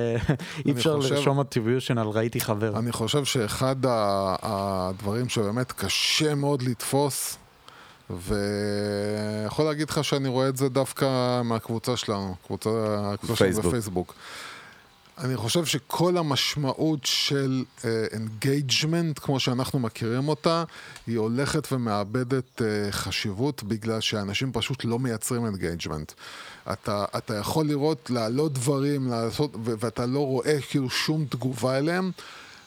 אי 0.67 0.73
אפשר 0.73 0.97
חושב- 0.97 1.15
לרשום 1.15 1.41
attribution 1.41 2.01
על 2.01 2.07
ראיתי 2.09 2.41
חבר. 2.41 2.79
אני 2.79 2.93
חושב 2.93 3.25
שאחד 3.25 3.77
הדברים 4.43 5.29
שבאמת 5.29 5.73
קשה 5.73 6.35
מאוד 6.35 6.63
לתפוס, 6.63 7.37
ויכול 8.11 9.65
להגיד 9.65 9.91
לך 9.91 10.05
שאני 10.05 10.29
רואה 10.29 10.49
את 10.49 10.57
זה 10.57 10.69
דווקא 10.69 11.07
מהקבוצה 11.45 11.97
שלנו, 11.97 12.35
קבוצה, 12.47 12.71
הקבוצה 13.15 13.37
שלנו 13.37 13.51
פייסבוק. 13.53 13.67
בפייסבוק. 13.67 14.15
אני 15.23 15.37
חושב 15.37 15.65
שכל 15.65 16.17
המשמעות 16.17 17.01
של 17.05 17.65
engagement, 18.13 19.19
כמו 19.19 19.41
שאנחנו 19.41 19.79
מכירים 19.79 20.29
אותה, 20.29 20.65
היא 21.07 21.19
הולכת 21.19 21.73
ומאבדת 21.73 22.61
אה, 22.61 22.63
חשיבות 22.91 23.63
בגלל 23.63 24.01
שאנשים 24.01 24.53
פשוט 24.53 24.85
לא 24.85 24.99
מייצרים 24.99 25.47
engagement. 25.47 26.13
אתה, 26.73 27.05
אתה 27.17 27.35
יכול 27.35 27.67
לראות, 27.67 28.11
להעלות 28.11 28.53
דברים, 28.53 29.11
לעשות, 29.11 29.55
ו- 29.55 29.75
ואתה 29.79 30.07
לא 30.07 30.27
רואה 30.27 30.61
כאילו 30.61 30.91
שום 30.91 31.25
תגובה 31.29 31.79
אליהם. 31.79 32.11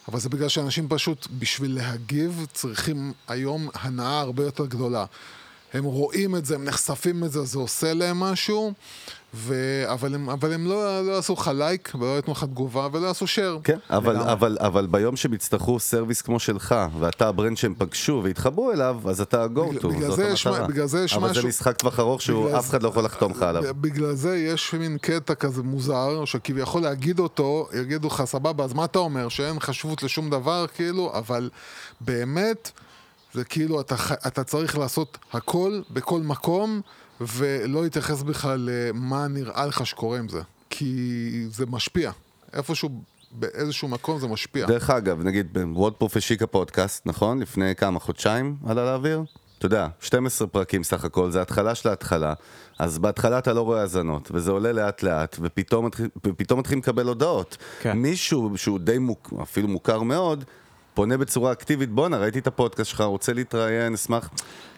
אבל 0.08 0.20
זה 0.20 0.30
בגלל 0.30 0.50
שאנשים 0.50 0.88
פשוט, 0.90 1.28
בשביל 1.40 1.76
להגיב, 1.76 2.46
צריכים 2.54 3.14
היום 3.28 3.70
הנעה 3.74 4.20
הרבה 4.20 4.44
יותר 4.44 4.66
גדולה. 4.66 5.06
הם 5.74 5.84
רואים 5.84 6.36
את 6.36 6.46
זה, 6.46 6.56
הם 6.56 6.64
נחשפים 6.64 7.24
לזה, 7.24 7.46
זה 7.46 7.58
עושה 7.60 7.94
להם 7.94 8.20
משהו, 8.20 8.74
ו... 9.38 9.54
אבל 9.88 10.16
הם, 10.16 10.30
אבל 10.30 10.54
הם 10.54 10.68
לא, 10.68 11.02
לא 11.08 11.12
יעשו 11.12 11.34
לך 11.34 11.52
לייק, 11.58 11.92
ולא 12.00 12.16
ייתנו 12.16 12.34
לך 12.34 12.44
תגובה, 12.44 12.88
ולא 12.92 13.08
יעשו 13.08 13.26
share. 13.26 13.62
כן, 13.64 13.78
אבל, 13.90 14.14
לגמרי. 14.14 14.32
אבל, 14.32 14.58
אבל 14.60 14.86
ביום 14.88 15.16
שהם 15.16 15.34
יצטרכו 15.34 15.80
service 15.80 16.22
כמו 16.22 16.40
שלך, 16.40 16.76
ואתה 17.00 17.28
ה 17.28 17.33
brand 17.33 17.58
שהם 17.58 17.74
פגשו 17.78 18.22
והתחברו 18.24 18.72
אליו, 18.72 19.00
אז 19.06 19.22
אתה 19.22 19.46
go 19.56 19.82
to, 19.82 19.88
בגלל 19.88 20.12
זאת 20.12 20.20
המטרה. 20.46 20.68
בגלל 20.68 20.88
זה 20.88 21.04
יש 21.04 21.14
אבל 21.14 21.30
משהו- 21.30 21.42
זה 21.42 21.48
משחק 21.48 21.78
טווח 21.78 22.00
ארוך 22.00 22.22
שהוא, 22.22 22.46
בגלל 22.46 22.60
אף 22.60 22.70
אחד 22.70 22.84
לא 22.84 22.90
יכול 22.90 23.04
לחתום 23.04 23.32
לך 23.32 23.42
עליו. 23.42 23.64
בגלל 23.82 24.14
זה 24.16 24.38
יש 24.38 24.74
מין 24.74 24.98
קטע 25.02 25.36
כזה 25.36 25.64
מוזר, 25.64 26.26
שכביכול 26.26 26.82
להגיד 26.82 27.20
אותו, 27.20 27.68
יגידו 27.82 28.08
לך, 28.08 28.24
סבבה, 28.26 28.64
אז 28.64 28.74
מה 28.74 28.86
אתה 28.86 29.00
אומר? 29.00 29.30
שאין 29.30 29.60
חשיבות 29.60 30.04
לשום 30.04 30.30
דבר, 30.30 30.66
כאילו, 30.76 31.12
אבל 31.14 31.50
באמת, 32.02 32.72
זה 33.34 33.44
כאילו, 33.44 33.82
אתה, 33.82 33.96
אתה 34.28 34.44
צריך 34.44 34.78
לעשות 34.78 35.18
הכל, 35.34 35.82
בכל 35.92 36.20
מקום, 36.20 36.82
ולא 37.22 37.84
להתייחס 37.84 38.22
בכלל 38.22 38.70
למה 38.72 39.28
נראה 39.28 39.66
לך 39.66 39.86
שקורה 39.86 40.20
עם 40.20 40.30
זה. 40.30 40.42
כי 40.70 41.16
זה 41.50 41.66
משפיע. 41.66 42.12
איפשהו, 42.54 42.90
באיזשהו 43.32 43.88
מקום 43.88 44.20
זה 44.20 44.28
משפיע. 44.28 44.66
דרך 44.68 44.90
אגב, 44.90 45.22
נגיד 45.24 45.54
בוודפרוף 45.54 46.18
השיקה 46.18 46.48
פודקאסט, 46.48 47.06
נכון? 47.06 47.40
לפני 47.40 47.76
כמה 47.76 48.00
חודשיים 48.00 48.56
עלה 48.68 48.86
לאוויר? 48.86 49.24
אתה 49.58 49.66
יודע, 49.66 49.88
12 50.00 50.48
פרקים 50.48 50.84
סך 50.84 51.06
הכל, 51.06 51.32
זה 51.32 51.42
התחלה 51.42 51.76
של 51.76 51.90
ההתחלה. 51.90 52.34
אז 52.80 52.98
בהתחלה 53.00 53.38
אתה 53.38 53.54
לא 53.54 53.62
רואה 53.62 53.82
האזנות, 53.82 54.32
וזה 54.34 54.52
עולה 54.52 54.72
לאט 54.72 55.04
לאט, 55.04 55.38
ופתאום 55.42 55.86
מתחיל- 55.86 56.10
ופתאום 56.28 56.60
מתחילים 56.60 56.80
לקבל 56.80 57.08
הודעות. 57.08 57.58
כן. 57.82 57.98
מישהו 57.98 58.52
שהוא 58.56 58.80
די 58.80 58.98
מוק, 58.98 59.34
אפילו 59.42 59.68
מוכר 59.68 60.02
מאוד, 60.02 60.44
פונה 60.96 61.18
בצורה 61.18 61.52
אקטיבית, 61.52 61.90
בואנה, 61.90 62.18
ראיתי 62.18 62.40
את 62.40 62.48
הפודקאסט 62.48 62.90
שלך, 62.90 63.02
רוצה 63.02 63.34
להתראיין, 63.34 63.94
אשמח. 63.94 64.30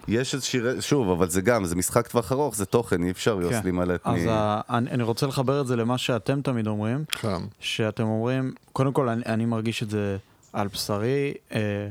יש 0.08 0.34
איזושהי, 0.36 0.60
שוב, 0.82 1.10
אבל 1.10 1.30
זה 1.30 1.42
גם, 1.42 1.66
זה 1.66 1.76
משחק 1.76 2.08
טווח 2.08 2.32
ארוך, 2.32 2.56
זה 2.56 2.66
תוכן, 2.66 3.04
אי 3.04 3.12
אפשר 3.12 3.40
יוס 3.42 3.54
כן. 3.54 3.60
להימלט 3.64 4.02
אז 4.04 4.26
מ... 4.26 4.30
ה- 4.30 4.62
אני 4.70 4.92
אני 4.92 5.04
רוצה 5.04 5.28
לחבר 5.28 5.62
את 5.62 5.68
זה 5.68 5.76
למה 5.76 5.98
שאתם 5.98 6.42
תמיד 6.42 6.68
אומרים, 6.68 7.06
כן. 7.12 7.38
שאתם 7.60 8.04
אומרים, 8.04 8.54
קודם 8.74 8.94
כל 8.94 9.10
אני, 9.10 9.22
אני 9.26 9.46
מרגיש 9.46 9.84
את 9.84 9.90
זה 9.90 10.18
על 10.54 10.68
בשרי, 10.68 11.34
אה, 11.52 11.88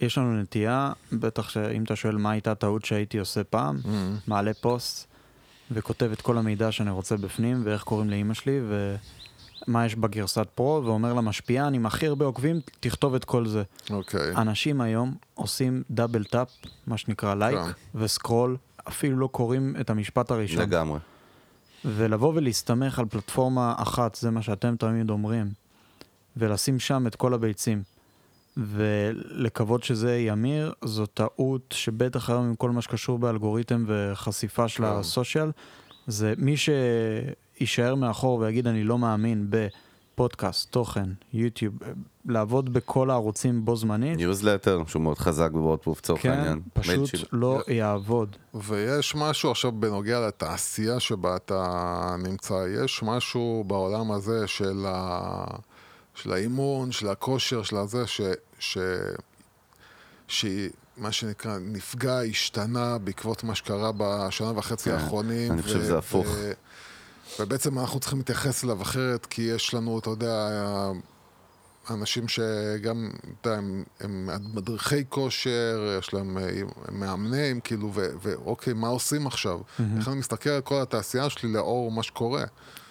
יש 0.00 0.18
לנו 0.18 0.42
נטייה, 0.42 0.92
בטח 1.12 1.48
שאם 1.48 1.84
אתה 1.84 1.96
שואל 1.96 2.16
מה 2.16 2.30
הייתה 2.30 2.52
הטעות 2.52 2.84
שהייתי 2.84 3.18
עושה 3.18 3.44
פעם, 3.44 3.76
Mm-hmm. 3.84 3.88
מעלה 4.26 4.54
פוסט 4.54 5.06
וכותב 5.70 6.10
את 6.12 6.20
כל 6.20 6.38
המידע 6.38 6.72
שאני 6.72 6.90
רוצה 6.90 7.16
בפנים, 7.16 7.62
ואיך 7.64 7.82
קוראים 7.82 8.10
לאימא 8.10 8.34
שלי, 8.34 8.60
ומה 9.68 9.86
יש 9.86 9.94
בגרסת 9.94 10.46
Pro, 10.54 10.82
ואומר 10.84 11.12
למשפיען 11.12 11.74
עם 11.74 11.86
הכי 11.86 12.06
הרבה 12.06 12.24
עוקבים, 12.24 12.60
תכתוב 12.80 13.14
את 13.14 13.24
כל 13.24 13.46
זה. 13.46 13.62
אוקיי. 13.90 14.36
אנשים 14.36 14.80
היום 14.80 15.14
עושים 15.34 15.82
double 15.90 16.24
tap, 16.24 16.48
מה 16.86 16.96
שנקרא 16.98 17.34
לייק, 17.34 17.58
כן. 17.58 17.98
ו 17.98 18.05
scroll, 18.05 18.56
אפילו 18.88 19.16
לא 19.16 19.26
קוראים 19.26 19.76
את 19.80 19.90
המשפט 19.90 20.30
הראשון. 20.30 20.62
לגמרי. 20.62 20.98
ולבוא 21.84 22.32
ולהסתמך 22.34 22.98
על 22.98 23.06
פלטפורמה 23.06 23.74
אחת, 23.78 24.14
זה 24.14 24.30
מה 24.30 24.42
שאתם 24.42 24.76
תמיד 24.76 25.10
אומרים, 25.10 25.50
ולשים 26.36 26.78
שם 26.78 27.06
את 27.06 27.14
כל 27.14 27.34
הביצים, 27.34 27.82
ולקוות 28.56 29.84
שזה 29.84 30.16
ימיר, 30.16 30.72
זו 30.84 31.06
טעות 31.06 31.74
שבטח 31.76 32.30
היום 32.30 32.46
עם 32.46 32.54
כל 32.54 32.70
מה 32.70 32.82
שקשור 32.82 33.18
באלגוריתם 33.18 33.84
וחשיפה 33.86 34.68
של 34.68 34.82
כן. 34.82 34.88
ה 34.88 34.96
social, 34.96 35.50
זה 36.06 36.34
מי 36.38 36.54
שיישאר 37.58 37.94
מאחור 37.94 38.38
ויגיד 38.38 38.66
אני 38.66 38.84
לא 38.84 38.98
מאמין 38.98 39.46
בפודקאסט, 39.50 40.72
תוכן, 40.72 41.08
יוטיוב, 41.32 41.74
לעבוד 42.26 42.72
בכל 42.72 43.10
הערוצים 43.10 43.64
בו 43.64 43.76
זמנית, 43.76 44.16
ניוזלטר, 44.16 44.82
שהוא 44.86 45.02
מאוד 45.02 45.18
חזק 45.18 45.50
ב 45.52 45.57
WODProof, 45.57 45.98
לצורך 45.98 46.22
כן, 46.22 46.30
העניין. 46.30 46.60
פשוט 46.72 46.94
מייל 46.94 47.06
shit. 47.06 47.28
לא 47.32 47.62
יעבוד. 47.68 48.36
ויש 48.54 49.14
משהו 49.14 49.50
עכשיו 49.50 49.72
בנוגע 49.72 50.26
לתעשייה 50.26 51.00
שבה 51.00 51.36
אתה 51.36 52.16
נמצא, 52.18 52.54
יש 52.84 53.02
משהו 53.02 53.64
בעולם 53.66 54.12
הזה 54.12 54.46
של, 54.46 54.84
ה... 54.88 55.44
של 56.14 56.32
האימון, 56.32 56.92
של 56.92 57.08
הכושר, 57.08 57.62
של 57.62 57.76
הזה, 57.76 58.06
ש... 58.06 58.20
ש... 58.58 58.78
שהיא, 60.28 60.70
מה 60.96 61.12
שנקרא, 61.12 61.58
נפגע, 61.60 62.18
השתנה 62.18 62.98
בעקבות 62.98 63.44
מה 63.44 63.54
שקרה 63.54 63.90
בשנה 63.96 64.52
וחצי 64.58 64.90
כן, 64.90 64.96
האחרונים. 64.96 65.52
אני 65.52 65.62
חושב 65.62 65.78
שזה 65.78 65.98
הפוך. 65.98 66.26
ובעצם 67.40 67.78
אנחנו 67.78 68.00
צריכים 68.00 68.18
להתייחס 68.18 68.64
אליו 68.64 68.82
אחרת, 68.82 69.26
כי 69.26 69.42
יש 69.42 69.74
לנו, 69.74 69.98
אתה 69.98 70.10
יודע, 70.10 70.48
אנשים 71.90 72.28
שגם, 72.28 73.10
אתה 73.40 73.50
יודע, 73.50 73.58
הם, 73.58 73.84
הם 74.00 74.28
מדריכי 74.54 75.04
כושר, 75.08 75.96
יש 75.98 76.14
להם 76.14 76.38
הם 76.88 77.00
מאמנים, 77.00 77.60
כאילו, 77.60 77.90
ו, 77.94 78.08
ואוקיי, 78.22 78.72
מה 78.72 78.88
עושים 78.88 79.26
עכשיו? 79.26 79.60
איך 79.96 80.08
אני 80.08 80.16
מסתכל 80.16 80.50
על 80.50 80.60
כל 80.60 80.82
התעשייה 80.82 81.30
שלי 81.30 81.52
לאור 81.52 81.92
מה 81.92 82.02
שקורה? 82.02 82.44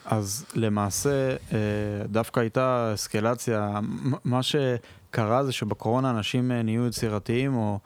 אז 0.06 0.46
למעשה 0.54 1.30
אה, 1.30 1.58
דווקא 2.06 2.40
הייתה 2.40 2.92
אסקלציה, 2.94 3.80
מה 4.24 4.44
שקרה 4.44 5.44
זה 5.44 5.52
שבקורונה 5.52 6.10
אנשים 6.10 6.52
אה, 6.52 6.62
נהיו 6.62 6.88
יצירתיים 6.88 7.56
או 7.56 7.80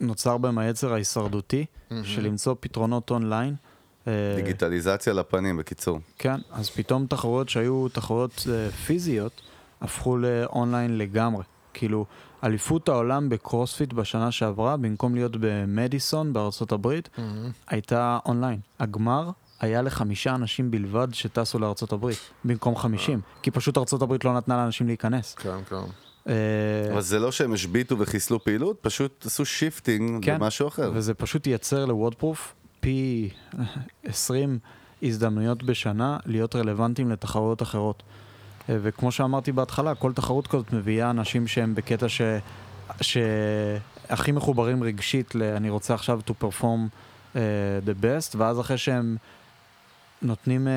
נוצר 0.00 0.38
בהם 0.38 0.58
היצר 0.58 0.92
ההישרדותי 0.92 1.66
של 2.02 2.22
למצוא 2.22 2.54
פתרונות 2.60 3.10
אונליין. 3.10 3.54
אה, 4.08 4.12
דיגיטליזציה 4.36 5.12
לפנים, 5.12 5.56
בקיצור. 5.56 5.98
כן, 6.18 6.36
אז 6.50 6.70
פתאום 6.70 7.06
תחרויות 7.06 7.48
שהיו 7.48 7.88
תחרויות 7.88 8.46
אה, 8.50 8.70
פיזיות 8.70 9.40
הפכו 9.80 10.16
לאונליין 10.16 10.98
לגמרי. 10.98 11.44
כאילו, 11.74 12.06
אליפות 12.44 12.88
העולם 12.88 13.28
בקרוספיט 13.28 13.92
בשנה 13.92 14.30
שעברה, 14.30 14.76
במקום 14.76 15.14
להיות 15.14 15.32
במדיסון 15.40 16.32
בארצות 16.32 16.72
הברית, 16.72 17.08
הייתה 17.68 18.18
אונליין. 18.26 18.58
הגמר 18.80 19.30
היה 19.60 19.82
לחמישה 19.82 20.34
אנשים 20.34 20.70
בלבד 20.70 21.08
שטסו 21.12 21.58
לארצות 21.58 21.92
הברית, 21.92 22.18
במקום 22.44 22.76
חמישים, 22.76 23.20
כי 23.42 23.50
פשוט 23.50 23.78
ארצות 23.78 24.02
הברית 24.02 24.24
לא 24.24 24.36
נתנה 24.36 24.56
לאנשים 24.56 24.86
להיכנס. 24.86 25.34
כן, 25.34 25.64
כן. 25.68 25.76
אה, 26.28 26.92
אבל 26.92 27.00
זה 27.00 27.18
לא 27.18 27.32
שהם 27.32 27.52
השביתו 27.52 27.98
וחיסלו 27.98 28.44
פעילות, 28.44 28.76
פשוט 28.80 29.26
עשו 29.26 29.44
shifting 29.44 30.24
כן, 30.24 30.34
למשהו 30.34 30.68
אחר. 30.68 30.90
וזה 30.94 31.14
פשוט 31.14 31.46
ייצר 31.46 31.84
לוודפרוף 31.84 32.54
פי 32.80 33.30
20 34.04 34.58
הזדמנויות 35.02 35.62
בשנה 35.62 36.18
להיות 36.26 36.56
רלוונטיים 36.56 37.10
לתחרויות 37.10 37.62
אחרות. 37.62 38.02
אה, 38.68 38.76
וכמו 38.82 39.12
שאמרתי 39.12 39.52
בהתחלה, 39.52 39.94
כל 39.94 40.12
תחרות 40.12 40.46
כזאת 40.46 40.72
מביאה 40.72 41.10
אנשים 41.10 41.46
שהם 41.46 41.74
בקטע 41.74 42.08
ש... 42.08 42.20
שהכי 43.00 44.32
מחוברים 44.32 44.82
רגשית 44.82 45.34
ל... 45.34 45.42
אני 45.42 45.70
רוצה 45.70 45.94
עכשיו 45.94 46.20
to 46.26 46.30
perform 46.44 46.88
uh, 47.34 47.36
the 47.86 48.02
best, 48.02 48.34
ואז 48.36 48.60
אחרי 48.60 48.78
שהם 48.78 49.16
נותנים 50.22 50.66
uh, 50.66 50.70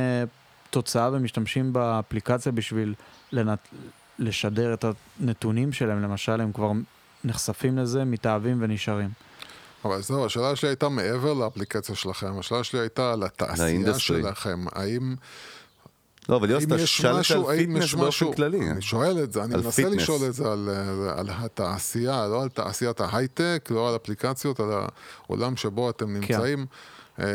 תוצאה 0.70 1.10
ומשתמשים 1.14 1.74
באפליקציה 1.74 2.52
בשביל 2.52 2.94
לנת... 3.32 3.68
לשדר 4.20 4.74
את 4.74 4.86
הנתונים 5.20 5.74
שלהם, 5.74 6.02
למשל, 6.02 6.42
הם 6.42 6.52
כבר 6.52 6.72
נחשפים 7.24 7.78
לזה, 7.78 8.04
מתאהבים 8.04 8.58
ונשארים. 8.60 9.10
אבל 9.86 10.02
זהו, 10.02 10.26
השאלה 10.26 10.56
שלי 10.56 10.70
הייתה 10.70 10.90
מעבר 10.90 11.34
לאפליקציה 11.34 11.96
שלכם, 11.96 12.40
השאלה 12.40 12.64
שלי 12.64 12.80
הייתה 12.80 13.14
על 13.14 13.24
התעשייה. 13.24 14.00
שלכם. 14.00 14.66
האם 14.72 15.16
לא, 16.30 16.36
אבל 16.36 16.50
יוסי, 16.50 16.66
אתה 16.66 16.88
שאלת 16.88 17.32
על 17.32 17.58
fitness 17.58 17.94
באופן 17.94 18.34
כללי. 18.34 18.70
אני 18.70 18.82
שואל 18.82 19.24
את 19.24 19.34
זה, 19.34 19.44
אני 19.44 19.56
מנסה 19.56 19.72
fitness. 19.72 19.94
לשאול 19.94 20.30
את 20.30 20.34
זה 20.34 20.52
על, 20.52 20.70
אה, 20.70 21.20
על 21.20 21.30
התעשייה, 21.30 22.28
לא 22.28 22.44
על 22.44 22.50
תעשיית 22.50 23.02
ההייטק, 23.02 23.70
לא 23.72 23.90
על 23.90 23.96
אפליקציות, 23.96 24.60
על 24.60 24.70
העולם 25.28 25.58
שבו 25.58 25.90
אתם 25.90 26.06
כן. 26.06 26.34
נמצאים. 26.34 26.66
אה, 27.20 27.26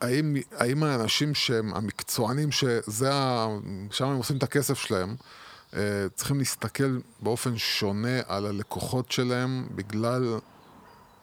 האם, 0.00 0.36
האם 0.56 0.82
האנשים 0.82 1.34
שהם 1.34 1.74
המקצוענים, 1.74 2.52
שזה 2.52 3.14
ה... 3.14 3.46
שם 3.90 4.06
הם 4.06 4.16
עושים 4.16 4.36
את 4.36 4.42
הכסף 4.42 4.78
שלהם, 4.78 5.16
אה, 5.76 5.80
צריכים 6.14 6.38
להסתכל 6.38 6.98
באופן 7.20 7.58
שונה 7.58 8.20
על 8.26 8.46
הלקוחות 8.46 9.12
שלהם 9.12 9.66
בגלל 9.74 10.38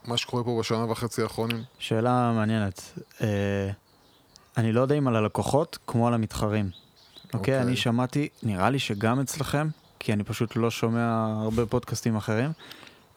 מה 0.07 0.17
שקורה 0.17 0.43
פה 0.43 0.57
בשנה 0.59 0.91
וחצי 0.91 1.21
האחרונים? 1.21 1.63
שאלה 1.79 2.31
מעניינת. 2.35 2.99
אה, 3.21 3.69
אני 4.57 4.71
לא 4.71 4.81
יודע 4.81 4.95
אם 4.95 5.07
על 5.07 5.15
הלקוחות 5.15 5.77
כמו 5.87 6.07
על 6.07 6.13
המתחרים. 6.13 6.69
אוקיי? 7.25 7.39
אוקיי. 7.39 7.61
אני 7.61 7.75
שמעתי, 7.75 8.27
נראה 8.43 8.69
לי 8.69 8.79
שגם 8.79 9.19
אצלכם, 9.19 9.67
כי 9.99 10.13
אני 10.13 10.23
פשוט 10.23 10.55
לא 10.55 10.71
שומע 10.71 11.25
הרבה 11.41 11.65
פודקאסטים 11.65 12.15
אחרים. 12.15 12.51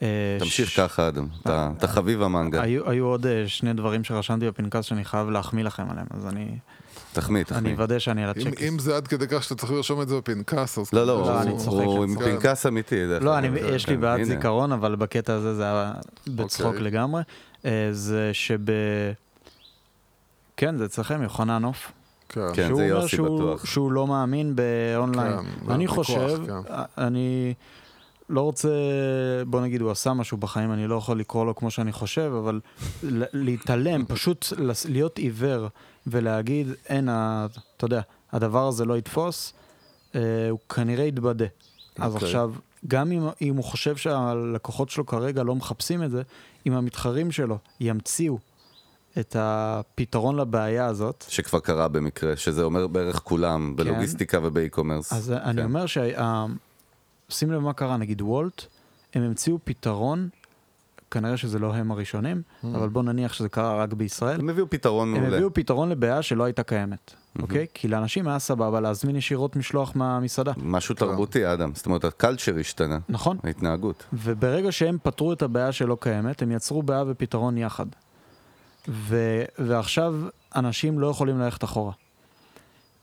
אה, 0.03 0.37
תמשיך 0.41 0.71
ש- 0.71 0.77
ככה, 0.77 1.09
אדם. 1.09 1.27
אתה 1.43 1.71
אתה 1.79 1.89
חביב 1.89 2.23
המנגה. 2.23 2.63
היו, 2.63 2.91
היו 2.91 3.07
עוד 3.07 3.27
אה, 3.27 3.45
שני 3.49 3.73
דברים 3.73 4.05
שרשמתי 4.05 4.47
בפנקס 4.47 4.85
שאני 4.85 5.05
חייב 5.05 5.31
להחמיא 5.31 5.65
לכם 5.65 5.91
עליהם, 5.91 6.07
אז 6.11 6.27
אני, 6.27 6.59
תחמיא, 7.13 7.39
אני 7.41 7.45
תחמיא. 7.45 7.73
אוודא 7.73 7.99
שאני 7.99 8.25
על 8.25 8.31
הצ'קליסט. 8.31 8.61
אם 8.63 8.79
זה 8.79 8.97
עד 8.97 9.09
כדי 9.09 9.25
כך 9.29 9.43
שאתה 9.43 9.55
צריך 9.55 9.73
לרשום 9.73 10.03
את 10.03 10.09
זה 10.09 10.17
בפנקס, 10.17 10.79
אז... 10.79 10.93
לא, 10.93 11.07
לא, 11.07 11.21
לא, 11.21 11.31
הוא- 11.31 11.41
אני 11.41 11.51
הוא 11.51 12.05
אני 12.05 12.13
עם. 12.13 12.19
פנקס 12.19 12.67
אמיתי. 12.67 12.97
לא. 13.21 13.39
אני, 13.39 13.49
יש 13.61 13.89
לי 13.89 13.97
כן, 13.97 14.05
הנה. 14.05 14.25
זיכרון, 14.25 14.73
אבל 14.73 14.95
בקטע 14.97 15.35
הזה 15.35 15.55
זה 15.55 15.63
היה 15.63 15.93
בצחוק 16.27 16.67
אוקיי. 16.67 16.81
לגמרי. 16.83 17.23
אה, 17.65 17.89
זה 17.93 18.31
שב... 18.33 18.59
כן, 20.57 20.77
זה 20.79 20.85
אצלכם, 20.85 21.23
יוחנן 21.23 21.65
עוף. 21.65 21.93
כן. 22.29 22.41
כן, 22.55 22.75
זה 22.75 22.85
יוסי 22.87 23.09
שהוא, 23.09 23.39
בטוח. 23.41 23.65
שהוא 23.67 23.93
לא 23.93 24.07
מאמין 24.07 24.57
באונליין. 24.57 25.37
כן, 25.69 25.85
בכוח, 25.85 25.95
חושב. 25.97 26.39
אני 26.99 27.55
לא 28.31 28.41
רוצה, 28.41 28.69
בוא 29.47 29.61
נגיד, 29.61 29.81
הוא 29.81 29.91
עשה 29.91 30.15
משהו 30.15 30.37
בחיים, 30.37 30.73
אני 30.73 30.87
לא 30.87 30.95
יכול 30.95 31.21
לקרוא 31.21 31.47
לו 31.47 31.55
כמו 31.55 31.71
שאני 31.71 31.93
חושב, 31.93 32.33
אבל 32.45 32.61
להתעלם, 33.33 34.05
פשוט 34.07 34.47
להיות 34.89 35.19
עיוור 35.19 35.69
ולהגיד, 36.07 36.69
אין, 36.89 37.09
אתה 37.09 37.85
יודע, 37.85 38.01
הדבר 38.33 38.69
הזה 38.69 38.85
לא 38.85 38.99
יתפוס, 38.99 39.53
אה, 40.15 40.21
הוא 40.51 40.59
כנראה 40.69 41.05
יתבדה. 41.05 41.45
אז 41.99 42.15
אוקיי. 42.15 42.29
עכשיו, 42.29 42.53
גם 42.89 43.13
אם, 43.13 43.29
אם 43.43 43.57
הוא 43.57 43.65
חושב 43.65 43.97
שהלקוחות 43.97 44.91
שלו 44.91 45.07
כרגע 45.07 45.43
לא 45.43 45.55
מחפשים 45.55 46.03
את 46.03 46.11
זה, 46.11 46.23
אם 46.67 46.73
המתחרים 46.73 47.33
שלו 47.33 47.59
ימציאו 47.81 48.39
את 49.19 49.37
הפתרון 49.39 50.37
לבעיה 50.37 50.87
הזאת, 50.87 51.25
שכבר 51.29 51.61
קרה 51.61 51.89
במקרה, 51.89 52.37
שזה 52.37 52.63
אומר 52.63 52.87
בערך 52.87 53.21
כולם, 53.25 53.77
בלוגיסטיקה 53.77 54.39
ובאי-קומרס. 54.43 55.13
אז 55.13 55.33
אני 55.33 55.57
כן. 55.57 55.65
אומר 55.65 55.87
שה... 55.87 56.47
שים 57.31 57.53
לב 57.53 57.61
מה 57.61 57.73
קרה, 57.73 57.97
נגיד 57.97 58.23
וולט, 58.23 58.63
הם 59.15 59.23
המציאו 59.23 59.59
פתרון, 59.65 60.29
כנראה 61.11 61.37
שזה 61.37 61.59
לא 61.59 61.75
הם 61.75 61.91
הראשונים, 61.91 62.43
אבל 62.65 62.89
בוא 62.89 63.03
נניח 63.03 63.33
שזה 63.33 63.49
קרה 63.49 63.83
רק 63.83 63.93
בישראל. 63.93 64.41
הם 64.41 64.49
הביאו 64.49 64.71
פתרון 64.71 65.09
הם 65.09 65.21
מעולה. 65.21 65.37
הביאו 65.37 65.55
פתרון 65.55 65.89
לבעיה 65.89 66.23
שלא 66.23 66.45
הייתה 66.45 66.63
קיימת, 66.63 67.15
אוקיי? 67.43 67.67
כי 67.75 67.89
לאנשים 67.89 68.29
היה 68.29 68.39
סבבה 68.39 68.81
להזמין 68.81 69.17
ישירות 69.17 69.57
משלוח 69.57 69.93
מהמסעדה. 69.97 70.53
משהו 70.57 70.95
תרבותי, 70.95 71.53
אדם. 71.53 71.73
זאת 71.75 71.87
אומרת, 71.87 72.05
הקלצ'ר 72.05 72.59
השתנה. 72.59 72.99
נכון. 73.09 73.39
ההתנהגות. 73.45 74.05
וברגע 74.13 74.73
שהם 74.73 74.99
פתרו 75.03 75.33
את 75.33 75.43
הבעיה 75.43 75.73
שלא 75.73 75.97
קיימת, 76.01 76.43
הם 76.43 76.51
יצרו 76.53 76.83
בעיה 76.83 77.05
ופתרון 77.07 77.59
יחד. 77.59 77.87
ו... 78.89 79.43
ועכשיו 79.59 80.15
אנשים 80.57 80.99
לא 80.99 81.07
יכולים 81.07 81.39
ללכת 81.39 81.65
אחורה. 81.65 81.93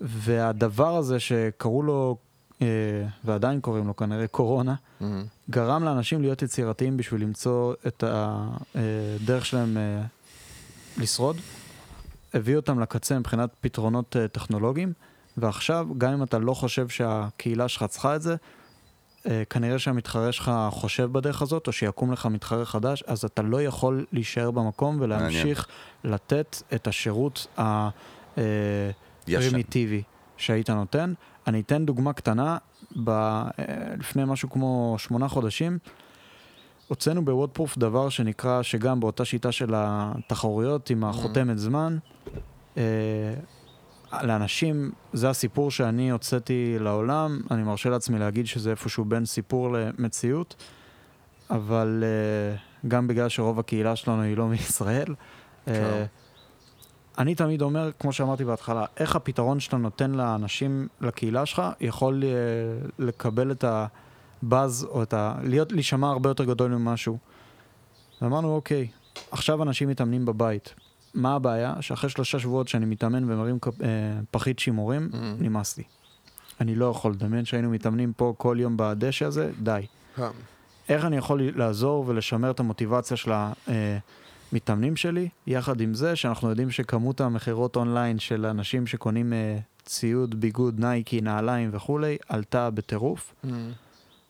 והדבר 0.02 0.96
הזה 0.96 1.20
שקראו 1.20 1.84
לו, 1.84 2.18
ועדיין 3.24 3.62
קוראים 3.62 3.88
לו 3.88 3.96
כנראה 3.96 4.28
קורונה, 4.28 4.76
מהמם. 5.00 5.26
גרם 5.50 5.84
לאנשים 5.84 6.22
להיות 6.22 6.42
יצירתיים 6.42 6.98
בשביל 6.98 7.22
למצוא 7.22 7.74
את 7.88 8.04
הדרך 8.04 9.46
שלהם 9.46 9.78
אה, 9.78 10.02
לשרוד. 10.98 11.38
הביא 12.34 12.56
אותם 12.56 12.80
לקצה 12.80 13.20
מבחינת 13.20 13.50
פתרונות 13.62 14.16
אה, 14.16 14.28
טכנולוגיים, 14.28 14.94
ועכשיו, 15.38 15.88
גם 15.98 16.14
אם 16.14 16.24
אתה 16.24 16.40
לא 16.40 16.54
חושב 16.54 16.90
שהקהילה 16.90 17.68
שלך 17.68 17.84
צריכה 17.84 18.16
את 18.16 18.22
זה, 18.22 18.36
אה, 19.26 19.44
כנראה 19.50 19.80
שהמתחרה 19.80 20.32
שלך 20.32 20.52
חושב 20.70 21.10
בדרך 21.12 21.42
הזאת, 21.42 21.68
או 21.68 21.72
שיקום 21.72 22.12
לך 22.12 22.26
מתחרה 22.26 22.66
חדש, 22.66 23.04
אז 23.08 23.26
אתה 23.26 23.42
לא 23.42 23.62
יכול 23.62 24.06
להישאר 24.12 24.52
במקום 24.52 24.98
ולהמשיך 25.02 25.68
לתת 26.04 26.62
את 26.74 26.88
השירות 26.88 27.48
הפרימיטיבי 29.28 30.04
שהיית 30.38 30.70
נותן. 30.70 31.14
אני 31.48 31.60
אתן 31.62 31.86
דוגמה 31.86 32.14
קטנה, 32.14 32.58
ב, 33.04 33.10
אה, 33.10 33.52
לפני 34.00 34.24
משהו 34.26 34.50
כמו 34.50 34.96
שמונה 34.98 35.28
חודשים, 35.28 35.78
הוצאנו 36.88 37.26
בוודפרוף 37.26 37.78
דבר 37.78 38.10
שנקרא, 38.10 38.62
שגם 38.62 39.00
באותה 39.00 39.26
שיטה 39.26 39.52
של 39.52 39.74
התחרויות 39.76 40.90
עם 40.90 41.04
החותמת 41.04 41.58
זמן, 41.58 41.98
אה, 42.78 42.84
לאנשים, 44.24 44.92
זה 45.14 45.30
הסיפור 45.30 45.72
שאני 45.72 46.10
הוצאתי 46.10 46.76
לעולם, 46.80 47.42
אני 47.52 47.64
מרשה 47.64 47.90
לעצמי 47.90 48.20
להגיד 48.20 48.48
שזה 48.48 48.72
איפשהו 48.72 49.06
בין 49.06 49.26
סיפור 49.26 49.70
למציאות, 49.72 50.56
אבל 51.50 52.04
אה, 52.04 52.58
גם 52.88 53.08
בגלל 53.08 53.30
שרוב 53.30 53.60
הקהילה 53.60 53.96
שלנו 53.96 54.22
היא 54.22 54.38
לא 54.38 54.48
מישראל. 54.48 55.16
אה, 55.68 55.74
כן. 55.74 56.06
אני 57.18 57.36
תמיד 57.36 57.62
אומר, 57.62 57.90
כמו 58.00 58.14
שאמרתי 58.14 58.46
בהתחלה, 58.46 58.86
איך 58.98 59.16
הפתרון 59.16 59.60
שאתה 59.60 59.78
נותן 59.78 60.12
לאנשים, 60.12 60.88
לקהילה 61.02 61.46
שלך, 61.46 61.62
יכול 61.80 62.24
אה, 62.24 62.30
לקבל 63.00 63.52
את 63.52 63.66
הבאז, 64.44 64.88
או 64.90 65.04
את 65.04 65.14
ה... 65.14 65.36
להיות, 65.44 65.72
להישמע 65.72 66.10
הרבה 66.10 66.30
יותר 66.30 66.44
גדול 66.44 66.72
ממשהו. 66.72 67.18
ואמרנו, 68.22 68.56
אוקיי, 68.56 68.88
עכשיו 69.32 69.64
אנשים 69.64 69.90
מתאמנים 69.90 70.26
בבית. 70.26 70.74
מה 71.14 71.36
הבעיה? 71.36 71.74
שאחרי 71.82 72.10
שלושה 72.10 72.40
שבועות 72.40 72.68
שאני 72.68 72.86
מתאמן 72.86 73.32
ומרים 73.32 73.60
אה, 73.66 73.88
פחית 74.32 74.60
שימורים, 74.60 75.10
נמאס 75.40 75.78
לי. 75.78 75.84
אני 76.62 76.76
לא 76.76 76.86
יכול 76.86 77.12
לדמיין 77.12 77.46
שהיינו 77.46 77.70
מתאמנים 77.70 78.14
פה 78.14 78.34
כל 78.38 78.58
יום 78.60 78.74
בדשא 78.78 79.26
הזה, 79.26 79.52
די. 79.64 79.86
כן. 80.16 80.30
איך 80.90 81.06
אני 81.06 81.18
יכול 81.18 81.42
לעזור 81.56 82.04
ולשמר 82.08 82.52
את 82.52 82.60
המוטיבציה 82.60 83.18
של 83.18 83.32
המתאמנים 84.52 84.96
שלי, 84.96 85.30
יחד 85.48 85.82
עם 85.82 85.94
זה 85.94 86.16
שאנחנו 86.16 86.50
יודעים 86.50 86.72
שכמות 86.72 87.22
המכירות 87.22 87.76
אונליין 87.76 88.20
של 88.20 88.46
אנשים 88.46 88.88
שקונים 88.88 89.34
אה, 89.34 89.58
ציוד, 89.86 90.40
ביגוד, 90.40 90.80
נייקי, 90.80 91.22
נעליים 91.22 91.70
וכולי, 91.74 92.18
עלתה 92.30 92.70
בטירוף. 92.70 93.34
מהמם. 93.44 93.72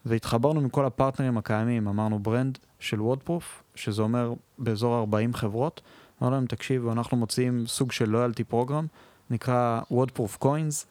והתחברנו 0.05 0.61
מכל 0.61 0.85
הפרטנרים 0.85 1.37
הקיימים, 1.37 1.87
אמרנו 1.87 2.19
ברנד 2.19 2.57
של 2.79 3.01
WODProof, 3.01 3.63
שזה 3.75 4.01
אומר 4.01 4.33
באזור 4.57 4.95
40 4.95 5.33
חברות. 5.33 5.81
אמרנו 6.21 6.35
להם, 6.35 6.45
תקשיבו, 6.45 6.91
אנחנו 6.91 7.17
מוציאים 7.17 7.67
סוג 7.67 7.91
של 7.91 8.09
loyalty 8.09 8.43
program, 8.43 8.85
נקרא 9.29 9.81
WODProof 9.91 10.37
coins, 10.37 10.85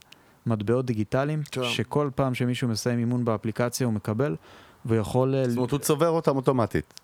מטבעות 0.46 0.86
דיגיטליים, 0.86 1.42
טוב. 1.50 1.64
שכל 1.64 2.10
פעם 2.14 2.34
שמישהו 2.34 2.68
מסיים 2.68 2.98
אימון 2.98 3.24
באפליקציה 3.24 3.86
הוא 3.86 3.94
מקבל, 3.94 4.36
והוא 4.84 5.00
יכול... 5.00 5.34
אה, 5.34 5.48
זאת 5.48 5.56
אומרת, 5.56 5.70
הוא 5.70 5.78
צובר 5.78 6.08
אותם 6.08 6.36
אוטומטית. 6.36 6.94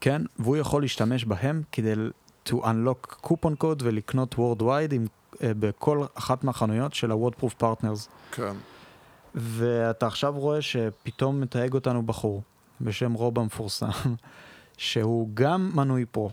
כן, 0.00 0.22
והוא 0.38 0.56
יכול 0.56 0.82
להשתמש 0.82 1.24
בהם 1.24 1.62
כדי 1.72 1.92
to 2.48 2.52
unlock 2.52 3.14
קופון 3.20 3.54
קוד 3.54 3.82
ולקנות 3.86 4.34
worldwide 4.34 4.92
עם, 4.94 5.06
אה, 5.42 5.52
בכל 5.54 6.04
אחת 6.14 6.44
מהחנויות 6.44 6.94
של 6.94 7.10
ה-Wordproof 7.10 7.62
Partners. 7.62 8.08
כן. 8.32 8.52
ואתה 9.34 10.06
עכשיו 10.06 10.34
רואה 10.38 10.62
שפתאום 10.62 11.40
מתייג 11.40 11.74
אותנו 11.74 12.02
בחור 12.02 12.42
בשם 12.80 13.12
רוב 13.12 13.38
המפורסם, 13.38 13.88
שהוא 14.76 15.28
גם 15.34 15.70
מנוי 15.74 16.04
פרו, 16.04 16.30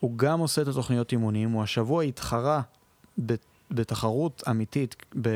הוא 0.00 0.18
גם 0.18 0.40
עושה 0.40 0.62
את 0.62 0.68
התוכניות 0.68 1.12
אימונים, 1.12 1.50
הוא 1.50 1.62
השבוע 1.62 2.02
התחרה 2.02 2.60
ב- 3.26 3.34
בתחרות 3.70 4.42
אמיתית 4.50 4.96
ב- 5.20 5.28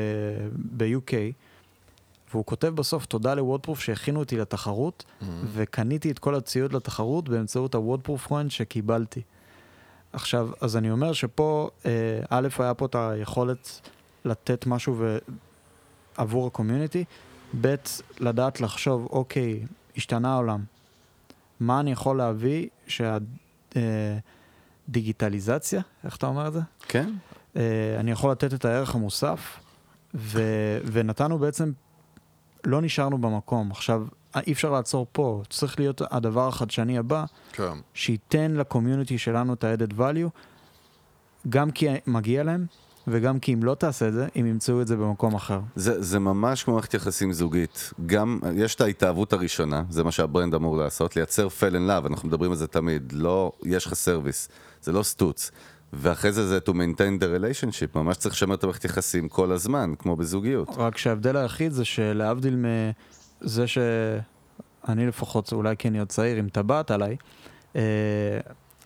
ב-UK, 0.77 1.13
והוא 2.31 2.45
כותב 2.45 2.67
בסוף 2.67 3.05
תודה 3.05 3.33
לוודפרוף 3.33 3.79
שהכינו 3.79 4.19
אותי 4.19 4.37
לתחרות, 4.37 5.05
וקניתי 5.53 6.11
את 6.11 6.19
כל 6.19 6.35
הציוד 6.35 6.73
לתחרות 6.73 7.29
באמצעות 7.29 7.75
הוודפרוף 7.75 8.27
קוין 8.27 8.49
שקיבלתי. 8.49 9.21
עכשיו, 10.13 10.49
אז 10.61 10.77
אני 10.77 10.91
אומר 10.91 11.13
שפה, 11.13 11.69
אה, 11.85 11.91
א', 12.29 12.47
היה 12.59 12.73
פה 12.73 12.85
את 12.85 12.95
היכולת 12.95 13.89
לתת 14.25 14.65
משהו 14.67 14.95
ו... 14.97 15.17
עבור 16.17 16.47
הקומיוניטי, 16.47 17.03
ב', 17.61 17.75
לדעת 18.19 18.61
לחשוב, 18.61 19.07
אוקיי, 19.11 19.65
השתנה 19.97 20.33
העולם. 20.33 20.63
מה 21.59 21.79
אני 21.79 21.91
יכול 21.91 22.17
להביא 22.17 22.67
שהדיגיטליזציה, 24.87 25.81
איך 26.03 26.15
אתה 26.15 26.27
אומר 26.27 26.47
את 26.47 26.53
זה? 26.53 26.59
כן? 26.87 27.13
אה, 27.55 27.95
אני 27.99 28.11
יכול 28.11 28.31
לתת 28.31 28.53
את 28.53 28.65
הערך 28.65 28.95
המוסף, 28.95 29.59
ו, 30.15 30.41
ונתנו 30.91 31.39
בעצם, 31.39 31.71
לא 32.65 32.81
נשארנו 32.81 33.17
במקום. 33.17 33.71
עכשיו, 33.71 34.03
אי 34.47 34.51
אפשר 34.51 34.69
לעצור 34.69 35.07
פה, 35.11 35.41
צריך 35.49 35.79
להיות 35.79 36.01
הדבר 36.11 36.47
החדשני 36.47 36.97
הבא, 36.97 37.25
כן. 37.51 37.73
שייתן 37.93 38.51
ל 38.51 38.58
community 38.58 39.17
שלנו 39.17 39.53
את 39.53 39.63
ה-added 39.63 39.93
value, 39.99 40.29
גם 41.49 41.71
כי 41.71 41.87
מגיע 42.07 42.43
להם, 42.43 42.65
וגם 43.07 43.39
כי 43.39 43.53
אם 43.53 43.63
לא 43.63 43.75
תעשה 43.75 44.07
את 44.07 44.13
זה, 44.13 44.27
הם 44.35 44.45
ימצאו 44.45 44.81
את 44.81 44.87
זה 44.87 44.97
במקום 44.97 45.35
אחר. 45.35 45.59
זה, 45.75 46.01
זה 46.01 46.19
ממש 46.19 46.63
כמו 46.63 46.73
מערכת 46.73 46.93
יחסים 46.93 47.33
זוגית. 47.33 47.93
גם, 48.05 48.39
יש 48.55 48.75
את 48.75 48.81
ההתאהבות 48.81 49.33
הראשונה, 49.33 49.83
זה 49.89 50.03
מה 50.03 50.11
שה 50.11 50.27
brand 50.27 50.53
אמור 50.53 50.77
לעשות, 50.77 51.15
לייצר 51.15 51.47
fell 51.47 51.73
in 51.73 51.89
love, 51.89 52.07
אנחנו 52.07 52.27
מדברים 52.27 52.51
על 52.51 52.57
זה 52.57 52.67
תמיד, 52.67 53.13
לא, 53.15 53.51
יש 53.63 53.85
לך 53.85 53.93
service, 53.93 54.49
זה 54.81 54.91
לא 54.91 55.03
סטוץ. 55.03 55.51
ואחרי 55.93 56.31
זה 56.31 56.47
זה 56.47 56.59
to 56.67 56.71
maintain 56.71 57.21
the 57.21 57.39
relationship, 57.39 57.99
ממש 57.99 58.17
צריך 58.17 58.35
לשמר 58.35 58.55
את 58.55 58.63
המערכת 58.63 58.85
יחסים 58.85 59.29
כל 59.29 59.51
הזמן, 59.51 59.93
כמו 59.99 60.15
בזוגיות. 60.15 60.69
רק 60.77 60.97
שההבדל 60.97 61.37
היחיד 61.37 61.71
זה 61.71 61.85
שלהבדיל 61.85 62.55
מזה 63.43 63.67
שאני 63.67 65.07
לפחות, 65.07 65.53
אולי 65.53 65.75
כי 65.77 65.87
אני 65.87 65.99
עוד 65.99 66.07
צעיר, 66.09 66.37
עם 66.37 66.49
טבעת 66.49 66.91
עליי, 66.91 67.15
אה, 67.75 67.81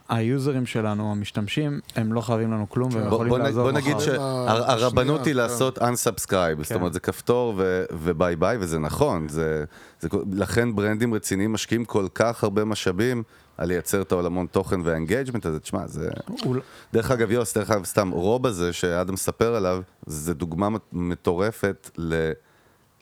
היוזרים 0.09 0.65
שלנו, 0.65 1.11
המשתמשים, 1.11 1.79
הם 1.95 2.13
לא 2.13 2.21
חייבים 2.21 2.51
לנו 2.51 2.69
כלום 2.69 2.89
והם 2.93 3.03
בוא, 3.09 3.13
יכולים 3.15 3.29
בוא, 3.29 3.37
נ- 3.39 3.41
לעזוב 3.41 3.63
בוא 3.63 3.71
נגיד 3.71 3.95
מחר. 3.95 4.05
שהרבנות 4.05 5.25
היא 5.25 5.33
כן. 5.33 5.37
לעשות 5.37 5.77
unsubscribe, 5.77 6.63
זאת 6.63 6.71
אומרת 6.71 6.93
זה 6.93 6.99
כפתור 6.99 7.53
וביי 7.91 8.35
ביי, 8.35 8.57
וזה 8.59 8.79
נכון, 8.79 9.27
זה, 9.27 9.63
זה, 9.99 10.07
לכן 10.33 10.75
ברנדים 10.75 11.13
רציניים 11.13 11.53
משקיעים 11.53 11.85
כל 11.85 12.07
כך 12.15 12.43
הרבה 12.43 12.65
משאבים 12.65 13.23
על 13.59 13.67
לייצר 13.67 14.01
את 14.01 14.11
העולמון 14.11 14.45
תוכן 14.51 14.81
והאנגייג'מנט 14.83 15.45
הזה, 15.45 15.59
תשמע, 15.59 15.87
זה... 15.87 16.09
אול- 16.45 16.61
דרך 16.93 17.11
אגב, 17.11 17.31
יוס, 17.31 17.57
דרך 17.57 17.71
אגב, 17.71 17.85
סתם, 17.85 18.09
רוב 18.09 18.45
הזה 18.47 18.73
שאדם 18.73 19.13
מספר 19.13 19.55
עליו, 19.55 19.81
זה 20.05 20.33
דוגמה 20.33 20.69
מט- 20.69 20.81
מטורפת 20.93 21.89
ל... 21.97 22.31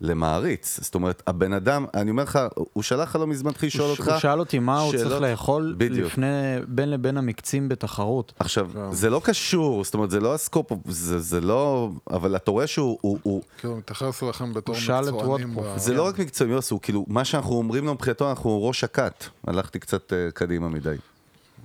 למעריץ, 0.02 0.80
זאת 0.82 0.95
אומרת, 0.95 1.24
הבן 1.28 1.53
אדם, 1.53 1.86
אני 1.94 2.11
אומר 2.11 2.24
לך, 2.24 2.40
הוא 2.74 2.84
שלח 2.84 3.10
לך 3.10 3.15
לא 3.15 3.28
מזמן 3.28 3.49
התחיל 3.52 3.68
לשאול 3.68 3.90
אותך, 3.90 4.07
הוא 4.07 4.18
שאל 4.19 4.40
אותי 4.40 4.60
מה 4.60 4.80
הוא 4.80 4.91
שאלות- 4.91 5.07
צריך 5.07 5.22
לאכול 5.22 5.76
בדיוק. 5.78 6.07
לפני, 6.11 6.26
בין 6.68 6.90
לבין 6.91 7.18
המקצים 7.18 7.69
בתחרות. 7.69 8.34
עכשיו, 8.40 8.69
זה 8.91 9.10
לא 9.10 9.22
קשור, 9.24 9.84
זאת 9.84 9.94
אומרת, 9.94 10.10
זה 10.10 10.19
לא 10.19 10.34
הסקופ, 10.34 10.72
זה, 10.88 11.19
זה 11.19 11.41
לא... 11.41 11.90
אבל 12.10 12.36
אתה 12.36 12.52
רואה 12.52 12.68
שהוא... 12.68 12.98
הוא, 13.02 13.19
הוא, 13.24 13.41
כאילו, 13.57 13.74
הוא 13.74 13.80
מתייחס 13.80 14.24
אליכם 14.24 14.53
בתור 14.53 14.76
מקצוענים. 14.76 15.56
ב- 15.56 15.78
זה 15.78 15.94
לא 15.94 16.03
רק 16.07 16.19
מקצועי, 16.19 16.52
יוס, 16.52 16.72
הוא 16.72 16.80
כאילו, 16.82 17.06
מה 17.07 17.26
שאנחנו 17.26 17.56
אומרים 17.56 17.86
לו 17.86 17.94
מבחינתו, 17.94 18.30
אנחנו 18.30 18.64
ראש 18.68 18.84
הכת. 18.84 19.24
הלכתי 19.48 19.80
קצת 19.80 20.11
uh, 20.14 20.32
קדימה 20.32 20.69
מדי. 20.69 20.95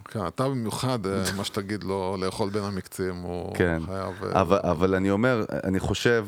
כן, 0.04 0.26
אתה 0.26 0.48
במיוחד, 0.48 1.06
אה, 1.06 1.22
מה 1.36 1.44
שתגיד 1.44 1.84
לו 1.84 2.16
לאכול 2.20 2.50
בין 2.50 2.62
המקצים, 2.64 3.14
הוא 3.14 3.54
כן. 3.54 3.82
חייב... 3.86 4.24
אה, 4.34 4.40
אבל, 4.40 4.58
אבל 4.62 4.94
אני 4.94 5.10
אומר, 5.10 5.44
אני 5.64 5.80
חושב, 5.80 6.26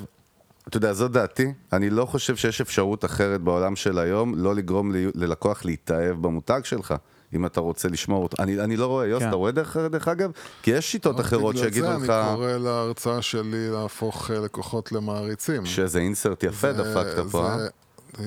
אתה 0.68 0.76
יודע, 0.76 0.92
זו 0.92 1.08
דעתי, 1.08 1.52
אני 1.72 1.90
לא 1.90 2.04
חושב 2.04 2.36
שיש 2.36 2.60
אפשרות 2.60 3.04
אחרת 3.04 3.40
בעולם 3.40 3.76
של 3.76 3.98
היום 3.98 4.34
לא 4.36 4.54
לגרום 4.54 4.92
לי, 4.92 5.06
ללקוח 5.14 5.64
להתאהב 5.64 6.22
במותג 6.22 6.60
שלך. 6.64 6.94
אם 7.34 7.46
אתה 7.46 7.60
רוצה 7.60 7.88
לשמור 7.88 8.22
אותו. 8.22 8.42
אני, 8.42 8.60
אני 8.60 8.76
לא 8.76 8.86
רואה, 8.86 9.06
יוס, 9.06 9.22
כן. 9.22 9.28
אתה 9.28 9.36
רואה 9.36 9.52
דרך, 9.52 9.76
דרך 9.76 10.08
אגב? 10.08 10.30
כי 10.62 10.70
יש 10.70 10.92
שיטות 10.92 11.20
אחרות 11.20 11.56
שיגידו 11.56 11.86
לך 11.86 11.92
בגלל 11.94 12.06
זה 12.06 12.20
אני 12.28 12.36
קורא 12.36 12.52
להרצאה 12.52 13.22
שלי 13.22 13.70
להפוך 13.70 14.30
אה, 14.30 14.40
לקוחות 14.40 14.92
למעריצים. 14.92 15.66
שזה 15.66 15.98
insert 15.98 16.42
יפה 16.42 16.72
דפקת 16.72 17.30
פה, 17.30 17.48
אה? 17.48 17.66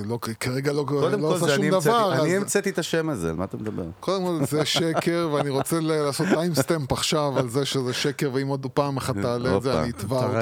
לא, 0.06 0.20
כרגע 0.40 0.74
לא, 0.74 0.86
לא 1.20 1.28
עושה 1.28 1.56
שום 1.56 1.70
דבר. 1.70 2.14
אני 2.14 2.36
אז- 2.36 2.42
המצאתי 2.42 2.70
את 2.70 2.80
השם 2.80 3.10
הזה, 3.10 3.30
על 3.30 3.36
מה 3.36 3.44
אתה 3.44 3.58
מדבר? 3.58 3.84
קודם 4.00 4.24
כל 4.26 4.46
זה 4.46 4.66
שקר, 4.66 5.30
ואני 5.34 5.50
רוצה 5.50 5.80
לעשות 5.80 6.28
timestamp 6.34 6.92
עכשיו 6.92 7.40
על 7.40 7.50
זה 7.50 7.66
שזה 7.66 7.94
שקר, 7.94 8.30
ואם 8.34 8.48
עוד 8.48 8.66
פעם 8.74 8.98
אחת 8.98 9.16
תעלה 9.18 9.58
את 9.58 9.62
זה. 9.62 9.82
אני 9.82 9.90
אתבע 9.90 10.16
אותך, 10.18 10.36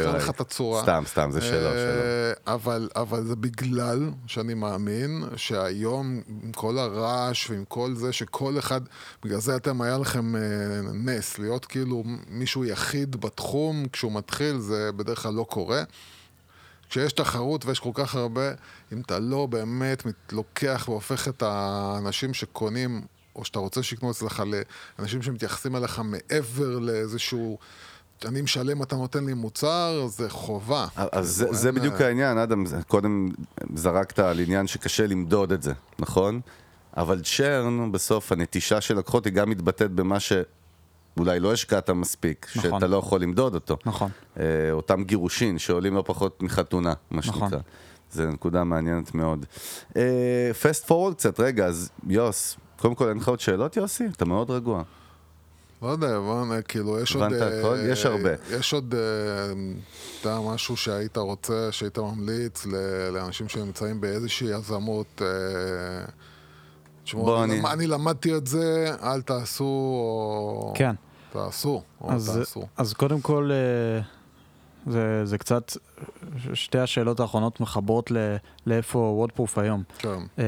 אקרא. 0.00 0.16
לך 0.16 0.30
את 0.30 0.40
הצורה. 0.40 0.82
סתם, 0.82 1.02
סתם, 1.06 1.30
זה 1.30 1.40
שלו, 1.40 1.50
שלו. 1.50 2.54
אבל, 2.54 2.88
אבל 2.96 3.24
זה 3.24 3.36
בגלל 3.36 4.10
שאני 4.26 4.54
מאמין 4.54 5.24
שהיום, 5.36 6.20
עם 6.42 6.52
כל 6.52 6.78
הרעש 6.78 7.50
ועם 7.50 7.64
כל 7.68 7.94
זה, 7.94 8.12
שכל 8.12 8.58
אחד, 8.58 8.80
בגלל 9.24 9.40
זה 9.40 9.56
אתם, 9.56 9.82
היה 9.82 9.98
לכם 9.98 10.36
אה, 10.36 10.40
נס, 10.94 11.38
להיות 11.38 11.64
כאילו 11.64 12.02
מישהו 12.28 12.64
יחיד 12.64 13.20
בתחום, 13.20 13.84
כשהוא 13.92 14.12
מתחיל, 14.12 14.58
זה 14.58 14.90
בדרך 14.96 15.22
כלל 15.22 15.32
לא 15.32 15.46
קורה. 15.48 15.82
כשיש 16.92 17.12
תחרות 17.12 17.64
ויש 17.66 17.80
כל 17.80 17.90
כך 17.94 18.14
הרבה, 18.14 18.50
אם 18.92 19.00
אתה 19.00 19.18
לא 19.18 19.46
באמת 19.46 20.06
מת- 20.06 20.32
לוקח 20.32 20.84
והופך 20.88 21.28
את 21.28 21.42
האנשים 21.46 22.34
שקונים, 22.34 23.00
או 23.36 23.44
שאתה 23.44 23.58
רוצה 23.58 23.82
שיקנו 23.82 24.10
אצלך 24.10 24.42
לאנשים 24.98 25.22
שמתייחסים 25.22 25.76
אליך 25.76 25.98
מעבר 26.04 26.78
לאיזשהו... 26.78 27.58
אני 28.24 28.42
משלם, 28.42 28.82
אתה 28.82 28.96
נותן 28.96 29.24
לי 29.24 29.34
מוצר, 29.34 30.06
זה 30.08 30.30
חובה. 30.30 30.86
אז 30.96 31.28
זה, 31.28 31.46
זה 31.52 31.68
אין, 31.68 31.74
בדיוק 31.74 32.00
אה, 32.00 32.06
העניין, 32.06 32.38
אדם, 32.38 32.64
קודם 32.88 33.28
זרקת 33.74 34.18
על 34.18 34.40
עניין 34.40 34.66
שקשה 34.66 35.06
למדוד 35.06 35.52
את 35.52 35.62
זה, 35.62 35.72
נכון? 35.98 36.40
אבל 36.96 37.20
צ'רן, 37.36 37.92
בסוף 37.92 38.32
הנטישה 38.32 38.80
של 38.80 38.98
לקוחות 38.98 39.24
היא 39.24 39.32
גם 39.32 39.50
מתבטאת 39.50 39.90
במה 39.90 40.20
שאולי 41.16 41.40
לא 41.40 41.52
השקעת 41.52 41.90
מספיק, 41.90 42.46
נכון. 42.56 42.70
שאתה 42.70 42.86
לא 42.86 42.96
יכול 42.96 43.22
למדוד 43.22 43.54
אותו. 43.54 43.76
נכון. 43.86 44.10
אה, 44.40 44.44
אותם 44.72 45.04
גירושין 45.04 45.58
שעולים 45.58 45.94
לא 45.94 46.02
פחות 46.06 46.42
מחתונה, 46.42 46.92
מה 47.10 47.18
נכון. 47.18 47.50
שנקרא. 47.50 47.58
זו 48.12 48.26
נקודה 48.26 48.64
מעניינת 48.64 49.14
מאוד. 49.14 49.46
פסט 50.62 50.86
פורוורד 50.86 51.14
קצת, 51.14 51.40
רגע, 51.40 51.66
אז 51.66 51.90
יוס, 52.08 52.56
קודם 52.80 52.94
כל 52.94 53.08
אין 53.08 53.16
לך 53.16 53.28
עוד 53.28 53.40
שאלות, 53.40 53.76
יוסי? 53.76 54.04
אתה 54.16 54.24
מאוד 54.24 54.50
רגוע. 54.50 54.82
לא 55.82 55.88
יודע, 55.88 56.18
בוא 56.18 56.44
כאילו, 56.68 57.00
יש 57.00 57.14
עוד... 57.14 57.24
הבנת 57.24 57.42
אה, 57.42 57.58
הכל? 57.58 57.76
יש 57.88 58.06
הרבה. 58.06 58.30
יש 58.50 58.72
עוד, 58.72 58.94
אה, 58.94 59.52
אתה 60.20 60.28
יודע, 60.28 60.40
משהו 60.54 60.76
שהיית 60.76 61.16
רוצה, 61.16 61.68
שהיית 61.72 61.98
ממליץ 61.98 62.66
ל- 62.66 63.08
לאנשים 63.12 63.48
שנמצאים 63.48 64.00
באיזושהי 64.00 64.48
יזמות. 64.48 65.22
אה, 65.22 66.04
תשמעו, 67.04 67.24
בוא, 67.24 67.44
אני, 67.44 67.52
אני- 67.52 67.60
למ- 67.60 67.66
אני 67.66 67.86
למדתי 67.86 68.36
את 68.36 68.46
זה, 68.46 68.86
אל 69.02 69.22
תעשו, 69.22 69.64
או... 69.64 70.72
כן. 70.76 70.94
תעשו, 71.32 71.82
או 72.00 72.12
אז, 72.12 72.38
תעשו. 72.38 72.66
אז 72.76 72.92
קודם 72.92 73.20
כל, 73.20 73.50
אה, 73.52 74.02
זה, 74.92 75.26
זה 75.26 75.38
קצת, 75.38 75.72
שתי 76.54 76.78
השאלות 76.78 77.20
האחרונות 77.20 77.60
מחברות 77.60 78.10
ל, 78.10 78.16
לאיפה 78.66 78.98
וודפרוף 78.98 79.58
היום. 79.58 79.82
כן. 79.98 80.18
אה, 80.38 80.44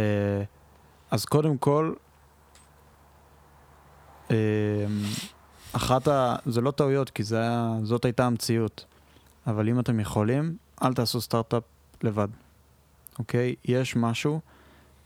אז 1.10 1.24
קודם 1.24 1.56
כל, 1.59 1.93
אה, 4.31 4.36
אחת 5.72 6.09
ה... 6.09 6.36
זה 6.47 6.60
לא 6.60 6.70
טעויות, 6.70 7.10
כי 7.10 7.22
זה 7.22 7.40
היה, 7.40 7.74
זאת 7.82 8.05
הייתה 8.05 8.26
המציאות. 8.26 8.85
אבל 9.47 9.68
אם 9.68 9.81
אתם 9.81 10.01
יכולים, 10.01 10.56
אל 10.82 10.94
תעשו 10.94 11.20
סטארט-אפ 11.20 11.62
לבד, 12.02 12.28
אוקיי? 13.18 13.55
יש 13.64 13.97
משהו, 13.97 14.40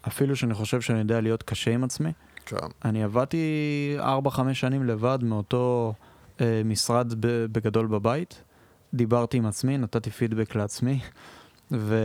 אפילו 0.06 0.36
שאני 0.36 0.54
חושב 0.54 0.80
שאני 0.80 0.98
יודע 0.98 1.20
להיות 1.20 1.42
קשה 1.42 1.70
עם 1.74 1.84
עצמי, 1.84 2.12
כן. 2.46 2.56
אני 2.84 3.04
עבדתי 3.04 3.38
4-5 4.00 4.04
שנים 4.52 4.84
לבד 4.86 5.18
מאותו 5.22 5.94
אה, 6.40 6.62
משרד 6.64 7.14
ב- 7.26 7.44
בגדול 7.52 7.86
בבית. 7.86 8.42
דיברתי 8.94 9.36
עם 9.36 9.46
עצמי, 9.46 9.78
נתתי 9.78 10.10
פידבק 10.10 10.54
לעצמי, 10.54 11.00
ו... 11.72 11.96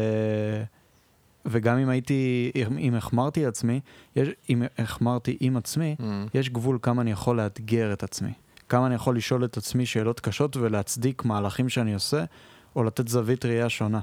וגם 1.45 1.77
אם 1.77 1.89
הייתי, 1.89 2.51
אם- 2.55 2.77
אם 2.77 2.95
החמרתי 2.95 3.45
עצמי, 3.45 3.79
יש, 4.15 4.29
אם 4.49 4.63
החמרתי 4.77 5.37
עם 5.39 5.57
עצמי, 5.57 5.95
Mm. 5.99 6.03
יש 6.33 6.49
גבול 6.49 6.79
כמה 6.81 7.01
אני 7.01 7.11
יכול 7.11 7.37
לאתגר 7.37 7.93
את 7.93 8.03
עצמי. 8.03 8.31
כמה 8.69 8.87
אני 8.87 8.95
יכול 8.95 9.17
לשאול 9.17 9.45
את 9.45 9.57
עצמי 9.57 9.85
שאלות 9.85 10.19
קשות 10.19 10.57
ולהצדיק 10.57 11.25
מהלכים 11.25 11.69
שאני 11.69 11.93
עושה, 11.93 12.23
או 12.75 12.83
לתת 12.83 13.07
זווית 13.07 13.45
ראייה 13.45 13.69
שונה. 13.69 13.99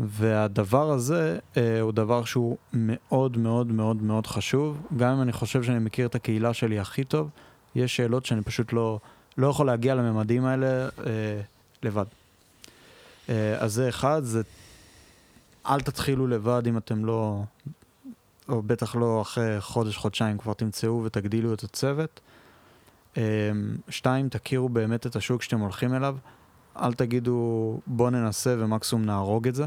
והדבר 0.00 0.90
הזה 0.90 1.38
אה, 1.56 1.80
הוא 1.80 1.92
דבר 1.92 2.24
שהוא 2.24 2.56
מאוד 2.72 3.36
מאוד 3.36 3.72
מאוד 3.72 4.02
מאוד 4.02 4.26
חשוב. 4.26 4.86
גם 4.96 5.14
אם 5.14 5.22
אני 5.22 5.32
חושב 5.32 5.62
שאני 5.62 5.78
מכיר 5.78 6.06
את 6.06 6.14
הקהילה 6.14 6.54
שלי 6.54 6.78
הכי 6.78 7.04
טוב, 7.04 7.30
יש 7.74 7.96
שאלות 7.96 8.26
שאני 8.26 8.42
פשוט 8.42 8.72
לא, 8.72 9.00
לא 9.38 9.46
יכול 9.46 9.66
להגיע 9.66 9.94
לממדים 9.94 10.44
האלה 10.44 10.88
אה, 11.06 11.40
לבד. 11.82 12.04
אה, 13.28 13.58
אז 13.58 13.72
זה 13.72 13.88
אחד, 13.88 14.20
זה 14.24 14.42
אל 15.66 15.80
תתחילו 15.80 16.26
לבד 16.26 16.62
אם 16.66 16.76
אתם 16.76 17.04
לא, 17.04 17.42
או 18.48 18.62
בטח 18.62 18.96
לא 18.96 19.22
אחרי 19.22 19.60
חודש, 19.60 19.96
חודשיים 19.96 20.38
כבר 20.38 20.52
תמצאו 20.52 21.02
ותגדילו 21.04 21.54
את 21.54 21.62
הצוות. 21.62 22.20
אה, 23.16 23.22
שתיים, 23.88 24.28
תכירו 24.28 24.68
באמת 24.68 25.06
את 25.06 25.16
השוק 25.16 25.42
שאתם 25.42 25.60
הולכים 25.60 25.94
אליו. 25.94 26.16
אל 26.76 26.92
תגידו 26.92 27.80
בוא 27.86 28.10
ננסה 28.10 28.54
ומקסימום 28.58 29.04
נהרוג 29.04 29.48
את 29.48 29.54
זה. 29.54 29.66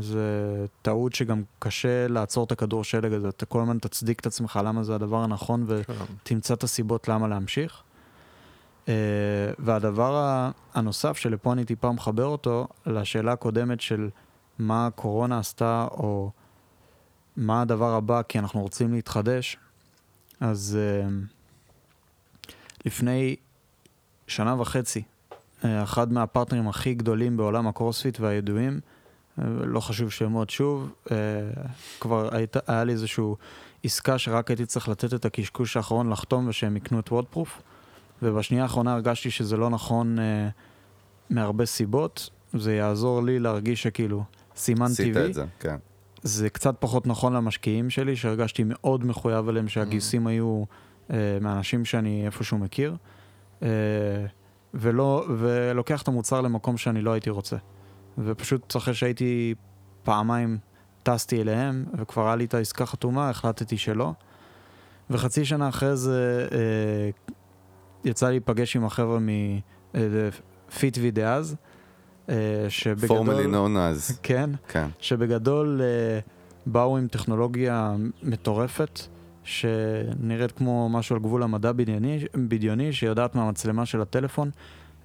זה 0.00 0.66
טעות 0.82 1.14
שגם 1.14 1.42
קשה 1.58 2.08
לעצור 2.08 2.44
את 2.44 2.52
הכדור 2.52 2.84
שלג 2.84 3.12
הזה. 3.12 3.28
אתה 3.28 3.46
כל 3.46 3.60
הזמן 3.60 3.78
תצדיק 3.78 4.20
את 4.20 4.26
עצמך 4.26 4.60
למה 4.64 4.82
זה 4.82 4.94
הדבר 4.94 5.22
הנכון 5.22 5.66
ותמצא 5.66 6.54
את 6.54 6.62
הסיבות 6.62 7.08
למה 7.08 7.28
להמשיך. 7.28 7.82
Uh, 8.84 8.88
והדבר 9.58 10.50
הנוסף 10.74 11.16
שלפה 11.16 11.52
אני 11.52 11.64
טיפה 11.64 11.92
מחבר 11.92 12.24
אותו 12.24 12.68
לשאלה 12.86 13.32
הקודמת 13.32 13.80
של 13.80 14.10
מה 14.58 14.86
הקורונה 14.86 15.38
עשתה 15.38 15.86
או 15.90 16.30
מה 17.36 17.62
הדבר 17.62 17.94
הבא 17.94 18.22
כי 18.28 18.38
אנחנו 18.38 18.62
רוצים 18.62 18.92
להתחדש, 18.92 19.56
אז 20.40 20.78
uh, 20.78 22.48
לפני 22.86 23.36
שנה 24.26 24.60
וחצי 24.60 25.02
אה, 25.64 25.82
אחד 25.82 26.12
מהפרטנרים 26.12 26.68
הכי 26.68 26.94
גדולים 26.94 27.36
בעולם 27.36 27.66
הקורספיט 27.66 28.20
והידועים, 28.20 28.72
אה, 28.72 28.93
לא 29.38 29.80
חשוב 29.80 30.10
שמות 30.10 30.50
שוב, 30.50 30.92
אה, 31.10 31.16
כבר 32.00 32.34
היית, 32.34 32.56
היה 32.66 32.84
לי 32.84 32.92
איזושהי 32.92 33.24
עסקה 33.84 34.18
שרק 34.18 34.50
הייתי 34.50 34.66
צריך 34.66 34.88
לתת 34.88 35.14
את 35.14 35.24
הקשקוש 35.24 35.76
האחרון 35.76 36.10
לחתום 36.10 36.48
ושהם 36.48 36.76
יקנו 36.76 37.00
את 37.00 37.12
וודפרוף, 37.12 37.62
ובשנייה 38.22 38.62
האחרונה 38.62 38.92
הרגשתי 38.92 39.30
שזה 39.30 39.56
לא 39.56 39.70
נכון 39.70 40.18
אה, 40.18 40.48
מהרבה 41.30 41.66
סיבות. 41.66 42.30
זה 42.52 42.74
יעזור 42.74 43.22
לי 43.22 43.38
להרגיש 43.38 43.82
שכאילו 43.82 44.24
סימן 44.56 44.86
עשית 44.86 45.14
טבעי. 45.14 45.28
את 45.28 45.34
זה, 45.34 45.44
כן. 45.60 45.76
זה 46.22 46.50
קצת 46.50 46.74
פחות 46.78 47.06
נכון 47.06 47.32
למשקיעים 47.32 47.90
שלי, 47.90 48.16
שהרגשתי 48.16 48.62
מאוד 48.66 49.06
מחויב 49.06 49.48
אליהם, 49.48 49.68
שהגיוסים 49.68 50.26
היו 50.26 50.64
אה, 51.10 51.38
מאנשים 51.40 51.84
שאני 51.84 52.26
איפשהו 52.26 52.58
מכיר, 52.58 52.96
אה, 53.62 53.68
ולא, 54.74 55.26
ולוקח 55.38 56.02
את 56.02 56.08
המוצר 56.08 56.40
למקום 56.40 56.76
שאני 56.76 57.02
לא 57.02 57.12
הייתי 57.12 57.30
רוצה. 57.30 57.56
ופשוט 58.18 58.76
אחרי 58.76 58.94
שהייתי 58.94 59.54
פעמיים 60.02 60.58
טסתי 61.02 61.40
אליהם, 61.40 61.84
וכבר 61.98 62.26
היה 62.26 62.36
לי 62.36 62.44
את 62.44 62.54
העסקה 62.54 62.86
חתומה, 62.86 63.30
החלטתי 63.30 63.78
שלא. 63.78 64.12
וחצי 65.10 65.44
שנה 65.44 65.68
אחרי 65.68 65.96
זה 65.96 66.48
אה, 66.52 67.10
יצא 68.04 68.26
לי 68.26 68.32
להיפגש 68.32 68.76
עם 68.76 68.84
החבר'ה 68.84 69.18
מפיטווי 69.94 71.10
דאז, 71.10 71.56
אה, 72.28 72.34
שבגדול... 72.68 73.08
formerly 73.08 73.46
known 73.46 73.76
as. 73.76 74.18
כן. 74.22 74.50
כן. 74.68 74.88
שבגדול 74.98 75.80
אה, 75.82 76.18
באו 76.66 76.98
עם 76.98 77.08
טכנולוגיה 77.08 77.94
מטורפת, 78.22 79.00
שנראית 79.44 80.52
כמו 80.52 80.88
משהו 80.88 81.16
על 81.16 81.22
גבול 81.22 81.42
המדע 81.42 81.72
בדיוני, 81.72 82.24
בדיוני 82.34 82.92
שיודעת 82.92 83.34
מהמצלמה 83.34 83.86
של 83.86 84.00
הטלפון 84.00 84.50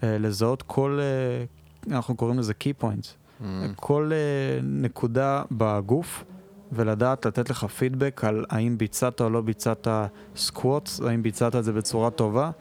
אה, 0.03 0.17
לזהות 0.17 0.61
כל, 0.61 0.99
אה, 1.01 1.45
אנחנו 1.91 2.15
קוראים 2.15 2.39
לזה 2.39 2.53
key 2.63 2.83
points, 2.83 3.07
Mm. 3.41 3.43
כל 3.75 4.11
אה, 4.13 4.59
נקודה 4.63 5.43
בגוף, 5.51 6.23
ולדעת 6.71 7.25
לתת 7.25 7.49
לך 7.49 7.65
פידבק 7.65 8.21
על 8.23 8.45
האם 8.49 8.77
ביצעת 8.77 9.21
או 9.21 9.29
לא 9.29 9.41
ביצעת 9.41 9.87
squats, 10.35 11.01
האם 11.01 11.23
ביצעת 11.23 11.55
את 11.55 11.63
זה 11.63 11.73
בצורה 11.73 12.09
טובה, 12.09 12.51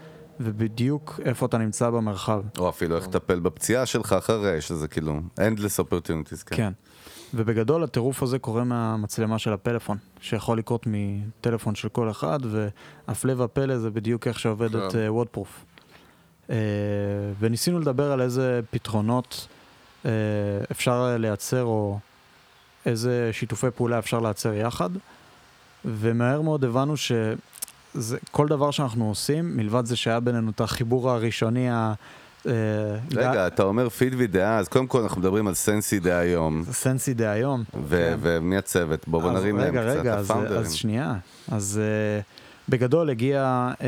ובדיוק 0.40 1.20
איפה 1.24 1.46
אתה 1.46 1.58
נמצא 1.58 1.90
במרחב. 1.90 2.42
או 2.58 2.68
אפילו 2.68 2.96
איך 2.96 3.08
לטפל 3.08 3.40
בפציעה 3.40 3.86
שלך 3.86 4.12
אחרי, 4.12 4.60
שזה 4.60 4.88
כאילו 4.88 5.20
endless 5.36 5.80
opportunities, 5.84 6.44
כן. 6.46 6.56
כן. 6.56 6.72
ובגדול 7.34 7.84
הטירוף 7.84 8.22
הזה 8.22 8.38
קורה 8.38 8.64
מהמצלמה 8.64 9.38
של 9.38 9.52
הפלאפון, 9.52 9.98
שיכול 10.20 10.58
לקרות 10.58 10.86
מטלפון 10.86 11.74
של 11.74 11.88
כל 11.88 12.10
אחד, 12.10 12.38
והפלא 12.42 13.42
ופלא 13.44 13.78
זה 13.78 13.90
בדיוק 13.90 14.26
איך 14.26 14.40
שעובדת 14.40 14.92
כן. 14.92 15.06
וודפרוף. 15.08 15.64
Uh, 15.64 15.77
וניסינו 17.38 17.80
לדבר 17.80 18.12
על 18.12 18.20
איזה 18.20 18.60
פתרונות 18.70 19.46
uh, 20.04 20.08
אפשר 20.70 21.16
לייצר, 21.18 21.64
או 21.64 21.98
איזה 22.86 23.30
שיתופי 23.32 23.66
פעולה 23.76 23.98
אפשר 23.98 24.20
לייצר 24.20 24.54
יחד, 24.54 24.90
ומהר 25.84 26.40
מאוד 26.40 26.64
הבנו 26.64 26.94
שכל 26.96 28.48
דבר 28.48 28.70
שאנחנו 28.70 29.08
עושים, 29.08 29.56
מלבד 29.56 29.86
זה 29.86 29.96
שהיה 29.96 30.20
בינינו 30.20 30.50
את 30.50 30.60
החיבור 30.60 31.10
הראשוני 31.10 31.70
ה... 31.70 31.94
אה, 32.46 32.52
רגע, 33.16 33.46
אתה 33.46 33.62
אומר 33.62 33.88
פידווי 33.88 34.26
דאז, 34.26 34.68
קודם 34.68 34.86
כל 34.86 35.00
אנחנו 35.00 35.20
מדברים 35.20 35.46
על 35.46 35.54
סנסי 35.54 36.00
דהיום, 36.00 36.64
סנסי 36.72 37.14
דהיום. 37.14 37.64
ו- 37.82 38.14
ומי 38.20 38.56
הצוות? 38.56 39.08
בואו 39.08 39.22
בוא 39.22 39.30
כן. 39.30 39.36
אז 39.36 39.42
נרים 39.42 39.58
להם 39.58 39.74
רגע, 39.74 39.90
קצת, 39.90 40.00
רגע, 40.00 40.14
אז, 40.14 40.30
הפאונדרים. 40.30 40.60
אז 40.60 40.72
שנייה. 40.72 41.14
אז 41.48 41.80
uh, 41.80 42.24
בגדול 42.68 43.10
הגיע, 43.10 43.68
uh, 43.78 43.82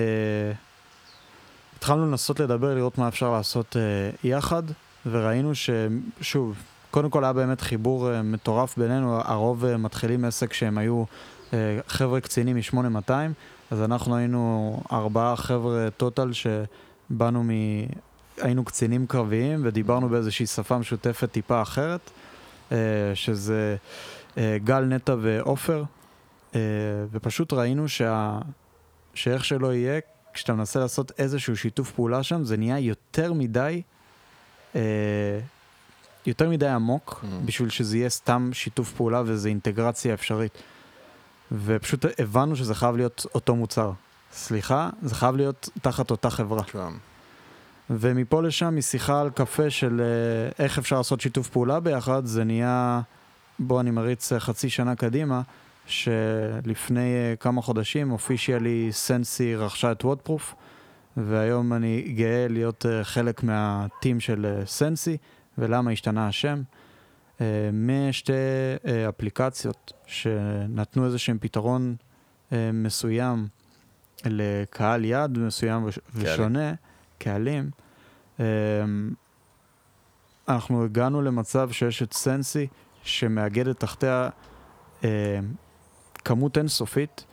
התחלנו 1.80 2.06
לנסות 2.06 2.40
לדבר, 2.40 2.74
לראות 2.74 2.98
מה 2.98 3.08
אפשר 3.08 3.32
לעשות 3.32 3.76
uh, 3.76 4.26
יחד, 4.26 4.62
וראינו 5.06 5.52
ששוב, 5.54 6.62
קודם 6.90 7.10
כל 7.10 7.24
היה 7.24 7.32
באמת 7.32 7.60
חיבור 7.60 8.08
uh, 8.08 8.22
מטורף 8.22 8.78
בינינו, 8.78 9.20
הרוב 9.24 9.64
uh, 9.64 9.76
מתחילים 9.76 10.24
עסק 10.24 10.52
שהם 10.52 10.78
היו 10.78 11.04
uh, 11.50 11.54
חבר'ה 11.88 12.20
קצינים 12.20 12.56
מ-8200, 12.56 13.10
אז 13.70 13.82
אנחנו 13.82 14.16
היינו 14.16 14.80
ארבעה 14.92 15.36
חבר'ה 15.36 15.88
טוטל 15.96 16.30
שבאנו 16.32 17.42
מ... 17.44 17.50
היינו 18.40 18.64
קצינים 18.64 19.06
קרביים 19.06 19.60
ודיברנו 19.64 20.08
באיזושהי 20.08 20.46
שפה 20.46 20.78
משותפת 20.78 21.32
טיפה 21.32 21.62
אחרת, 21.62 22.10
uh, 22.70 22.72
שזה 23.14 23.76
uh, 24.34 24.38
גל, 24.64 24.84
נטע 24.84 25.14
ועופר, 25.20 25.84
uh, 26.52 26.56
ופשוט 27.12 27.52
ראינו 27.52 27.88
שה... 27.88 28.38
שאיך 29.14 29.44
שלא 29.44 29.74
יהיה, 29.74 30.00
כשאתה 30.32 30.54
מנסה 30.54 30.80
לעשות 30.80 31.12
איזשהו 31.18 31.56
שיתוף 31.56 31.90
פעולה 31.90 32.22
שם, 32.22 32.44
זה 32.44 32.56
נהיה 32.56 32.78
יותר 32.78 33.32
מדי, 33.32 33.82
אה, 34.76 34.80
יותר 36.26 36.50
מדי 36.50 36.68
עמוק, 36.68 37.24
Mm. 37.24 37.26
בשביל 37.44 37.68
שזה 37.68 37.96
יהיה 37.96 38.08
סתם 38.08 38.50
שיתוף 38.52 38.92
פעולה 38.92 39.22
ואיזו 39.26 39.48
אינטגרציה 39.48 40.14
אפשרית. 40.14 40.52
ופשוט 41.52 42.04
הבנו 42.18 42.56
שזה 42.56 42.74
חייב 42.74 42.96
להיות 42.96 43.26
אותו 43.34 43.56
מוצר. 43.56 43.92
סליחה, 44.32 44.90
זה 45.02 45.14
חייב 45.14 45.36
להיות 45.36 45.68
תחת 45.82 46.10
אותה 46.10 46.30
חברה. 46.30 46.62
כן. 46.64 46.92
ומפה 47.90 48.42
לשם, 48.42 48.76
משיחה 48.76 49.20
על 49.20 49.30
קפה 49.30 49.70
של 49.70 50.00
אה, 50.00 50.64
איך 50.64 50.78
אפשר 50.78 50.96
לעשות 50.96 51.20
שיתוף 51.20 51.48
פעולה 51.48 51.80
ביחד, 51.80 52.26
זה 52.26 52.44
נהיה, 52.44 53.00
בוא 53.58 53.80
אני 53.80 53.90
מריץ 53.90 54.32
אה, 54.32 54.40
חצי 54.40 54.70
שנה 54.70 54.96
קדימה, 54.96 55.42
שלפני 55.90 57.00
אה, 57.14 57.34
כמה 57.40 57.62
חודשים 57.62 58.12
אופישיאלי 58.12 58.88
סנסי 58.92 59.56
רכשה 59.56 59.92
את 59.92 60.04
וודפרוף, 60.04 60.54
והיום 61.16 61.72
אני 61.72 62.02
גאה 62.16 62.46
להיות 62.48 62.86
אה, 62.86 63.04
חלק 63.04 63.42
מהטים 63.42 64.20
של 64.20 64.46
אה, 64.46 64.66
סנסי, 64.66 65.16
ולמה 65.58 65.90
השתנה 65.90 66.28
השם. 66.28 66.62
אה, 67.40 67.46
משתי 67.72 68.32
אה, 68.86 69.08
אפליקציות 69.08 69.92
שנתנו 70.06 71.04
איזה 71.06 71.18
שהם 71.18 71.38
פתרון 71.40 71.96
אה, 72.52 72.70
מסוים 72.72 73.46
לקהל 74.26 75.04
יעד 75.04 75.38
מסוים 75.38 75.84
וש- 75.84 75.98
ושונה, 76.14 76.72
קהלים, 77.18 77.70
אה, 78.40 78.44
אנחנו 80.48 80.84
הגענו 80.84 81.22
למצב 81.22 81.70
שיש 81.70 82.02
את 82.02 82.12
סנסי 82.12 82.66
שמאגדת 83.02 83.80
תחתיה 83.80 84.28
אה, 85.04 85.08
כמות 86.20 86.58
אינסופית 86.58 87.24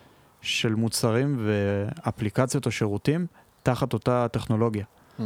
של 0.42 0.76
מוצרים 0.76 1.38
ואפליקציות 1.46 2.66
או 2.66 2.72
שירותים 2.72 3.28
תחת 3.64 3.94
אותה 3.94 4.28
טכנולוגיה. 4.32 4.86
Mm. 5.20 5.24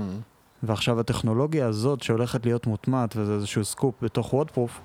ועכשיו 0.64 1.00
הטכנולוגיה 1.00 1.68
הזאת 1.68 2.04
שהולכת 2.04 2.46
להיות 2.46 2.68
מוטמעת, 2.68 3.16
וזה 3.16 3.34
איזשהו 3.34 3.66
סקופ 3.66 3.96
בתוך 4.02 4.34
וודפרוף, 4.34 4.82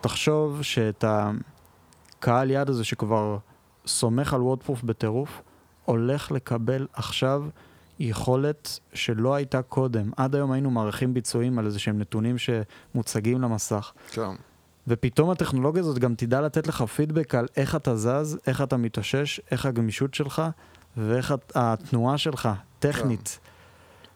תחשוב 0.00 0.62
שאת 0.62 1.04
הקהל 1.08 2.50
יד 2.50 2.68
הזה 2.68 2.84
שכבר 2.84 3.38
סומך 3.86 4.34
על 4.34 4.42
וודפרוף 4.42 4.82
בטירוף, 4.82 5.42
הולך 5.84 6.30
לקבל 6.32 6.86
עכשיו 6.92 7.44
יכולת 7.98 8.80
שלא 8.94 9.34
הייתה 9.34 9.62
קודם. 9.62 10.10
עד 10.16 10.34
היום 10.34 10.52
היינו 10.52 10.70
מערכים 10.70 11.14
ביצועים 11.14 11.58
על 11.58 11.66
איזה 11.66 11.78
שהם 11.78 11.98
נתונים 11.98 12.36
שמוצגים 12.38 13.42
למסך. 13.42 13.92
כן. 14.10 14.30
ופתאום 14.88 15.30
הטכנולוגיה 15.30 15.82
הזאת 15.82 15.98
גם 15.98 16.14
תדע 16.14 16.40
לתת 16.40 16.66
לך 16.66 16.82
פידבק 16.82 17.34
על 17.34 17.46
איך 17.56 17.76
אתה 17.76 17.96
זז, 17.96 18.38
איך 18.46 18.62
אתה 18.62 18.76
מתאושש, 18.76 19.40
איך 19.50 19.66
הגמישות 19.66 20.14
שלך 20.14 20.42
ואיך 20.96 21.30
הת- 21.30 21.52
התנועה 21.54 22.18
שלך, 22.18 22.48
טכנית. 22.78 23.38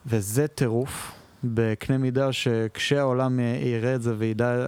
וזה 0.06 0.48
טירוף 0.48 1.12
בקנה 1.44 1.98
מידה 1.98 2.32
שכשהעולם 2.32 3.40
אה, 3.40 3.44
יראה 3.62 3.94
את 3.94 4.02
זה 4.02 4.14
וידע 4.18 4.66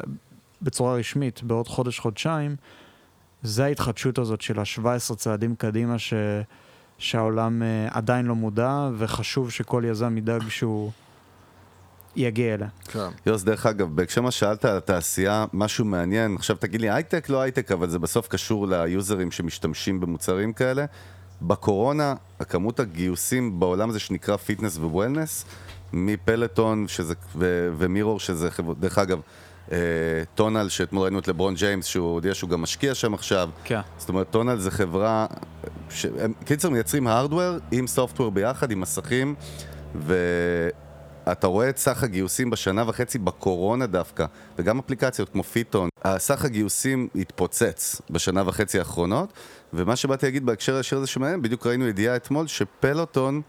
בצורה 0.62 0.94
רשמית 0.94 1.42
בעוד 1.42 1.68
חודש-חודשיים, 1.68 2.56
זה 3.42 3.64
ההתחדשות 3.64 4.18
הזאת 4.18 4.40
של 4.40 4.58
ה-17 4.58 5.14
צעדים 5.16 5.54
קדימה 5.56 5.98
ש... 5.98 6.14
שהעולם 6.98 7.62
אה, 7.62 7.88
עדיין 7.90 8.26
לא 8.26 8.34
מודע, 8.34 8.90
וחשוב 8.98 9.50
שכל 9.50 9.82
יזם 9.86 10.18
ידאג 10.18 10.48
שהוא 10.48 10.92
יגיע 12.16 12.54
אליה. 12.54 12.68
כן. 12.84 13.08
יוס, 13.26 13.42
דרך 13.42 13.66
אגב, 13.66 13.96
בהקשר 13.96 14.20
מה 14.20 14.30
שאלת 14.30 14.64
על 14.64 14.76
התעשייה, 14.76 15.44
משהו 15.52 15.84
מעניין, 15.84 16.34
עכשיו 16.36 16.56
תגיד 16.56 16.80
לי 16.80 16.90
הייטק, 16.90 17.28
לא 17.28 17.40
הייטק, 17.40 17.72
אבל 17.72 17.88
זה 17.88 17.98
בסוף 17.98 18.28
קשור 18.28 18.68
ליוזרים 18.68 19.30
שמשתמשים 19.30 20.00
במוצרים 20.00 20.52
כאלה. 20.52 20.84
בקורונה, 21.42 22.14
הכמות 22.40 22.80
הגיוסים 22.80 23.60
בעולם 23.60 23.90
הזה 23.90 23.98
שנקרא 23.98 24.36
fitness 24.36 24.76
ו 24.76 24.83
wellness, 24.83 25.44
מ 25.92 26.04
Peloton 26.04 26.88
שזה, 26.88 27.14
ו, 27.36 27.70
ו 27.78 27.84
Mirror, 27.84 28.20
שזה 28.20 28.50
חברות, 28.50 28.80
דרך 28.80 28.98
אגב, 28.98 29.20
אה, 29.72 29.78
Tonal, 30.34 30.68
שאתמול 30.68 31.02
ראינו 31.02 31.18
את 31.18 31.28
לברון 31.28 31.54
ג'יימס, 31.54 31.86
שהוא 31.86 32.12
הודיע 32.12 32.34
שהוא 32.34 32.50
גם 32.50 32.62
משקיע 32.62 32.94
שם 32.94 33.14
עכשיו. 33.14 33.50
כן. 33.64 33.80
זאת 33.98 34.08
אומרת, 34.08 34.30
Tonal 34.30 34.58
זה 34.58 34.70
חברה, 34.70 35.26
ש... 35.90 36.06
הם 36.20 36.32
קיצר 36.44 36.70
מייצרים 36.70 37.06
hardware 37.06 37.58
עם 37.70 37.86
software 37.86 38.30
ביחד, 38.30 38.70
עם 38.70 38.80
מסכים, 38.80 39.34
ואתה 41.26 41.46
רואה 41.46 41.68
את 41.68 41.76
סך 41.76 42.02
הגיוסים 42.02 42.50
בשנה 42.50 42.84
וחצי 42.86 43.18
בקורונה 43.18 43.86
דווקא, 43.86 44.26
וגם 44.58 44.78
אפליקציות 44.78 45.28
כמו 45.28 45.42
FitOn, 45.42 45.88
סך 46.18 46.44
הגיוסים 46.44 47.08
התפוצץ 47.14 48.00
בשנה 48.10 48.42
וחצי 48.46 48.78
האחרונות, 48.78 49.32
ומה 49.72 49.96
שבאתי 49.96 50.26
להגיד 50.26 50.46
בהקשר 50.46 50.76
הישיר 50.76 50.98
הזה 50.98 51.06
שמעניין, 51.06 51.42
בדיוק 51.42 51.66
ראינו 51.66 51.88
ידיעה 51.88 52.16
אתמול 52.16 52.46
שפלוטון 52.46 53.42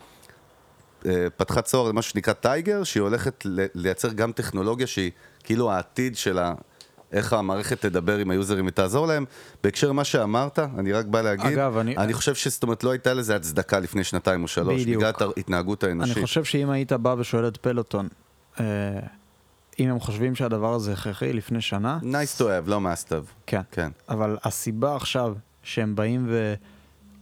אה, 1.05 1.27
פתחה 1.37 1.61
צוהר 1.61 1.87
למשהו 1.87 2.11
שנקרא 2.11 2.33
טייגר, 2.33 2.83
שהיא 2.83 3.01
הולכת 3.01 3.43
לייצר 3.75 4.13
גם 4.13 4.31
טכנולוגיה 4.31 4.87
שהיא 4.87 5.11
כאילו 5.43 5.71
העתיד 5.71 6.17
של 6.17 6.39
ה... 6.39 6.53
איך 7.11 7.33
המערכת 7.33 7.81
תדבר 7.81 8.17
עם 8.17 8.31
היוזרים 8.31 8.67
ותעזור 8.67 9.07
להם. 9.07 9.25
בהקשר 9.63 9.89
למה 9.89 10.03
שאמרת, 10.03 10.59
אני 10.59 10.93
רק 10.93 11.05
בא 11.05 11.21
להגיד, 11.21 11.45
אגב, 11.45 11.77
אני- 11.77 11.97
אני 11.97 12.13
חושב 12.13 12.35
שזאת 12.35 12.63
אומרת 12.63 12.83
לא 12.83 12.91
הייתה 12.91 13.13
לזה 13.13 13.35
הצדקה 13.35 13.79
לפני 13.79 14.03
שנתיים 14.03 14.43
או 14.43 14.47
שלוש, 14.47 14.81
בדיוק. 14.81 15.03
בגלל 15.03 15.13
ההתנהגות 15.37 15.83
אני 15.83 15.91
האנושית. 15.91 16.17
חושב 16.23 16.43
שאם 16.43 16.69
היית 16.69 16.93
בא 16.93 17.15
ושואל 17.17 17.47
את 17.47 17.57
פלוטון, 17.57 18.07
אה, 18.59 18.65
אם 19.79 19.89
הם 19.89 19.99
חושבים 19.99 20.35
שהדבר 20.35 20.73
הזה 20.73 20.93
הכרחי 20.93 21.33
לפני 21.33 21.61
שנה, 21.61 21.99
nice 22.01 22.39
to 22.39 22.43
have, 22.43 22.69
לא 22.69 22.77
must 22.77 23.07
have. 23.09 23.31
כן. 23.45 23.61
כן. 23.71 23.89
אבל 24.09 24.37
הסיבה 24.43 24.95
עכשיו 24.95 25.33
שהם 25.63 25.95
באים 25.95 26.29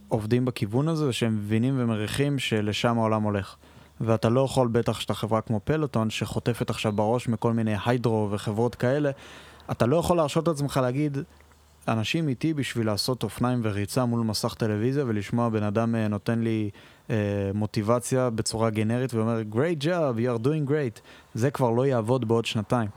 ועובדים 0.10 0.46
בכיוון 0.46 0.88
הזה, 0.88 1.06
זה 1.06 1.14
שהם 1.14 1.36
מבינים 1.36 1.74
ומריחים 1.78 2.40
שלשם 2.40 2.98
העולם 3.00 3.24
הולך. 3.24 3.56
ואתה 4.02 4.30
לא 4.30 4.42
יכול, 4.42 4.68
בטח 4.68 5.00
שאתה 5.00 5.14
חברה 5.14 5.42
כמו 5.42 5.60
פלוטון, 5.64 6.10
שחוטפת 6.10 6.70
עכשיו 6.70 6.92
בראש 6.92 7.28
מכל 7.28 7.54
מיני 7.54 7.76
היידרו 7.86 8.28
וחברות 8.32 8.76
כאלה, 8.76 9.12
אתה 9.72 9.86
לא 9.86 9.96
יכול 9.96 10.18
להרשות 10.18 10.44
את 10.44 10.48
עצמך 10.48 10.80
להגיד, 10.84 11.18
אנשים 11.88 12.28
איתי 12.28 12.54
בשביל 12.54 12.88
לעשות 12.88 13.24
אופניים 13.24 13.60
וריצה 13.64 14.06
מול 14.06 14.22
מסך 14.22 14.54
טלוויזיה 14.54 15.04
ולשמוע 15.08 15.50
בן 15.50 15.64
אדם 15.64 15.96
אה, 15.96 16.08
נותן 16.08 16.40
לי 16.40 16.70
אה, 17.10 17.16
מוטיבציה 17.54 18.30
בצורה 18.30 18.70
גנרית 18.70 19.14
ואומר, 19.14 19.42
great 19.52 19.84
job, 19.84 20.18
you 20.18 20.40
are 20.40 20.46
doing 20.46 20.70
great. 20.70 21.02
זה 21.34 21.52
כבר 21.52 21.70
לא 21.70 21.86
יעבוד 21.86 22.28
בעוד 22.28 22.46
שנתיים. 22.46 22.90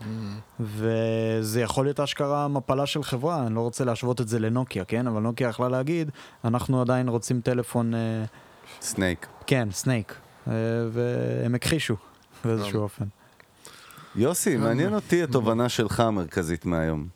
וזה 0.59 1.61
יכול 1.61 1.85
להיות 1.85 1.99
אשכרה 1.99 2.47
מפלה 2.47 2.85
של 2.85 3.03
חברה, 3.03 3.47
אני 3.47 3.55
לא 3.55 3.61
רוצה 3.61 3.85
להשוות 3.85 4.21
את 4.21 4.27
זה 4.27 4.39
לנוקיה, 4.39 4.85
כן? 4.85 5.07
אבל 5.07 5.21
נוקיה 5.21 5.49
יכלה 5.49 5.69
להגיד, 5.69 6.11
אנחנו 6.43 6.81
עדיין 6.81 7.09
רוצים 7.09 7.41
טלפון, 7.41 7.93
אה, 7.93 8.23
סנייק. 8.81 9.27
כן, 9.47 9.67
סנייק. 9.71 10.15
אה, 10.47 10.53
והם 10.91 11.55
הכחישו 11.55 11.95
באיזשהו 12.45 12.81
אופן. 12.81 13.05
יוסי, 14.19 14.57
מעניין 14.57 14.93
אותי 14.93 15.23
התובנה 15.23 15.69
שלך 15.69 15.99
המרכזית 15.99 16.65
מהיום. 16.65 17.07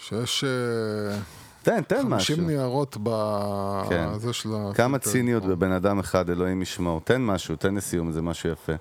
שיש 0.00 0.44
אה, 0.44 1.18
תן, 1.62 1.82
תן 1.82 2.06
משהו. 2.06 2.36
50 2.36 2.46
ניירות 2.46 2.96
כן. 3.88 4.08
בזה 4.14 4.32
של 4.32 4.48
ה... 4.54 4.74
כמה 4.74 4.98
ציניות 4.98 5.44
בבן 5.44 5.72
אדם 5.72 5.98
אחד, 5.98 6.30
אלוהים 6.30 6.62
ישמור. 6.62 7.00
תן 7.00 7.22
משהו, 7.22 7.56
תן 7.56 7.74
לסיום, 7.74 8.12
זה 8.12 8.22
משהו 8.22 8.50
יפה. 8.50 8.72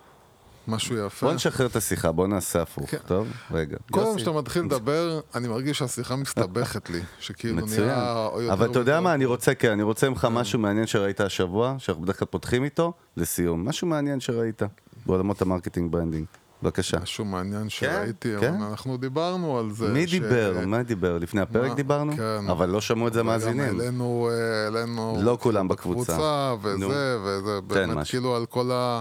משהו 0.67 0.97
יפה. 0.97 1.25
בוא 1.25 1.33
נשחרר 1.33 1.67
את 1.67 1.75
השיחה, 1.75 2.11
בוא 2.11 2.27
נעשה 2.27 2.61
הפוך, 2.61 2.89
כן. 2.89 2.97
טוב? 3.07 3.27
רגע. 3.51 3.77
כל 3.91 4.01
פעם. 4.03 4.19
שאתה 4.19 4.31
מתחיל 4.31 4.61
לדבר, 4.61 5.19
אני 5.35 5.47
מרגיש 5.47 5.77
שהשיחה 5.77 6.15
מסתבכת 6.15 6.89
לי. 6.89 7.01
שכאילו 7.19 7.55
מצוין. 7.55 7.81
נראה... 7.81 8.29
יותר 8.35 8.53
אבל 8.53 8.71
אתה 8.71 8.79
יודע 8.79 9.01
מה, 9.01 9.13
אני 9.13 9.25
רוצה, 9.25 9.55
כן, 9.55 9.71
אני 9.71 9.83
רוצה 9.83 10.09
ממך 10.09 10.27
משהו 10.31 10.59
מעניין 10.59 10.87
שראית 10.87 11.21
השבוע, 11.21 11.75
שאנחנו 11.77 12.03
בדרך 12.03 12.19
כלל 12.19 12.27
פותחים 12.27 12.63
איתו, 12.63 12.93
לסיום. 13.17 13.69
משהו 13.69 13.87
מעניין 13.87 14.19
שראית 14.19 14.61
בעולמות 15.05 15.41
ה 15.41 15.46
marketing 15.46 15.91
branding. 15.91 16.25
בבקשה. 16.65 16.97
משהו 16.99 17.25
מעניין 17.25 17.69
שראיתי, 17.69 18.33
כן. 18.39 18.53
אבל 18.53 18.63
אנחנו 18.63 18.97
דיברנו 18.97 19.59
על 19.59 19.71
זה. 19.71 19.87
מי 19.87 20.07
ש- 20.07 20.11
דיבר? 20.11 20.53
מה 20.65 20.83
דיבר? 20.83 21.17
לפני 21.17 21.41
הפרק 21.41 21.69
מה? 21.69 21.75
דיברנו? 21.75 22.15
כן. 22.17 22.49
אבל 22.49 22.69
לא 22.69 22.81
שמעו 22.81 23.07
את 23.07 23.13
זה 23.13 23.23
מאזינים. 23.23 23.79
העלינו, 23.79 24.29
אה, 24.31 24.63
העלינו... 24.63 25.17
לא 25.21 25.37
כולם 25.41 25.67
בקבוצה. 25.67 26.53
וזה, 26.61 26.77
נו. 26.77 26.89
וזה 27.23 27.61
באמת 27.67 27.89
משהו. 27.97 28.11
כאילו 28.11 28.35
על 28.35 28.45
כל 28.45 28.71
ה... 28.71 28.99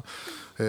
אה, 0.61 0.65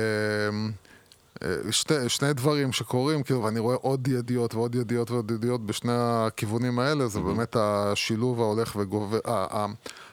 אה, 1.43 1.71
שני, 1.71 2.09
שני 2.09 2.33
דברים 2.33 2.71
שקורים, 2.71 3.23
כאילו, 3.23 3.43
ואני 3.43 3.59
רואה 3.59 3.75
עוד 3.75 4.07
ידיעות 4.07 4.55
ועוד 4.55 4.75
ידיעות 4.75 5.11
ועוד 5.11 5.31
ידיעות 5.31 5.65
בשני 5.65 5.93
הכיוונים 5.95 6.79
האלה, 6.79 7.07
זה 7.07 7.19
באמת 7.19 7.55
השילוב 7.59 8.41
ההולך 8.41 8.75
וגובר, 8.79 9.19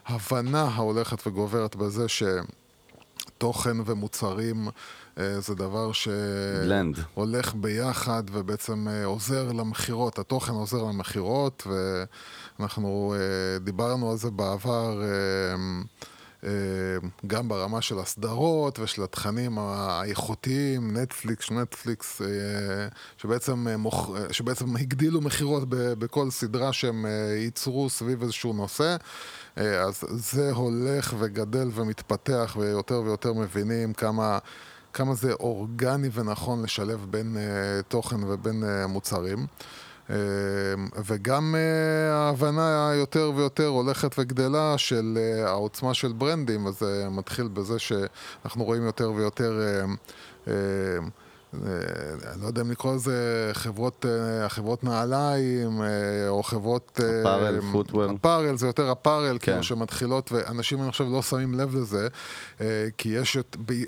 ההבנה 0.07 0.63
ההולכת 0.63 1.27
וגוברת 1.27 1.77
בזה 1.77 2.07
שתוכן 2.09 3.77
ומוצרים 3.85 4.69
זה 5.17 5.55
דבר. 5.55 5.91
שהולך 5.93 7.55
ביחד 7.55 8.23
ובעצם 8.33 8.89
אה, 8.89 9.05
עוזר 9.05 9.53
למכירות, 9.53 10.19
התוכן 10.19 10.53
עוזר 10.53 10.83
למכירות, 10.83 11.67
ואנחנו 12.59 13.15
אה, 13.17 13.59
דיברנו 13.59 14.11
על 14.11 14.17
זה 14.17 14.31
בעבר. 14.31 15.03
אה, 15.03 15.57
אה, 16.45 16.51
גם 17.27 17.49
ברמה 17.49 17.83
של 17.83 17.99
הסדרות 17.99 18.79
ושל 18.79 19.03
התכנים 19.03 19.59
האיכותיים, 19.59 20.97
נטפליקס, 20.97 21.51
נטפליקס, 21.51 22.23
אה, 22.23 22.29
שבעצם, 23.17 23.69
אה, 23.69 23.77
מוכ... 23.77 24.11
אה, 24.17 24.33
שבעצם 24.33 24.77
הגדילו 24.77 25.21
מכירות 25.21 25.63
בכל 25.69 26.31
סדרה 26.31 26.73
שהם 26.73 27.07
אה, 27.07 27.11
ייצרו 27.37 27.91
סביב 27.91 28.23
איזשהו 28.23 28.53
נושא. 28.53 28.97
אה, 29.59 29.83
אז 29.83 30.05
זה 30.11 30.53
הולך 30.53 31.15
וגדל 31.19 31.69
ומתפתח 31.75 32.57
ויותר 32.61 33.03
ויותר 33.05 33.33
מבינים 33.33 33.93
כמה, 33.93 34.39
כמה 34.93 35.15
זה 35.15 35.33
אורגני 35.33 36.09
ונכון 36.13 36.63
לשלב 36.63 37.07
בין 37.11 37.37
אה, 37.37 37.83
תוכן 37.89 38.25
ובין 38.25 38.65
אה, 38.65 38.87
מוצרים. 38.87 39.47
אה, 40.11 40.17
וגם 41.05 41.55
אה, 41.55 42.15
ההבנה 42.15 42.91
היותר 42.91 43.33
ויותר 43.37 43.67
הולכת 43.67 44.19
וגדלה 44.19 44.79
של 44.79 45.19
אה, 45.21 45.49
העוצמה 45.49 45.95
של 45.95 46.13
ברנדים, 46.13 46.67
אז 46.67 46.79
זה 46.79 47.07
מתחיל 47.11 47.49
בזה 47.49 47.79
שאנחנו 47.79 48.65
רואים 48.65 48.85
יותר 48.85 49.13
ויותר, 49.13 49.61
אה, 50.49 50.53
אני 51.55 52.43
לא 52.43 52.47
יודע 52.47 52.63
אם 52.63 52.71
לקרוא 52.71 52.95
לזה 52.95 53.51
חברות, 53.53 54.07
אה, 54.09 54.49
חברות 54.49 54.85
נעליים, 54.85 55.83
אה, 55.83 56.29
או 56.29 56.43
חברות... 56.43 57.01
אה, 57.03 57.21
אפארל, 57.21 57.61
פוטוור. 57.73 58.11
אפארל, 58.17 58.57
זה 58.57 58.67
יותר 58.67 58.93
אפארל, 58.93 59.39
כן. 59.41 59.53
כאילו 59.53 59.63
שמתחילות, 59.63 60.33
ואנשים 60.33 60.83
אני 60.83 60.91
חושב 60.91 61.05
לא 61.11 61.23
שמים 61.23 61.55
לב 61.55 61.77
לזה, 61.77 62.09
אה, 62.61 62.87
כי 62.99 63.09
יש, 63.09 63.37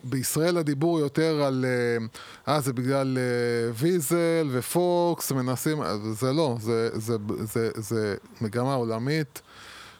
בישראל 0.04 0.56
הדיבור 0.56 1.00
יותר 1.00 1.42
על, 1.42 1.64
אה, 1.68 2.52
אה, 2.54 2.60
זה 2.60 2.72
בגלל 2.72 3.18
אה, 3.18 3.72
ויזל 3.74 4.48
ופוקס, 4.52 5.32
מנסים, 5.32 5.82
אה, 5.82 5.96
זה 6.12 6.32
לא, 6.32 6.56
זה, 6.60 6.88
זה, 6.92 7.16
זה, 7.40 7.70
זה 7.74 8.14
מגמה 8.40 8.74
עולמית 8.74 9.42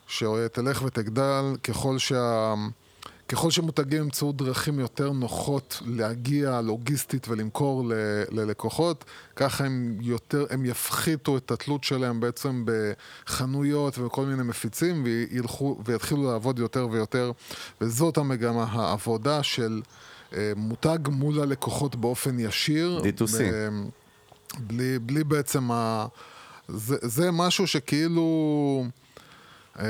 שתלך 0.07 0.83
ותגדל 0.83 1.45
ככל 1.63 1.99
שה... 1.99 2.55
ככל 3.29 3.51
שמותגים 3.51 4.03
ימצאו 4.03 4.33
דרכים 4.33 4.81
יותר 4.81 5.13
נוחות 5.13 5.83
להגיע 5.87 6.61
לוגיסטית 6.61 7.29
ולמכור 7.29 7.89
ל- 7.89 7.93
ללקוחות, 8.31 9.05
ככה 9.37 9.65
הם 9.65 9.99
יותר, 10.01 10.47
הם 10.51 10.65
יפחיתו 10.65 11.37
את 11.37 11.51
התלות 11.51 11.85
שלהם 11.85 12.21
בעצם 12.21 12.65
בחנויות 12.67 13.99
וכל 13.99 14.27
מיני 14.27 14.43
מפיצים 14.43 15.05
וילכו, 15.05 15.79
ויתחילו 15.85 16.33
לעבוד 16.33 16.59
יותר 16.59 16.89
ויותר, 16.91 17.33
וזאת 17.81 18.17
המגמה, 18.17 18.65
העבודה 18.71 19.43
של 19.43 19.83
אה, 20.33 20.53
מותג 20.57 20.99
מול 21.09 21.41
הלקוחות 21.41 21.97
באופן 21.97 22.39
ישיר. 22.39 23.03
D2C. 23.03 23.43
ב- 23.43 23.69
בלי, 24.59 24.99
בלי 24.99 25.25
בעצם 25.25 25.71
ה... 25.71 26.07
זה, 26.69 26.97
זה 27.03 27.31
משהו 27.31 27.67
שכאילו... 27.67 28.85
אה, 29.79 29.85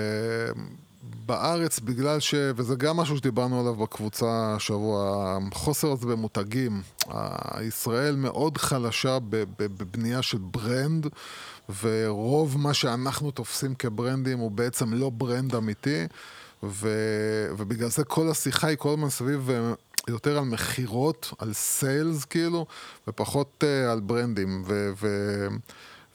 בארץ, 1.26 1.81
בגלל 1.81 2.20
ש... 2.20 2.35
וזה 2.56 2.74
גם 2.74 2.97
משהו 2.97 3.16
שדיברנו 3.16 3.60
עליו 3.60 3.74
בקבוצה 3.74 4.55
השבוע, 4.56 5.39
החוסר 5.52 5.93
הזה 5.93 6.06
במותגים. 6.06 6.82
ישראל 7.62 8.16
מאוד 8.16 8.59
חלשה 8.59 9.18
בבנייה 9.31 10.22
של 10.22 10.39
brand, 10.39 11.06
ורוב 11.82 12.59
מה 12.59 12.74
שאנחנו 12.74 13.31
תופסים 13.31 13.74
כברנדים 13.74 14.39
הוא 14.39 14.51
בעצם 14.51 14.94
לא 14.94 15.10
brand 15.11 15.55
אמיתי, 15.55 16.06
ו... 16.62 16.89
ובגלל 17.56 17.89
זה 17.89 18.05
כל 18.05 18.31
השיחה 18.31 18.66
היא 18.66 18.76
כל 18.76 18.89
הזמן 18.89 19.10
סביב 19.10 19.51
אה, 19.51 19.72
יותר 20.09 20.39
על 20.39 20.44
מכירות, 20.44 21.32
על 21.39 21.52
sales 21.52 22.24
כאילו, 22.24 22.66
ופחות 23.09 23.64
uh, 23.64 23.93
על 23.93 24.01
ברנדים. 24.01 24.64
ו... 24.66 25.48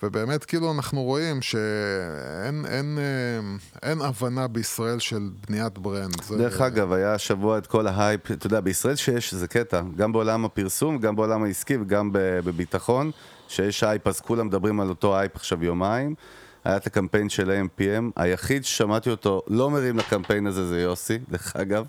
ובאמת, 0.03 0.45
כאילו, 0.45 0.71
אנחנו 0.71 1.03
רואים 1.03 1.41
שאין 1.41 2.65
אין, 2.65 2.97
אה, 3.01 3.89
אין 3.89 4.01
הבנה 4.01 4.47
בישראל 4.47 4.99
של 4.99 5.19
בניית 5.49 5.77
brand. 5.77 6.23
זה- 6.23 6.37
דרך 6.37 6.61
אגב, 6.61 6.91
היה 6.91 7.13
השבוע 7.13 7.57
את 7.57 7.67
כל 7.67 7.87
ההייפ, 7.87 8.31
אתה 8.31 8.47
יודע, 8.47 8.59
בישראל 8.59 8.95
שיש, 8.95 9.33
זה 9.33 9.47
קטע, 9.47 9.81
גם 9.95 10.11
בעולם 10.11 10.45
הפרסום, 10.45 10.97
גם 10.97 11.15
בעולם 11.15 11.43
העסקי 11.43 11.77
וגם 11.77 12.09
בביטחון, 12.13 13.11
שיש 13.47 13.83
הייפ, 13.83 14.07
אז 14.07 14.19
כולם 14.21 14.47
מדברים 14.47 14.79
על 14.79 14.89
אותו 14.89 15.17
הייפ 15.17 15.35
עכשיו 15.35 15.63
יומיים. 15.63 16.15
היה 16.63 16.77
את 16.77 16.87
הקמפיין 16.87 17.29
של 17.29 17.51
AMPM, 17.51 18.03
היחיד 18.15 18.65
ששמעתי 18.65 19.09
אותו 19.09 19.41
לא 19.47 19.69
מרים 19.69 19.97
לקמפיין 19.97 20.47
הזה 20.47 20.67
זה 20.67 20.81
יוסי, 20.81 21.17
דרך 21.29 21.55
אגב, 21.55 21.85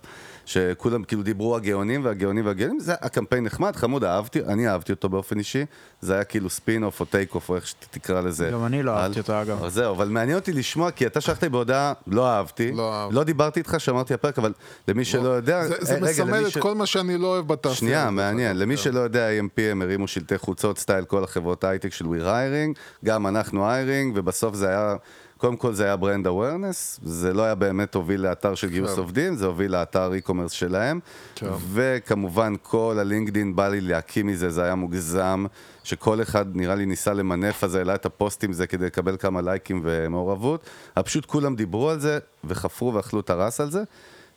שכולם 0.55 1.03
כאילו 1.05 1.23
דיברו 1.23 1.57
הגאונים 1.57 2.05
והגאונים 2.05 2.47
והגאונים, 2.47 2.81
זה 2.81 2.95
הקמפיין 3.01 3.45
נחמד, 3.45 3.77
חמוד, 3.77 4.05
אהבתי, 4.05 4.41
אני 4.45 4.69
אהבתי 4.69 4.93
אותו 4.93 5.09
באופן 5.09 5.39
אישי, 5.39 5.65
זה 6.01 6.15
היה 6.15 6.25
כאילו 6.25 6.51
ספין 6.51 6.85
אוף 6.85 7.01
או 7.01 7.05
take-off 7.05 7.49
או 7.49 7.57
איך 7.57 7.67
שתקרא 7.67 8.21
לזה. 8.21 8.51
גם 8.53 8.65
אני 8.67 8.83
לא 8.83 8.91
על- 8.91 8.99
אהבתי 8.99 9.21
אותו, 9.21 9.43
אגב. 9.43 9.65
אז 9.65 9.75
זהו, 9.75 9.95
אבל 9.95 10.09
מעניין 10.09 10.39
אותי 10.39 10.53
לשמוע, 10.53 10.91
כי 10.91 11.07
אתה 11.07 11.21
שלחת 11.21 11.43
לי 11.43 11.49
בהודעה, 11.49 11.93
לא 12.07 12.29
אהבתי, 12.31 12.73
לא 12.73 12.95
אהבתי. 12.95 13.15
לא 13.17 13.25
דיברתי 13.25 13.61
איתך, 13.61 13.75
שמרתי 13.79 14.15
הפרק, 14.15 14.39
אבל 14.39 14.53
למי 14.89 15.05
שלא 15.05 15.29
יודע... 15.29 15.67
זה, 15.69 15.75
זה 15.81 15.93
אה, 15.95 15.99
רגע, 16.01 16.11
מסמל 16.25 16.47
את 16.47 16.51
ש- 16.51 16.59
כל 16.59 16.75
מה 16.75 16.87
שאני 16.87 17.19
לא 17.19 17.27
אוהב 17.27 17.49
בתעשייה. 17.49 17.77
שנייה. 17.79 18.11
מעניין. 18.11 18.59
למי 18.59 18.77
כן. 18.77 18.83
שלא 18.83 19.01
יודע, 19.01 19.29
AMPM 19.41 19.83
הרימו 19.83 20.09
שלטי 20.09 20.39
חוצות 20.39 20.79
style 20.79 21.05
כל 21.05 21.25
החברות 21.25 21.65
הייטק 21.65 21.93
של 21.93 22.05
We're 22.05 22.25
Hiring, 22.27 22.79
גם 23.05 23.27
אנחנו 23.27 23.71
hiring, 23.71 24.13
ובסוף 24.17 24.55
זה 24.55 24.69
היה, 24.69 24.95
קודם 25.41 25.57
כל 25.57 25.73
זה 25.73 25.85
היה 25.85 25.97
brand 25.97 26.27
awareness, 26.27 27.01
זה 27.03 27.33
לא 27.33 27.43
היה 27.43 27.55
באמת 27.55 27.95
הוביל 27.95 28.21
לאתר 28.21 28.55
של 28.55 28.69
גיוס 28.69 28.93
כן. 28.95 28.99
עובדים, 28.99 29.37
זה 29.37 29.47
הוביל 29.47 29.73
לאתר 29.73 30.13
e-commerce 30.13 30.53
שלהם, 30.53 31.01
כן. 31.35 31.47
וכמובן 31.73 32.55
כל 32.63 32.97
הלינקדין 33.01 33.57
בא 33.57 33.69
לי 33.69 33.81
להקים 33.81 34.27
מזה, 34.27 34.51
זה 34.51 34.63
היה 34.63 34.75
מוגזם, 34.75 35.45
שכל 35.85 36.23
אחד 36.23 36.57
נראה 36.57 36.75
לי 36.75 36.87
ניסה 36.87 37.13
למנף, 37.13 37.65
אז 37.65 37.75
העלה 37.75 37.95
את 37.95 38.07
הפוסטים 38.07 38.53
זה 38.53 38.67
כדי 38.67 38.87
לקבל 38.87 39.17
כמה 39.17 39.41
לייקים 39.41 39.81
ומעורבות, 39.85 40.65
פשוט 41.05 41.27
כולם 41.27 41.57
דיברו 41.57 41.91
על 41.91 42.01
זה, 42.01 42.19
וחפרו 42.45 42.95
ואכלו 42.95 43.21
את 43.21 43.31
הרס 43.31 43.61
על 43.61 43.71
זה. 43.71 43.83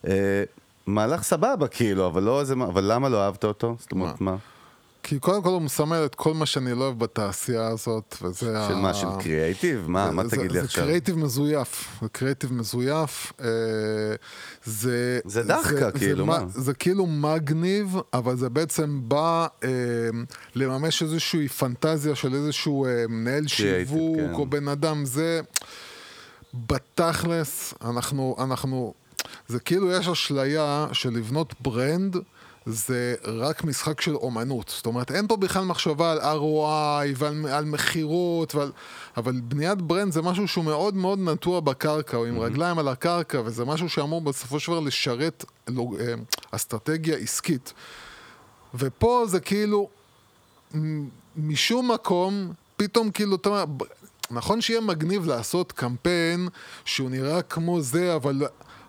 אה, 0.06 0.42
מהלך 0.86 1.22
סבבה 1.22 1.68
כאילו, 1.68 2.06
אבל 2.06 2.22
לא 2.22 2.40
איזה, 2.40 2.54
אבל 2.54 2.92
למה 2.92 3.08
לא 3.08 3.22
אהבת 3.24 3.44
אותו? 3.44 3.76
זאת 3.78 3.92
אומרת, 3.92 4.20
מה? 4.20 4.36
כי 5.06 5.18
קודם 5.18 5.42
כל 5.42 5.48
הוא 5.48 5.62
מסמל 5.62 6.02
את 6.06 6.14
כל 6.14 6.34
מה 6.34 6.46
שאני 6.46 6.72
לא 6.74 6.84
אוהב 6.84 6.98
בתעשייה 6.98 7.66
הזאת, 7.66 8.16
וזה 8.22 8.38
של 8.38 8.56
ה... 8.56 8.76
מה, 8.76 8.94
של 8.94 9.06
קריאייטיב? 9.20 9.84
מה, 9.88 10.10
מה 10.10 10.24
זה- 10.24 10.36
תגיד 10.36 10.52
לי 10.52 10.58
זה 10.58 10.64
עכשיו? 10.64 10.84
קריאיטיב 10.84 11.18
מזויף, 11.18 11.98
זה 12.02 12.08
קריאיטיב 12.08 12.52
מזויף. 12.52 13.32
אה, 13.40 13.46
זה... 14.64 15.20
זה 15.24 15.42
דאחקה, 15.42 15.74
זה- 15.90 15.98
כאילו, 15.98 16.16
זה, 16.16 16.30
מה? 16.30 16.38
זה 16.48 16.74
כאילו 16.74 17.06
מגניב, 17.06 17.96
אבל 18.12 18.36
זה 18.36 18.48
בעצם 18.48 19.00
בא 19.02 19.46
אה, 19.64 19.68
לממש 20.54 21.02
איזושהי 21.02 21.48
פנטזיה 21.48 22.14
של 22.14 22.34
איזשהו 22.34 22.86
אה, 22.86 23.04
מנהל 23.08 23.46
שיווק, 23.46 24.16
כן. 24.18 24.32
או 24.34 24.46
בן 24.46 24.68
אדם, 24.68 25.04
זה... 25.04 25.40
בתכלס, 26.54 27.74
אנחנו, 27.84 28.36
אנחנו, 28.38 28.94
זה 29.48 29.60
כאילו 29.60 29.92
יש 29.92 30.08
אשליה 30.08 30.86
של 30.92 31.10
לבנות 31.10 31.54
brand, 31.60 32.16
זה 32.66 33.14
רק 33.24 33.64
משחק 33.64 34.00
של 34.00 34.16
אומנות. 34.16 34.68
זאת 34.76 34.86
אומרת, 34.86 35.10
אין 35.10 35.26
פה 35.26 35.36
בכלל 35.36 35.64
מחשבה 35.64 36.12
על 36.12 36.18
ROI 36.18 37.16
ועל 37.16 37.46
על 37.48 37.64
מכירות, 37.64 38.54
ועל, 38.54 38.72
אבל 39.16 39.40
בניית 39.40 39.82
brand 39.82 40.12
זה 40.12 40.22
משהו 40.22 40.48
שהוא 40.48 40.64
מאוד 40.64 40.94
מאוד 40.94 41.18
נטוע 41.18 41.60
בקרקע, 41.60 42.16
או 42.16 42.26
עם 42.26 42.38
רגליים 42.38 42.78
על 42.78 42.88
הקרקע, 42.88 43.40
וזה 43.44 43.64
משהו 43.64 43.88
שאמור 43.88 44.20
בסופו 44.20 44.60
של 44.60 44.72
דבר 44.72 44.80
לשרת 44.80 45.44
לא, 45.68 45.86
אה, 46.00 46.14
אסטרטגיה 46.50 47.16
עסקית. 47.16 47.72
ופה 48.74 49.24
זה 49.26 49.40
כאילו, 49.40 49.88
משום 51.36 51.90
מקום, 51.90 52.52
פתאום 52.76 53.10
כאילו, 53.10 53.36
אתה 53.36 53.64
נכון 54.30 54.60
שיהיה 54.60 54.80
מגניב 54.80 55.26
לעשות 55.26 55.72
קמפיין 55.72 56.48
שהוא 56.84 57.10
נראה 57.10 57.42
כמו 57.42 57.80
זה, 57.80 58.14
אבל 58.14 58.42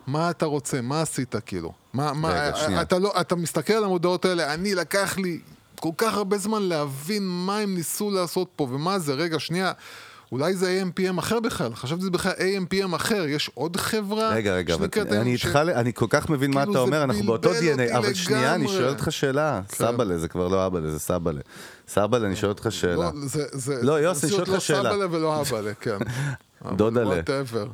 מה 0.08 0.30
אתה 0.30 0.46
רוצה? 0.46 0.82
מה 0.82 1.02
עשית 1.02 1.36
כאילו? 1.46 1.74
מה, 1.96 2.14
מה, 2.14 2.30
רגע, 2.30 2.56
שנייה. 2.58 2.82
אתה, 2.82 3.00
לא, 3.00 3.14
אתה 3.22 3.36
מסתכל 3.36 3.74
על 3.74 3.84
המודעות 3.84 4.26
האלה, 4.26 4.54
אני 4.54 4.76
לקח 4.76 5.18
לי 5.18 5.40
כל 5.80 5.90
כך 5.98 6.14
הרבה 6.14 6.38
זמן 6.38 6.62
להבין 6.62 7.24
מה 7.28 7.58
הם 7.58 7.76
ניסו 7.76 8.12
לעשות 8.12 8.48
פה 8.56 8.68
ומה 8.72 9.00
זה, 9.00 9.14
רגע, 9.14 9.40
שנייה. 9.40 9.72
אולי 10.32 10.54
זה 10.56 10.84
AMPM 10.84 11.20
אחר 11.20 11.40
בכלל, 11.40 11.76
חשבתי 11.76 12.02
שזה 12.02 12.12
בכלל 12.12 12.32
AMPM 12.32 12.96
אחר, 12.96 13.26
יש 13.28 13.52
עוד 13.54 13.78
חברה 13.78 14.30
רגע, 14.30 14.54
רגע, 14.54 14.74
אבל 14.76 14.88
אני 15.12 15.38
ש- 15.38 15.46
איתך, 15.46 15.56
אני 15.56 15.94
כל 15.94 16.06
כך 16.10 16.30
מבין 16.30 16.52
מה 16.54 16.60
כאילו 16.62 16.72
אתה 16.72 16.80
זה 16.80 16.86
אומר, 16.86 17.04
אנחנו 17.04 17.24
באותו 17.24 17.52
DNA, 17.52 17.98
אבל 17.98 18.14
שנייה, 18.14 18.56
אני 18.56 18.64
לגמרי. 18.64 18.78
שואל 18.80 18.90
אותך 18.90 19.08
שאלה. 19.12 19.62
כן. 19.70 19.76
סבאלה, 19.76 20.18
זה 20.18 20.28
כבר 20.28 20.48
לא 20.48 20.66
אבאלה, 20.68 20.92
זה 20.92 21.00
סבאלה. 21.00 21.42
סבאלה, 21.88 22.28
אני 22.28 22.36
שואל 22.36 22.52
אותך 22.52 22.68
שאלה. 22.70 22.96
לא, 22.96 23.12
זה, 23.26 23.44
זה, 23.52 23.76
לא, 23.82 23.92
יוסי, 24.00 24.26
אני 24.26 24.36
שואל 24.36 24.50
אותך 24.52 24.62
שאלה. 24.62 24.84
לא 24.84 24.90
סבאלה 24.90 25.06
ולא 25.12 25.42
אבאלה, 25.42 25.74
כן. 25.74 25.98
דודלה. 26.76 27.16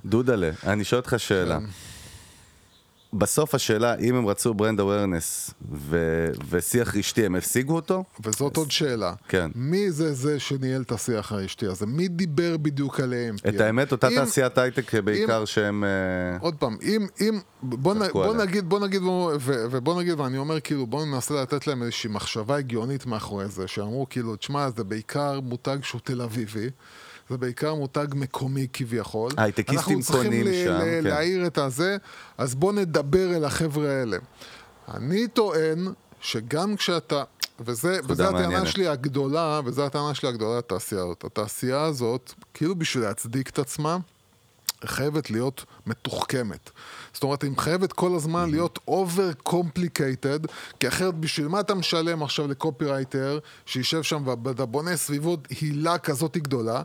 דודלה, 0.06 0.50
אני 0.68 0.84
שואל 0.84 1.00
אותך 1.00 1.14
שאלה. 1.18 1.60
בסוף 3.14 3.56
השאלה, 3.56 3.96
אם 3.96 4.16
הם 4.16 4.28
רצו 4.28 4.54
ברנד 4.54 4.80
אווירנס 4.80 5.54
ושיח 6.50 6.96
רשתי, 6.96 7.26
הם 7.26 7.36
השיגו 7.36 7.76
אותו? 7.76 8.04
וזאת 8.26 8.58
עוד 8.58 8.72
שאלה. 8.72 9.14
כן. 9.28 9.52
מי 9.56 9.92
זה 9.92 10.14
זה 10.14 10.40
שניהל 10.40 10.82
את 10.82 10.92
השיח 10.92 11.32
האשתי 11.32 11.68
הזה? 11.68 11.86
מי 11.86 12.08
דיבר 12.08 12.58
בדיוק 12.58 13.00
עליהם? 13.00 13.36
את 13.50 13.62
האמת, 13.62 13.92
אותה 13.92 14.10
תעשיית 14.16 14.58
הייטק 14.58 14.94
בעיקר 14.94 15.46
שהם... 15.46 15.84
אה, 15.84 16.38
עוד 16.42 16.56
פעם, 16.56 16.78
אם, 16.84 17.08
אם, 17.22 17.40
בוא, 17.64 17.94
נ, 17.94 18.00
בוא. 18.14 18.36
נגיד, 18.36 18.70
בוא 18.70 18.80
נגיד, 18.80 19.02
ו, 19.04 19.66
ובוא 19.72 20.02
נגיד, 20.02 20.20
ואני 20.20 20.38
אומר 20.38 20.60
כאילו, 20.60 20.88
בוא 20.88 21.06
ננסה 21.06 21.42
לתת 21.42 21.68
להם 21.68 21.84
איזושהי 21.84 22.10
מחשבה 22.10 22.56
הגיונית 22.56 23.06
מאחורי 23.06 23.48
זה, 23.48 23.68
שאמרו 23.68 24.08
כאילו, 24.10 24.36
תשמע, 24.36 24.70
זה 24.70 24.84
בעיקר 24.84 25.40
מותג 25.40 25.78
שהוא 25.82 26.02
תל 26.04 26.22
אביבי, 26.22 26.70
זה 27.32 27.38
בעיקר 27.38 27.76
מותג 27.76 28.08
מקומי 28.16 28.68
כביכול. 28.74 29.32
הייטקיסטים 29.38 29.78
אנחנו 29.78 30.02
צריכים 30.02 30.24
קונים 30.24 30.46
שם, 30.66 30.72
ל- 30.72 30.80
כן. 30.82 31.04
להעיר 31.04 31.48
את 31.48 31.58
הזה, 31.58 31.98
אז 32.38 32.56
בוא 32.56 32.74
נדבר 32.74 33.36
אל 33.36 33.46
החבר'ה 33.46 33.90
האלה. 33.90 34.18
אני 34.94 35.28
טוען 35.28 35.88
שגם 36.22 36.76
כשאתה, 36.76 37.24
וזה, 37.60 38.00
וזה 38.08 38.24
הטענה 38.28 38.42
מעניינת. 38.42 38.68
שלי 38.68 38.88
הגדולה, 38.88 39.62
וזו 39.66 39.86
הטענה 39.86 40.14
שלי 40.14 40.30
הגדולה 40.30 40.58
לתעשייה 40.58 41.02
הזאת. 41.02 41.24
התעשייה 41.24 41.82
הזאת, 41.82 42.34
כאילו 42.54 42.76
בשביל 42.76 43.04
להצדיק 43.04 43.50
את 43.50 43.60
עצמה, 43.60 43.98
חייבת 44.86 45.32
להיות 45.32 45.66
מתוחכמת. 45.88 46.70
זאת 47.14 47.24
אומרת, 47.24 47.44
היא 47.44 47.52
חייבת 47.58 47.94
כל 47.94 48.16
הזמן 48.16 48.50
להיות 48.52 48.80
over 48.90 49.50
complicated, 49.50 50.48
כי 50.80 50.88
אחרת 50.88 51.16
בשביל 51.16 51.48
מה 51.48 51.60
אתה 51.60 51.76
משלם 51.76 52.24
עכשיו 52.24 52.48
לקופירייטר 52.48 53.40
שישב 53.66 54.02
שם 54.04 54.24
ואתה 54.44 54.66
בונה 54.66 54.98
סביבו 54.98 55.38
הילה 55.62 55.98
כזאת 55.98 56.38
גדולה? 56.38 56.82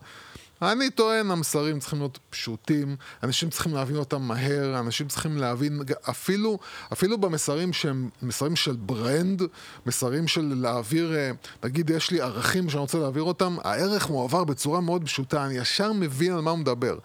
אני 0.63 0.91
טוען, 0.91 1.31
המסרים 1.31 1.79
צריכים 1.79 1.99
להיות 1.99 2.19
פשוטים, 2.31 2.97
אנשים 3.23 3.51
צריכים 3.51 3.75
להבין 3.75 3.97
אותם 3.97 4.23
מהר, 4.23 4.79
אנשים 4.79 5.09
צריכים 5.09 5.37
להבין, 5.37 5.81
אפילו, 6.11 6.59
אפילו 6.93 7.19
במסרים 7.19 7.73
שהם 7.73 8.11
מסרים 8.23 8.57
של 8.57 8.77
ברנד, 8.77 9.43
מסרים 9.87 10.29
של 10.29 10.53
להעביר, 10.57 11.15
אה, 11.15 11.31
נגיד 11.65 11.91
יש 11.91 12.11
לי 12.11 12.21
ערכים 12.21 12.71
שאני 12.71 12.81
רוצה 12.81 12.99
להעביר 12.99 13.23
אותם, 13.23 13.57
הערך 13.65 14.11
מועבר 14.11 14.45
בצורה 14.45 14.81
מאוד 14.81 15.05
פשוטה, 15.05 15.47
אני 15.47 15.55
ישר 15.55 15.93
מבין 15.93 16.33
על 16.33 16.41
מה 16.41 16.51
הוא 16.51 16.59
מדבר. 16.59 16.99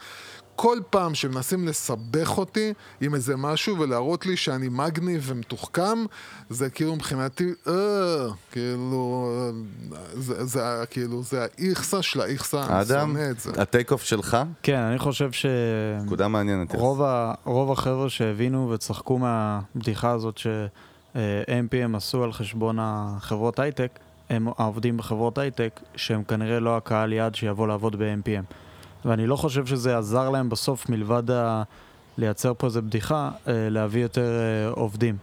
כל 0.61 0.77
פעם 0.89 1.15
שמנסים 1.15 1.67
לסבך 1.67 2.37
אותי 2.37 2.73
עם 3.01 3.15
איזה 3.15 3.35
משהו 3.35 3.79
ולהראות 3.79 4.25
לי 4.25 4.37
שאני 4.37 4.69
מגניב 4.69 5.23
ומתוחכם, 5.25 6.05
זה 6.49 6.69
כאילו 6.69 6.95
מבחינתי, 6.95 7.49
אה, 7.67 7.73
כאילו, 8.51 9.31
אה, 9.37 9.99
זה, 10.13 10.45
זה, 10.45 10.61
כאילו, 10.89 11.23
זה 11.23 11.43
האיכסה 11.43 12.01
של 12.01 12.21
האיכסה, 12.21 12.65
אני 12.65 12.81
אדם, 12.81 13.07
שונא 13.07 13.31
את 13.31 13.39
זה. 13.39 13.51
ה 13.61 13.67
take 13.67 13.91
off 13.91 14.03
שלך? 14.03 14.37
כן, 14.63 14.77
אני 14.77 14.99
חושב 14.99 15.31
ש... 15.31 15.45
נקודה 16.05 16.27
מעניינת. 16.27 16.75
רוב, 16.75 17.01
ה, 17.01 17.33
רוב 17.43 17.71
החבר'ה 17.71 18.09
שהבינו 18.09 18.69
וצחקו 18.69 19.17
מהבדיחה 19.17 20.11
הזאת 20.11 20.37
ש-AMPM 20.37 21.97
עשו 21.97 22.23
על 22.23 22.33
חשבון 22.33 22.77
החברות 22.81 23.59
הייטק, 23.59 23.99
הם 24.29 24.47
העובדים 24.57 24.97
בחברות 24.97 25.37
הייטק, 25.37 25.79
שהם 25.95 26.23
כנראה 26.23 26.59
לא 26.59 26.77
הקהל 26.77 27.13
יעד 27.13 27.35
שיבוא 27.35 27.67
לעבוד 27.67 27.95
ב-AMPM. 27.95 28.70
ואני 29.05 29.27
לא 29.27 29.35
חושב 29.35 29.65
שזה 29.65 29.97
עזר 29.97 30.29
להם 30.29 30.49
בסוף, 30.49 30.89
מלבד 30.89 31.31
ה... 31.31 31.63
לייצר 32.17 32.53
פה 32.57 32.67
איזה 32.67 32.81
בדיחה, 32.81 33.29
אה, 33.47 33.53
להביא 33.69 34.01
יותר 34.01 34.39
אה, 34.39 34.69
עובדים. 34.71 35.15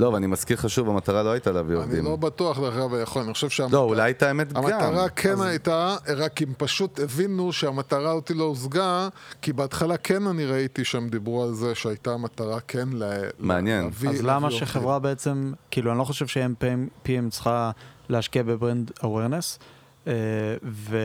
לא, 0.00 0.08
ואני 0.08 0.26
מזכיר 0.26 0.56
לך 0.56 0.70
שוב, 0.70 0.88
המטרה 0.88 1.22
לא 1.22 1.30
הייתה 1.30 1.52
להביא 1.52 1.74
אני 1.76 1.82
עובדים. 1.84 2.04
לא 2.04 2.16
בטוח, 2.16 2.58
דרך 2.60 2.74
אגב, 2.76 2.90
יכול, 3.02 3.22
אני 3.22 3.32
חושב 3.32 3.48
שהמטרה... 3.48 3.80
לא, 3.80 3.84
אולי 3.84 4.10
את 4.10 4.22
האמת 4.22 4.52
גם. 4.52 4.64
המטרה 4.64 5.08
כן 5.08 5.32
אז- 5.32 5.40
הייתה, 5.40 5.96
רק 6.16 6.42
הם 6.42 6.52
פשוט 6.58 7.00
הבינו 7.00 7.52
שהמטרה 7.52 8.12
אותי 8.12 8.34
לא 8.34 8.44
הושגה, 8.44 9.08
כי 9.42 9.52
בהתחלה 9.52 9.96
כן 9.96 10.26
אני 10.26 10.46
ראיתי 10.46 10.84
שהם 10.84 11.08
דיברו 11.08 11.42
על 11.42 11.54
זה 11.54 11.74
שהייתה 11.74 12.16
מטרה 12.16 12.60
כן 12.60 12.88
ל... 12.92 13.02
מעניין. 13.38 13.84
להביא- 13.84 14.10
אז 14.10 14.22
להביא 14.22 14.32
למה. 14.32 14.50
שחברה 14.50 14.98
בעצם, 14.98 15.52
כאילו, 15.70 15.90
אני 15.90 15.98
לא 15.98 16.04
חושב 16.04 16.26
ש-AMPM 16.26 17.08
צריכה 17.30 17.70
להשקיע 18.08 18.42
בברנד 18.42 18.90
awareness, 19.00 19.58
אה, 20.06 20.12
ו... 20.64 20.98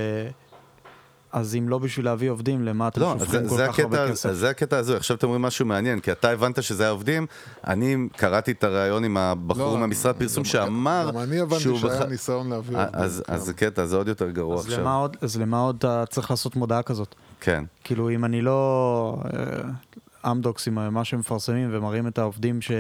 אז 1.34 1.56
אם 1.56 1.70
לא 1.70 1.78
בשביל 1.78 2.06
להביא 2.06 2.30
עובדים, 2.30 2.64
למה 2.64 2.88
אתם 2.88 3.02
לא, 3.02 3.16
שופכים 3.20 3.44
זה, 3.44 3.50
כל 3.50 3.58
זה, 3.58 3.68
כך 3.68 3.80
הרבה 3.80 4.04
הקטע, 4.04 4.12
כסף? 4.12 4.30
אז 4.30 4.38
זה 4.38 4.50
הקטע 4.50 4.78
הזו, 4.78 4.96
עכשיו 4.96 5.18
אתם 5.18 5.28
אומרים 5.28 5.42
משהו 5.42 5.66
מעניין, 5.66 6.00
כי 6.00 6.12
אתה 6.12 6.30
הבנת 6.30 6.64
שזה 6.64 6.88
העובדים, 6.88 7.26
אני 7.68 7.98
קראתי 8.18 8.52
את 8.52 8.64
הריאיון 8.64 9.04
עם 9.04 9.18
הבחור 9.18 9.74
לא, 9.74 9.78
מהמשרד 9.78 10.16
פרסום 10.16 10.46
שאמר 10.46 11.10
גם 11.14 11.18
אני 11.18 11.40
הבנתי 11.40 11.64
שהיה 11.64 11.76
בכלל- 11.76 12.10
ניסיון 12.10 12.50
להביא 12.50 12.78
אה, 12.78 12.84
עובדים, 12.84 13.02
אז, 13.04 13.24
כן. 13.28 13.34
אז 13.34 13.44
זה 13.44 13.54
קטע, 13.54 13.86
זה 13.86 13.96
עוד 13.96 14.08
יותר 14.08 14.30
גרוע 14.30 14.56
אז 14.60 14.66
עכשיו. 14.66 14.80
למה 14.82 14.96
עוד, 14.96 15.18
אז 15.22 15.38
למה 15.40 15.60
עוד 15.60 15.76
אתה 15.76 16.04
צריך 16.10 16.32
לעשות 16.32 16.56
מודעה 16.56 16.82
כזאת? 16.82 17.16
כן. 17.42 17.64
כאילו, 17.84 18.10
אם 18.10 18.26
אני 18.26 18.42
לא... 18.42 19.18
אה, 19.34 20.32
אמדוקס 20.32 20.68
עם 20.68 20.94
מה 20.94 21.04
שמפרסמים 21.04 21.70
ומראים 21.72 22.08
את 22.08 22.18
העובדים 22.20 22.62
ש... 22.62 22.72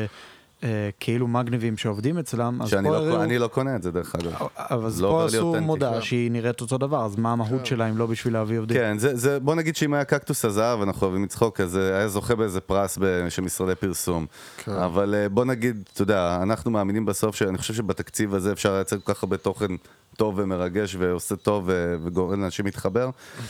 אה, 0.63 0.89
כאילו 0.99 1.27
מגניבים 1.27 1.77
שעובדים 1.77 2.17
אצלם, 2.17 2.61
אז 2.61 2.69
שאני 2.69 2.89
פה 2.89 2.95
לא, 2.95 2.97
הראו... 2.97 3.23
אני 3.23 3.37
לא 3.37 3.47
קונה 3.47 3.75
את 3.75 3.83
זה 3.83 3.91
דרך 3.91 4.15
אגב. 4.15 4.47
אבל 4.57 4.85
אז 4.85 5.01
לא 5.01 5.07
פה 5.07 5.25
עשו. 5.25 5.55
מודעה 5.61 5.93
כן. 5.93 6.01
שהיא 6.01 6.31
נראית 6.31 6.61
אותו 6.61 6.77
דבר, 6.77 7.05
אז 7.05 7.15
מה 7.15 7.31
המהות 7.31 7.65
שלה 7.65 7.89
אם 7.89 7.97
לא 7.97 8.05
בשביל 8.05 8.33
להביא 8.33 8.59
עובדים? 8.59 8.77
כן, 8.77 8.97
זה, 8.97 9.15
זה, 9.15 9.39
בוא 9.39 9.55
נגיד 9.55 9.75
שאם 9.75 9.93
היה 9.93 10.03
קקטוס 10.03 10.45
הזהב, 10.45 10.81
אנחנו 10.81 11.07
אוהבים 11.07 11.23
לצחוק, 11.23 11.61
אז 11.61 11.77
אה, 11.77 11.97
היה 11.97 12.07
זוכה 12.07 12.35
באיזה 12.35 12.61
פרס 12.61 12.97
של 13.29 13.41
משרדי 13.41 13.75
פרסום. 13.75 14.25
כן. 14.57 14.71
אבל 14.71 15.15
אה, 15.15 15.29
בוא 15.29 15.45
נגיד, 15.45 15.83
אתה 15.93 16.01
יודע, 16.01 16.39
אנחנו 16.43 16.71
מאמינים 16.71 17.05
בסוף 17.05 17.35
שאני 17.35 17.57
חושב 17.57 17.73
שבתקציב 17.73 18.35
הזה 18.35 18.51
אפשר 18.51 18.73
לייצר 18.73 18.97
כל 19.03 19.13
כך 19.13 19.23
הרבה 19.23 19.37
תוכן 19.37 19.71
טוב 20.17 20.35
ומרגש 20.37 20.95
ועושה 20.99 21.35
טוב 21.35 21.69
וגורם 22.03 22.41
לאנשים 22.41 22.65
להתחבר, 22.65 23.09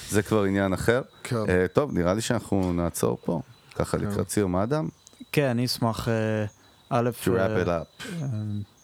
זה 0.10 0.22
כבר 0.22 0.44
עניין 0.44 0.74
אחר. 0.74 1.02
כן. 1.24 1.36
אה, 1.50 1.66
טוב, 1.74 1.92
נראה 1.94 2.14
לי 2.14 2.22
שאנחנו 2.22 2.74
נעצור 2.74 3.18
פה, 3.26 3.42
ככה 3.76 3.98
לקראת 3.98 4.30
סיום 4.30 4.56
האדם. 4.56 4.88
כן, 5.32 5.48
אני 5.48 5.66
אשמח, 5.66 6.08
אה, 6.08 6.46
א', 6.94 7.10
אה, 7.38 7.64
it 7.64 7.68
up. 7.68 8.06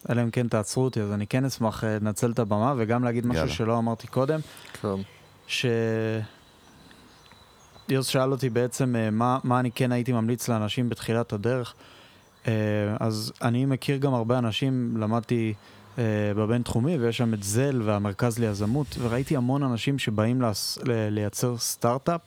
אלא 0.10 0.22
אם 0.24 0.32
כן 0.32 0.48
תעצרו 0.48 0.84
אותי, 0.84 1.02
אז 1.02 1.12
אני 1.12 1.28
כן 1.28 1.46
אשמח 1.46 1.84
אה, 1.84 1.96
לנצל 2.02 2.32
את 2.32 2.40
הבמה 2.40 2.74
וגם 2.78 3.04
להגיד 3.04 3.26
משהו 3.26 3.42
יאללה. 3.42 3.54
שלא 3.54 3.78
אמרתי 3.78 4.08
קודם, 4.08 4.40
כן. 4.82 4.88
ש... 5.48 5.66
יוס 7.90 8.08
שאל 8.08 8.32
אותי 8.32 8.50
בעצם 8.50 8.96
אה, 8.96 9.10
מה, 9.10 9.40
מה 9.44 9.60
אני 9.60 9.72
כן 9.72 9.92
הייתי 9.92 10.12
ממליץ 10.12 10.48
לאנשים 10.48 10.90
בתחילת 10.90 11.34
הדרך. 11.34 11.74
אז 13.00 13.34
אני 13.42 13.66
מכיר 13.66 13.98
גם 13.98 14.14
הרבה 14.14 14.38
אנשים, 14.38 14.98
למדתי 14.98 15.54
בבינתחומי 16.36 16.98
ויש 16.98 17.18
שם 17.18 17.34
את 17.34 17.44
זל 17.44 17.82
והמרכז 17.86 18.40
ליזמות, 18.40 18.88
וראיתי 19.00 19.38
המון 19.38 19.64
אנשים 19.64 20.00
שבאים 20.00 20.42
לייצר 20.86 21.58
סטארט-אפ 21.58 22.22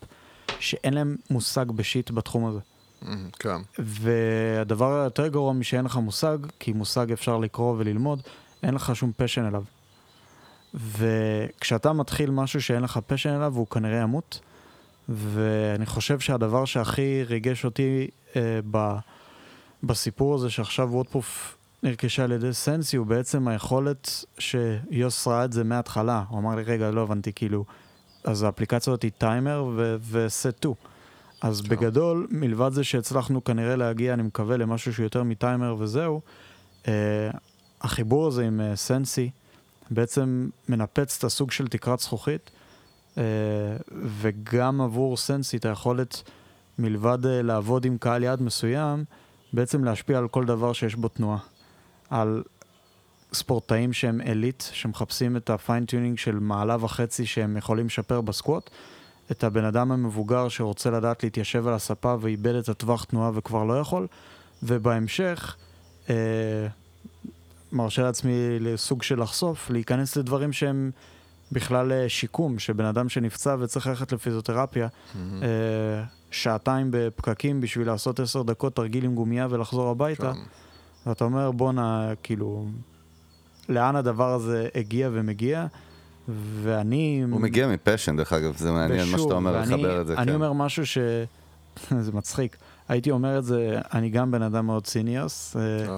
שאין 0.58 0.94
להם 0.94 1.16
מושג 1.30 1.70
בשיט 1.70 2.10
בתחום 2.10 2.46
הזה. 2.46 2.60
אמ, 3.08 3.28
כן. 3.38 3.56
והדבר 3.78 5.00
היותר 5.00 5.26
גרוע 5.26 5.52
משאין 5.52 5.84
לך 5.84 5.96
מושג, 5.96 6.38
כי 6.58 6.72
מושג 6.72 7.12
אפשר 7.12 7.38
לקרוא 7.38 7.74
וללמוד, 7.78 8.22
אין 8.62 8.74
לך 8.74 8.96
שום 8.96 9.12
פשן 9.16 9.44
אליו. 9.44 9.64
וכשאתה 10.74 11.92
מתחיל 11.92 12.30
משהו 12.30 12.62
שאין 12.62 12.82
לך 12.82 13.00
פשן 13.06 13.30
אליו, 13.30 13.56
הוא 13.56 13.66
כנראה 13.66 14.00
ימות. 14.00 14.40
ואני 15.08 15.86
חושב 15.86 16.20
שהדבר 16.20 16.64
שהכי 16.64 17.22
ריגש 17.24 17.64
אותי 17.64 18.08
אה, 18.36 18.60
ב, 18.70 18.94
בסיפור 19.82 20.34
הזה 20.34 20.50
שעכשיו 20.50 20.88
וודפרוף 20.92 21.56
נרכשה 21.82 22.24
על 22.24 22.32
ידי 22.32 22.52
סנסי, 22.52 22.96
הוא 22.96 23.06
בעצם 23.06 23.48
היכולת 23.48 24.24
שיוס 24.38 25.26
ראה 25.26 25.44
את 25.44 25.52
זה 25.52 25.64
מההתחלה. 25.64 26.24
הוא 26.28 26.38
אמר 26.38 26.54
לי, 26.54 26.62
רגע, 26.62 26.90
לא 26.90 27.02
הבנתי, 27.02 27.32
כאילו, 27.32 27.64
אז 28.24 28.42
האפליקציה 28.42 28.92
הזאת 28.92 29.02
היא 29.02 29.10
טיימר 29.18 29.64
ו-set 30.00 30.64
to. 30.64 30.89
אז 31.40 31.60
בגדול, 31.60 32.26
מלבד 32.30 32.70
זה 32.72 32.84
שהצלחנו 32.84 33.44
כנראה 33.44 33.76
להגיע, 33.76 34.14
אני 34.14 34.22
מקווה, 34.22 34.56
למשהו 34.56 34.92
שהוא 34.92 35.04
יותר 35.04 35.22
מטיימר 35.22 35.76
וזהו, 35.78 36.20
אה, 36.88 37.30
החיבור 37.80 38.26
הזה 38.26 38.46
עם 38.46 38.60
אה, 38.60 38.76
סנסי 38.76 39.30
בעצם 39.90 40.48
מנפץ 40.68 41.18
את 41.18 41.24
הסוג 41.24 41.50
של 41.50 41.68
תקרת 41.68 42.00
זכוכית, 42.00 42.50
אה, 43.18 43.22
וגם 44.20 44.80
עבור 44.80 45.16
סנסי 45.16 45.56
את 45.56 45.64
היכולת, 45.64 46.22
מלבד 46.78 47.26
אה, 47.26 47.42
לעבוד 47.42 47.84
עם 47.84 47.98
קהל 47.98 48.22
יעד 48.22 48.42
מסוים, 48.42 49.04
בעצם 49.52 49.84
להשפיע 49.84 50.18
על 50.18 50.28
כל 50.28 50.44
דבר 50.44 50.72
שיש 50.72 50.94
בו 50.94 51.08
תנועה. 51.08 51.38
על 52.10 52.42
ספורטאים 53.32 53.92
שהם 53.92 54.20
אליט, 54.20 54.62
שמחפשים 54.72 55.36
את 55.36 55.50
ה 55.50 55.57
fine 55.57 55.81
tuning 55.81 56.18
של 56.18 56.38
מעלה 56.38 56.76
וחצי 56.80 57.26
שהם 57.26 57.56
יכולים 57.56 57.86
לשפר 57.86 58.20
ב 58.20 58.27
squat, 58.27 58.70
את 59.30 59.44
הבן 59.44 59.64
אדם 59.64 59.92
המבוגר 59.92 60.48
שרוצה 60.48 60.90
לדעת 60.90 61.22
להתיישב 61.22 61.68
על 61.68 61.74
הספה 61.74 62.16
ואיבד 62.20 62.54
את 62.54 62.68
הטווח 62.68 63.04
תנועה 63.04 63.30
וכבר 63.34 63.64
לא 63.64 63.78
יכול, 63.78 64.06
ובהמשך, 64.62 65.56
אה, 66.10 66.14
מרשה 67.72 68.02
לעצמי 68.02 68.58
לסוג 68.60 69.02
של 69.02 69.22
לחשוף, 69.22 69.70
להיכנס 69.70 70.16
לדברים 70.16 70.52
שהם 70.52 70.90
בכלל 71.52 71.92
אה, 71.92 72.08
שיקום, 72.08 72.58
שבן 72.58 72.84
אדם 72.84 73.08
שנפצע 73.08 73.56
וצריך 73.58 73.86
ללכת 73.86 74.12
לפיזיותרפיה, 74.12 74.88
אה, 75.16 75.48
שעתיים 76.30 76.88
בפקקים 76.90 77.60
בשביל 77.60 77.86
לעשות 77.86 78.20
עשר 78.20 78.42
דקות 78.42 78.76
תרגיל 78.76 79.04
עם 79.04 79.14
גומייה 79.14 79.46
ולחזור 79.50 79.90
הביתה, 79.90 80.32
ואתה 81.06 81.24
אומר, 81.24 81.50
בואנה, 81.50 82.12
כאילו, 82.22 82.66
לאן 83.68 83.96
הדבר 83.96 84.32
הזה 84.32 84.68
הגיע 84.74 85.08
ומגיע, 85.12 85.66
ואני... 86.62 87.22
הוא 87.30 87.40
מגיע 87.40 87.68
מפשן, 87.68 88.16
דרך 88.16 88.32
אגב, 88.32 88.56
זה 88.56 88.72
מעניין 88.72 89.08
מה 89.12 89.18
שאתה 89.18 89.34
אומר, 89.34 89.52
ואני- 89.52 89.66
לחבר 89.82 90.00
את 90.00 90.06
זה, 90.06 90.14
אני 90.16 90.26
כן. 90.26 90.34
אומר 90.34 90.52
משהו 90.52 90.86
ש... 90.86 90.98
זה 92.00 92.12
מצחיק. 92.12 92.56
הייתי 92.88 93.10
אומר 93.10 93.38
את 93.38 93.44
זה, 93.44 93.78
אני 93.94 94.10
גם 94.10 94.30
בן 94.30 94.42
אדם 94.42 94.66
מאוד 94.66 94.84
ציניוס. 94.86 95.56
אה, 95.56 95.62
כן, 95.86 95.94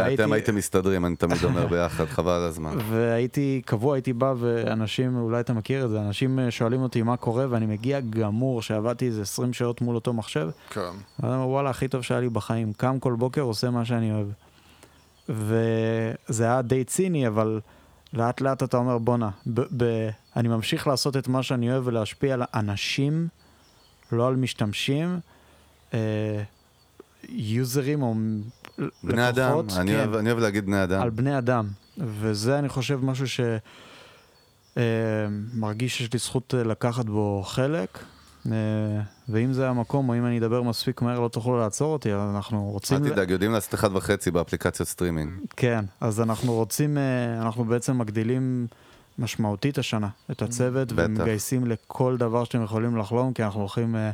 והייתי- 0.00 0.22
אתם 0.22 0.32
הייתם 0.32 0.54
מסתדרים, 0.56 1.06
אני 1.06 1.16
תמיד 1.16 1.44
אומר 1.44 1.66
ביחד, 1.72 2.04
חבל 2.04 2.32
על 2.32 2.42
הזמן. 2.42 2.76
והייתי, 2.90 3.62
קבוע 3.66 3.94
הייתי 3.96 4.12
בא 4.12 4.34
ואנשים, 4.38 5.16
אולי 5.16 5.40
אתה 5.40 5.52
מכיר 5.52 5.84
את 5.84 5.90
זה, 5.90 6.00
אנשים 6.00 6.38
אה, 6.38 6.50
שואלים 6.50 6.80
אותי 6.82 7.02
מה 7.02 7.16
קורה 7.16 7.46
ואני 7.50 7.66
מגיע 7.66 8.00
גמור, 8.00 8.62
שעבדתי 8.62 9.06
איזה 9.06 9.22
20 9.22 9.52
שעות 9.52 9.80
מול 9.80 9.94
אותו 9.94 10.12
מחשב. 10.12 10.48
כן. 10.70 10.80
ואני 11.20 11.34
אומר, 11.34 11.48
וואלה, 11.48 11.70
הכי 11.70 11.88
טוב 11.88 12.02
שהיה 12.02 12.20
לי 12.20 12.28
בחיים. 12.28 12.72
קם 12.72 12.98
כל 12.98 13.12
בוקר, 13.12 13.40
עושה 13.40 13.70
מה 13.70 13.84
שאני 13.84 14.12
אוהב. 14.12 14.26
וזה 15.28 16.44
היה 16.44 16.62
די 16.62 16.84
ציני, 16.84 17.26
אבל 17.26 17.60
לאט 18.12 18.40
לאט 18.40 18.62
אתה 18.62 18.76
אומר, 18.76 18.98
בואנה, 18.98 19.30
אני 20.36 20.48
ממשיך 20.48 20.86
לעשות 20.86 21.16
את 21.16 21.28
מה 21.28 21.42
שאני 21.42 21.72
אוהב 21.72 21.86
ולהשפיע 21.86 22.34
על 22.34 22.42
אנשים, 22.54 23.28
לא 24.12 24.28
על 24.28 24.36
משתמשים, 24.36 25.20
אה, 25.94 26.42
יוזרים 27.28 28.02
או 28.02 28.14
בני 29.04 29.28
אדם, 29.28 29.48
לקוחות, 29.48 29.78
אני 29.80 29.92
כן. 29.92 29.98
אוהב- 29.98 30.14
אני 30.14 30.30
אוהב 30.30 30.42
להגיד 30.42 30.66
בני 30.66 30.82
אדם. 30.84 31.02
על 31.02 31.10
בני 31.10 31.38
אדם. 31.38 31.66
וזה, 31.98 32.58
אני 32.58 32.68
חושב, 32.68 33.04
משהו 33.04 33.28
ש... 33.28 33.40
אה, 34.76 34.82
מרגיש 35.54 35.98
שיש 35.98 36.12
לי 36.12 36.18
זכות 36.18 36.54
אה, 36.58 36.64
לקחת 36.64 37.04
בו 37.04 37.42
חלק. 37.46 37.98
אה, 38.52 39.02
ואם 39.28 39.52
זה 39.52 39.68
המקום, 39.68 40.08
או 40.08 40.14
אם 40.14 40.26
אני 40.26 40.38
אדבר 40.38 40.62
מספיק 40.62 41.02
מהר, 41.02 41.20
לא 41.20 41.28
תוכלו 41.28 41.58
לעצור 41.58 41.92
אותי, 41.92 42.12
אז 42.12 42.34
אנחנו 42.36 42.70
רוצים... 42.70 43.04
אל 43.04 43.10
תדאג, 43.10 43.30
יודעים 43.30 43.52
לעשות 43.52 43.74
אחד 43.74 43.96
וחצי 43.96 44.30
באפליקציות 44.30 44.88
סטרימינג. 44.88 45.30
כן, 45.56 45.84
אז 46.00 46.20
אנחנו 46.20 46.52
רוצים, 46.54 46.98
אה, 46.98 47.42
אנחנו 47.42 47.64
בעצם 47.64 47.98
מגדילים 47.98 48.66
משמעותית 49.18 49.78
השנה 49.78 50.08
את 50.30 50.42
הצוות. 50.42 50.92
ומגייסים 50.96 51.66
לכל 51.66 52.16
דבר 52.16 52.44
שאתם 52.44 52.62
יכולים 52.62 52.96
לחלום, 52.96 53.32
כי 53.32 53.44
אנחנו 53.44 53.60
הולכים 53.60 53.96
אה, 53.96 54.10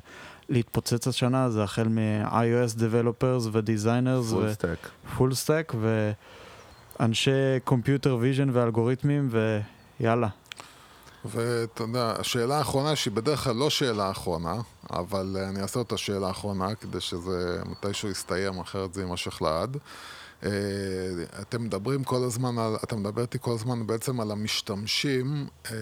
להתפוצץ 0.48 1.08
השנה, 1.08 1.50
זה 1.50 1.62
החל 1.62 1.88
מ-iOS 1.88 2.78
Developers 2.78 3.48
ו-Designers 3.52 4.32
Full 4.32 4.60
stack. 4.60 4.88
Full 5.16 5.34
stack, 5.34 5.74
ואנשי 7.00 7.30
computer 7.64 8.16
vision 8.20 8.50
ואלגוריתמים, 8.52 9.28
ויאללה. 10.00 10.28
ואתה 11.24 11.82
יודע, 11.82 12.14
השאלה 12.18 12.58
האחרונה, 12.58 12.96
שהיא 12.96 13.12
בדרך 13.12 13.44
כלל 13.44 13.56
לא 13.56 13.70
שאלה 13.70 14.10
אחרונה, 14.10 14.54
אבל 14.90 15.36
אה, 15.40 15.48
אני 15.48 15.62
אעשה 15.62 15.78
אותה 15.78 15.96
שאלה 15.96 16.30
אחרונה, 16.30 16.74
כדי 16.74 17.00
שזה 17.00 17.62
מתישהו 17.66 18.10
יסתיים, 18.10 18.58
אחרת 18.58 18.94
זה 18.94 19.00
יימשך 19.02 19.42
לעד. 19.42 19.76
אה, 20.44 20.50
אתם 21.40 21.64
מדברים 21.64 22.04
כל 22.04 22.24
הזמן 22.24 22.58
על, 22.58 22.76
אתה 22.84 22.96
מדבר 22.96 23.22
איתי 23.22 23.38
כל 23.40 23.52
הזמן 23.52 23.86
בעצם 23.86 24.20
על 24.20 24.30
המשתמשים. 24.30 25.46
אה, 25.70 25.76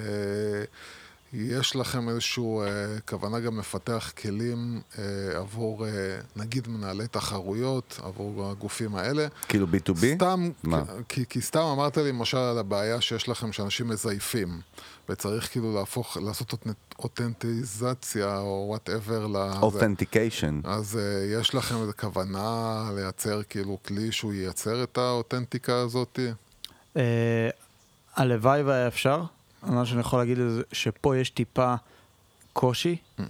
יש 1.33 1.77
לכם 1.77 2.09
איזושהי 2.09 2.45
אה, 2.45 3.01
כוונה 3.09 3.41
גם 3.41 3.59
לפתח 3.59 4.13
כלים 4.23 4.81
אה, 4.99 5.05
עבור, 5.39 5.87
אה, 5.87 5.91
נגיד, 6.37 6.69
מנהלי 6.69 7.07
תחרויות, 7.09 8.01
עבור 8.03 8.51
הגופים 8.51 8.95
האלה? 8.95 9.27
כאילו 9.49 9.67
B2B? 9.67 10.17
סתם, 10.17 10.51
מה? 10.63 10.83
כי, 11.09 11.25
כי 11.29 11.41
סתם 11.41 11.61
אמרת 11.61 11.97
לי 11.97 12.09
למשל 12.09 12.37
על 12.37 12.59
הבעיה 12.59 13.01
שיש 13.01 13.29
לכם 13.29 13.53
שאנשים 13.53 13.89
מזייפים, 13.89 14.61
וצריך 15.11 15.51
כאילו 15.51 15.75
להפוך, 15.75 16.17
לעשות 16.17 16.53
אותנט- 16.53 16.95
אותנטיזציה 16.99 18.39
או 18.39 18.65
וואטאבר. 18.69 19.27
Authentication. 19.61 20.69
אז 20.69 20.99
uh, 20.99 21.41
יש 21.41 21.55
לכם 21.55 21.75
איזו 21.81 21.93
כוונה 22.01 22.91
לייצר 22.97 23.43
כאילו 23.43 23.79
כלי 23.87 24.13
שהוא 24.13 24.33
ייצר 24.33 24.83
את 24.83 24.99
האותנטיקה 24.99 25.77
הזאת? 25.77 26.19
אה, 26.97 27.49
הלוואי 28.17 28.63
והיה 28.63 28.89
אפשר. 28.89 29.23
מה 29.63 29.87
שאני 29.87 30.01
יכול 30.01 30.19
להגיד 30.19 30.37
זה 30.37 30.63
שפה 30.73 31.17
יש 31.17 31.31
טיפה 31.31 31.75
קושי, 32.53 32.97
אה, 33.21 33.25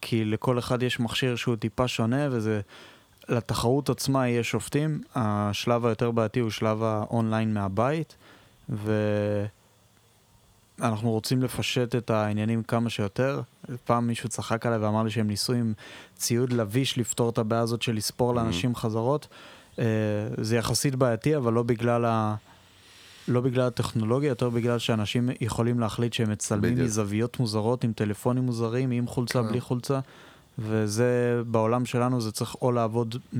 כי 0.00 0.24
לכל 0.24 0.58
אחד 0.58 0.82
יש 0.82 1.00
מכשיר 1.00 1.36
שהוא 1.36 1.56
טיפה 1.56 1.88
שונה, 1.88 2.28
וזה... 2.30 2.60
לתחרות 3.28 3.90
עצמה 3.90 4.28
יש 4.28 4.50
שופטים, 4.50 5.00
השלב 5.14 5.86
היותר 5.86 6.10
בעייתי 6.10 6.40
הוא 6.40 6.50
שלב 6.50 6.82
האונליין 6.82 7.54
מהבית, 7.54 8.16
ואנחנו 10.78 11.10
רוצים 11.10 11.42
לפשט 11.42 11.94
את 11.94 12.10
העניינים 12.10 12.62
כמה 12.62 12.90
שיותר. 12.90 13.40
פעם 13.84 14.06
מישהו 14.06 14.28
צחק 14.28 14.66
עליי 14.66 14.78
ואמר 14.78 15.02
לי 15.02 15.10
שהם 15.10 15.26
ניסו 15.26 15.52
עם 15.52 15.72
ציוד 16.16 16.52
לביש 16.52 16.98
לפתור 16.98 17.30
את 17.30 17.38
הבעיה 17.38 17.62
הזאת 17.62 17.82
של 17.82 17.94
לספור 17.94 18.34
לאנשים 18.34 18.74
חזרות. 18.74 19.28
אה, 19.78 19.84
זה 20.36 20.56
יחסית 20.56 20.94
בעייתי, 20.94 21.36
אבל 21.36 21.52
לא 21.52 21.62
בגלל 21.62 22.04
ה... 22.04 22.34
לא 23.28 23.40
בגלל 23.40 23.66
הטכנולוגיה, 23.66 24.28
יותר 24.28 24.50
בגלל 24.50 24.78
שאנשים 24.78 25.28
יכולים 25.40 25.80
להחליט 25.80 26.12
שהם 26.12 26.30
מצלמים 26.30 26.72
בדיוק. 26.72 26.86
מזוויות 26.86 27.40
מוזרות, 27.40 27.84
עם 27.84 27.92
טלפונים 27.92 28.46
מוזרים, 28.46 28.90
עם 28.90 29.06
חולצה, 29.06 29.42
כן. 29.42 29.48
בלי 29.48 29.60
חולצה, 29.60 30.00
וזה, 30.58 31.42
בעולם 31.46 31.86
שלנו 31.86 32.20
זה 32.20 32.32
צריך 32.32 32.54
או 32.62 32.72
לעבוד 32.72 33.16
100% 33.32 33.36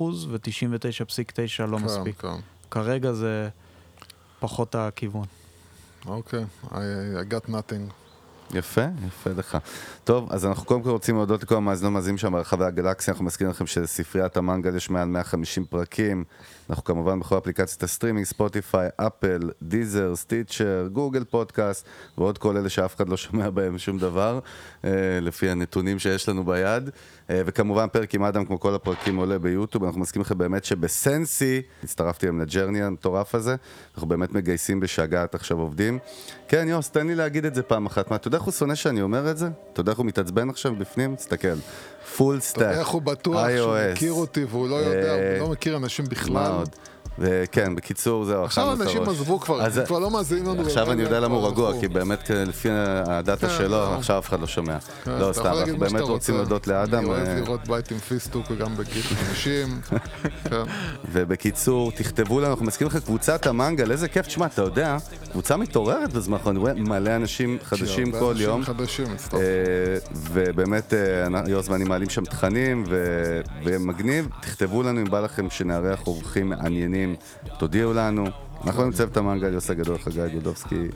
ו-99.9 0.00 1.66
לא 1.66 1.78
כן, 1.78 1.84
מספיק. 1.84 2.20
כן. 2.20 2.28
כרגע 2.70 3.12
זה 3.12 3.48
פחות 4.40 4.74
הכיוון. 4.74 5.26
אוקיי, 6.06 6.44
I, 6.64 6.72
I 6.72 7.32
got 7.32 7.50
nothing. 7.50 7.92
יפה, 8.54 8.84
יפה 9.06 9.30
לך. 9.30 9.58
טוב, 10.04 10.32
אז 10.32 10.46
אנחנו 10.46 10.64
קודם 10.64 10.82
כל 10.82 10.90
רוצים 10.90 11.16
להודות 11.16 11.42
לכל 11.42 11.54
המאזינים 11.54 11.92
המאזינים 11.92 12.18
שם 12.18 12.32
ברחבי 12.32 12.64
הגלקסיה, 12.64 13.12
אנחנו 13.12 13.24
מזכירים 13.24 13.50
לכם 13.50 13.66
שלספריית 13.66 14.36
המנגל 14.36 14.76
יש 14.76 14.90
מעל 14.90 15.08
150 15.08 15.64
פרקים, 15.64 16.24
אנחנו 16.70 16.84
כמובן 16.84 17.20
בכל 17.20 17.38
אפליקציות 17.38 17.82
הסטרימינג, 17.82 18.26
ספוטיפיי, 18.26 18.88
אפל, 18.96 19.50
דיזר, 19.62 20.16
סטיצ'ר, 20.16 20.88
גוגל 20.92 21.24
פודקאסט, 21.24 21.86
ועוד 22.18 22.38
כל 22.38 22.56
אלה 22.56 22.68
שאף 22.68 22.96
אחד 22.96 23.08
לא 23.08 23.16
שומע 23.16 23.50
בהם 23.50 23.78
שום 23.78 23.98
דבר, 23.98 24.38
אה, 24.84 24.90
לפי 25.20 25.50
הנתונים 25.50 25.98
שיש 25.98 26.28
לנו 26.28 26.44
ביד. 26.44 26.90
אה, 27.30 27.42
וכמובן 27.46 27.86
פרק 27.92 28.14
עם 28.14 28.24
אדם, 28.24 28.44
כמו 28.44 28.60
כל 28.60 28.74
הפרקים, 28.74 29.16
עולה 29.16 29.38
ביוטיוב, 29.38 29.84
אנחנו 29.84 30.00
מזכירים 30.00 30.22
לכם 30.22 30.38
באמת 30.38 30.64
שבסנסי, 30.64 31.62
הצטרפתי 31.84 32.26
היום 32.26 32.40
ל 32.40 32.45
journey 32.45 32.82
המטורף 32.82 33.34
הזה, 33.34 33.56
אנחנו 33.94 34.08
באמת 34.08 34.32
מגייסים 34.32 34.80
בשיגעון 34.80 35.34
עכשיו 35.34 35.60
עובדים. 35.60 35.98
כן, 36.48 36.68
יוס, 36.68 36.90
תן 36.90 37.06
לי 37.06 37.14
להגיד 37.14 37.44
את 37.44 37.54
זה 37.54 37.62
פעם 37.62 37.86
אחת. 37.86 38.10
מה, 38.10 38.16
אתה 38.16 38.28
יודע 38.28 38.38
איך 38.38 38.44
הוא 38.44 38.52
שונא 38.52 38.74
שאני 38.74 39.02
אומר 39.02 39.30
את 39.30 39.38
זה? 39.38 39.48
אתה 39.72 39.80
יודע 39.80 39.90
איך 39.90 39.98
הוא 39.98 40.06
מתעצבן 40.06 40.50
עכשיו 40.50 40.74
בפנים? 40.76 41.16
תסתכל. 41.16 41.48
Full 42.16 42.40
stack. 42.40 42.62
אתה 42.62 42.70
יודע 42.70 42.80
איך 42.80 42.88
הוא 42.88 43.02
בטוח 43.02 43.46
שהוא 43.56 43.74
iOS. 43.74 43.92
מכיר 43.92 44.12
אותי 44.12 44.44
והוא 44.44 44.68
לא 44.68 44.74
יודע, 44.74 45.14
אה, 45.14 45.38
הוא 45.38 45.46
לא 45.46 45.52
מכיר 45.52 45.76
אנשים 45.76 46.04
בכלל. 46.04 46.64
וכן, 47.18 47.74
בקיצור, 47.74 48.24
זהו, 48.24 48.44
עכשיו 48.44 48.72
אנשים. 48.72 49.02
עזבו 49.02 49.40
כבר, 49.40 49.62
הם 49.62 49.70
כבר 49.86 49.98
לא 49.98 50.10
מאזינים 50.10 50.46
לנו. 50.46 50.62
עכשיו 50.62 50.92
אני 50.92 51.02
יודע 51.02 51.20
למה 51.20 51.34
הוא 51.34 51.48
רגוע. 51.48 51.80
כי 51.80 51.88
באמת 51.88 52.30
אה, 52.30 52.44
לפי 52.44 52.68
הדאטה 53.06 53.48
כן, 53.48 53.54
שלו. 53.58 53.94
עכשיו 53.94 54.18
אף 54.18 54.28
אחד 54.28 54.40
לא 54.40 54.46
שומע. 54.46 54.78
כן, 55.04 55.10
לא, 55.10 55.32
סתם, 55.32 55.46
אנחנו 55.46 55.78
באמת 55.78 56.00
רוצים. 56.00 56.34
להודות 56.34 56.66
לאדם. 56.66 56.98
אני 56.98 57.08
אוהב 57.08 57.26
אה, 57.26 57.34
לראות 57.34 57.68
בית 57.68 57.90
עם 57.90 57.98
פיסטוק 57.98 58.52
גם 58.52 58.76
בגיל 58.76 59.02
50. 59.02 59.80
כן. 60.50 60.56
ובקיצור, 61.12 61.92
תכתבו 61.92 62.40
לנו, 62.40 62.50
אנחנו 62.50 62.66
מזכירים 62.66 62.96
לך 62.96 63.04
קבוצת 63.04 63.46
המנגל, 63.46 63.90
איזה 63.90 64.08
כיף, 64.08 64.26
תשמע, 64.26 64.46
אתה 64.46 64.62
יודע, 64.62 64.96
קבוצה 65.32 65.56
מתעוררת 65.56 66.12
בזמן 66.12 66.36
האחרון, 66.36 66.56
אני 66.56 66.60
רואה 66.60 66.74
מלא 66.74 67.16
אנשים 67.16 67.58
חדשים 67.64 68.12
כל 68.12 68.34
יום. 68.38 68.62
אה, 69.34 69.38
ובאמת, 70.14 70.94
יוז 71.46 71.68
ואני 71.68 71.84
מעלים 71.84 72.10
שם 72.10 72.24
תכנים, 72.24 72.84
ומגניב, 73.64 74.28
תכתבו 74.40 74.82
לנו 74.82 75.00
אם 75.00 75.10
בא 75.10 75.20
לכם 75.20 75.50
שנארח 75.50 76.06
אורחים 76.06 76.48
מעניינים, 76.48 76.99
תודיעו 77.57 77.93
לנו. 77.93 78.25
אנחנו 78.67 78.83
עם 78.83 78.91
צוות 78.91 79.17
המנגל, 79.17 79.53
יוסי 79.53 79.71
הגדול, 79.71 79.97
חגי 79.97 80.29
גודובסקי. 80.33 80.87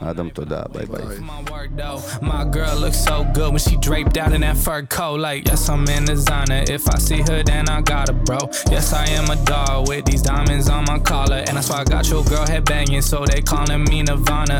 אדם, 0.00 0.28
תודה, 0.28 0.62
ביי 0.72 0.86
ביי. 0.86 1.16
my 1.18 1.50
work 1.50 1.70
though. 1.76 1.98
My 2.22 2.44
girl 2.44 2.74
looks 2.84 3.00
so 3.10 3.24
good 3.36 3.50
when 3.54 3.62
she 3.68 3.76
draped 3.76 4.16
out 4.16 4.32
in 4.32 4.40
that 4.40 4.56
fur 4.56 4.82
coat. 4.82 5.20
Like, 5.20 5.46
yes, 5.48 5.68
I'm 5.68 5.86
in 5.96 6.04
designer. 6.04 6.62
If 6.76 6.84
I 6.94 6.98
see 6.98 7.20
her, 7.28 7.40
then 7.50 7.64
I 7.68 7.80
got 7.92 8.08
her, 8.08 8.18
bro. 8.26 8.40
Yes, 8.74 8.86
I 8.92 9.04
am 9.18 9.26
a 9.36 9.38
dog 9.52 9.88
with 9.88 10.04
these 10.08 10.22
diamonds 10.22 10.68
on 10.68 10.82
my 10.90 10.98
collar. 10.98 11.40
And 11.46 11.56
that's 11.56 11.68
why 11.70 11.78
I 11.82 11.84
got 11.84 12.04
your 12.12 12.24
girl 12.24 12.46
head 12.52 12.64
banging, 12.64 13.04
so 13.10 13.18
they 13.30 13.40
calling 13.52 13.82
me 13.90 13.98
Nirvana. 14.08 14.58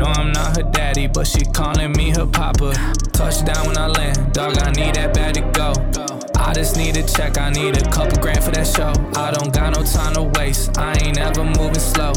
No, 0.00 0.06
I'm 0.18 0.30
not 0.38 0.48
her 0.56 0.66
daddy, 0.78 1.06
but 1.16 1.26
she 1.32 1.42
calling 1.60 1.92
me 1.98 2.06
her 2.16 2.26
papa. 2.26 2.70
Touchdown 3.18 3.62
when 3.68 3.78
I 3.84 3.86
land, 3.98 4.16
dog, 4.32 4.52
I 4.66 4.70
need 4.78 4.92
that 4.96 5.10
bad 5.16 5.32
to 5.38 5.42
go. 5.58 6.07
I 6.49 6.53
just 6.53 6.77
need 6.77 6.97
a 6.97 7.03
check, 7.03 7.37
I 7.37 7.51
need 7.51 7.77
a 7.77 7.91
couple 7.91 8.17
grand 8.17 8.43
for 8.43 8.49
that 8.49 8.65
show. 8.65 8.91
I 9.15 9.29
don't 9.29 9.53
got 9.53 9.77
no 9.77 9.83
time 9.83 10.15
to 10.15 10.23
waste, 10.23 10.79
I 10.79 10.97
ain't 10.99 11.19
ever 11.19 11.43
moving 11.43 11.75
slow. 11.75 12.11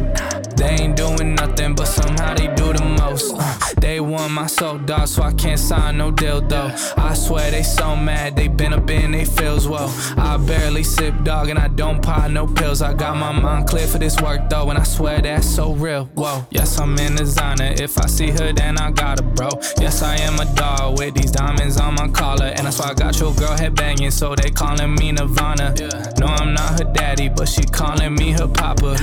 They 0.57 0.71
ain't 0.81 0.97
doing 0.97 1.35
nothing, 1.35 1.75
but 1.75 1.87
somehow 1.87 2.35
they 2.35 2.49
do 2.55 2.73
the 2.73 2.85
most. 3.01 3.35
Uh, 3.37 3.59
they 3.79 4.01
want 4.01 4.33
my 4.33 4.47
soul, 4.47 4.79
dog, 4.79 5.09
so 5.09 5.23
I 5.23 5.33
can't 5.33 5.59
sign 5.59 5.99
no 5.99 6.11
deal 6.11 6.41
though. 6.41 6.71
I 6.97 7.15
swear 7.15 7.51
they 7.51 7.63
so 7.63 7.97
mad, 7.97 8.37
they 8.37 8.49
been 8.49 8.73
up 8.73 8.89
in 8.91 9.13
they 9.13 9.25
feels 9.25 9.67
whoa. 9.67 9.89
I 10.17 10.37
barely 10.37 10.83
sip, 10.83 11.15
dog, 11.25 11.49
and 11.49 11.59
I 11.59 11.69
don't 11.69 12.03
pop 12.03 12.31
no 12.31 12.47
pills. 12.47 12.83
I 12.83 12.95
got 12.95 13.17
my 13.17 13.33
mind 13.33 13.69
clear 13.69 13.87
for 13.87 13.99
this 13.99 14.21
work 14.21 14.49
though, 14.49 14.71
and 14.71 14.79
I 14.79 14.85
swear 14.85 15.21
that's 15.21 15.47
so 15.47 15.75
real. 15.75 16.07
Whoa, 16.15 16.47
yes, 16.51 16.79
I'm 16.79 16.97
in 16.99 17.17
designer. 17.17 17.73
If 17.77 17.99
I 17.99 18.07
see 18.07 18.31
her, 18.31 18.53
then 18.53 18.79
I 18.79 18.91
got 18.91 19.21
her, 19.21 19.27
bro. 19.27 19.49
Yes, 19.81 20.03
I 20.03 20.17
am 20.17 20.39
a 20.39 20.47
dog 20.55 20.99
with 20.99 21.15
these 21.15 21.31
diamonds 21.31 21.79
on 21.79 21.95
my 21.95 22.09
collar, 22.09 22.47
and 22.47 22.67
that's 22.67 22.79
why 22.79 22.91
I 22.91 22.95
got 22.95 23.19
your 23.19 23.35
girl 23.35 23.57
head 23.57 23.75
banging, 23.75 24.11
so 24.11 24.35
they 24.35 24.51
calling 24.51 24.95
me 24.95 25.13
Nirvana. 25.13 25.75
No, 26.19 26.27
I'm 26.27 26.55
not 26.55 26.79
her 26.79 26.93
daddy, 26.93 27.29
but 27.29 27.49
she 27.49 27.63
calling 27.63 28.15
me 28.15 28.33
her 28.33 28.49
papa. 28.49 28.97